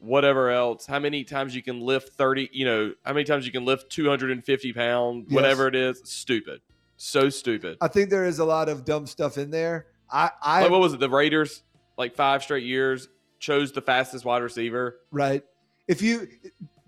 whatever 0.00 0.50
else. 0.50 0.86
How 0.86 0.98
many 0.98 1.24
times 1.24 1.54
you 1.54 1.62
can 1.62 1.80
lift 1.80 2.10
thirty? 2.14 2.50
You 2.52 2.64
know, 2.64 2.92
how 3.04 3.12
many 3.12 3.24
times 3.24 3.46
you 3.46 3.52
can 3.52 3.64
lift 3.64 3.90
two 3.90 4.08
hundred 4.08 4.32
and 4.32 4.44
fifty 4.44 4.72
pounds? 4.72 5.26
Yes. 5.28 5.34
Whatever 5.36 5.68
it 5.68 5.74
is, 5.76 6.02
stupid. 6.04 6.60
So 6.96 7.28
stupid. 7.30 7.76
I 7.80 7.88
think 7.88 8.10
there 8.10 8.24
is 8.24 8.38
a 8.38 8.44
lot 8.44 8.68
of 8.68 8.84
dumb 8.84 9.06
stuff 9.06 9.38
in 9.38 9.50
there. 9.50 9.86
I, 10.10 10.30
I 10.42 10.62
like 10.62 10.70
what 10.70 10.80
was 10.80 10.94
it? 10.94 11.00
The 11.00 11.10
Raiders, 11.10 11.62
like 11.96 12.14
five 12.14 12.42
straight 12.42 12.64
years, 12.64 13.08
chose 13.38 13.72
the 13.72 13.80
fastest 13.82 14.24
wide 14.24 14.42
receiver 14.42 14.98
right. 15.10 15.42
If 15.88 16.02
you 16.02 16.26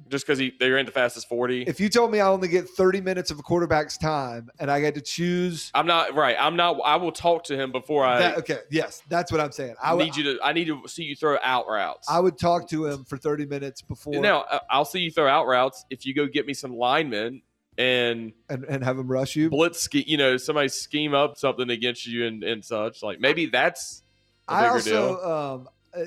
just 0.09 0.27
because 0.27 0.39
he 0.39 0.53
they 0.59 0.71
ran 0.71 0.87
the 0.87 0.91
fastest 0.91 1.29
forty. 1.29 1.63
if 1.63 1.79
you 1.81 1.89
told 1.91 2.11
me 2.11 2.19
I 2.19 2.29
only 2.29 2.49
get 2.49 2.67
30 2.69 3.01
minutes 3.03 3.31
of 3.31 3.39
a 3.39 3.43
quarterback's 3.43 3.99
time 3.99 4.49
and 4.59 4.71
I 4.71 4.81
get 4.81 4.95
to 4.95 5.01
choose 5.03 5.71
I'm 5.75 5.87
not 5.87 6.15
right. 6.15 6.35
I'm 6.39 6.57
not. 6.57 6.81
I 6.85 6.97
will 6.97 7.13
talk 7.13 7.45
to 7.45 7.57
him 7.61 7.71
before 7.73 8.05
I 8.07 8.19
that, 8.21 8.39
okay, 8.39 8.59
yes, 8.71 9.03
that's 9.09 9.31
what 9.31 9.41
I'm 9.41 9.53
saying. 9.53 9.75
I 9.83 9.93
would 9.95 10.05
need 10.05 10.17
you 10.17 10.25
to. 10.25 10.39
I 10.43 10.53
need 10.55 10.67
to 10.69 10.81
see 10.89 11.03
you 11.05 11.15
throw 11.15 11.37
out 11.43 11.67
routes. 11.69 12.09
I 12.11 12.19
would 12.21 12.39
talk 12.39 12.69
to 12.71 12.87
him 12.87 13.05
for 13.05 13.19
30 13.19 13.45
minutes 13.47 13.83
before 13.83 14.21
Now 14.21 14.45
I- 14.51 14.61
I'll 14.71 14.85
see 14.87 15.01
you 15.01 15.11
throw 15.11 15.29
out 15.29 15.47
routes 15.47 15.85
if 15.91 16.07
you 16.07 16.15
go 16.15 16.27
get 16.27 16.47
me 16.47 16.55
some 16.55 16.75
linemen 16.75 17.43
and 17.77 18.33
and, 18.49 18.65
and 18.65 18.83
have 18.83 18.97
them 18.97 19.09
rush 19.09 19.37
you. 19.37 19.51
blitz. 19.51 19.89
You 19.93 20.17
know, 20.17 20.39
somebody 20.39 20.69
scheme 20.69 21.15
up 21.15 21.37
something 21.37 21.69
against 21.71 22.07
you 22.07 22.27
and, 22.27 22.43
and 22.43 22.65
such. 22.65 23.03
Like 23.03 23.21
maybe 23.21 23.47
that's 23.47 24.03
I 24.49 24.69
also 24.69 24.91
deal. 25.21 25.31
um 25.31 25.69
uh, 25.95 26.05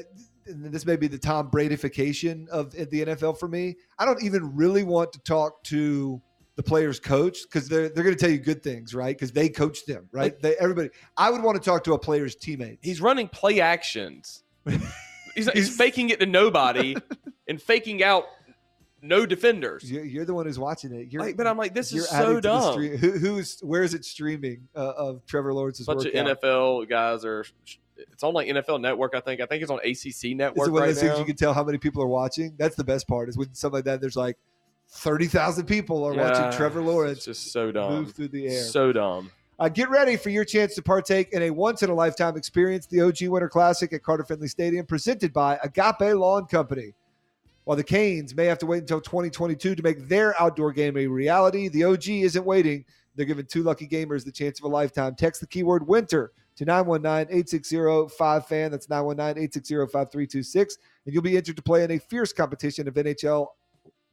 this 0.56 0.86
may 0.86 0.96
be 0.96 1.08
the 1.08 1.18
Tom 1.18 1.50
Bradyfication 1.50 2.48
of 2.50 2.72
the 2.72 2.86
NFL 3.06 3.40
for 3.40 3.48
me. 3.48 3.76
I 3.98 4.06
don't 4.06 4.24
even 4.24 4.56
really 4.56 4.84
want 4.84 5.14
to 5.14 5.20
talk 5.20 5.64
to 5.66 6.22
the 6.56 6.64
players' 6.64 7.00
coach 7.00 7.40
because 7.44 7.68
they're 7.68 7.90
they're 7.90 8.04
going 8.04 8.16
to 8.16 8.20
tell 8.20 8.30
you 8.30 8.38
good 8.38 8.64
things, 8.64 8.94
right? 8.94 9.16
Because 9.16 9.32
they 9.32 9.50
coached 9.50 9.88
them, 9.88 10.08
right? 10.12 10.40
They, 10.42 10.56
everybody. 10.58 10.90
I 11.18 11.30
would 11.30 11.42
want 11.42 11.62
to 11.62 11.64
talk 11.64 11.84
to 11.86 11.94
a 11.94 12.00
player's 12.00 12.36
teammate. 12.36 12.80
He's 12.82 13.02
running 13.02 13.28
play 13.28 13.62
actions. 13.62 14.44
he's, 15.36 15.50
he's 15.52 15.76
faking 15.76 16.10
it 16.10 16.20
to 16.20 16.26
nobody 16.26 16.96
and 17.48 17.62
faking 17.62 18.04
out 18.04 18.26
no 19.02 19.26
defenders. 19.26 19.90
You're, 19.92 20.06
you're 20.06 20.26
the 20.26 20.34
one 20.34 20.46
who's 20.46 20.60
watching 20.60 20.94
it. 20.94 21.12
You're, 21.12 21.24
Like, 21.24 21.38
but 21.38 21.48
I'm 21.48 21.58
like, 21.58 21.74
this 21.74 21.92
is 21.92 22.08
so 22.08 22.16
adding 22.16 22.30
to 22.30 22.34
the 22.36 22.42
dumb. 22.42 22.80
Who, 22.80 23.12
who's 23.12 23.60
where 23.62 23.84
is 23.84 23.94
it 23.94 24.06
streaming 24.06 24.68
uh, 24.76 24.94
of 24.96 25.26
Trevor 25.26 25.54
Lawrence's 25.54 25.86
bunch 25.86 26.06
workout? 26.06 26.28
of 26.28 26.40
NFL 26.40 26.90
guys 26.90 27.26
are. 27.26 27.46
It's 28.12 28.24
on 28.24 28.34
like 28.34 28.48
NFL 28.48 28.82
Network. 28.82 29.14
I 29.16 29.20
think. 29.20 29.42
I 29.42 29.46
think 29.46 29.62
it's 29.62 29.72
on 29.72 29.80
ACC 29.80 30.36
Network 30.36 30.68
it 30.68 30.72
one 30.72 30.82
right 30.82 30.90
of 30.90 30.96
those 30.96 31.04
things 31.04 31.20
you 31.20 31.26
can 31.26 31.36
tell 31.36 31.54
how 31.54 31.64
many 31.64 31.78
people 31.78 32.02
are 32.04 32.08
watching? 32.08 32.56
That's 32.58 32.76
the 32.76 32.84
best 32.84 33.08
part. 33.08 33.30
Is 33.30 33.38
when 33.38 33.54
something 33.54 33.78
like 33.78 33.86
that. 33.86 34.02
There's 34.02 34.16
like 34.16 34.38
thirty 34.90 35.28
thousand 35.28 35.66
people 35.66 36.04
are 36.04 36.14
Yeah, 36.14 36.30
watching 36.32 36.58
Trevor 36.58 36.82
Lawrence 36.82 37.18
It's 37.18 37.26
just 37.26 37.52
so 37.52 37.72
dumb. 37.72 37.94
move 37.94 38.14
through 38.14 38.30
the 38.30 38.48
air. 38.48 38.64
So 38.64 38.92
dumb. 38.92 39.32
Uh, 39.60 39.70
get 39.70 39.90
ready 39.92 40.18
for 40.18 40.30
your 40.32 40.44
chance 40.44 40.74
to 40.74 40.82
partake 40.82 41.34
in 41.34 41.44
a 41.44 41.50
once 41.52 41.84
in 41.84 41.90
a 41.92 41.94
lifetime 41.94 42.36
experience, 42.36 42.88
the 42.88 43.00
OG 43.00 43.28
Winter 43.28 43.48
Classic 43.48 43.94
at 43.94 44.02
Carter 44.02 44.24
Finley 44.24 44.48
Stadium, 44.48 44.86
presented 44.88 45.32
by 45.32 45.60
Agape 45.64 46.16
Lawn 46.16 46.48
Company. 46.48 46.94
While 47.66 47.78
the 47.78 47.84
Canes 47.84 48.34
may 48.34 48.46
have 48.46 48.58
to 48.58 48.66
wait 48.66 48.80
until 48.80 49.00
2022 49.00 49.76
to 49.76 49.84
make 49.84 50.08
their 50.08 50.40
outdoor 50.42 50.72
game 50.72 50.98
a 50.98 51.06
reality, 51.06 51.68
the 51.68 51.84
OG 51.84 52.10
isn't 52.10 52.44
waiting. 52.44 52.84
They're 53.16 53.28
giving 53.28 53.46
two 53.46 53.62
lucky 53.62 53.88
gamers 53.88 54.26
the 54.26 54.32
chance 54.32 54.60
of 54.60 54.66
a 54.66 54.68
lifetime. 54.68 55.14
Text 55.14 55.42
the 55.42 55.48
keyword 55.48 55.86
winter 55.88 56.32
to 56.56 56.66
919-860-5FAN. 56.66 58.72
That's 58.72 58.88
919-860-5326. 58.88 60.78
And 61.06 61.14
you'll 61.14 61.22
be 61.24 61.38
entered 61.38 61.56
to 61.58 61.64
play 61.64 61.84
in 61.84 61.92
a 61.92 62.00
fierce 62.00 62.34
competition 62.34 62.88
of 62.88 62.94
NHL 62.96 63.48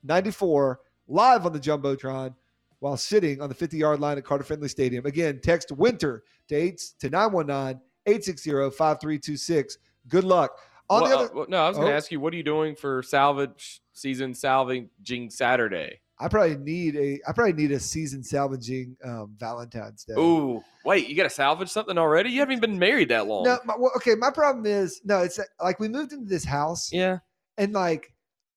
94 0.05 0.81
live 1.09 1.47
on 1.47 1.53
the 1.53 1.61
Jumbotron 1.61 2.35
while 2.81 2.97
sitting 2.97 3.41
on 3.43 3.49
the 3.49 3.55
50-yard 3.55 3.99
line 4.01 4.19
at 4.19 4.25
Carter 4.25 4.45
Finley 4.45 4.69
Stadium. 4.69 5.05
Again, 5.07 5.41
text 5.43 5.73
winter 5.73 6.23
to 6.49 6.55
8 6.55 6.81
to 7.01 7.11
919-860-5326. 7.11 9.79
Good 10.09 10.25
luck. 10.25 10.59
On 10.91 11.03
Well, 11.03 11.11
the 11.11 11.17
uh, 11.17 11.21
other, 11.25 11.35
well, 11.35 11.47
no, 11.49 11.57
I 11.59 11.69
was 11.69 11.77
going 11.77 11.89
Oh. 11.89 11.91
to 11.91 11.97
ask 11.97 12.11
you, 12.11 12.19
what 12.21 12.33
are 12.33 12.37
you 12.37 12.43
doing 12.43 12.75
for 12.75 13.03
salvage 13.03 13.83
season 13.93 14.33
salvaging 14.35 15.31
Saturday? 15.31 16.01
I 16.21 16.29
probably 16.29 16.57
need 16.57 16.97
a 16.97 17.21
I 17.29 17.33
probably 17.33 17.53
need 17.53 17.71
a 17.73 17.81
season 17.81 18.25
salvaging 18.25 18.97
um, 19.05 19.37
Valentine's 19.39 20.05
Day. 20.05 20.15
Ooh, 20.15 20.63
wait, 20.85 21.09
you 21.09 21.15
got 21.17 21.23
to 21.25 21.31
salvage 21.31 21.69
something 21.69 21.97
already? 21.97 22.31
You 22.31 22.41
haven't 22.41 22.53
even 22.59 22.71
been 22.71 22.79
married 22.79 23.11
that 23.11 23.27
long. 23.27 23.45
No, 23.45 23.59
my, 23.65 23.75
well, 23.79 23.93
okay. 23.97 24.15
My 24.17 24.31
problem 24.31 24.67
is 24.67 25.01
no. 25.05 25.21
It's 25.23 25.39
like 25.63 25.79
we 25.79 25.89
moved 25.89 26.13
into 26.13 26.27
this 26.29 26.45
house. 26.45 26.93
Yeah. 26.93 27.19
and 27.57 27.73
like 27.73 28.13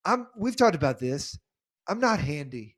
I'm. 0.05 0.27
We've 0.35 0.55
talked 0.55 0.75
about 0.75 0.99
this. 0.99 1.37
I'm 1.87 1.99
not 1.99 2.19
handy. 2.19 2.75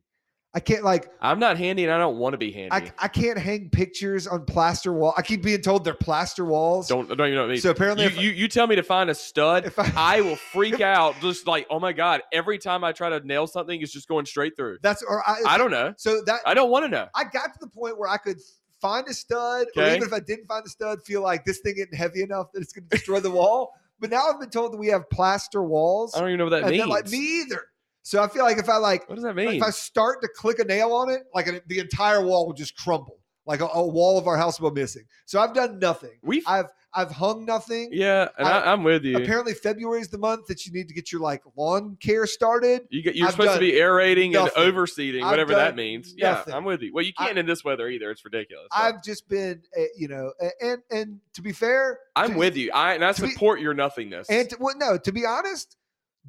I 0.56 0.60
can't 0.60 0.84
like 0.84 1.10
I'm 1.20 1.40
not 1.40 1.58
handy, 1.58 1.84
and 1.84 1.92
I 1.92 1.98
don't 1.98 2.18
want 2.18 2.34
to 2.34 2.38
be 2.38 2.52
handy. 2.52 2.70
I, 2.72 2.92
I 3.00 3.08
can't 3.08 3.40
hang 3.40 3.70
pictures 3.72 4.28
on 4.28 4.46
plaster 4.46 4.94
wall. 4.94 5.14
I 5.18 5.24
keep 5.24 5.42
being 5.42 5.62
told 5.62 5.84
they're 5.84 5.96
plaster 5.96 6.46
walls. 6.46 6.88
don't 6.88 7.08
don't 7.08 7.20
even 7.22 7.34
know 7.34 7.42
what 7.42 7.48
I 7.48 7.54
mean. 7.54 7.62
So 7.62 7.72
apparently 7.72 8.04
you, 8.04 8.10
if 8.12 8.18
I- 8.18 8.22
you 8.22 8.30
you 8.30 8.48
tell 8.48 8.68
me 8.68 8.76
to 8.76 8.84
find 8.84 9.10
a 9.10 9.16
stud, 9.16 9.74
I, 9.78 10.22
will 10.22 10.36
freak 10.36 10.80
out. 10.80 11.16
Just 11.22 11.48
like, 11.48 11.66
oh 11.72 11.80
my 11.80 11.92
god! 11.92 12.22
Every 12.32 12.60
time 12.60 12.84
I 12.84 12.92
try 12.92 13.10
to 13.10 13.26
nail 13.26 13.48
something, 13.48 13.82
it's 13.82 13.92
just 13.92 14.08
going 14.08 14.26
straight 14.28 14.56
through. 14.56 14.78
That's 14.84 15.02
or 15.02 15.28
I, 15.28 15.42
I 15.48 15.58
don't 15.58 15.72
know. 15.72 15.94
So 15.98 16.22
that 16.28 16.42
I 16.46 16.54
don't 16.54 16.70
want 16.70 16.86
to 16.86 16.90
know. 16.90 17.08
I 17.16 17.24
got 17.24 17.46
to 17.54 17.60
the 17.60 17.68
point 17.68 17.98
where 17.98 18.10
I 18.10 18.18
could 18.18 18.38
find 18.80 19.08
a 19.08 19.14
stud, 19.14 19.68
or 19.76 19.84
even 19.88 20.04
if 20.04 20.14
I 20.14 20.20
didn't 20.20 20.46
find 20.46 20.64
a 20.66 20.70
stud, 20.70 21.02
feel 21.04 21.24
like 21.24 21.46
this 21.46 21.60
thing 21.62 21.76
isn't 21.78 21.96
heavy 21.96 22.22
enough 22.22 22.52
that 22.54 22.62
it's 22.62 22.74
going 22.74 22.84
to 22.84 22.90
destroy 22.90 23.20
the 23.20 23.32
wall. 23.32 23.74
But 24.00 24.10
now 24.10 24.30
I've 24.30 24.40
been 24.40 24.50
told 24.50 24.74
that 24.74 24.78
we 24.78 24.88
have 24.88 25.10
plaster 25.10 25.64
walls. 25.64 26.14
I 26.14 26.20
don't 26.20 26.30
even 26.30 26.40
know 26.40 26.46
what 26.46 26.62
that 26.62 26.70
means. 26.70 26.86
Like 26.88 27.10
me 27.10 27.42
either. 27.42 27.64
So 28.04 28.22
I 28.22 28.28
feel 28.28 28.44
like 28.44 28.58
if 28.58 28.70
I 28.70 28.78
like, 28.78 29.08
what 29.10 29.16
does 29.16 29.24
that 29.24 29.36
like, 29.36 29.48
mean? 29.48 29.56
if 29.56 29.64
I 29.64 29.70
start 29.70 30.22
to 30.22 30.28
click 30.28 30.60
a 30.60 30.66
nail 30.66 30.92
on 30.94 31.10
it, 31.10 31.24
like 31.34 31.64
the 31.68 31.80
entire 31.80 32.22
wall 32.24 32.46
will 32.46 32.54
just 32.54 32.76
crumble, 32.78 33.18
like 33.46 33.62
a, 33.62 33.66
a 33.66 33.88
wall 33.88 34.18
of 34.18 34.28
our 34.28 34.38
house 34.38 34.60
will 34.60 34.72
be 34.72 34.82
missing. 34.82 35.04
So 35.26 35.40
I've 35.40 35.54
done 35.54 35.80
nothing. 35.80 36.20
We've 36.22 36.44
I've 36.46 36.68
I've 36.96 37.10
hung 37.10 37.44
nothing. 37.46 37.90
yeah, 37.92 38.28
and 38.38 38.48
I, 38.48 38.60
I- 38.60 38.72
I'm 38.74 38.84
with 38.84 39.04
you. 39.04 39.18
Apparently 39.18 39.54
February 39.56 40.02
is 40.02 40.10
the 40.10 40.18
month 40.20 40.46
that 40.48 40.66
you 40.66 40.72
need 40.74 40.90
to 40.90 40.94
get 40.94 41.12
your 41.12 41.22
like 41.22 41.42
lawn 41.58 41.98
care 42.00 42.28
started. 42.28 42.82
You 42.92 43.02
get, 43.02 43.16
you're 43.16 43.26
I've 43.26 43.32
supposed 43.34 43.54
to 43.54 43.60
be 43.60 43.80
aerating 43.80 44.36
and 44.36 44.50
overseeding, 44.52 45.24
I've 45.24 45.32
whatever 45.32 45.56
that 45.56 45.76
means. 45.76 46.14
nothing. 46.16 46.52
Yeah, 46.52 46.58
I'm 46.58 46.66
with 46.66 46.82
you. 46.84 46.94
Well, 46.94 47.04
you 47.04 47.14
can't 47.14 47.38
in 47.38 47.46
this 47.48 47.64
weather 47.64 47.88
either. 47.88 48.12
It's 48.12 48.24
ridiculous. 48.24 48.68
So, 48.72 48.80
I've 48.84 49.02
just 49.04 49.28
been, 49.28 49.64
uh, 49.76 49.82
you 49.98 50.08
know, 50.10 50.34
and 50.62 50.80
and 50.92 51.20
to 51.34 51.42
be 51.42 51.52
fair, 51.54 52.00
I'm 52.18 52.34
to- 52.34 52.38
with 52.38 52.58
you. 52.58 52.70
I 52.74 52.94
and 52.96 53.04
I 53.04 53.14
to 53.14 53.22
be- 53.24 53.30
support 53.30 53.60
your 53.62 53.74
nothingness. 53.74 54.30
And 54.30 54.50
to, 54.52 54.58
well, 54.60 54.76
no, 54.78 54.98
to 54.98 55.12
be 55.12 55.26
honest, 55.26 55.76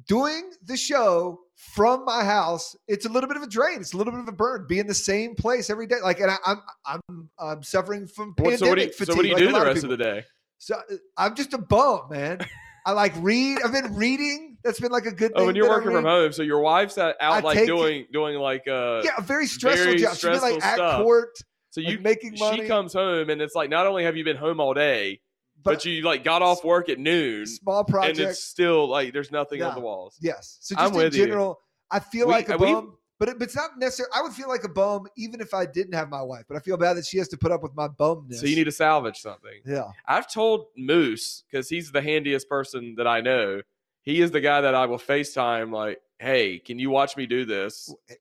doing 0.07 0.51
the 0.63 0.77
show 0.77 1.39
from 1.55 2.05
my 2.05 2.23
house, 2.23 2.75
it's 2.87 3.05
a 3.05 3.09
little 3.09 3.27
bit 3.27 3.37
of 3.37 3.43
a 3.43 3.47
drain. 3.47 3.79
It's 3.79 3.93
a 3.93 3.97
little 3.97 4.11
bit 4.11 4.21
of 4.21 4.27
a 4.27 4.31
burn. 4.33 4.65
Be 4.67 4.79
in 4.79 4.87
the 4.87 4.93
same 4.93 5.35
place 5.35 5.69
every 5.69 5.87
day, 5.87 5.95
like, 6.03 6.19
and 6.19 6.31
I, 6.31 6.37
I'm 6.45 6.61
I'm 6.85 7.29
I'm 7.39 7.63
suffering 7.63 8.07
from 8.07 8.33
pandemic 8.35 8.59
so 8.59 8.67
what 8.67 8.75
do 8.75 8.81
you, 8.83 8.91
fatigue. 8.91 9.07
so 9.07 9.15
what 9.15 9.21
do 9.23 9.27
you 9.29 9.33
like 9.35 9.43
do 9.43 9.51
the 9.51 9.59
rest 9.59 9.77
of 9.77 9.89
people. 9.89 9.97
the 9.97 10.03
day? 10.03 10.23
So 10.57 10.75
uh, 10.75 10.95
I'm 11.17 11.35
just 11.35 11.53
a 11.53 11.57
bum, 11.57 12.01
man. 12.09 12.39
I 12.85 12.91
like 12.91 13.13
read. 13.17 13.59
I've 13.63 13.71
been 13.71 13.95
reading. 13.95 14.57
That's 14.63 14.79
been 14.79 14.91
like 14.91 15.05
a 15.05 15.11
good 15.11 15.33
thing. 15.33 15.43
Oh, 15.43 15.47
and 15.47 15.57
you're 15.57 15.69
working 15.69 15.91
from 15.91 16.05
home, 16.05 16.31
so 16.31 16.43
your 16.43 16.59
wife's 16.59 16.97
out, 16.97 17.15
I 17.19 17.39
like 17.39 17.57
it- 17.57 17.65
doing 17.67 18.05
doing 18.11 18.37
like 18.37 18.67
uh 18.67 19.01
Yeah, 19.03 19.11
a 19.17 19.21
very 19.21 19.47
stressful 19.47 19.85
very 19.85 19.97
job. 19.97 20.13
She's 20.13 20.21
been 20.23 20.31
like 20.33 20.53
stressful 20.55 20.63
at 20.63 20.75
stuff. 20.75 21.01
court. 21.01 21.29
So 21.71 21.81
like, 21.81 21.91
you 21.91 21.99
making 21.99 22.35
money. 22.39 22.61
She 22.61 22.67
comes 22.67 22.93
home 22.93 23.29
and 23.29 23.41
it's 23.41 23.53
like 23.55 23.69
not 23.69 23.85
only 23.85 24.03
have 24.05 24.15
you 24.15 24.23
been 24.23 24.37
home 24.37 24.59
all 24.59 24.73
day, 24.73 25.19
but, 25.65 25.83
you 25.85 26.01
like 26.03 26.23
got 26.23 26.41
off 26.41 26.63
work 26.63 26.87
at 26.89 26.99
noon, 26.99 27.45
Small 27.47 27.83
project, 27.83 28.19
and 28.19 28.29
it's 28.29 28.43
still 28.43 28.87
like 28.87 29.11
there's 29.11 29.31
nothing 29.31 29.59
Yeah. 29.59 29.69
on 29.69 29.75
the 29.75 29.81
walls. 29.81 30.17
Yes. 30.21 30.57
So 30.61 30.75
I'm 30.77 30.89
just 30.89 30.93
in 30.93 31.03
with 31.03 31.15
you. 31.15 31.25
general, 31.25 31.59
I 31.91 31.99
feel 31.99 32.27
We- 32.27 32.33
like 32.33 32.49
a 32.49 32.57
we- 32.57 32.71
bum. 32.73 32.97
But, 33.17 33.29
it, 33.29 33.39
but 33.39 33.45
it's 33.45 33.55
not 33.55 33.79
necessary. 33.79 34.09
I 34.13 34.21
would 34.21 34.33
feel 34.33 34.49
like 34.49 34.65
a 34.65 34.69
bum 34.69 35.07
even 35.15 35.39
if 35.39 35.53
I 35.53 35.65
didn't 35.65 35.93
have 35.93 36.09
my 36.09 36.21
wife. 36.21 36.43
But 36.49 36.57
I 36.57 36.59
feel 36.59 36.75
bad 36.75 36.97
that 36.97 37.05
she 37.05 37.17
has 37.17 37.29
to 37.29 37.37
put 37.37 37.49
up 37.49 37.63
with 37.63 37.73
my 37.73 37.87
bumness. 37.87 38.35
So 38.41 38.45
you 38.45 38.57
need 38.57 38.65
to 38.65 38.73
salvage 38.73 39.19
something. 39.21 39.61
Yeah. 39.65 39.85
I've 40.05 40.29
told 40.29 40.65
Moose 40.75 41.43
because 41.49 41.69
he's 41.69 41.93
the 41.93 42.01
handiest 42.01 42.49
person 42.49 42.95
that 42.97 43.07
I 43.07 43.21
know. 43.21 43.61
He 44.01 44.19
is 44.21 44.31
the 44.31 44.41
guy 44.41 44.59
that 44.59 44.75
I 44.75 44.85
will 44.85 44.97
FaceTime 44.97 45.71
like, 45.71 46.01
"Hey, 46.19 46.59
can 46.59 46.77
you 46.77 46.89
watch 46.89 47.15
me 47.15 47.25
do 47.25 47.45
this?" 47.45 47.89
Eh, 48.09 48.15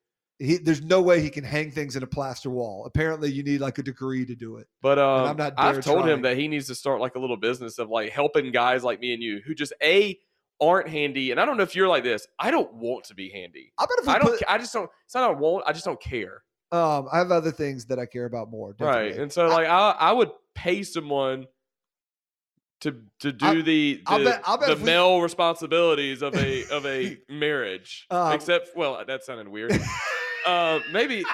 He, 0.44 0.58
there's 0.58 0.82
no 0.82 1.00
way 1.02 1.20
he 1.20 1.30
can 1.30 1.44
hang 1.44 1.70
things 1.70 1.96
in 1.96 2.02
a 2.02 2.06
plaster 2.06 2.50
wall. 2.50 2.84
Apparently, 2.86 3.30
you 3.32 3.42
need 3.42 3.60
like 3.60 3.78
a 3.78 3.82
degree 3.82 4.24
to 4.26 4.34
do 4.34 4.56
it. 4.56 4.66
But 4.82 4.98
um, 4.98 5.24
I'm 5.30 5.36
not 5.36 5.54
I've 5.56 5.80
told 5.82 6.02
trying. 6.02 6.12
him 6.14 6.22
that 6.22 6.36
he 6.36 6.48
needs 6.48 6.66
to 6.68 6.74
start 6.74 7.00
like 7.00 7.14
a 7.14 7.18
little 7.18 7.36
business 7.36 7.78
of 7.78 7.88
like 7.90 8.10
helping 8.10 8.52
guys 8.52 8.84
like 8.84 9.00
me 9.00 9.14
and 9.14 9.22
you 9.22 9.40
who 9.44 9.54
just 9.54 9.72
a 9.82 10.18
aren't 10.60 10.88
handy. 10.88 11.30
And 11.32 11.40
I 11.40 11.44
don't 11.46 11.56
know 11.56 11.62
if 11.64 11.74
you're 11.74 11.88
like 11.88 12.04
this. 12.04 12.26
I 12.38 12.50
don't 12.50 12.72
want 12.74 13.04
to 13.06 13.14
be 13.14 13.28
handy. 13.30 13.72
I 13.78 13.86
bet 13.86 13.98
if 14.00 14.08
I 14.08 14.18
don't. 14.18 14.30
put- 14.38 14.42
I 14.48 14.58
just 14.58 14.72
don't. 14.72 14.88
It's 15.04 15.14
not 15.14 15.28
I 15.28 15.32
want. 15.34 15.64
I 15.66 15.72
just 15.72 15.84
don't 15.84 16.00
care. 16.00 16.42
Um, 16.72 17.08
I 17.12 17.18
have 17.18 17.30
other 17.30 17.50
things 17.52 17.86
that 17.86 17.98
I 17.98 18.06
care 18.06 18.24
about 18.24 18.50
more. 18.50 18.74
Right. 18.78 19.14
And 19.16 19.32
so 19.32 19.48
like 19.48 19.66
I 19.66 19.90
I 19.90 20.12
would 20.12 20.30
pay 20.54 20.82
someone 20.82 21.46
to 22.80 22.96
to 23.20 23.32
do 23.32 23.46
I- 23.46 23.62
the 23.62 24.02
I'll 24.06 24.18
the, 24.18 24.24
bet- 24.24 24.42
I'll 24.44 24.58
bet 24.58 24.68
the 24.70 24.76
we- 24.76 24.82
male 24.82 25.20
responsibilities 25.22 26.22
of 26.22 26.34
a 26.36 26.64
of 26.70 26.84
a 26.86 27.18
marriage. 27.28 28.06
Um, 28.10 28.32
Except 28.32 28.76
well, 28.76 29.02
that 29.06 29.24
sounded 29.24 29.48
weird. 29.48 29.72
uh, 30.46 30.80
maybe 30.92 31.24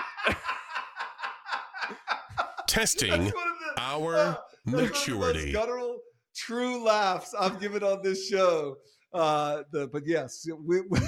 Testing 2.67 3.33
our 3.79 4.39
maturity. 4.65 5.53
guttural 5.53 5.99
true 6.37 6.85
laughs 6.85 7.35
I've 7.39 7.61
given 7.61 7.83
on 7.83 8.01
this 8.03 8.29
show. 8.29 8.77
Uh, 9.13 9.63
the, 9.73 9.89
but 9.89 10.07
yes, 10.07 10.47
we, 10.65 10.83
we 10.83 11.01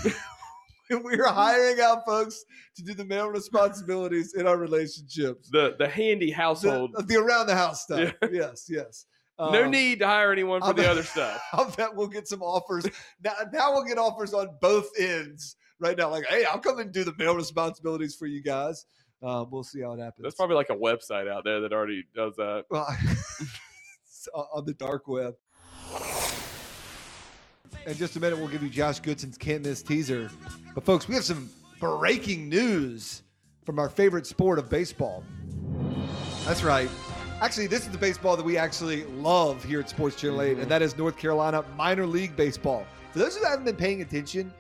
we're 0.91 1.25
hiring 1.29 1.81
out 1.81 2.05
folks 2.05 2.45
to 2.77 2.83
do 2.83 2.95
the 2.95 3.05
male 3.05 3.29
responsibilities 3.29 4.35
in 4.35 4.47
our 4.49 4.57
relationships. 4.57 5.49
the 5.53 5.77
the 5.79 5.87
handy 5.89 6.33
household. 6.33 6.91
the 7.07 7.17
around 7.17 7.47
the 7.47 7.55
house 7.55 7.83
stuff. 7.85 8.13
Yeah. 8.23 8.29
Yes, 8.33 8.67
yes. 8.69 9.07
no 9.39 9.65
Um, 9.65 9.71
need 9.71 10.01
to 10.01 10.07
hire 10.07 10.33
anyone 10.33 10.61
for 10.61 10.67
I'll 10.69 10.75
the 10.75 10.83
bet- 10.83 10.91
other 10.91 11.03
stuff. 11.05 11.41
I'll 11.53 11.71
bet 11.71 11.95
we'll 11.95 12.09
get 12.09 12.27
some 12.27 12.43
offers. 12.43 12.87
Now, 13.23 13.33
now 13.53 13.73
we'll 13.73 13.85
get 13.85 13.99
offers 13.99 14.35
on 14.35 14.49
both 14.61 14.89
ends 14.99 15.55
right 15.83 15.99
now. 15.99 16.11
Like, 16.11 16.25
hey, 16.27 16.45
I'll 16.45 16.59
come 16.59 16.79
and 16.79 16.93
do 16.93 17.05
the 17.05 17.15
male 17.19 17.35
responsibilities 17.35 18.15
for 18.15 18.27
you 18.27 18.43
guys. 18.43 18.87
Um, 19.23 19.49
we'll 19.51 19.65
see 19.65 19.83
how 19.83 19.93
it 19.93 19.99
happens. 19.99 20.23
There's 20.23 20.35
probably 20.35 20.57
like 20.57 20.71
a 20.71 20.77
website 20.77 21.29
out 21.29 21.45
there 21.45 21.61
that 21.61 21.73
already 21.73 22.05
does 22.15 22.35
that. 22.37 22.65
Well, 22.71 22.87
on 24.35 24.47
on 24.55 24.65
the 24.65 24.75
dark 24.75 25.09
web. 25.09 25.35
In 27.87 27.95
just 27.95 28.15
a 28.15 28.21
minute, 28.21 28.39
we'll 28.39 28.49
give 28.49 28.63
you 28.63 28.69
Josh 28.69 29.01
Goodson's 29.01 29.37
can't 29.37 29.65
miss 29.65 29.83
teaser. 29.83 30.31
But 30.75 30.85
folks, 30.85 31.09
we 31.09 31.17
have 31.17 31.25
some 31.25 31.51
breaking 31.81 32.49
news 32.49 33.25
from 33.65 33.81
our 33.81 33.89
favorite 33.89 34.27
sport 34.27 34.61
of 34.61 34.71
baseball. 34.71 35.25
That's 36.45 36.63
right. 36.63 36.89
Actually, 37.41 37.67
this 37.67 37.83
is 37.83 37.89
the 37.89 37.99
baseball 37.99 38.37
that 38.37 38.45
we 38.45 38.57
actually 38.57 39.03
love 39.05 39.65
here 39.65 39.81
at 39.81 39.91
Sports 39.91 40.15
Channel 40.15 40.43
8, 40.43 40.59
and 40.59 40.71
that 40.71 40.83
is 40.83 40.97
North 40.97 41.17
Carolina 41.19 41.65
minor 41.77 42.07
league 42.07 42.37
baseball. 42.37 42.87
For 43.11 43.19
those 43.19 43.37
who 43.37 43.45
haven't 43.45 43.65
been 43.65 43.75
paying 43.75 44.01
attention, 44.01 44.55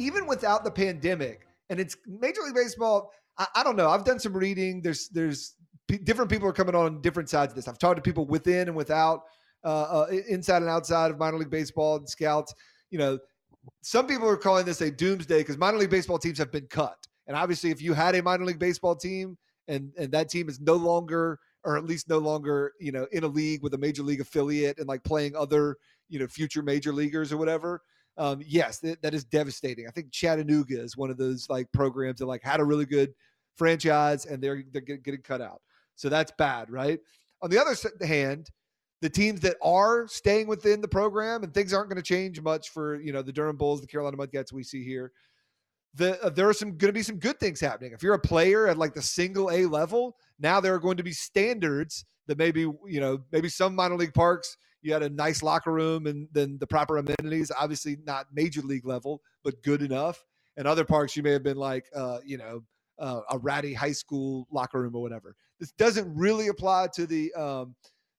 even 0.00 0.26
without 0.26 0.64
the 0.64 0.70
pandemic, 0.70 1.46
and 1.68 1.78
it's 1.78 1.96
Major 2.06 2.40
League 2.40 2.54
Baseball. 2.54 3.12
I, 3.38 3.46
I 3.56 3.62
don't 3.62 3.76
know. 3.76 3.90
I've 3.90 4.04
done 4.04 4.18
some 4.18 4.32
reading. 4.32 4.80
There's 4.80 5.08
there's 5.10 5.54
p- 5.86 5.98
different 5.98 6.30
people 6.30 6.48
are 6.48 6.54
coming 6.54 6.74
on 6.74 7.02
different 7.02 7.28
sides 7.28 7.52
of 7.52 7.56
this. 7.56 7.68
I've 7.68 7.78
talked 7.78 7.96
to 7.96 8.02
people 8.02 8.24
within 8.24 8.68
and 8.68 8.76
without, 8.76 9.24
uh, 9.62 9.82
uh, 9.82 10.06
inside 10.28 10.62
and 10.62 10.70
outside 10.70 11.10
of 11.10 11.18
minor 11.18 11.36
league 11.36 11.50
baseball 11.50 11.96
and 11.96 12.08
scouts. 12.08 12.54
You 12.90 12.98
know, 12.98 13.18
some 13.82 14.06
people 14.06 14.26
are 14.26 14.38
calling 14.38 14.64
this 14.64 14.80
a 14.80 14.90
doomsday 14.90 15.38
because 15.40 15.58
minor 15.58 15.76
league 15.76 15.90
baseball 15.90 16.18
teams 16.18 16.38
have 16.38 16.50
been 16.50 16.66
cut. 16.66 16.96
And 17.26 17.36
obviously, 17.36 17.70
if 17.70 17.82
you 17.82 17.92
had 17.92 18.14
a 18.14 18.22
minor 18.22 18.46
league 18.46 18.58
baseball 18.58 18.96
team 18.96 19.36
and 19.68 19.92
and 19.98 20.10
that 20.12 20.30
team 20.30 20.48
is 20.48 20.60
no 20.60 20.76
longer, 20.76 21.38
or 21.64 21.76
at 21.76 21.84
least 21.84 22.08
no 22.08 22.18
longer, 22.18 22.72
you 22.80 22.90
know, 22.90 23.06
in 23.12 23.22
a 23.22 23.28
league 23.28 23.62
with 23.62 23.74
a 23.74 23.78
major 23.78 24.02
league 24.02 24.22
affiliate 24.22 24.78
and 24.78 24.88
like 24.88 25.04
playing 25.04 25.36
other, 25.36 25.76
you 26.08 26.18
know, 26.18 26.26
future 26.26 26.62
major 26.62 26.92
leaguers 26.92 27.32
or 27.32 27.36
whatever. 27.36 27.82
Um, 28.16 28.42
yes, 28.44 28.78
that, 28.80 29.00
that 29.02 29.14
is 29.14 29.24
devastating. 29.24 29.86
I 29.86 29.90
think 29.90 30.12
Chattanooga 30.12 30.80
is 30.80 30.96
one 30.96 31.10
of 31.10 31.16
those 31.16 31.48
like 31.48 31.70
programs 31.72 32.18
that 32.18 32.26
like 32.26 32.42
had 32.42 32.60
a 32.60 32.64
really 32.64 32.84
good 32.84 33.14
franchise 33.56 34.26
and 34.26 34.42
they're 34.42 34.62
they're 34.72 34.82
get- 34.82 35.02
getting 35.02 35.22
cut 35.22 35.40
out. 35.40 35.60
So 35.94 36.08
that's 36.08 36.32
bad, 36.38 36.70
right? 36.70 36.98
On 37.42 37.50
the 37.50 37.58
other 37.58 37.74
hand, 38.06 38.50
the 39.00 39.08
teams 39.08 39.40
that 39.40 39.56
are 39.62 40.06
staying 40.08 40.46
within 40.46 40.80
the 40.80 40.88
program 40.88 41.42
and 41.42 41.54
things 41.54 41.72
aren't 41.72 41.88
going 41.88 41.96
to 41.96 42.02
change 42.02 42.40
much 42.40 42.70
for 42.70 43.00
you 43.00 43.12
know 43.12 43.22
the 43.22 43.32
Durham 43.32 43.56
Bulls, 43.56 43.80
the 43.80 43.86
Carolina 43.86 44.16
Mudcats 44.16 44.52
we 44.52 44.62
see 44.62 44.84
here. 44.84 45.12
The, 45.94 46.22
uh, 46.22 46.30
there 46.30 46.48
are 46.48 46.52
some 46.52 46.76
going 46.76 46.90
to 46.90 46.92
be 46.92 47.02
some 47.02 47.18
good 47.18 47.40
things 47.40 47.58
happening. 47.58 47.92
If 47.92 48.02
you're 48.02 48.14
a 48.14 48.18
player 48.18 48.68
at 48.68 48.78
like 48.78 48.94
the 48.94 49.02
single 49.02 49.50
A 49.50 49.66
level, 49.66 50.16
now 50.40 50.60
there 50.60 50.74
are 50.74 50.80
going 50.80 50.96
to 50.96 51.02
be 51.02 51.12
standards 51.12 52.04
that 52.26 52.38
maybe 52.38 52.60
you 52.60 53.00
know 53.00 53.18
maybe 53.32 53.48
some 53.48 53.74
minor 53.74 53.96
league 53.96 54.14
parks 54.14 54.56
you 54.82 54.92
had 54.92 55.02
a 55.02 55.10
nice 55.10 55.42
locker 55.42 55.72
room 55.72 56.06
and 56.06 56.28
then 56.32 56.56
the 56.58 56.66
proper 56.66 56.96
amenities. 56.98 57.52
Obviously 57.58 57.98
not 58.06 58.26
major 58.32 58.62
league 58.62 58.86
level, 58.86 59.20
but 59.44 59.62
good 59.62 59.82
enough. 59.82 60.24
And 60.56 60.66
other 60.66 60.84
parks 60.84 61.16
you 61.16 61.22
may 61.22 61.32
have 61.32 61.42
been 61.42 61.56
like 61.56 61.86
uh, 61.94 62.18
you 62.24 62.38
know 62.38 62.62
uh, 62.98 63.20
a 63.30 63.38
ratty 63.38 63.72
high 63.72 63.92
school 63.92 64.46
locker 64.50 64.80
room 64.80 64.94
or 64.94 65.02
whatever. 65.02 65.34
this 65.58 65.72
doesn't 65.72 66.14
really 66.14 66.48
apply 66.48 66.88
to 66.94 67.06
the 67.06 67.32
um, 67.34 67.74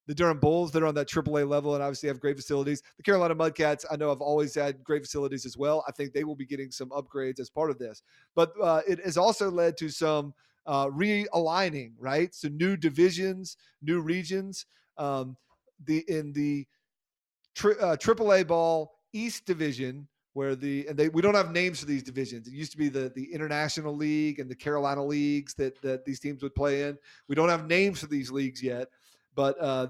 the 0.08 0.16
Durham 0.16 0.40
Bulls 0.40 0.72
that 0.72 0.82
are 0.82 0.88
on 0.88 0.96
that 0.96 1.08
AAA 1.08 1.48
level 1.48 1.76
and 1.76 1.84
obviously 1.84 2.10
have 2.10 2.20
great 2.20 2.36
facilities. 2.36 2.82
The 2.98 3.04
Carolina 3.04 3.36
Mudcats, 3.36 3.86
I 3.90 3.96
know, 3.96 4.10
have 4.10 4.20
always 4.20 4.56
had 4.56 4.84
great 4.84 5.04
facilities 5.04 5.46
as 5.46 5.58
well. 5.58 5.86
I 5.88 5.92
think 5.92 6.12
they 6.12 6.24
will 6.24 6.36
be 6.36 6.46
getting 6.46 6.72
some 6.72 6.90
upgrades 6.90 7.40
as 7.40 7.50
part 7.50 7.70
of 7.70 7.78
this, 7.78 8.02
but 8.36 8.52
uh, 8.62 8.82
it 8.88 9.00
has 9.06 9.18
also 9.18 9.52
led 9.52 9.78
to 9.78 9.90
some 9.90 10.34
uh, 10.66 10.88
realigning, 10.88 11.94
right? 11.98 12.34
So 12.34 12.48
new 12.50 12.78
divisions, 12.78 13.58
new 13.82 14.02
regions. 14.02 14.66
Um, 14.98 15.38
the 15.86 16.04
in 16.08 16.32
the 16.34 16.68
tri- 17.56 17.80
uh, 17.80 17.96
AAA 17.96 18.48
ball 18.48 18.94
East 19.14 19.46
Division, 19.46 20.08
where 20.34 20.56
the 20.56 20.88
and 20.88 20.98
they 20.98 21.10
we 21.10 21.22
don't 21.22 21.36
have 21.36 21.52
names 21.52 21.80
for 21.80 21.86
these 21.86 22.04
divisions. 22.04 22.48
It 22.48 22.54
used 22.54 22.72
to 22.72 22.78
be 22.78 22.90
the 22.90 23.12
the 23.16 23.34
International 23.34 23.96
League 23.96 24.40
and 24.40 24.50
the 24.50 24.56
Carolina 24.56 25.04
leagues 25.04 25.54
that 25.56 25.82
that 25.82 26.06
these 26.06 26.20
teams 26.20 26.44
would 26.44 26.56
play 26.56 26.84
in. 26.84 26.98
We 27.28 27.36
don't 27.36 27.50
have 27.50 27.68
names 27.68 28.00
for 28.00 28.08
these 28.08 28.32
leagues 28.32 28.62
yet, 28.62 28.90
but 29.36 29.60
uh, 29.60 29.88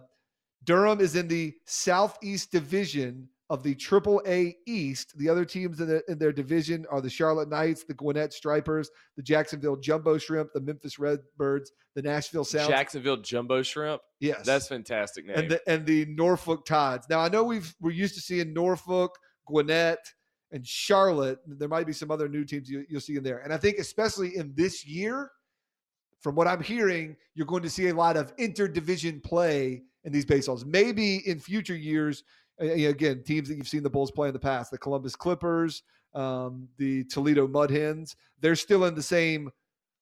Durham 0.63 0.99
is 0.99 1.15
in 1.15 1.27
the 1.27 1.53
Southeast 1.65 2.51
Division 2.51 3.27
of 3.51 3.63
the 3.63 3.75
AAA 3.75 4.55
East. 4.65 5.17
The 5.17 5.27
other 5.27 5.43
teams 5.43 5.81
in, 5.81 5.89
the, 5.89 6.01
in 6.07 6.17
their 6.17 6.31
division 6.31 6.85
are 6.89 7.01
the 7.01 7.09
Charlotte 7.09 7.49
Knights, 7.49 7.83
the 7.83 7.93
Gwinnett 7.93 8.31
Stripers, 8.31 8.89
the 9.17 9.21
Jacksonville 9.21 9.75
Jumbo 9.75 10.17
Shrimp, 10.17 10.53
the 10.53 10.61
Memphis 10.61 10.97
Redbirds, 10.97 11.73
the 11.93 12.01
Nashville 12.01 12.45
Sound. 12.45 12.69
Jacksonville 12.69 13.17
Jumbo 13.17 13.61
Shrimp. 13.61 14.01
Yes. 14.21 14.45
That's 14.45 14.69
fantastic 14.69 15.25
name. 15.25 15.35
and 15.35 15.51
the 15.51 15.61
and 15.69 15.85
the 15.85 16.05
Norfolk 16.05 16.65
Tides. 16.65 17.07
Now 17.09 17.19
I 17.19 17.27
know 17.27 17.43
we've 17.43 17.75
we're 17.81 17.91
used 17.91 18.15
to 18.15 18.21
seeing 18.21 18.53
Norfolk, 18.53 19.19
Gwinnett, 19.45 19.99
and 20.53 20.65
Charlotte. 20.65 21.39
There 21.45 21.67
might 21.67 21.85
be 21.85 21.93
some 21.93 22.09
other 22.09 22.29
new 22.29 22.45
teams 22.45 22.69
you, 22.69 22.85
you'll 22.87 23.01
see 23.01 23.17
in 23.17 23.23
there, 23.23 23.39
and 23.39 23.53
I 23.53 23.57
think 23.57 23.79
especially 23.79 24.37
in 24.37 24.53
this 24.55 24.87
year, 24.87 25.29
from 26.21 26.35
what 26.35 26.47
I'm 26.47 26.63
hearing, 26.63 27.17
you're 27.35 27.47
going 27.47 27.63
to 27.63 27.69
see 27.69 27.89
a 27.89 27.93
lot 27.93 28.15
of 28.15 28.33
interdivision 28.37 29.21
play 29.21 29.81
in 30.03 30.11
these 30.11 30.25
baseballs. 30.25 30.65
Maybe 30.65 31.17
in 31.27 31.39
future 31.39 31.75
years, 31.75 32.23
again, 32.61 33.23
teams 33.23 33.49
that 33.49 33.55
you've 33.55 33.67
seen 33.67 33.83
the 33.83 33.89
Bulls 33.89 34.11
play 34.11 34.27
in 34.27 34.33
the 34.33 34.39
past, 34.39 34.71
the 34.71 34.77
Columbus 34.77 35.15
Clippers, 35.15 35.83
um, 36.13 36.67
the 36.77 37.03
Toledo 37.05 37.47
Mud 37.47 37.71
Hens, 37.71 38.15
they're 38.39 38.55
still 38.55 38.85
in 38.85 38.95
the 38.95 39.03
same 39.03 39.49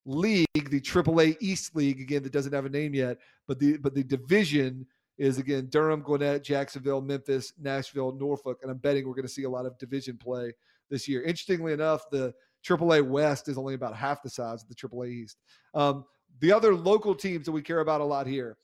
league, 0.06 0.48
the 0.56 0.82
AAA 0.82 1.38
East 1.40 1.76
League 1.76 2.02
again 2.02 2.24
that 2.24 2.32
doesn't 2.32 2.54
have 2.54 2.66
a 2.66 2.70
name 2.70 2.94
yet, 2.94 3.18
but 3.48 3.60
the 3.60 3.78
but 3.78 3.94
the 3.94 4.04
division 4.04 4.86
is 5.18 5.38
again 5.38 5.68
Durham, 5.70 6.02
Gwinnett, 6.02 6.44
Jacksonville, 6.44 7.02
Memphis, 7.02 7.54
Nashville, 7.60 8.14
Norfolk, 8.14 8.60
and 8.62 8.72
I'm 8.72 8.78
betting 8.78 9.08
we're 9.08 9.16
going 9.16 9.28
to 9.28 9.32
see 9.32 9.44
a 9.44 9.50
lot 9.50 9.66
of 9.66 9.78
division 9.78 10.18
play 10.18 10.54
this 10.90 11.08
year. 11.08 11.22
Interestingly 11.22 11.74
enough, 11.74 12.10
the 12.10 12.34
AAA 12.66 13.08
West 13.08 13.48
is 13.48 13.58
only 13.58 13.74
about 13.74 13.96
half 13.96 14.24
the 14.24 14.30
size 14.30 14.64
of 14.64 14.70
the 14.70 14.76
AAA 14.76 15.10
East. 15.10 15.38
Um, 15.74 16.06
the 16.40 16.52
other 16.52 16.76
local 16.76 17.16
teams 17.16 17.46
that 17.46 17.52
we 17.52 17.62
care 17.62 17.80
about 17.80 18.02
a 18.02 18.06
lot 18.06 18.28
here, 18.28 18.58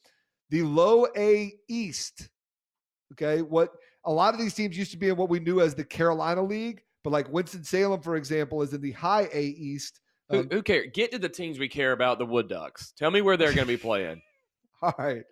the 0.50 0.64
Low 0.64 1.08
A 1.18 1.54
East. 1.68 2.30
Okay, 3.14 3.42
what 3.42 3.72
a 4.06 4.12
lot 4.12 4.34
of 4.34 4.40
these 4.40 4.54
teams 4.54 4.78
used 4.78 4.92
to 4.92 4.98
be 4.98 5.10
in 5.10 5.16
what 5.16 5.30
we 5.30 5.40
knew 5.40 5.62
as 5.62 5.76
the 5.76 5.84
Carolina 5.84 6.42
League, 6.42 6.82
but 7.04 7.12
like 7.12 7.32
Winston 7.32 7.64
Salem, 7.64 8.02
for 8.02 8.16
example, 8.16 8.62
is 8.62 8.74
in 8.74 8.82
the 8.82 8.92
High 8.92 9.30
A 9.34 9.44
East. 9.44 10.00
who, 10.30 10.40
Um, 10.40 10.50
who 10.52 10.64
cares? 10.64 10.88
Get 10.94 11.12
to 11.12 11.20
the 11.20 11.30
teams 11.30 11.60
we 11.60 11.70
care 11.70 11.92
about. 11.92 12.20
The 12.20 12.26
Wood 12.26 12.48
Ducks. 12.48 12.94
Tell 12.98 13.12
me 13.12 13.22
where 13.22 13.38
they're 13.38 13.54
going 13.54 13.68
to 13.68 13.74
be 13.74 13.78
playing. 13.78 14.22
All 14.82 14.94
right. 14.98 15.24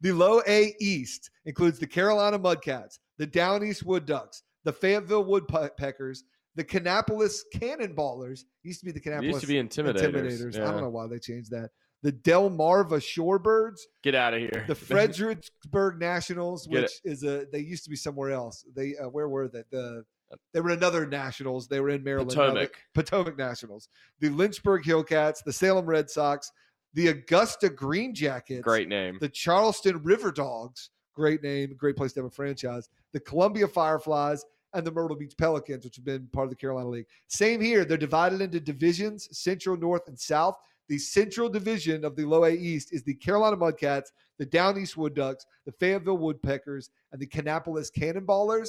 The 0.00 0.12
low 0.12 0.42
A 0.46 0.74
East 0.80 1.30
includes 1.44 1.78
the 1.78 1.86
Carolina 1.86 2.38
Mudcats, 2.38 2.98
the 3.18 3.26
Down 3.26 3.64
East 3.64 3.84
Wood 3.84 4.06
Ducks, 4.06 4.42
the 4.64 4.72
Fayetteville 4.72 5.24
Woodpeckers, 5.24 6.24
the 6.54 6.64
Kannapolis 6.64 7.40
Cannonballers. 7.54 8.40
Used 8.62 8.80
to 8.80 8.86
be 8.86 8.92
the 8.92 9.00
Kannapolis 9.00 9.24
used 9.24 9.40
to 9.40 9.46
be 9.46 9.54
Intimidators, 9.54 10.56
I 10.56 10.58
yeah. 10.60 10.70
don't 10.70 10.82
know 10.82 10.90
why 10.90 11.06
they 11.06 11.18
changed 11.18 11.50
that. 11.50 11.70
The 12.02 12.12
Delmarva 12.12 12.98
Shorebirds, 13.00 13.80
Get 14.02 14.14
out 14.14 14.34
of 14.34 14.40
here. 14.40 14.64
the 14.66 14.74
Fredericksburg 14.74 15.98
Nationals, 16.00 16.66
Get 16.66 16.82
which 16.82 16.90
is 17.04 17.22
a 17.22 17.46
they 17.52 17.60
used 17.60 17.84
to 17.84 17.90
be 17.90 17.96
somewhere 17.96 18.30
else. 18.32 18.64
They 18.74 18.96
uh, 18.96 19.08
where 19.08 19.28
were 19.28 19.48
they? 19.48 19.62
The 19.70 20.04
they 20.52 20.60
were 20.60 20.70
another 20.70 21.06
Nationals. 21.06 21.68
They 21.68 21.80
were 21.80 21.90
in 21.90 22.02
Maryland. 22.02 22.30
Potomac. 22.30 22.70
Potomac 22.94 23.36
Nationals. 23.36 23.88
The 24.20 24.30
Lynchburg 24.30 24.82
Hillcats, 24.84 25.44
the 25.44 25.52
Salem 25.52 25.84
Red 25.86 26.08
Sox, 26.10 26.50
the 26.94 27.08
Augusta 27.08 27.68
Green 27.68 28.14
Jackets, 28.14 28.62
Great 28.62 28.88
name. 28.88 29.18
the 29.20 29.28
Charleston 29.28 30.02
River 30.02 30.32
Dogs, 30.32 30.90
great 31.14 31.42
name, 31.42 31.74
great 31.76 31.96
place 31.96 32.12
to 32.14 32.20
have 32.20 32.26
a 32.26 32.30
franchise. 32.30 32.88
The 33.12 33.20
Columbia 33.20 33.68
Fireflies 33.68 34.44
and 34.74 34.86
the 34.86 34.90
Myrtle 34.90 35.16
Beach 35.18 35.34
Pelicans, 35.36 35.84
which 35.84 35.96
have 35.96 36.04
been 36.06 36.26
part 36.32 36.44
of 36.44 36.50
the 36.50 36.56
Carolina 36.56 36.88
League. 36.88 37.06
Same 37.28 37.60
here. 37.60 37.84
They're 37.84 37.98
divided 37.98 38.40
into 38.40 38.58
divisions, 38.58 39.28
Central, 39.38 39.76
North, 39.76 40.08
and 40.08 40.18
South. 40.18 40.56
The 40.92 40.98
Central 40.98 41.48
Division 41.48 42.04
of 42.04 42.16
the 42.16 42.26
Low 42.26 42.44
A 42.44 42.50
East 42.50 42.92
is 42.92 43.02
the 43.02 43.14
Carolina 43.14 43.56
Mudcats, 43.56 44.08
the 44.38 44.44
Down 44.44 44.78
East 44.78 44.94
Wood 44.94 45.14
Ducks, 45.14 45.46
the 45.64 45.72
Fayetteville 45.72 46.18
Woodpeckers, 46.18 46.90
and 47.12 47.18
the 47.18 47.26
Kannapolis 47.26 47.90
Cannonballers. 47.90 48.68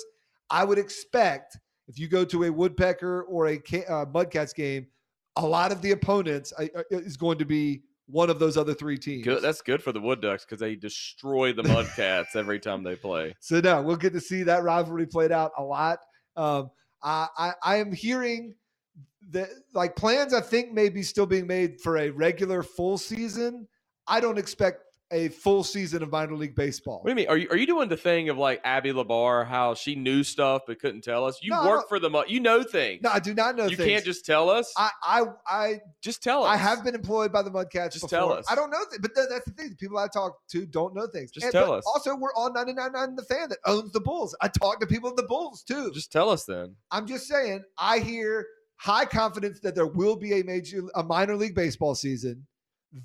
I 0.49 0.63
would 0.63 0.77
expect 0.77 1.59
if 1.89 1.99
you 1.99 2.07
go 2.07 2.23
to 2.23 2.45
a 2.45 2.49
Woodpecker 2.49 3.23
or 3.23 3.47
a 3.47 3.55
uh, 3.57 4.05
Mudcats 4.05 4.55
game, 4.55 4.87
a 5.35 5.45
lot 5.45 5.73
of 5.73 5.81
the 5.81 5.91
opponents 5.91 6.53
uh, 6.57 6.67
uh, 6.73 6.83
is 6.91 7.17
going 7.17 7.39
to 7.39 7.45
be 7.45 7.81
one 8.05 8.29
of 8.29 8.39
those 8.39 8.55
other 8.55 8.73
three 8.73 8.97
teams. 8.97 9.25
Good. 9.25 9.41
That's 9.41 9.61
good 9.61 9.83
for 9.83 9.91
the 9.91 9.99
Wood 9.99 10.21
Ducks 10.21 10.45
because 10.45 10.61
they 10.61 10.77
destroy 10.77 11.51
the 11.51 11.63
Mudcats 11.63 12.37
every 12.37 12.61
time 12.61 12.83
they 12.83 12.95
play. 12.95 13.35
So 13.41 13.59
now 13.59 13.81
we'll 13.81 13.97
get 13.97 14.13
to 14.13 14.21
see 14.21 14.43
that 14.43 14.63
rivalry 14.63 15.07
played 15.07 15.33
out 15.33 15.51
a 15.57 15.61
lot. 15.61 15.99
Um, 16.37 16.71
I, 17.03 17.27
I 17.37 17.53
I 17.61 17.75
am 17.79 17.91
hearing 17.91 18.55
that 19.31 19.49
like 19.73 19.95
plans 19.95 20.33
I 20.33 20.41
think 20.41 20.71
may 20.73 20.89
be 20.89 21.03
still 21.03 21.25
being 21.25 21.47
made 21.47 21.81
for 21.81 21.97
a 21.97 22.09
regular 22.09 22.63
full 22.63 22.97
season. 22.97 23.67
I 24.07 24.19
don't 24.19 24.37
expect 24.37 24.79
a 25.11 25.27
full 25.29 25.63
season 25.63 26.01
of 26.01 26.11
minor 26.11 26.35
league 26.35 26.55
baseball. 26.55 26.97
What 27.01 27.05
do 27.05 27.09
you 27.11 27.15
mean? 27.15 27.27
Are 27.29 27.37
you 27.37 27.47
are 27.51 27.55
you 27.55 27.67
doing 27.67 27.87
the 27.87 27.95
thing 27.97 28.29
of 28.29 28.37
like 28.37 28.59
Abby 28.63 28.91
Labar, 28.91 29.45
how 29.45 29.75
she 29.75 29.93
knew 29.95 30.23
stuff 30.23 30.63
but 30.65 30.79
couldn't 30.79 31.03
tell 31.03 31.25
us? 31.25 31.39
You 31.41 31.51
No, 31.51 31.67
work 31.67 31.87
for 31.87 31.99
the 31.99 32.09
Mud. 32.09 32.25
You 32.29 32.39
know 32.39 32.63
things. 32.63 33.01
No, 33.03 33.11
I 33.11 33.19
do 33.19 33.33
not 33.33 33.55
know. 33.55 33.65
you 33.67 33.75
things. 33.77 33.89
can't 33.89 34.05
just 34.05 34.25
tell 34.25 34.49
us. 34.49 34.73
I 34.75 34.89
I 35.03 35.21
I 35.47 35.81
just 36.01 36.23
tell 36.23 36.43
us. 36.43 36.49
I 36.49 36.57
have 36.57 36.83
been 36.83 36.95
employed 36.95 37.31
by 37.31 37.43
the 37.43 37.51
Mudcats. 37.51 37.93
Just 37.93 38.01
before. 38.05 38.09
tell 38.09 38.33
us. 38.33 38.45
I 38.49 38.55
don't 38.55 38.71
know, 38.71 38.83
th- 38.89 39.01
but 39.01 39.13
th- 39.15 39.27
that's 39.29 39.45
the 39.45 39.51
thing. 39.51 39.69
The 39.69 39.75
people 39.75 39.99
I 39.99 40.07
talk 40.07 40.35
to 40.51 40.65
don't 40.65 40.95
know 40.95 41.05
things. 41.07 41.31
Just 41.31 41.45
And- 41.45 41.53
tell 41.53 41.73
us. 41.73 41.83
Also, 41.85 42.15
we're 42.15 42.33
on 42.33 42.53
99.9 42.55 43.15
the 43.15 43.23
fan 43.23 43.49
that 43.49 43.59
owns 43.65 43.91
the 43.91 44.01
Bulls. 44.01 44.35
I 44.41 44.47
talk 44.47 44.79
to 44.79 44.87
people 44.87 45.09
in 45.11 45.15
the 45.15 45.23
Bulls 45.23 45.63
too. 45.63 45.91
Just 45.93 46.11
tell 46.11 46.29
us 46.29 46.45
then. 46.45 46.75
I'm 46.91 47.05
just 47.07 47.27
saying, 47.27 47.63
I 47.77 47.99
hear 47.99 48.47
high 48.83 49.05
confidence 49.05 49.61
that 49.61 49.75
there 49.75 49.87
will 49.87 50.17
be 50.17 50.33
a 50.33 50.43
major, 50.43 50.83
a 50.95 51.01
minor 51.03 51.37
league 51.37 51.55
baseball 51.55 51.95
season. 51.95 52.45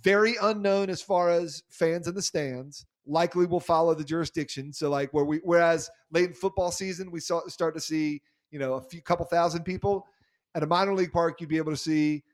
Very 0.02 0.34
unknown 0.42 0.90
as 0.90 1.00
far 1.00 1.30
as 1.30 1.62
fans 1.70 2.08
in 2.08 2.16
the 2.16 2.22
stands. 2.22 2.84
Likely 3.06 3.46
will 3.46 3.60
follow 3.60 3.94
the 3.94 4.04
jurisdiction. 4.04 4.72
So, 4.72 4.90
like 4.90 5.14
where 5.14 5.24
we, 5.24 5.40
whereas 5.44 5.88
late 6.10 6.26
in 6.26 6.34
football 6.34 6.72
season, 6.72 7.10
we 7.12 7.20
saw 7.20 7.46
start 7.46 7.74
to 7.74 7.80
see, 7.80 8.20
you 8.50 8.58
know, 8.58 8.74
a 8.74 8.82
few 8.82 9.00
couple 9.00 9.24
thousand 9.26 9.62
people. 9.62 10.04
At 10.54 10.62
a 10.62 10.66
minor 10.66 10.94
league 10.94 11.12
park, 11.12 11.40
you'd 11.40 11.48
be 11.48 11.58
able 11.58 11.72
to 11.72 11.78
see 11.78 12.24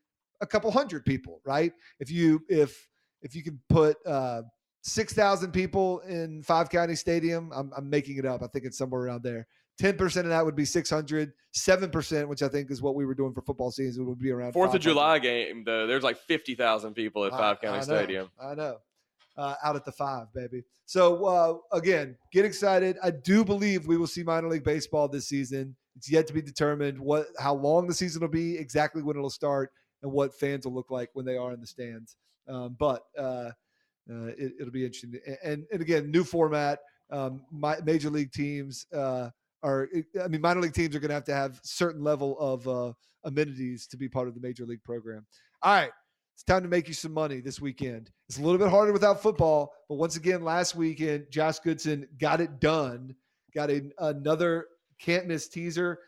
a 0.40 0.46
couple 0.46 0.70
hundred 0.70 1.04
people, 1.04 1.40
right? 1.44 1.72
If 2.00 2.10
you 2.10 2.42
if 2.48 2.88
if 3.22 3.36
you 3.36 3.42
can 3.42 3.60
put 3.68 3.98
uh, 4.06 4.42
six 4.80 5.12
thousand 5.12 5.52
people 5.52 6.00
in 6.00 6.42
Five 6.42 6.70
County 6.70 6.96
Stadium, 6.96 7.52
I'm, 7.54 7.72
I'm 7.76 7.90
making 7.90 8.16
it 8.16 8.24
up. 8.24 8.42
I 8.42 8.46
think 8.46 8.64
it's 8.64 8.78
somewhere 8.78 9.02
around 9.02 9.22
there. 9.22 9.46
Ten 9.78 9.96
percent 9.96 10.26
of 10.26 10.30
that 10.30 10.44
would 10.44 10.56
be 10.56 10.64
600. 10.64 11.32
Seven 11.52 11.90
percent, 11.90 12.28
which 12.28 12.42
I 12.42 12.48
think 12.48 12.70
is 12.70 12.82
what 12.82 12.96
we 12.96 13.06
were 13.06 13.14
doing 13.14 13.32
for 13.32 13.40
football 13.42 13.70
season, 13.70 14.06
would 14.06 14.18
be 14.18 14.32
around 14.32 14.52
Fourth 14.52 14.74
of 14.74 14.80
July 14.80 15.20
game 15.20 15.62
though. 15.64 15.86
There's 15.86 16.02
like 16.02 16.18
fifty 16.18 16.56
thousand 16.56 16.94
people 16.94 17.24
at 17.24 17.32
I- 17.32 17.38
Five 17.38 17.60
County 17.60 17.76
I 17.76 17.78
know, 17.78 17.84
Stadium. 17.84 18.30
I 18.42 18.54
know. 18.54 18.78
Uh, 19.36 19.54
out 19.64 19.76
at 19.76 19.84
the 19.84 19.92
five, 19.92 20.32
baby. 20.32 20.62
So 20.86 21.24
uh, 21.24 21.76
again, 21.76 22.16
get 22.32 22.44
excited. 22.44 22.96
I 23.02 23.10
do 23.10 23.44
believe 23.44 23.86
we 23.86 23.96
will 23.96 24.06
see 24.06 24.22
minor 24.22 24.48
league 24.48 24.64
baseball 24.64 25.08
this 25.08 25.28
season. 25.28 25.76
It's 25.96 26.10
yet 26.10 26.26
to 26.26 26.32
be 26.32 26.42
determined 26.42 26.98
what 26.98 27.26
how 27.38 27.54
long 27.54 27.86
the 27.86 27.94
season 27.94 28.20
will 28.20 28.28
be, 28.28 28.58
exactly 28.58 29.02
when 29.02 29.16
it'll 29.16 29.30
start, 29.30 29.70
and 30.02 30.10
what 30.10 30.34
fans 30.34 30.66
will 30.66 30.74
look 30.74 30.90
like 30.90 31.10
when 31.12 31.24
they 31.24 31.36
are 31.36 31.52
in 31.52 31.60
the 31.60 31.66
stands. 31.66 32.16
Um, 32.48 32.76
but 32.78 33.04
uh, 33.16 33.50
uh, 34.10 34.26
it, 34.36 34.54
it'll 34.60 34.72
be 34.72 34.84
interesting. 34.84 35.20
And 35.42 35.64
and 35.72 35.80
again, 35.80 36.10
new 36.10 36.24
format. 36.24 36.80
Um, 37.10 37.42
my, 37.52 37.78
major 37.84 38.10
league 38.10 38.32
teams 38.32 38.86
uh, 38.92 39.30
are. 39.64 39.88
I 40.22 40.28
mean, 40.28 40.40
minor 40.40 40.60
league 40.60 40.74
teams 40.74 40.94
are 40.94 41.00
going 41.00 41.08
to 41.08 41.14
have 41.14 41.24
to 41.24 41.34
have 41.34 41.58
certain 41.64 42.04
level 42.04 42.38
of 42.38 42.68
uh, 42.68 42.92
amenities 43.24 43.86
to 43.88 43.96
be 43.96 44.08
part 44.08 44.28
of 44.28 44.34
the 44.34 44.40
major 44.40 44.64
league 44.66 44.84
program. 44.84 45.26
All 45.62 45.74
right. 45.74 45.90
It's 46.34 46.42
time 46.42 46.62
to 46.62 46.68
make 46.68 46.88
you 46.88 46.94
some 46.94 47.12
money 47.12 47.40
this 47.40 47.60
weekend. 47.60 48.10
It's 48.28 48.38
a 48.38 48.42
little 48.42 48.58
bit 48.58 48.68
harder 48.68 48.92
without 48.92 49.22
football, 49.22 49.72
but 49.88 49.94
once 49.96 50.16
again, 50.16 50.42
last 50.42 50.74
weekend, 50.74 51.26
Josh 51.30 51.60
Goodson 51.60 52.08
got 52.18 52.40
it 52.40 52.58
done. 52.60 53.14
Got 53.54 53.70
a, 53.70 53.82
another 53.98 54.66
can't 55.00 55.26
miss 55.28 55.48
teaser. 55.48 56.00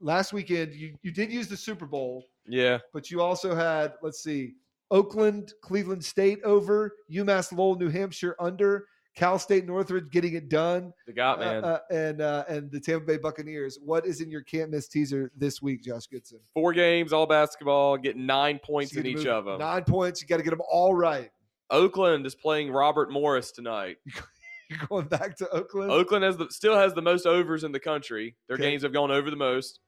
Last 0.00 0.32
weekend, 0.32 0.72
you, 0.72 0.94
you 1.02 1.10
did 1.10 1.32
use 1.32 1.48
the 1.48 1.56
Super 1.56 1.86
Bowl, 1.86 2.24
Yeah. 2.46 2.78
but 2.92 3.10
you 3.10 3.20
also 3.20 3.56
had, 3.56 3.94
let's 4.02 4.22
see, 4.22 4.54
Oakland, 4.92 5.52
Cleveland 5.62 6.04
State 6.04 6.40
over, 6.44 6.92
UMass 7.10 7.50
Lowell, 7.50 7.74
New 7.76 7.88
Hampshire 7.88 8.36
under, 8.38 8.86
Cal 9.16 9.38
State 9.38 9.66
Northridge 9.66 10.10
getting 10.10 10.34
it 10.34 10.48
done, 10.50 10.92
The 11.06 11.12
got 11.14 11.40
man. 11.40 11.64
uh, 11.64 11.66
uh, 11.66 11.78
and 11.90 12.20
uh, 12.20 12.44
and 12.48 12.70
the 12.70 12.78
Tampa 12.78 13.06
Bay 13.06 13.16
Buccaneers. 13.16 13.78
What 13.82 14.06
is 14.06 14.20
in 14.20 14.30
your 14.30 14.42
can't 14.42 14.70
miss 14.70 14.88
teaser 14.88 15.32
this 15.34 15.60
week, 15.62 15.82
Josh 15.82 16.06
Goodson? 16.06 16.38
Four 16.52 16.74
games, 16.74 17.12
all 17.14 17.26
basketball, 17.26 17.96
getting 17.96 18.26
nine 18.26 18.58
points 18.62 18.92
You 18.92 19.00
in 19.00 19.06
each 19.06 19.26
of 19.26 19.46
them. 19.46 19.58
Nine 19.58 19.84
points. 19.84 20.20
You 20.20 20.28
got 20.28 20.36
to 20.36 20.42
get 20.42 20.50
them 20.50 20.60
all 20.70 20.94
right. 20.94 21.30
Oakland 21.70 22.26
is 22.26 22.34
playing 22.34 22.70
Robert 22.70 23.10
Morris 23.10 23.50
tonight. 23.52 23.96
You're 24.68 24.80
going 24.88 25.06
back 25.06 25.36
to 25.38 25.48
Oakland. 25.50 25.90
Oakland 25.90 26.22
has 26.24 26.36
the, 26.36 26.48
still 26.50 26.76
has 26.76 26.92
the 26.92 27.00
most 27.02 27.24
overs 27.26 27.64
in 27.64 27.72
the 27.72 27.80
country. 27.80 28.36
Their 28.48 28.56
Okay. 28.56 28.64
games 28.70 28.82
have 28.82 28.92
gone 28.92 29.10
over 29.10 29.30
the 29.30 29.36
most. 29.36 29.80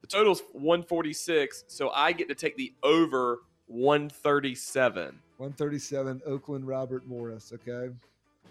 The 0.00 0.06
total's 0.06 0.40
146, 0.52 1.64
so 1.68 1.90
I 1.90 2.12
get 2.12 2.28
to 2.28 2.34
take 2.34 2.56
the 2.56 2.72
over 2.82 3.40
137. 3.66 5.18
137, 5.36 6.22
Oakland, 6.26 6.66
Robert 6.66 7.06
Morris. 7.06 7.52
Okay. 7.52 7.92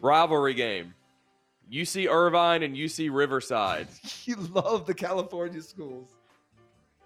Rivalry 0.01 0.53
game. 0.53 0.93
UC 1.71 2.09
Irvine 2.09 2.63
and 2.63 2.75
UC 2.75 3.09
Riverside. 3.13 3.87
You 4.25 4.35
love 4.35 4.85
the 4.85 4.93
California 4.93 5.61
schools. 5.61 6.09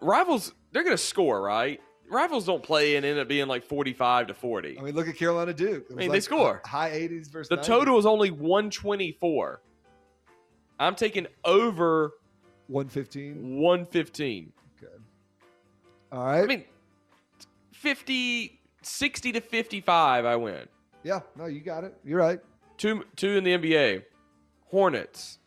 Rivals, 0.01 0.53
they're 0.71 0.83
going 0.83 0.95
to 0.95 1.01
score, 1.01 1.41
right? 1.41 1.79
Rivals 2.09 2.45
don't 2.45 2.61
play 2.61 2.97
and 2.97 3.05
end 3.05 3.17
up 3.17 3.27
being 3.29 3.47
like 3.47 3.63
45 3.63 4.27
to 4.27 4.33
40. 4.33 4.77
I 4.77 4.81
mean, 4.81 4.93
look 4.93 5.07
at 5.07 5.15
Carolina 5.15 5.53
Duke. 5.53 5.85
I 5.89 5.95
mean, 5.95 6.11
they 6.11 6.19
score. 6.19 6.61
high 6.65 6.89
80s 6.91 7.29
versus 7.31 7.47
The 7.49 7.57
90s. 7.57 7.63
total 7.65 7.97
is 7.99 8.05
only 8.05 8.29
124. 8.31 9.61
I'm 10.79 10.95
taking 10.95 11.27
over 11.45 12.11
115. 12.67 13.57
115. 13.61 14.51
Okay. 14.83 14.93
All 16.11 16.25
right. 16.25 16.43
I 16.43 16.45
mean, 16.45 16.65
50, 17.71 18.59
60 18.81 19.31
to 19.31 19.41
55, 19.41 20.25
I 20.25 20.35
win. 20.35 20.67
yeah, 21.03 21.21
no, 21.37 21.45
you 21.45 21.61
got 21.61 21.83
it. 21.85 21.95
You're 22.03 22.19
right. 22.19 22.39
Two, 22.83 23.05
two 23.15 23.37
in 23.37 23.45
the 23.45 23.57
NBA. 23.57 24.03
Hornets. 24.65 25.39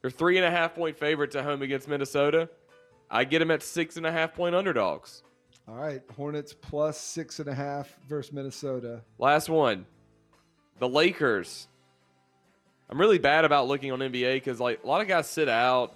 They're 0.00 0.10
three 0.12 0.36
and 0.36 0.46
a 0.46 0.52
half 0.52 0.76
point 0.76 0.96
favorites 0.96 1.34
at 1.34 1.42
home 1.42 1.62
against 1.62 1.88
Minnesota. 1.88 2.48
I 3.10 3.24
get 3.24 3.40
them 3.40 3.50
at 3.50 3.60
six 3.60 3.96
and 3.96 4.06
a 4.06 4.12
half 4.12 4.34
point 4.34 4.54
underdogs. 4.54 5.24
All 5.66 5.74
right. 5.74 6.00
Hornets 6.14 6.54
plus 6.54 6.96
six 6.96 7.40
and 7.40 7.48
a 7.48 7.54
half 7.54 7.92
versus 8.08 8.32
Minnesota. 8.32 9.02
Last 9.18 9.48
one. 9.48 9.84
The 10.78 10.88
Lakers. 10.88 11.66
I'm 12.88 13.00
really 13.00 13.18
bad 13.18 13.44
about 13.44 13.66
looking 13.66 13.90
on 13.90 13.98
NBA 13.98 14.34
because 14.34 14.60
like 14.60 14.84
a 14.84 14.86
lot 14.86 15.00
of 15.00 15.08
guys 15.08 15.28
sit 15.28 15.48
out, 15.48 15.92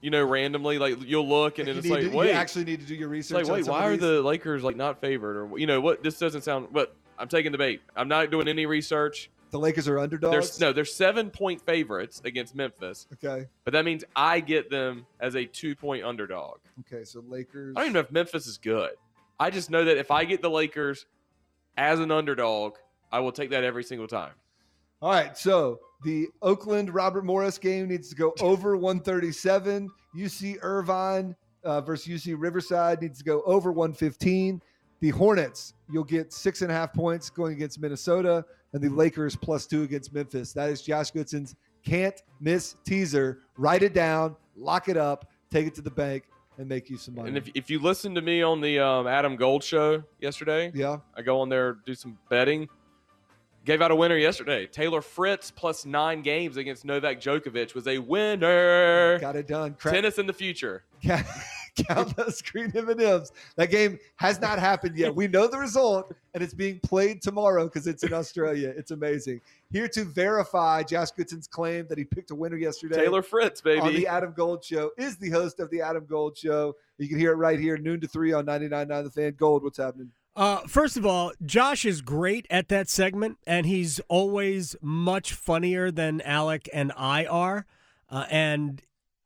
you 0.00 0.10
know, 0.10 0.24
randomly. 0.24 0.78
Like 0.78 1.02
you'll 1.02 1.28
look 1.28 1.58
and 1.58 1.66
you, 1.66 1.74
it's 1.74 1.88
like, 1.88 2.02
to- 2.02 2.16
wait, 2.16 2.28
you 2.28 2.34
actually 2.34 2.66
need 2.66 2.82
to 2.82 2.86
do 2.86 2.94
your 2.94 3.08
research. 3.08 3.48
like, 3.48 3.52
wait, 3.52 3.66
why 3.66 3.88
are 3.88 3.96
the 3.96 4.22
Lakers 4.22 4.62
like 4.62 4.76
not 4.76 5.00
favored 5.00 5.36
or 5.38 5.58
you 5.58 5.66
know 5.66 5.80
what? 5.80 6.04
This 6.04 6.20
doesn't 6.20 6.42
sound. 6.42 6.68
But 6.70 6.94
I'm 7.18 7.26
taking 7.26 7.50
the 7.50 7.58
bait. 7.58 7.82
I'm 7.96 8.06
not 8.06 8.30
doing 8.30 8.46
any 8.46 8.64
research. 8.66 9.28
The 9.52 9.58
Lakers 9.58 9.86
are 9.86 9.98
underdogs? 10.00 10.32
There's 10.32 10.60
no, 10.60 10.72
they're 10.72 10.84
seven 10.84 11.30
point 11.30 11.60
favorites 11.60 12.20
against 12.24 12.56
Memphis, 12.56 13.06
Okay. 13.12 13.46
but 13.64 13.72
that 13.72 13.84
means 13.84 14.02
I 14.16 14.40
get 14.40 14.68
them 14.70 15.06
as 15.20 15.36
a 15.36 15.44
two 15.44 15.76
point 15.76 16.02
underdog. 16.04 16.58
Okay. 16.80 17.04
So 17.04 17.22
Lakers. 17.28 17.74
I 17.76 17.80
don't 17.80 17.86
even 17.90 17.92
know 17.94 18.00
if 18.00 18.10
Memphis 18.10 18.46
is 18.48 18.58
good. 18.58 18.92
I 19.38 19.50
just 19.50 19.70
know 19.70 19.84
that 19.84 19.98
if 19.98 20.10
I 20.10 20.24
get 20.24 20.42
the 20.42 20.50
Lakers 20.50 21.06
as 21.76 22.00
an 22.00 22.10
underdog, 22.10 22.74
I 23.12 23.20
will 23.20 23.32
take 23.32 23.50
that 23.50 23.62
every 23.62 23.84
single 23.84 24.08
time. 24.08 24.32
All 25.00 25.10
right, 25.10 25.36
so 25.36 25.80
the 26.04 26.28
Oakland 26.42 26.94
Robert 26.94 27.24
Morris 27.24 27.58
game 27.58 27.88
needs 27.88 28.08
to 28.08 28.14
go 28.14 28.32
over 28.40 28.76
137. 28.76 29.90
UC 30.16 30.58
Irvine 30.62 31.34
uh, 31.64 31.80
versus 31.80 32.24
UC 32.24 32.36
Riverside 32.38 33.02
needs 33.02 33.18
to 33.18 33.24
go 33.24 33.42
over 33.42 33.70
115. 33.72 34.62
The 35.00 35.10
Hornets, 35.10 35.74
you'll 35.90 36.04
get 36.04 36.32
six 36.32 36.62
and 36.62 36.70
a 36.70 36.74
half 36.74 36.92
points 36.92 37.28
going 37.30 37.54
against 37.54 37.80
Minnesota, 37.80 38.44
and 38.72 38.82
the 38.82 38.88
Lakers 38.88 39.36
plus 39.36 39.66
two 39.66 39.82
against 39.82 40.12
Memphis. 40.12 40.52
That 40.52 40.70
is 40.70 40.82
Josh 40.82 41.12
Goodson's 41.12 41.54
can't 41.84 42.22
miss 42.40 42.76
teaser. 42.84 43.40
Write 43.56 43.82
it 43.82 43.94
down, 43.94 44.36
lock 44.56 44.88
it 44.88 44.96
up, 44.96 45.28
take 45.50 45.66
it 45.66 45.74
to 45.74 45.82
the 45.82 45.90
bank, 45.90 46.24
and 46.58 46.68
make 46.68 46.88
you 46.88 46.96
some 46.96 47.14
money. 47.14 47.28
And 47.28 47.38
if, 47.38 47.50
if 47.54 47.70
you 47.70 47.80
listen 47.80 48.14
to 48.14 48.22
me 48.22 48.42
on 48.42 48.60
the 48.60 48.78
um, 48.78 49.06
Adam 49.06 49.36
Gold 49.36 49.64
show 49.64 50.02
yesterday, 50.20 50.70
yeah, 50.74 50.98
I 51.16 51.22
go 51.22 51.40
on 51.40 51.48
there 51.48 51.78
do 51.86 51.94
some 51.94 52.18
betting. 52.30 52.68
Gave 53.64 53.80
out 53.80 53.92
a 53.92 53.96
winner 53.96 54.16
yesterday. 54.16 54.66
Taylor 54.66 55.00
Fritz 55.00 55.52
plus 55.52 55.86
nine 55.86 56.22
games 56.22 56.56
against 56.56 56.84
Novak 56.84 57.20
Djokovic 57.20 57.76
was 57.76 57.86
a 57.86 57.96
winner. 57.96 59.20
got 59.20 59.36
it 59.36 59.46
done. 59.46 59.74
Cra- 59.74 59.92
Tennis 59.92 60.18
in 60.18 60.26
the 60.26 60.32
future. 60.32 60.82
count, 61.76 61.88
count 61.88 62.16
those 62.16 62.42
green 62.42 62.72
M&Ms. 62.74 63.32
That 63.56 63.70
game 63.70 63.98
has 64.16 64.40
not 64.40 64.58
happened 64.58 64.96
yet. 64.96 65.14
We 65.14 65.28
know 65.28 65.46
the 65.46 65.58
result, 65.58 66.14
and 66.34 66.42
it's 66.42 66.54
being 66.54 66.80
played 66.80 67.22
tomorrow 67.22 67.64
because 67.64 67.86
it's 67.86 68.02
in 68.02 68.12
Australia. 68.12 68.72
It's 68.76 68.90
amazing. 68.90 69.40
Here 69.70 69.88
to 69.88 70.04
verify 70.04 70.82
Josh 70.82 71.08
Goodson's 71.12 71.46
claim 71.46 71.86
that 71.88 71.98
he 71.98 72.04
picked 72.04 72.30
a 72.30 72.34
winner 72.34 72.56
yesterday. 72.56 72.96
Taylor 72.96 73.22
Fritz, 73.22 73.60
baby. 73.60 73.80
On 73.80 73.94
the 73.94 74.06
Adam 74.06 74.32
Gold 74.36 74.64
Show 74.64 74.90
is 74.98 75.16
the 75.16 75.30
host 75.30 75.60
of 75.60 75.70
the 75.70 75.80
Adam 75.80 76.06
Gold 76.06 76.36
Show. 76.36 76.76
You 76.98 77.08
can 77.08 77.18
hear 77.18 77.32
it 77.32 77.36
right 77.36 77.58
here, 77.58 77.76
noon 77.76 78.00
to 78.00 78.08
three 78.08 78.32
on 78.32 78.46
99.9 78.46 79.04
The 79.04 79.10
Fan. 79.10 79.34
Gold, 79.38 79.62
what's 79.64 79.78
happening? 79.78 80.10
Uh, 80.34 80.60
first 80.66 80.96
of 80.96 81.04
all, 81.04 81.32
Josh 81.44 81.84
is 81.84 82.00
great 82.00 82.46
at 82.50 82.68
that 82.68 82.88
segment, 82.88 83.38
and 83.46 83.66
he's 83.66 84.00
always 84.08 84.76
much 84.80 85.34
funnier 85.34 85.90
than 85.90 86.22
Alec 86.22 86.70
and 86.72 86.92
I 86.96 87.26
are. 87.26 87.66
Uh, 88.08 88.24
and 88.30 88.82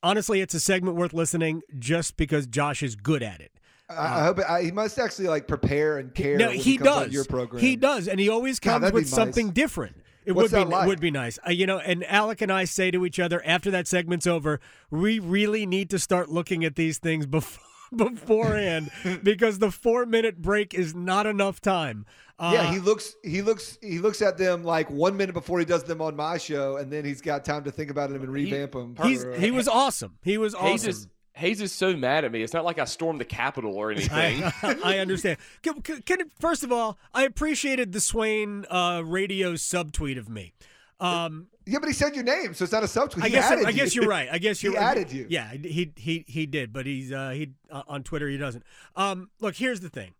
honestly, 0.07 0.41
it's 0.41 0.55
a 0.55 0.61
segment 0.61 0.97
worth 0.97 1.13
listening 1.13 1.63
just 1.79 2.17
because 2.17 2.47
Josh 2.47 2.83
is 2.83 2.95
good 2.95 3.23
at 3.23 3.41
it. 3.41 3.53
I, 3.91 4.21
I 4.21 4.25
hope 4.25 4.39
it, 4.39 4.47
I, 4.49 4.63
he 4.63 4.71
must 4.71 4.99
actually 4.99 5.29
like 5.29 5.47
prepare 5.49 5.99
and 5.99 6.15
care. 6.15 6.37
No, 6.37 6.51
he 6.51 6.77
does. 6.77 7.13
your 7.13 7.25
program. 7.25 7.61
He 7.61 7.77
does, 7.77 8.09
and 8.09 8.19
he 8.19 8.29
always 8.29 8.59
comes 8.59 8.83
that'd 8.83 8.95
with 8.95 9.05
nice. 9.05 9.15
something 9.15 9.51
different. 9.51 9.97
It 10.25 10.33
What's 10.33 10.53
would 10.53 10.59
be 10.59 10.73
like? 10.73 10.87
would 10.89 11.01
be 11.01 11.13
nice, 11.13 11.39
uh, 11.47 11.51
you 11.51 11.67
know. 11.67 11.79
And 11.79 12.05
Alec 12.05 12.41
and 12.41 12.51
I 12.51 12.65
say 12.65 12.91
to 12.91 13.07
each 13.07 13.21
other 13.21 13.41
after 13.45 13.71
that 13.71 13.87
segment's 13.87 14.27
over, 14.27 14.61
we 14.91 15.21
really 15.21 15.67
need 15.67 15.89
to 15.91 16.01
start 16.01 16.29
looking 16.29 16.65
at 16.65 16.75
these 16.75 16.99
things 16.99 17.27
before 17.39 17.63
beforehand 17.97 18.91
because 19.23 19.59
the 19.59 19.71
four 19.71 20.07
minute 20.07 20.41
break 20.41 20.75
is 20.75 20.95
not 20.95 21.27
enough 21.27 21.61
time. 21.61 22.07
Uh, 22.39 22.51
yeah, 22.53 22.73
he 22.73 22.79
looks 22.81 23.17
he 23.23 23.41
looks 23.41 23.79
he 23.83 23.99
looks 23.99 24.21
at 24.21 24.37
them 24.37 24.63
like 24.63 24.91
one 24.91 25.17
minute 25.17 25.33
before 25.33 25.59
he 25.59 25.65
does 25.65 25.85
them 25.85 26.03
on 26.03 26.15
my 26.15 26.37
show, 26.37 26.77
and 26.77 26.93
then 26.93 27.05
he's 27.05 27.23
got 27.23 27.45
time 27.45 27.65
to 27.65 27.71
think 27.71 27.91
about 27.91 28.11
them 28.11 28.23
and 28.23 28.31
revamp 28.31 28.73
them. 28.73 28.95
he's 29.03 29.25
he 29.39 29.51
was 29.51 29.67
awesome. 29.69 30.19
He 30.23 30.37
was 30.37 30.55
Hayes 30.55 30.83
awesome. 30.83 30.91
is 30.91 31.09
Hayes 31.33 31.61
is 31.61 31.73
so 31.73 31.95
mad 31.97 32.25
at 32.25 32.33
me. 32.33 32.43
It's 32.43 32.55
not 32.55 32.65
like 32.65 32.79
I 32.79 32.85
stormed 32.87 33.21
the 33.21 33.25
Capitol 33.27 33.75
or 33.75 33.91
anything. 33.93 34.43
I, 34.43 34.77
I 34.85 34.99
understand. 34.99 35.39
Can, 35.63 35.81
can, 35.83 36.03
can- 36.03 36.31
first 36.41 36.63
of 36.65 36.73
all, 36.73 36.99
I 37.15 37.25
appreciated 37.25 37.93
the 37.93 38.01
Swain 38.01 38.65
uh, 38.71 39.03
radio 39.05 39.53
subtweet 39.55 40.19
of 40.19 40.29
me. 40.29 40.53
Um, 40.99 41.49
yeah, 41.67 41.79
but 41.79 41.89
he 41.89 41.93
said 41.93 42.15
your 42.15 42.25
name, 42.25 42.55
so 42.55 42.65
it's 42.65 42.73
not 42.73 42.83
a 42.83 42.87
subtweet. 42.87 43.23
I 43.25 43.29
guess 43.29 43.51
added 43.51 43.67
I 43.67 43.73
guess 43.73 43.95
you. 43.95 44.03
you're 44.03 44.11
right. 44.11 44.29
I 44.33 44.39
guess 44.39 44.63
you're 44.63 44.79
added 44.79 45.13
you. 45.13 45.27
Yeah, 45.29 45.53
he 45.53 45.93
he 45.97 46.25
he 46.27 46.47
did, 46.47 46.73
but 46.73 46.87
he's 46.87 47.13
uh, 47.13 47.31
he 47.31 47.53
uh, 47.71 47.83
on 47.89 48.03
Twitter 48.03 48.29
he 48.29 48.39
doesn't. 48.39 48.65
Um, 48.95 49.31
look, 49.41 49.57
here's 49.57 49.81
the 49.81 49.91
thing: 49.91 50.15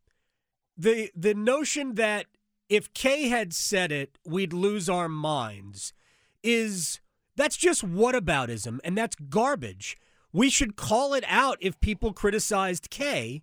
the 0.77 1.11
the 1.17 1.35
notion 1.35 1.95
that 1.95 2.27
if 2.69 2.93
Kay 2.93 3.29
had 3.29 3.55
said 3.55 3.93
it, 3.93 4.19
we'd 4.27 4.53
lose 4.53 4.89
our 4.89 5.09
minds 5.09 5.93
is 6.43 7.01
that's 7.37 7.57
just 7.57 7.87
whataboutism, 7.87 8.79
and 8.85 8.97
that's 8.99 9.17
garbage. 9.17 9.97
We 10.33 10.51
should 10.51 10.77
call 10.77 11.15
it 11.15 11.25
out 11.27 11.59
if 11.61 11.81
people 11.81 12.13
criticized 12.13 12.91
Kay 12.91 13.43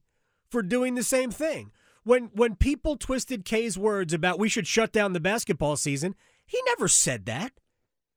for 0.49 0.61
doing 0.61 0.95
the 0.95 1.03
same 1.03 1.31
thing. 1.31 1.71
When 2.03 2.25
when 2.33 2.55
people 2.55 2.97
twisted 2.97 3.45
Kay's 3.45 3.77
words 3.77 4.13
about 4.13 4.37
we 4.37 4.49
should 4.49 4.67
shut 4.67 4.91
down 4.91 5.13
the 5.13 5.19
basketball 5.19 5.77
season, 5.77 6.15
he 6.45 6.61
never 6.65 6.87
said 6.87 7.25
that. 7.25 7.53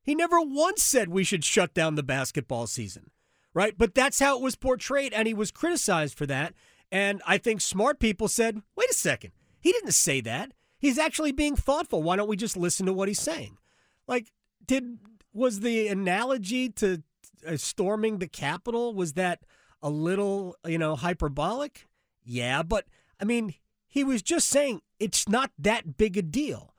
He 0.03 0.15
never 0.15 0.41
once 0.41 0.83
said 0.83 1.09
we 1.09 1.25
should 1.25 1.45
shut 1.45 1.75
down 1.75 1.95
the 1.95 2.03
basketball 2.03 2.67
season, 2.67 3.11
right? 3.53 3.77
But 3.77 3.95
that's 3.95 4.21
how 4.21 4.37
it 4.37 4.43
was 4.43 4.55
portrayed, 4.55 5.13
and 5.13 5.27
he 5.27 5.35
was 5.35 5.51
criticized 5.51 6.17
for 6.17 6.27
that. 6.27 6.55
And 6.93 7.23
I 7.27 7.39
think 7.39 7.61
smart 7.61 7.99
people 7.99 8.29
said, 8.29 8.63
wait 8.77 8.91
a 8.91 8.95
second, 8.95 9.33
he 9.59 9.73
didn't 9.73 9.93
say 9.93 10.21
that. 10.21 10.53
He's 10.79 10.99
actually 10.99 11.33
being 11.33 11.57
thoughtful. 11.57 12.03
Why 12.03 12.17
don't 12.17 12.29
we 12.29 12.37
just 12.37 12.57
listen 12.57 12.87
to 12.87 12.93
what 12.93 13.09
he's 13.09 13.21
saying? 13.21 13.59
Like, 14.07 14.31
did 14.65 14.99
was 15.33 15.61
the 15.61 15.89
analogy 15.89 16.69
to 16.71 17.03
uh, 17.47 17.57
storming 17.57 18.19
the 18.19 18.29
Capitol 18.29 18.95
was 18.95 19.15
that 19.15 19.41
a 19.83 19.91
little, 19.91 20.57
you 20.65 20.79
know, 20.79 20.97
hyperbolic? 20.97 21.87
Yeah, 22.25 22.63
but 22.63 22.87
I 23.21 23.25
mean, 23.25 23.55
he 23.89 24.05
was 24.05 24.23
just 24.23 24.49
saying 24.49 24.83
it's 25.01 25.29
not 25.29 25.51
that 25.59 25.97
big 25.97 26.17
a 26.17 26.23
deal. 26.23 26.75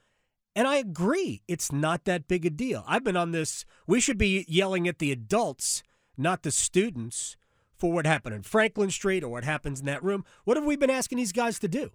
And 0.57 0.67
I 0.67 0.77
agree, 0.77 1.43
it's 1.47 1.71
not 1.71 2.05
that 2.05 2.27
big 2.27 2.43
a 2.43 2.49
deal. 2.49 2.83
I've 2.87 3.03
been 3.03 3.15
on 3.15 3.31
this. 3.31 3.63
We 3.85 4.01
should 4.01 4.17
be 4.17 4.43
yelling 4.47 4.87
at 4.87 4.97
the 4.97 5.11
adults, 5.11 5.83
not 6.17 6.41
the 6.41 6.49
students, 6.49 7.37
for 7.75 7.91
what 7.91 8.07
happened 8.07 8.33
in 8.33 8.41
Franklin 8.41 8.89
Street 8.89 9.23
or 9.23 9.29
what 9.29 9.43
happens 9.43 9.79
in 9.79 9.85
that 9.85 10.03
room. 10.03 10.25
What 10.45 10.57
have 10.57 10.65
we 10.65 10.75
been 10.75 10.89
asking 10.89 11.19
these 11.19 11.31
guys 11.31 11.59
to 11.59 11.67
do 11.67 11.91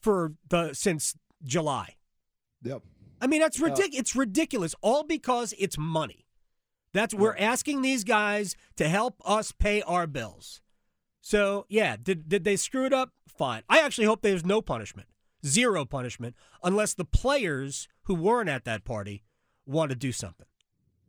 for 0.00 0.32
the 0.48 0.72
since 0.72 1.14
July? 1.44 1.96
Yep. 2.62 2.84
I 3.20 3.26
mean, 3.26 3.42
that's 3.42 3.60
uh, 3.60 3.66
ridiculous. 3.66 4.00
it's 4.00 4.16
ridiculous, 4.16 4.74
all 4.80 5.04
because 5.04 5.52
it's 5.58 5.76
money. 5.76 6.24
That's 6.94 7.12
we're 7.12 7.36
asking 7.36 7.82
these 7.82 8.02
guys 8.02 8.56
to 8.76 8.88
help 8.88 9.20
us 9.26 9.52
pay 9.52 9.82
our 9.82 10.06
bills. 10.06 10.62
So 11.20 11.66
yeah, 11.68 11.96
did 12.02 12.30
did 12.30 12.44
they 12.44 12.56
screw 12.56 12.86
it 12.86 12.94
up? 12.94 13.10
Fine. 13.26 13.64
I 13.68 13.80
actually 13.80 14.06
hope 14.06 14.22
there's 14.22 14.46
no 14.46 14.62
punishment, 14.62 15.08
zero 15.46 15.84
punishment, 15.84 16.34
unless 16.62 16.94
the 16.94 17.04
players 17.04 17.88
who 18.04 18.14
weren't 18.14 18.48
at 18.48 18.64
that 18.64 18.84
party 18.84 19.22
want 19.66 19.90
to 19.90 19.96
do 19.96 20.12
something. 20.12 20.46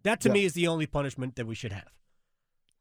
That 0.03 0.21
to 0.21 0.29
Yeah. 0.29 0.33
me 0.33 0.45
is 0.45 0.53
the 0.53 0.67
only 0.67 0.85
punishment 0.85 1.35
that 1.35 1.45
we 1.47 1.55
should 1.55 1.71
have. 1.71 1.87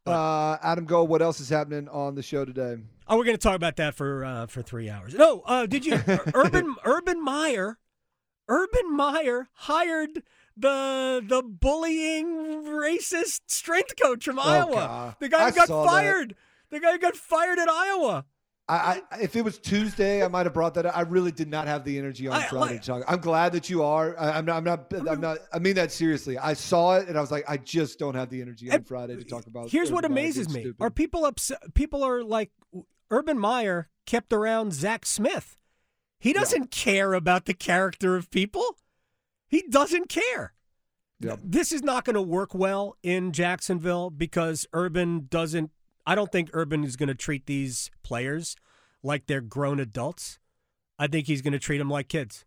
Uh, 0.07 0.57
Adam 0.63 0.87
Gold, 0.87 1.09
what 1.11 1.21
else 1.21 1.39
is 1.41 1.51
happening 1.51 1.89
on 1.89 2.15
the 2.15 2.23
show 2.23 2.45
today? 2.45 2.77
Oh, 3.09 3.17
we're 3.19 3.25
going 3.25 3.37
to 3.37 3.43
talk 3.43 3.57
about 3.57 3.77
that 3.77 3.95
for 3.95 4.25
uh, 4.25 4.47
for 4.47 4.63
three 4.63 4.89
hours. 4.89 5.13
No, 5.15 5.43
uh, 5.45 5.67
did 5.67 5.85
you 5.85 6.01
Urban 6.35 6.75
Urban 6.85 7.23
Meyer 7.23 7.79
Urban 8.49 8.95
Meyer 8.97 9.49
hired 9.53 10.23
the 10.57 11.23
the 11.27 11.43
bullying 11.43 12.65
racist 12.65 13.41
strength 13.49 13.95
coach 14.01 14.25
from 14.25 14.39
Iowa. 14.39 14.71
Oh, 14.71 14.75
God. 14.75 15.15
The 15.21 15.29
guy 15.29 15.45
I 15.47 15.51
who 15.51 15.57
got 15.57 15.69
saw 15.69 15.83
that. 15.85 15.91
fired. 15.91 16.35
The 16.71 16.81
guy 16.81 16.93
who 16.93 16.99
got 16.99 17.17
fired 17.17 17.59
at 17.59 17.69
Iowa. 17.69 18.25
I, 18.69 19.03
I 19.11 19.21
if 19.21 19.35
it 19.35 19.43
was 19.43 19.59
Tuesday, 19.59 20.23
I 20.23 20.29
might 20.29 20.45
have 20.45 20.53
brought 20.53 20.75
that 20.75 20.87
up. 20.87 20.97
I 20.97 21.03
really 21.03 21.33
did 21.33 21.49
not 21.49 21.67
have 21.67 21.85
the 21.85 21.99
energy 21.99 22.29
on 22.29 22.35
I- 22.35 22.47
Friday 22.47 22.75
like- 22.75 22.83
to 22.83 22.87
talk. 22.87 23.05
I'm 23.09 23.21
glad 23.21 23.53
that 23.53 23.71
you 23.71 23.83
are. 23.83 24.19
I, 24.19 24.33
I'm 24.33 24.45
not. 24.45 24.57
I'm 24.59 24.65
not. 24.65 25.09
I'm 25.09 25.21
not. 25.21 25.39
I 25.53 25.59
mean 25.59 25.75
that 25.75 25.91
seriously. 25.91 26.37
I 26.37 26.53
saw 26.53 26.97
it 26.97 27.09
and 27.09 27.17
I 27.17 27.21
was 27.21 27.31
like, 27.31 27.45
I 27.49 27.57
just 27.57 27.99
don't 27.99 28.15
have 28.15 28.29
the 28.31 28.43
energy 28.43 28.71
on 28.71 28.85
Friday 28.85 29.17
to 29.17 29.25
talk 29.25 29.47
about. 29.47 29.71
Here's 29.71 29.91
what 29.91 30.05
amazes 30.05 30.49
me: 30.49 30.61
stupid. 30.61 30.83
are 30.83 30.91
people 30.91 31.25
upset? 31.25 31.75
People 31.75 32.03
are 32.03 32.23
like, 32.23 32.51
Urban 33.11 33.39
Meyer 33.39 33.89
kept 34.07 34.33
around 34.33 34.75
Zach 34.75 35.07
Smith. 35.07 35.57
He 36.21 36.33
doesn't 36.33 36.71
care 36.71 37.15
about 37.15 37.45
the 37.47 37.55
character 37.55 38.17
of 38.17 38.31
people. 38.31 38.77
He 39.47 39.63
doesn't 39.63 40.09
care. 40.09 40.55
This 41.43 41.73
is 41.73 41.83
not 41.83 42.05
going 42.05 42.15
to 42.15 42.23
work 42.23 42.55
well 42.55 42.97
in 43.03 43.33
Jacksonville 43.33 44.11
because 44.11 44.67
Urban 44.73 45.27
doesn't. 45.31 45.71
I 46.09 46.15
don't 46.15 46.33
think 46.33 46.49
Urban 46.55 46.85
is 46.85 46.97
going 46.97 47.11
to 47.11 47.15
treat 47.15 47.45
these 47.45 47.91
players 48.03 48.57
like 49.03 49.27
they're 49.27 49.43
grown 49.43 49.79
adults. 49.79 50.39
I 50.99 51.07
think 51.07 51.27
he's 51.27 51.43
going 51.43 51.53
to 51.53 51.59
treat 51.59 51.77
them 51.77 51.91
like 51.91 52.09
kids, 52.09 52.47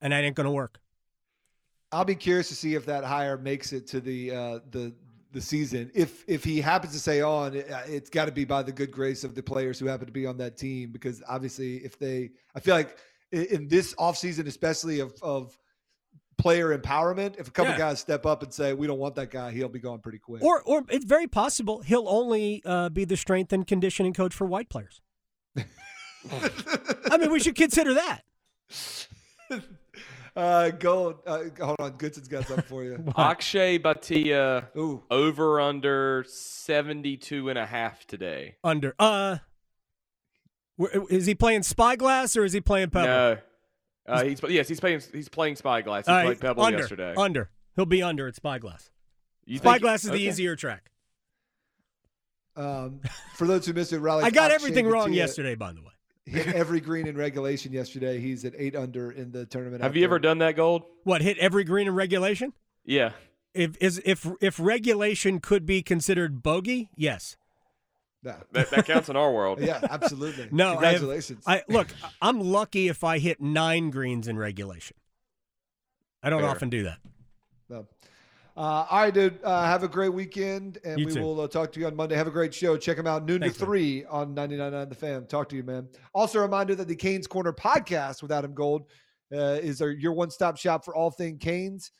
and 0.00 0.12
that 0.12 0.22
ain't 0.22 0.36
going 0.36 0.44
to 0.44 0.52
work. 0.52 0.78
I'll 1.90 2.04
be 2.04 2.14
curious 2.14 2.48
to 2.50 2.54
see 2.54 2.76
if 2.76 2.86
that 2.86 3.02
hire 3.02 3.36
makes 3.38 3.72
it 3.72 3.88
to 3.88 4.00
the 4.00 4.30
uh, 4.30 4.58
the 4.70 4.94
the 5.32 5.40
season. 5.40 5.90
If 5.94 6.22
if 6.28 6.44
he 6.44 6.60
happens 6.60 6.92
to 6.92 7.00
stay 7.00 7.22
on, 7.22 7.56
it, 7.56 7.66
it's 7.88 8.08
got 8.08 8.26
to 8.26 8.32
be 8.32 8.44
by 8.44 8.62
the 8.62 8.70
good 8.70 8.92
grace 8.92 9.24
of 9.24 9.34
the 9.34 9.42
players 9.42 9.80
who 9.80 9.86
happen 9.86 10.06
to 10.06 10.12
be 10.12 10.24
on 10.24 10.36
that 10.36 10.56
team. 10.56 10.92
Because 10.92 11.24
obviously, 11.28 11.78
if 11.78 11.98
they, 11.98 12.30
I 12.54 12.60
feel 12.60 12.76
like 12.76 12.98
in 13.32 13.66
this 13.66 13.96
offseason, 13.96 14.46
especially 14.46 15.00
of 15.00 15.12
of 15.22 15.58
player 16.38 16.76
empowerment, 16.76 17.38
if 17.38 17.48
a 17.48 17.50
couple 17.50 17.72
Yeah. 17.72 17.78
guys 17.78 18.00
step 18.00 18.26
up 18.26 18.42
and 18.42 18.52
say 18.52 18.72
we 18.72 18.86
don't 18.86 18.98
want 18.98 19.14
that 19.16 19.30
guy, 19.30 19.50
he'll 19.52 19.68
be 19.68 19.78
gone 19.78 20.00
pretty 20.00 20.18
quick. 20.18 20.42
Or, 20.42 20.62
or 20.62 20.84
it's 20.88 21.04
very 21.04 21.26
possible 21.26 21.80
he'll 21.80 22.08
only 22.08 22.62
uh, 22.64 22.88
be 22.90 23.04
the 23.04 23.16
strength 23.16 23.52
and 23.52 23.66
conditioning 23.66 24.12
coach 24.12 24.34
for 24.34 24.46
white 24.46 24.68
players. 24.68 25.00
I 25.56 27.18
mean, 27.18 27.30
we 27.30 27.40
should 27.40 27.54
consider 27.54 27.94
that. 27.94 28.22
uh, 30.36 30.70
gold. 30.70 31.16
Uh, 31.26 31.44
hold 31.60 31.76
on, 31.80 31.92
Goodson's 31.92 32.28
got 32.28 32.46
something 32.46 32.64
for 32.64 32.84
you. 32.84 33.02
Akshay 33.16 33.78
Bhatia 33.78 34.66
Ooh. 34.76 35.02
over 35.10 35.60
under 35.60 36.24
72 36.28 37.48
and 37.48 37.58
a 37.58 37.66
half 37.66 38.06
today. 38.06 38.56
Under. 38.64 38.94
Uh, 38.98 39.38
is 41.10 41.26
he 41.26 41.34
playing 41.34 41.62
Spyglass 41.62 42.36
or 42.36 42.44
is 42.44 42.52
he 42.52 42.60
playing 42.60 42.90
Pebble? 42.90 43.06
No. 43.06 43.38
Uh, 44.08 44.24
he's 44.24 44.40
yes, 44.48 44.68
he's 44.68 44.80
playing 44.80 45.02
he's 45.12 45.28
playing 45.28 45.56
Spyglass. 45.56 46.06
He 46.06 46.12
All 46.12 46.18
right, 46.18 46.26
played 46.26 46.40
Pebble 46.40 46.62
under, 46.62 46.78
yesterday. 46.78 47.14
Under. 47.16 47.50
He'll 47.74 47.86
be 47.86 48.02
under 48.02 48.26
at 48.26 48.36
Spyglass. 48.36 48.90
You 49.44 49.58
think- 49.58 49.74
Spyglass 49.76 50.04
is 50.04 50.10
the 50.10 50.16
okay. 50.16 50.28
easier 50.28 50.56
track. 50.56 50.90
Um, 52.56 53.00
for 53.34 53.46
those 53.46 53.66
who 53.66 53.72
missed 53.72 53.92
it, 53.92 54.00
Raleigh. 54.00 54.24
I 54.24 54.30
got 54.30 54.50
everything 54.50 54.86
wrong 54.86 55.10
Bhatia 55.10 55.16
yesterday, 55.16 55.54
by 55.54 55.72
the 55.72 55.82
way. 55.82 55.90
Hit 56.24 56.48
every 56.48 56.80
green 56.80 57.06
in 57.06 57.16
regulation 57.16 57.72
yesterday. 57.72 58.18
He's 58.18 58.44
at 58.44 58.54
eight 58.56 58.74
under 58.74 59.12
in 59.12 59.30
the 59.30 59.46
tournament. 59.46 59.82
Have 59.82 59.92
out 59.92 59.96
you 59.96 60.04
ever 60.04 60.18
done 60.18 60.38
that 60.38 60.56
gold? 60.56 60.82
What 61.04 61.22
hit 61.22 61.38
every 61.38 61.62
green 61.62 61.86
in 61.86 61.94
regulation? 61.94 62.52
Yeah. 62.84 63.12
If 63.54 63.76
is 63.80 64.02
if 64.04 64.26
if 64.40 64.58
regulation 64.58 65.38
could 65.40 65.66
be 65.66 65.82
considered 65.82 66.42
bogey, 66.42 66.90
yes. 66.96 67.36
No. 68.26 68.34
That, 68.52 68.70
that 68.70 68.86
counts 68.86 69.08
in 69.08 69.16
our 69.16 69.32
world. 69.32 69.60
Yeah, 69.66 69.80
absolutely. 69.88 70.48
No, 70.50 70.66
I 70.66 70.68
have- 70.70 70.78
congratulations. 70.80 71.44
I, 71.46 71.62
look. 71.68 71.88
I'm 72.20 72.40
lucky 72.40 72.88
if 72.88 73.04
I 73.04 73.18
hit 73.18 73.40
nine 73.40 73.90
greens 73.90 74.26
in 74.28 74.36
regulation. 74.38 74.96
I 76.22 76.30
don't 76.30 76.40
Fair. 76.42 76.50
often 76.50 76.68
do 76.70 76.82
that. 76.84 76.98
No. 77.68 77.86
Uh, 78.56 78.60
all 78.90 79.00
right, 79.00 79.12
dude. 79.14 79.38
Uh, 79.44 79.64
have 79.64 79.82
a 79.82 79.88
great 79.88 80.08
weekend, 80.12 80.78
and 80.84 80.98
You 80.98 81.06
we 81.06 81.12
too. 81.12 81.20
will 81.20 81.40
uh, 81.42 81.46
talk 81.48 81.72
to 81.72 81.80
you 81.80 81.86
on 81.86 81.94
Monday. 81.94 82.16
Have 82.16 82.26
a 82.26 82.30
great 82.30 82.54
show. 82.54 82.76
Check 82.76 82.96
them 82.96 83.06
out 83.06 83.24
noon 83.26 83.40
Thanks, 83.42 83.56
to 83.58 83.62
man. 83.62 83.66
three 83.68 84.04
on 84.06 84.34
99.9 84.34 84.88
The 84.88 84.94
Fan. 84.94 85.26
Talk 85.26 85.48
to 85.50 85.56
you, 85.56 85.62
man. 85.62 85.88
Also, 86.14 86.38
a 86.38 86.42
reminder 86.42 86.74
that 86.74 86.88
the 86.88 86.96
Canes 86.96 87.26
Corner 87.26 87.52
podcast 87.52 88.22
with 88.22 88.32
Adam 88.32 88.54
Gold 88.54 88.86
uh, 89.32 89.58
is 89.60 89.82
our, 89.82 89.90
your 89.90 90.14
one 90.14 90.30
stop 90.30 90.56
shop 90.56 90.84
for 90.84 90.94
all 90.96 91.10
thing 91.10 91.36
Canes. 91.38 91.92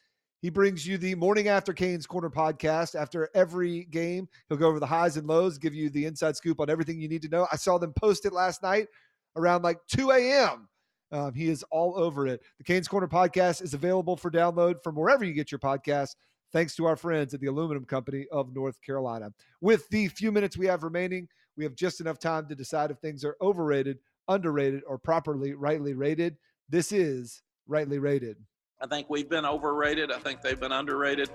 He 0.46 0.50
brings 0.50 0.86
you 0.86 0.96
the 0.96 1.16
morning 1.16 1.48
after 1.48 1.72
Canes 1.72 2.06
Corner 2.06 2.30
podcast. 2.30 2.94
After 2.94 3.28
every 3.34 3.86
game, 3.86 4.28
he'll 4.48 4.56
go 4.56 4.68
over 4.68 4.78
the 4.78 4.86
highs 4.86 5.16
and 5.16 5.26
lows, 5.26 5.58
give 5.58 5.74
you 5.74 5.90
the 5.90 6.04
inside 6.04 6.36
scoop 6.36 6.60
on 6.60 6.70
everything 6.70 7.00
you 7.00 7.08
need 7.08 7.22
to 7.22 7.28
know. 7.28 7.48
I 7.50 7.56
saw 7.56 7.78
them 7.78 7.92
post 7.94 8.24
it 8.26 8.32
last 8.32 8.62
night 8.62 8.86
around 9.34 9.62
like 9.62 9.80
2 9.88 10.12
a.m. 10.12 10.68
Um, 11.10 11.34
he 11.34 11.48
is 11.48 11.64
all 11.72 11.98
over 11.98 12.28
it. 12.28 12.42
The 12.58 12.62
Canes 12.62 12.86
Corner 12.86 13.08
podcast 13.08 13.60
is 13.60 13.74
available 13.74 14.16
for 14.16 14.30
download 14.30 14.84
from 14.84 14.94
wherever 14.94 15.24
you 15.24 15.32
get 15.32 15.50
your 15.50 15.58
podcasts, 15.58 16.14
thanks 16.52 16.76
to 16.76 16.84
our 16.84 16.94
friends 16.94 17.34
at 17.34 17.40
the 17.40 17.48
Aluminum 17.48 17.84
Company 17.84 18.26
of 18.30 18.54
North 18.54 18.80
Carolina. 18.82 19.32
With 19.60 19.88
the 19.88 20.06
few 20.06 20.30
minutes 20.30 20.56
we 20.56 20.66
have 20.66 20.84
remaining, 20.84 21.26
we 21.56 21.64
have 21.64 21.74
just 21.74 22.00
enough 22.00 22.20
time 22.20 22.46
to 22.46 22.54
decide 22.54 22.92
if 22.92 22.98
things 22.98 23.24
are 23.24 23.36
overrated, 23.40 23.98
underrated, 24.28 24.82
or 24.86 24.96
properly 24.96 25.54
rightly 25.54 25.94
rated. 25.94 26.36
This 26.68 26.92
is 26.92 27.42
rightly 27.66 27.98
rated. 27.98 28.36
I 28.80 28.86
think 28.86 29.08
we've 29.08 29.28
been 29.28 29.46
overrated. 29.46 30.12
I 30.12 30.18
think 30.18 30.42
they've 30.42 30.60
been 30.60 30.72
underrated. 30.72 31.30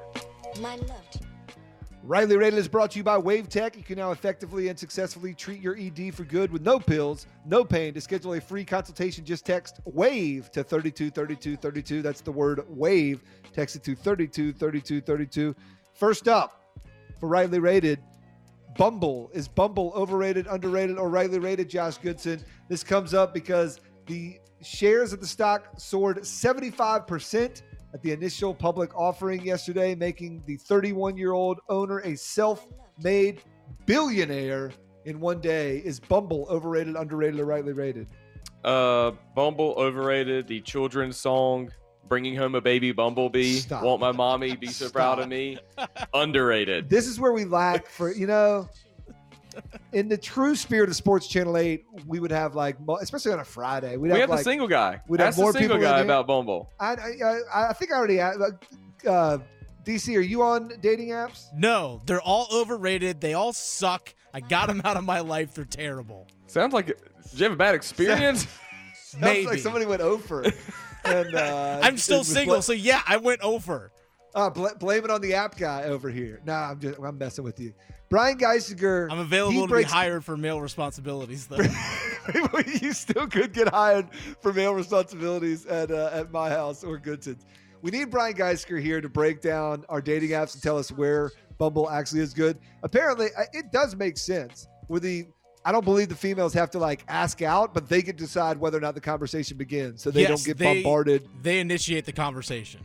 My 0.61 0.76
love. 0.76 1.05
Rightly 2.03 2.35
Rated 2.35 2.57
is 2.57 2.68
brought 2.68 2.91
to 2.91 2.97
you 2.97 3.03
by 3.03 3.18
Wave 3.19 3.47
Tech. 3.47 3.77
You 3.77 3.84
can 3.84 3.97
now 3.97 4.11
effectively 4.11 4.69
and 4.69 4.77
successfully 4.77 5.35
treat 5.35 5.61
your 5.61 5.77
ED 5.77 6.15
for 6.15 6.23
good 6.23 6.51
with 6.51 6.63
no 6.63 6.80
pills, 6.80 7.27
no 7.45 7.63
pain. 7.63 7.93
To 7.93 8.01
schedule 8.01 8.34
a 8.34 8.41
free 8.41 8.65
consultation, 8.65 9.23
just 9.23 9.45
text 9.45 9.80
WAVE 9.85 10.49
to 10.51 10.63
323232. 10.63 12.01
That's 12.01 12.22
the 12.22 12.31
word 12.31 12.63
WAVE. 12.68 13.22
Text 13.53 13.76
it 13.76 13.84
to 13.84 13.95
323232. 13.95 15.55
First 15.93 16.27
up 16.27 16.76
for 17.19 17.30
Rightly 17.30 17.59
Rated, 17.59 17.99
Bumble. 18.77 19.30
Is 19.31 19.47
Bumble 19.47 19.93
overrated, 19.95 20.47
underrated, 20.47 20.97
or 20.97 21.07
rightly 21.07 21.38
rated, 21.38 21.69
Josh 21.69 21.97
Goodson? 21.97 22.43
This 22.68 22.84
comes 22.84 23.13
up 23.13 23.31
because 23.31 23.80
the 24.07 24.39
shares 24.62 25.14
of 25.14 25.20
the 25.20 25.28
stock 25.28 25.68
soared 25.78 26.20
75% 26.20 27.62
at 27.94 28.02
the 28.02 28.12
initial 28.12 28.54
public 28.54 28.96
offering 28.96 29.44
yesterday, 29.44 29.96
making 29.96 30.44
the 30.46 30.58
31 30.58 31.18
year 31.18 31.34
old 31.34 31.60
owner 31.70 32.00
a 32.00 32.16
self 32.16 32.68
made 33.04 33.42
billionaire 33.86 34.72
in 35.06 35.20
one 35.20 35.42
day. 35.42 35.78
Is 35.84 36.00
Bumble 36.00 36.48
overrated, 36.50 36.96
underrated, 36.96 37.40
or 37.40 37.46
rightly 37.46 37.74
rated? 37.74 38.08
Uh, 38.64 39.12
Bumble 39.36 39.74
overrated. 39.78 40.48
The 40.48 40.62
children's 40.62 41.18
song 41.18 41.72
"Bringing 42.08 42.36
Home 42.36 42.56
a 42.56 42.62
Baby 42.62 42.92
Bumblebee." 42.92 43.56
Stop. 43.56 43.84
Won't 43.84 44.00
my 44.00 44.12
mommy 44.12 44.56
be 44.56 44.68
so 44.68 44.90
proud 44.90 45.20
of 45.20 45.28
me? 45.28 45.58
Underrated. 46.14 46.90
This 46.90 47.08
is 47.08 47.20
where 47.20 47.34
we 47.34 47.46
lack 47.46 47.88
for, 47.88 48.14
you 48.14 48.28
know, 48.28 48.70
in 49.94 50.07
the 50.07 50.18
true 50.18 50.56
spirit 50.56 50.90
of 50.90 50.95
Sports 50.95 51.28
Channel 51.28 51.57
8, 51.57 51.86
we 52.07 52.19
would 52.19 52.32
have 52.32 52.56
like, 52.56 52.78
especially 53.02 53.34
on 53.34 53.40
a 53.40 53.44
Friday, 53.44 53.98
we'd 53.98 54.11
we 54.11 54.19
have, 54.19 54.30
have 54.30 54.38
the 54.40 54.44
single 54.44 54.68
guy. 54.68 55.02
We'd 55.07 55.22
Ask 55.22 55.38
have 55.38 55.44
more 55.44 55.53
the 55.53 55.60
single 55.60 55.78
people 55.78 55.90
guy 55.91 55.98
here. 55.98 56.06
about 56.06 56.28
Bumble. 56.28 56.69
I, 56.80 56.94
I, 56.94 57.40
I, 57.53 57.69
I 57.69 57.73
think 57.73 57.91
I 57.91 57.95
already, 57.95 58.19
uh, 58.22 58.32
uh, 59.07 59.38
DC, 59.86 60.15
are 60.15 60.22
you 60.22 60.44
on 60.44 60.72
dating 60.82 61.10
apps? 61.10 61.45
No, 61.56 62.02
they're 62.06 62.22
all 62.22 62.48
overrated. 62.53 63.19
They 63.19 63.34
all 63.34 63.52
suck. 63.53 64.14
I 64.34 64.40
got 64.40 64.68
them 64.68 64.82
out 64.86 64.95
of 64.95 65.03
my 65.03 65.19
life. 65.22 65.53
They're 65.56 65.65
terrible. 65.65 66.28
Sounds 66.48 66.73
like. 66.73 66.86
Did 66.88 66.95
you 67.34 67.44
have 67.45 67.53
a 67.53 67.56
bad 67.57 67.76
experience? 67.76 68.45
Sounds 68.95 69.22
Maybe. 69.22 69.48
like 69.48 69.60
somebody 69.60 69.86
went 69.86 70.02
over. 70.02 70.45
and 71.03 71.36
uh, 71.36 71.80
I'm 71.84 71.98
still 71.98 72.23
single, 72.23 72.56
bla- 72.56 72.61
so 72.64 72.73
yeah, 72.73 73.02
I 73.07 73.18
went 73.18 73.41
over. 73.41 73.91
uh, 74.36 74.49
bl- 74.49 74.68
blame 74.80 75.03
it 75.03 75.10
on 75.11 75.19
the 75.22 75.34
app 75.34 75.57
guy 75.57 75.84
over 75.84 76.10
here. 76.10 76.40
Nah, 76.45 76.69
I'm 76.72 76.80
just 76.80 76.98
I'm 76.99 77.18
messing 77.18 77.44
with 77.44 77.60
you. 77.60 77.73
Brian 78.12 78.38
Geisinger. 78.38 79.08
I'm 79.10 79.20
available 79.20 79.62
to 79.62 79.68
breaks- 79.68 79.90
be 79.90 79.94
hired 79.96 80.24
for 80.26 80.36
male 80.38 80.60
responsibilities, 80.62 81.48
though. 81.48 81.58
you 82.82 82.92
still 82.94 83.26
could 83.26 83.54
get 83.54 83.70
hired 83.70 84.08
for 84.42 84.52
male 84.54 84.74
responsibilities 84.76 85.66
at 85.66 85.90
uh, 85.90 86.10
at 86.14 86.32
my 86.32 86.50
house 86.50 86.84
or 86.84 87.00
Goodson's. 87.00 87.46
We 87.82 87.90
need 87.90 88.12
Brian 88.12 88.36
Geisinger 88.36 88.80
here 88.82 89.02
to 89.02 89.10
break 89.10 89.42
down 89.42 89.86
our 89.90 90.02
dating 90.02 90.32
apps 90.32 90.54
and 90.54 90.62
tell 90.62 90.78
us 90.78 90.92
where 90.92 91.32
Bumble 91.58 91.90
actually 91.90 92.22
is 92.22 92.34
good. 92.34 92.60
Apparently, 92.84 93.30
it 93.54 93.72
does 93.72 93.96
make 93.96 94.18
sense. 94.18 94.68
Where 94.88 95.00
the 95.00 95.26
I 95.64 95.72
don't 95.72 95.86
believe 95.86 96.10
the 96.10 96.16
females 96.16 96.54
have 96.54 96.70
to 96.72 96.80
like 96.80 97.04
ask 97.08 97.42
out, 97.42 97.74
but 97.74 97.88
they 97.88 98.02
can 98.02 98.18
decide 98.18 98.58
whether 98.58 98.78
or 98.78 98.82
not 98.82 98.94
the 98.94 99.02
conversation 99.02 99.58
begins, 99.58 100.04
so 100.04 100.12
they 100.12 100.22
Yes, 100.22 100.30
don't 100.30 100.46
get 100.46 100.58
they- 100.58 100.82
bombarded. 100.84 101.28
They 101.42 101.60
initiate 101.60 102.06
the 102.06 102.12
conversation. 102.14 102.82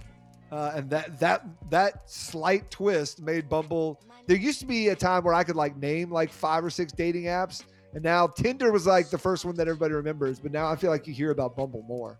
Uh, 0.53 0.73
and 0.77 0.89
that 0.91 1.19
that 1.19 1.45
that 1.71 2.09
slight 2.09 2.71
twist 2.71 3.21
made 3.21 3.49
Bumble. 3.49 4.01
There 4.27 4.37
used 4.37 4.61
to 4.61 4.67
be 4.67 4.89
a 4.89 4.97
time 4.97 5.25
where 5.25 5.35
I 5.35 5.45
could 5.45 5.57
like 5.57 5.77
name 5.77 6.11
like 6.11 6.33
five 6.33 6.65
or 6.65 6.71
six 6.71 6.93
dating 6.93 7.25
apps, 7.25 7.63
and 7.95 8.03
now 8.03 8.27
Tinder 8.27 8.73
was 8.73 8.87
like 8.87 9.11
the 9.11 9.19
first 9.19 9.45
one 9.45 9.55
that 9.57 9.69
everybody 9.69 9.95
remembers. 9.95 10.39
But 10.41 10.53
now 10.53 10.71
I 10.71 10.77
feel 10.77 10.91
like 10.91 11.07
you 11.07 11.15
hear 11.15 11.31
about 11.31 11.57
Bumble 11.57 11.83
more. 11.89 12.19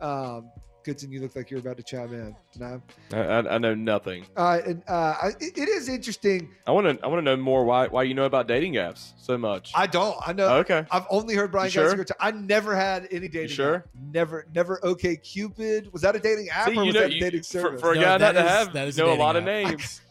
Um, 0.00 0.50
Goodson, 0.84 1.10
you 1.12 1.20
look 1.20 1.36
like 1.36 1.50
you're 1.50 1.60
about 1.60 1.76
to 1.76 1.82
chime 1.82 2.14
in. 2.14 2.34
No. 2.58 2.80
I, 3.12 3.18
I, 3.18 3.54
I 3.56 3.58
know 3.58 3.74
nothing. 3.74 4.24
Uh, 4.34 4.60
and 4.64 4.82
uh, 4.88 5.16
I- 5.22 5.32
it, 5.38 5.58
it 5.58 5.68
is 5.68 5.86
interesting. 5.88 6.48
I 6.66 6.70
want 6.70 6.86
to. 6.98 7.04
I 7.04 7.08
want 7.08 7.18
to 7.18 7.22
know 7.24 7.36
more. 7.36 7.64
Why? 7.64 7.88
Why 7.88 8.04
you 8.04 8.14
know 8.14 8.24
about 8.24 8.48
dating 8.48 8.74
apps 8.74 9.12
so 9.18 9.36
much? 9.36 9.72
I 9.74 9.86
don't. 9.86 10.16
I 10.26 10.32
know. 10.32 10.46
Okay. 10.58 10.86
I've 10.90 11.04
only 11.10 11.34
heard 11.34 11.50
Brian 11.50 11.66
You 11.66 11.72
sure? 11.72 11.94
Geisinger. 11.94 12.12
I 12.20 12.30
never 12.30 12.74
had 12.74 13.06
any 13.10 13.28
dating. 13.28 13.48
sure? 13.48 13.74
app. 13.74 13.86
Never. 14.14 14.46
Never. 14.54 14.82
Okay, 14.82 15.16
Cupid. 15.16 15.92
Was 15.92 16.00
that 16.02 16.16
a 16.16 16.20
dating 16.20 16.48
app 16.50 16.68
See, 16.68 16.72
or 16.72 16.74
you 16.76 16.86
was 16.86 16.94
know, 16.94 17.00
that 17.02 17.10
a 17.10 17.14
you- 17.14 17.20
dating 17.20 17.40
for, 17.42 17.46
service? 17.48 17.80
for 17.82 17.92
a 17.92 17.96
No, 17.96 18.00
guy 18.02 18.08
not 18.16 18.18
that 18.20 18.32
to 18.44 18.48
have, 18.48 18.72
that 18.72 18.88
is 18.88 18.96
you 18.96 19.04
a 19.04 19.06
know 19.08 19.12
a 19.12 19.16
dating 19.16 19.26
lot 19.26 19.36
of 19.36 19.42
app. 19.42 19.46
names. 19.46 20.00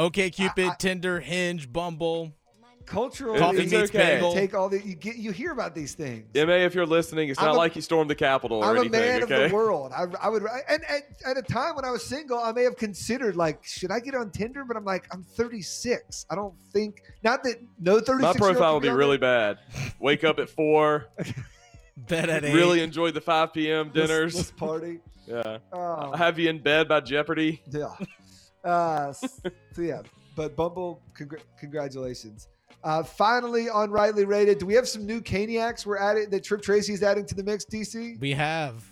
Okay, 0.00 0.30
Cupid, 0.30 0.72
Tinder, 0.78 1.20
Hinge, 1.20 1.70
Bumble. 1.70 2.32
Cultural 2.86 3.38
Coffee 3.38 3.58
It's 3.58 3.70
meets 3.72 3.90
okay. 3.90 4.14
bagel. 4.16 4.32
take 4.32 4.52
all 4.52 4.68
the 4.68 4.84
you 4.84 4.96
get. 4.96 5.14
You 5.14 5.30
hear 5.30 5.52
about 5.52 5.76
these 5.76 5.94
things. 5.94 6.26
Ma, 6.34 6.40
if 6.54 6.74
you're 6.74 6.86
listening, 6.86 7.28
it's 7.28 7.38
I'm 7.38 7.46
not 7.46 7.54
a- 7.54 7.58
like 7.58 7.76
you 7.76 7.82
stormed 7.82 8.10
the 8.10 8.16
Capitol 8.16 8.64
or 8.64 8.64
I'm 8.64 8.78
a 8.78 8.88
man 8.88 9.22
okay. 9.22 9.44
of 9.44 9.50
the 9.50 9.54
world. 9.54 9.92
I, 9.94 10.06
I 10.20 10.28
would, 10.28 10.42
and 10.68 10.82
at, 10.86 11.02
at 11.24 11.36
a 11.36 11.42
time 11.42 11.76
when 11.76 11.84
I 11.84 11.92
was 11.92 12.02
single, 12.04 12.38
I 12.40 12.50
may 12.50 12.64
have 12.64 12.76
considered 12.76 13.36
like, 13.36 13.62
should 13.64 13.92
I 13.92 14.00
get 14.00 14.16
on 14.16 14.30
Tinder? 14.30 14.64
But 14.64 14.76
I'm 14.76 14.84
like, 14.84 15.06
I'm 15.12 15.22
36. 15.22 16.26
I 16.30 16.34
don't 16.34 16.54
think 16.72 17.02
not 17.22 17.44
that 17.44 17.56
no 17.78 18.00
36. 18.00 18.22
My 18.22 18.32
profile 18.32 18.74
would 18.74 18.82
be 18.82 18.88
really 18.88 19.18
bad. 19.18 19.58
Wake 20.00 20.24
up 20.24 20.40
at 20.40 20.50
four. 20.56 21.06
Bed 22.08 22.28
at 22.28 22.44
eight. 22.44 22.54
really 22.54 22.80
enjoy 22.82 23.12
the 23.12 23.20
5 23.20 23.52
p.m. 23.52 23.92
Let's- 23.94 24.08
dinners. 24.08 24.34
let's 24.34 24.50
party. 24.52 24.98
Yeah. 25.26 25.58
Oh. 25.72 26.10
Have 26.16 26.40
you 26.40 26.48
in 26.50 26.58
bed 26.60 26.88
by 26.88 26.98
Jeopardy? 26.98 27.62
Yeah. 27.70 27.90
Uh, 28.64 29.12
so 29.12 29.28
yeah, 29.78 30.02
but 30.36 30.56
Bumble, 30.56 31.02
congr- 31.18 31.40
congratulations. 31.58 32.48
Uh, 32.84 33.02
finally, 33.02 33.68
on 33.68 33.90
rightly 33.90 34.24
rated, 34.24 34.58
do 34.58 34.66
we 34.66 34.74
have 34.74 34.88
some 34.88 35.04
new 35.06 35.20
Caniacs 35.20 35.84
we're 35.84 35.98
adding 35.98 36.30
that 36.30 36.44
Tripp 36.44 36.62
Tracy 36.62 36.92
is 36.94 37.02
adding 37.02 37.26
to 37.26 37.34
the 37.34 37.42
mix? 37.42 37.64
DC, 37.64 38.18
We 38.20 38.32
have. 38.32 38.84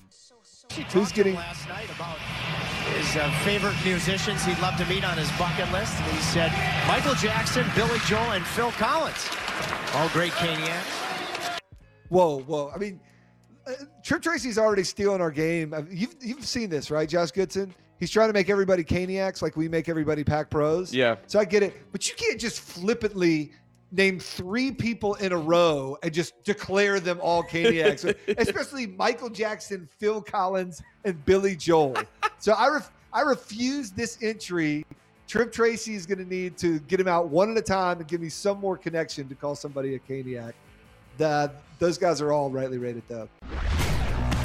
who's 0.93 1.12
getting? 1.12 1.35
last 1.35 1.69
night 1.69 1.89
about 1.95 2.19
his 2.95 3.16
uh, 3.16 3.31
favorite 3.45 3.74
musicians 3.85 4.45
he'd 4.45 4.59
love 4.61 4.77
to 4.78 4.85
meet 4.86 5.05
on 5.05 5.16
his 5.16 5.31
bucket 5.39 5.70
list. 5.73 5.95
And 6.01 6.12
he 6.12 6.19
said 6.23 6.53
Michael 6.86 7.15
Jackson, 7.15 7.66
Billy 7.74 7.99
Joel, 8.07 8.32
and 8.32 8.45
Phil 8.47 8.70
Collins. 8.73 9.28
All 9.95 10.09
great 10.11 10.32
Caniacs. 10.32 11.59
Whoa, 12.09 12.40
whoa! 12.40 12.70
I 12.74 12.78
mean, 12.78 13.01
uh, 13.66 13.73
Tripp 14.03 14.23
Tracy's 14.23 14.57
already 14.59 14.85
stealing 14.85 15.20
our 15.20 15.31
game. 15.31 15.73
Uh, 15.74 15.82
You've 15.90 16.15
you've 16.20 16.45
seen 16.47 16.70
this, 16.70 16.90
right, 16.90 17.09
Josh 17.09 17.31
Goodson? 17.32 17.74
He's 17.99 18.11
trying 18.11 18.29
to 18.29 18.33
make 18.33 18.49
everybody 18.49 18.85
Caniacs 18.85 19.43
like 19.43 19.57
we 19.57 19.69
make 19.69 19.89
everybody 19.89 20.25
Pack 20.25 20.51
Pros. 20.51 20.95
Yeah. 20.95 21.16
So 21.27 21.39
I 21.39 21.45
get 21.45 21.62
it, 21.62 21.75
but 21.93 22.09
you 22.09 22.15
can't 22.16 22.41
just 22.41 22.61
flippantly 22.61 23.53
name 23.91 24.20
three 24.20 24.70
people 24.70 25.15
in 25.15 25.33
a 25.33 25.37
row 25.37 25.97
and 26.03 26.12
just 26.12 26.43
declare 26.45 27.01
them 27.01 27.19
all 27.23 27.43
Caniacs, 27.43 28.15
especially 28.39 28.87
Michael 28.87 29.31
Jackson, 29.31 29.89
Phil 29.99 30.20
Collins, 30.20 30.83
and 31.05 31.25
Billy 31.25 31.57
Joel. 31.57 31.97
So 32.41 32.53
I 32.53 32.69
ref- 32.69 32.93
I 33.12 33.23
refuse 33.23 33.91
this 33.91 34.16
entry. 34.23 34.87
Tripp 35.27 35.51
Tracy 35.51 35.95
is 35.95 36.07
going 36.07 36.19
to 36.19 36.25
need 36.25 36.57
to 36.59 36.79
get 36.81 37.01
him 37.01 37.09
out 37.09 37.31
one 37.31 37.51
at 37.51 37.59
a 37.59 37.62
time 37.62 37.99
and 37.99 38.07
give 38.07 38.20
me 38.20 38.29
some 38.29 38.61
more 38.61 38.77
connection 38.77 39.29
to 39.29 39.35
call 39.35 39.57
somebody 39.57 39.97
a 39.97 39.99
Caniac. 39.99 40.53
The, 41.16 41.51
those 41.81 41.99
guys 41.99 42.20
are 42.20 42.33
all 42.33 42.49
rightly 42.49 42.79
rated 42.79 43.03
though. 43.09 43.29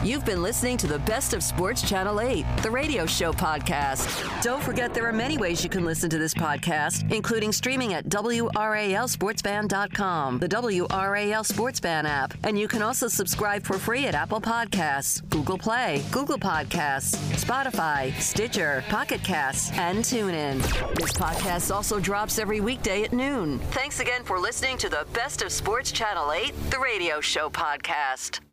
You've 0.04 0.26
been 0.26 0.44
listening 0.44 0.76
to 0.80 0.88
the 0.88 1.00
Best 1.00 1.34
of 1.34 1.42
Sports 1.42 1.82
Channel 1.82 2.20
8, 2.20 2.46
the 2.62 2.70
radio 2.70 3.06
show 3.06 3.32
podcast. 3.32 4.44
Don't 4.44 4.62
forget 4.62 4.94
there 4.94 5.08
are 5.08 5.14
many 5.14 5.38
ways 5.38 5.64
you 5.64 5.70
can 5.70 5.86
listen 5.86 6.10
to 6.10 6.18
this 6.18 6.34
podcast, 6.34 7.10
including 7.10 7.54
streaming 7.54 7.94
at 7.94 8.10
WRALSportsFan.com, 8.10 10.40
the 10.40 10.50
WRAL 10.50 11.46
Sportsfan 11.46 12.04
app, 12.04 12.34
and 12.44 12.60
you 12.60 12.68
can 12.68 12.82
also 12.82 13.08
subscribe 13.08 13.64
for 13.64 13.78
free 13.78 14.06
at 14.06 14.14
Apple 14.14 14.42
Podcasts, 14.42 15.22
Google 15.30 15.58
Play, 15.58 16.04
Google 16.12 16.38
Podcasts, 16.38 17.16
Spotify, 17.42 18.14
Stitcher, 18.20 18.84
Pocket 18.90 19.24
Casts, 19.24 19.72
and 19.78 20.00
TuneIn. 20.00 20.58
This 20.96 21.14
podcast 21.14 21.74
also 21.74 22.02
drops 22.02 22.40
every 22.40 22.60
weekday 22.60 23.04
at 23.04 23.14
noon. 23.14 23.60
Thanks 23.72 24.02
again 24.02 24.26
for 24.26 24.38
listening 24.38 24.76
to 24.80 24.90
the 24.90 25.08
Best 25.14 25.42
of 25.42 25.54
Sports 25.54 25.94
Channel 25.94 26.34
8, 26.34 26.72
the 26.72 26.80
radio 26.80 27.22
show 27.22 27.50
podcast. 27.50 28.44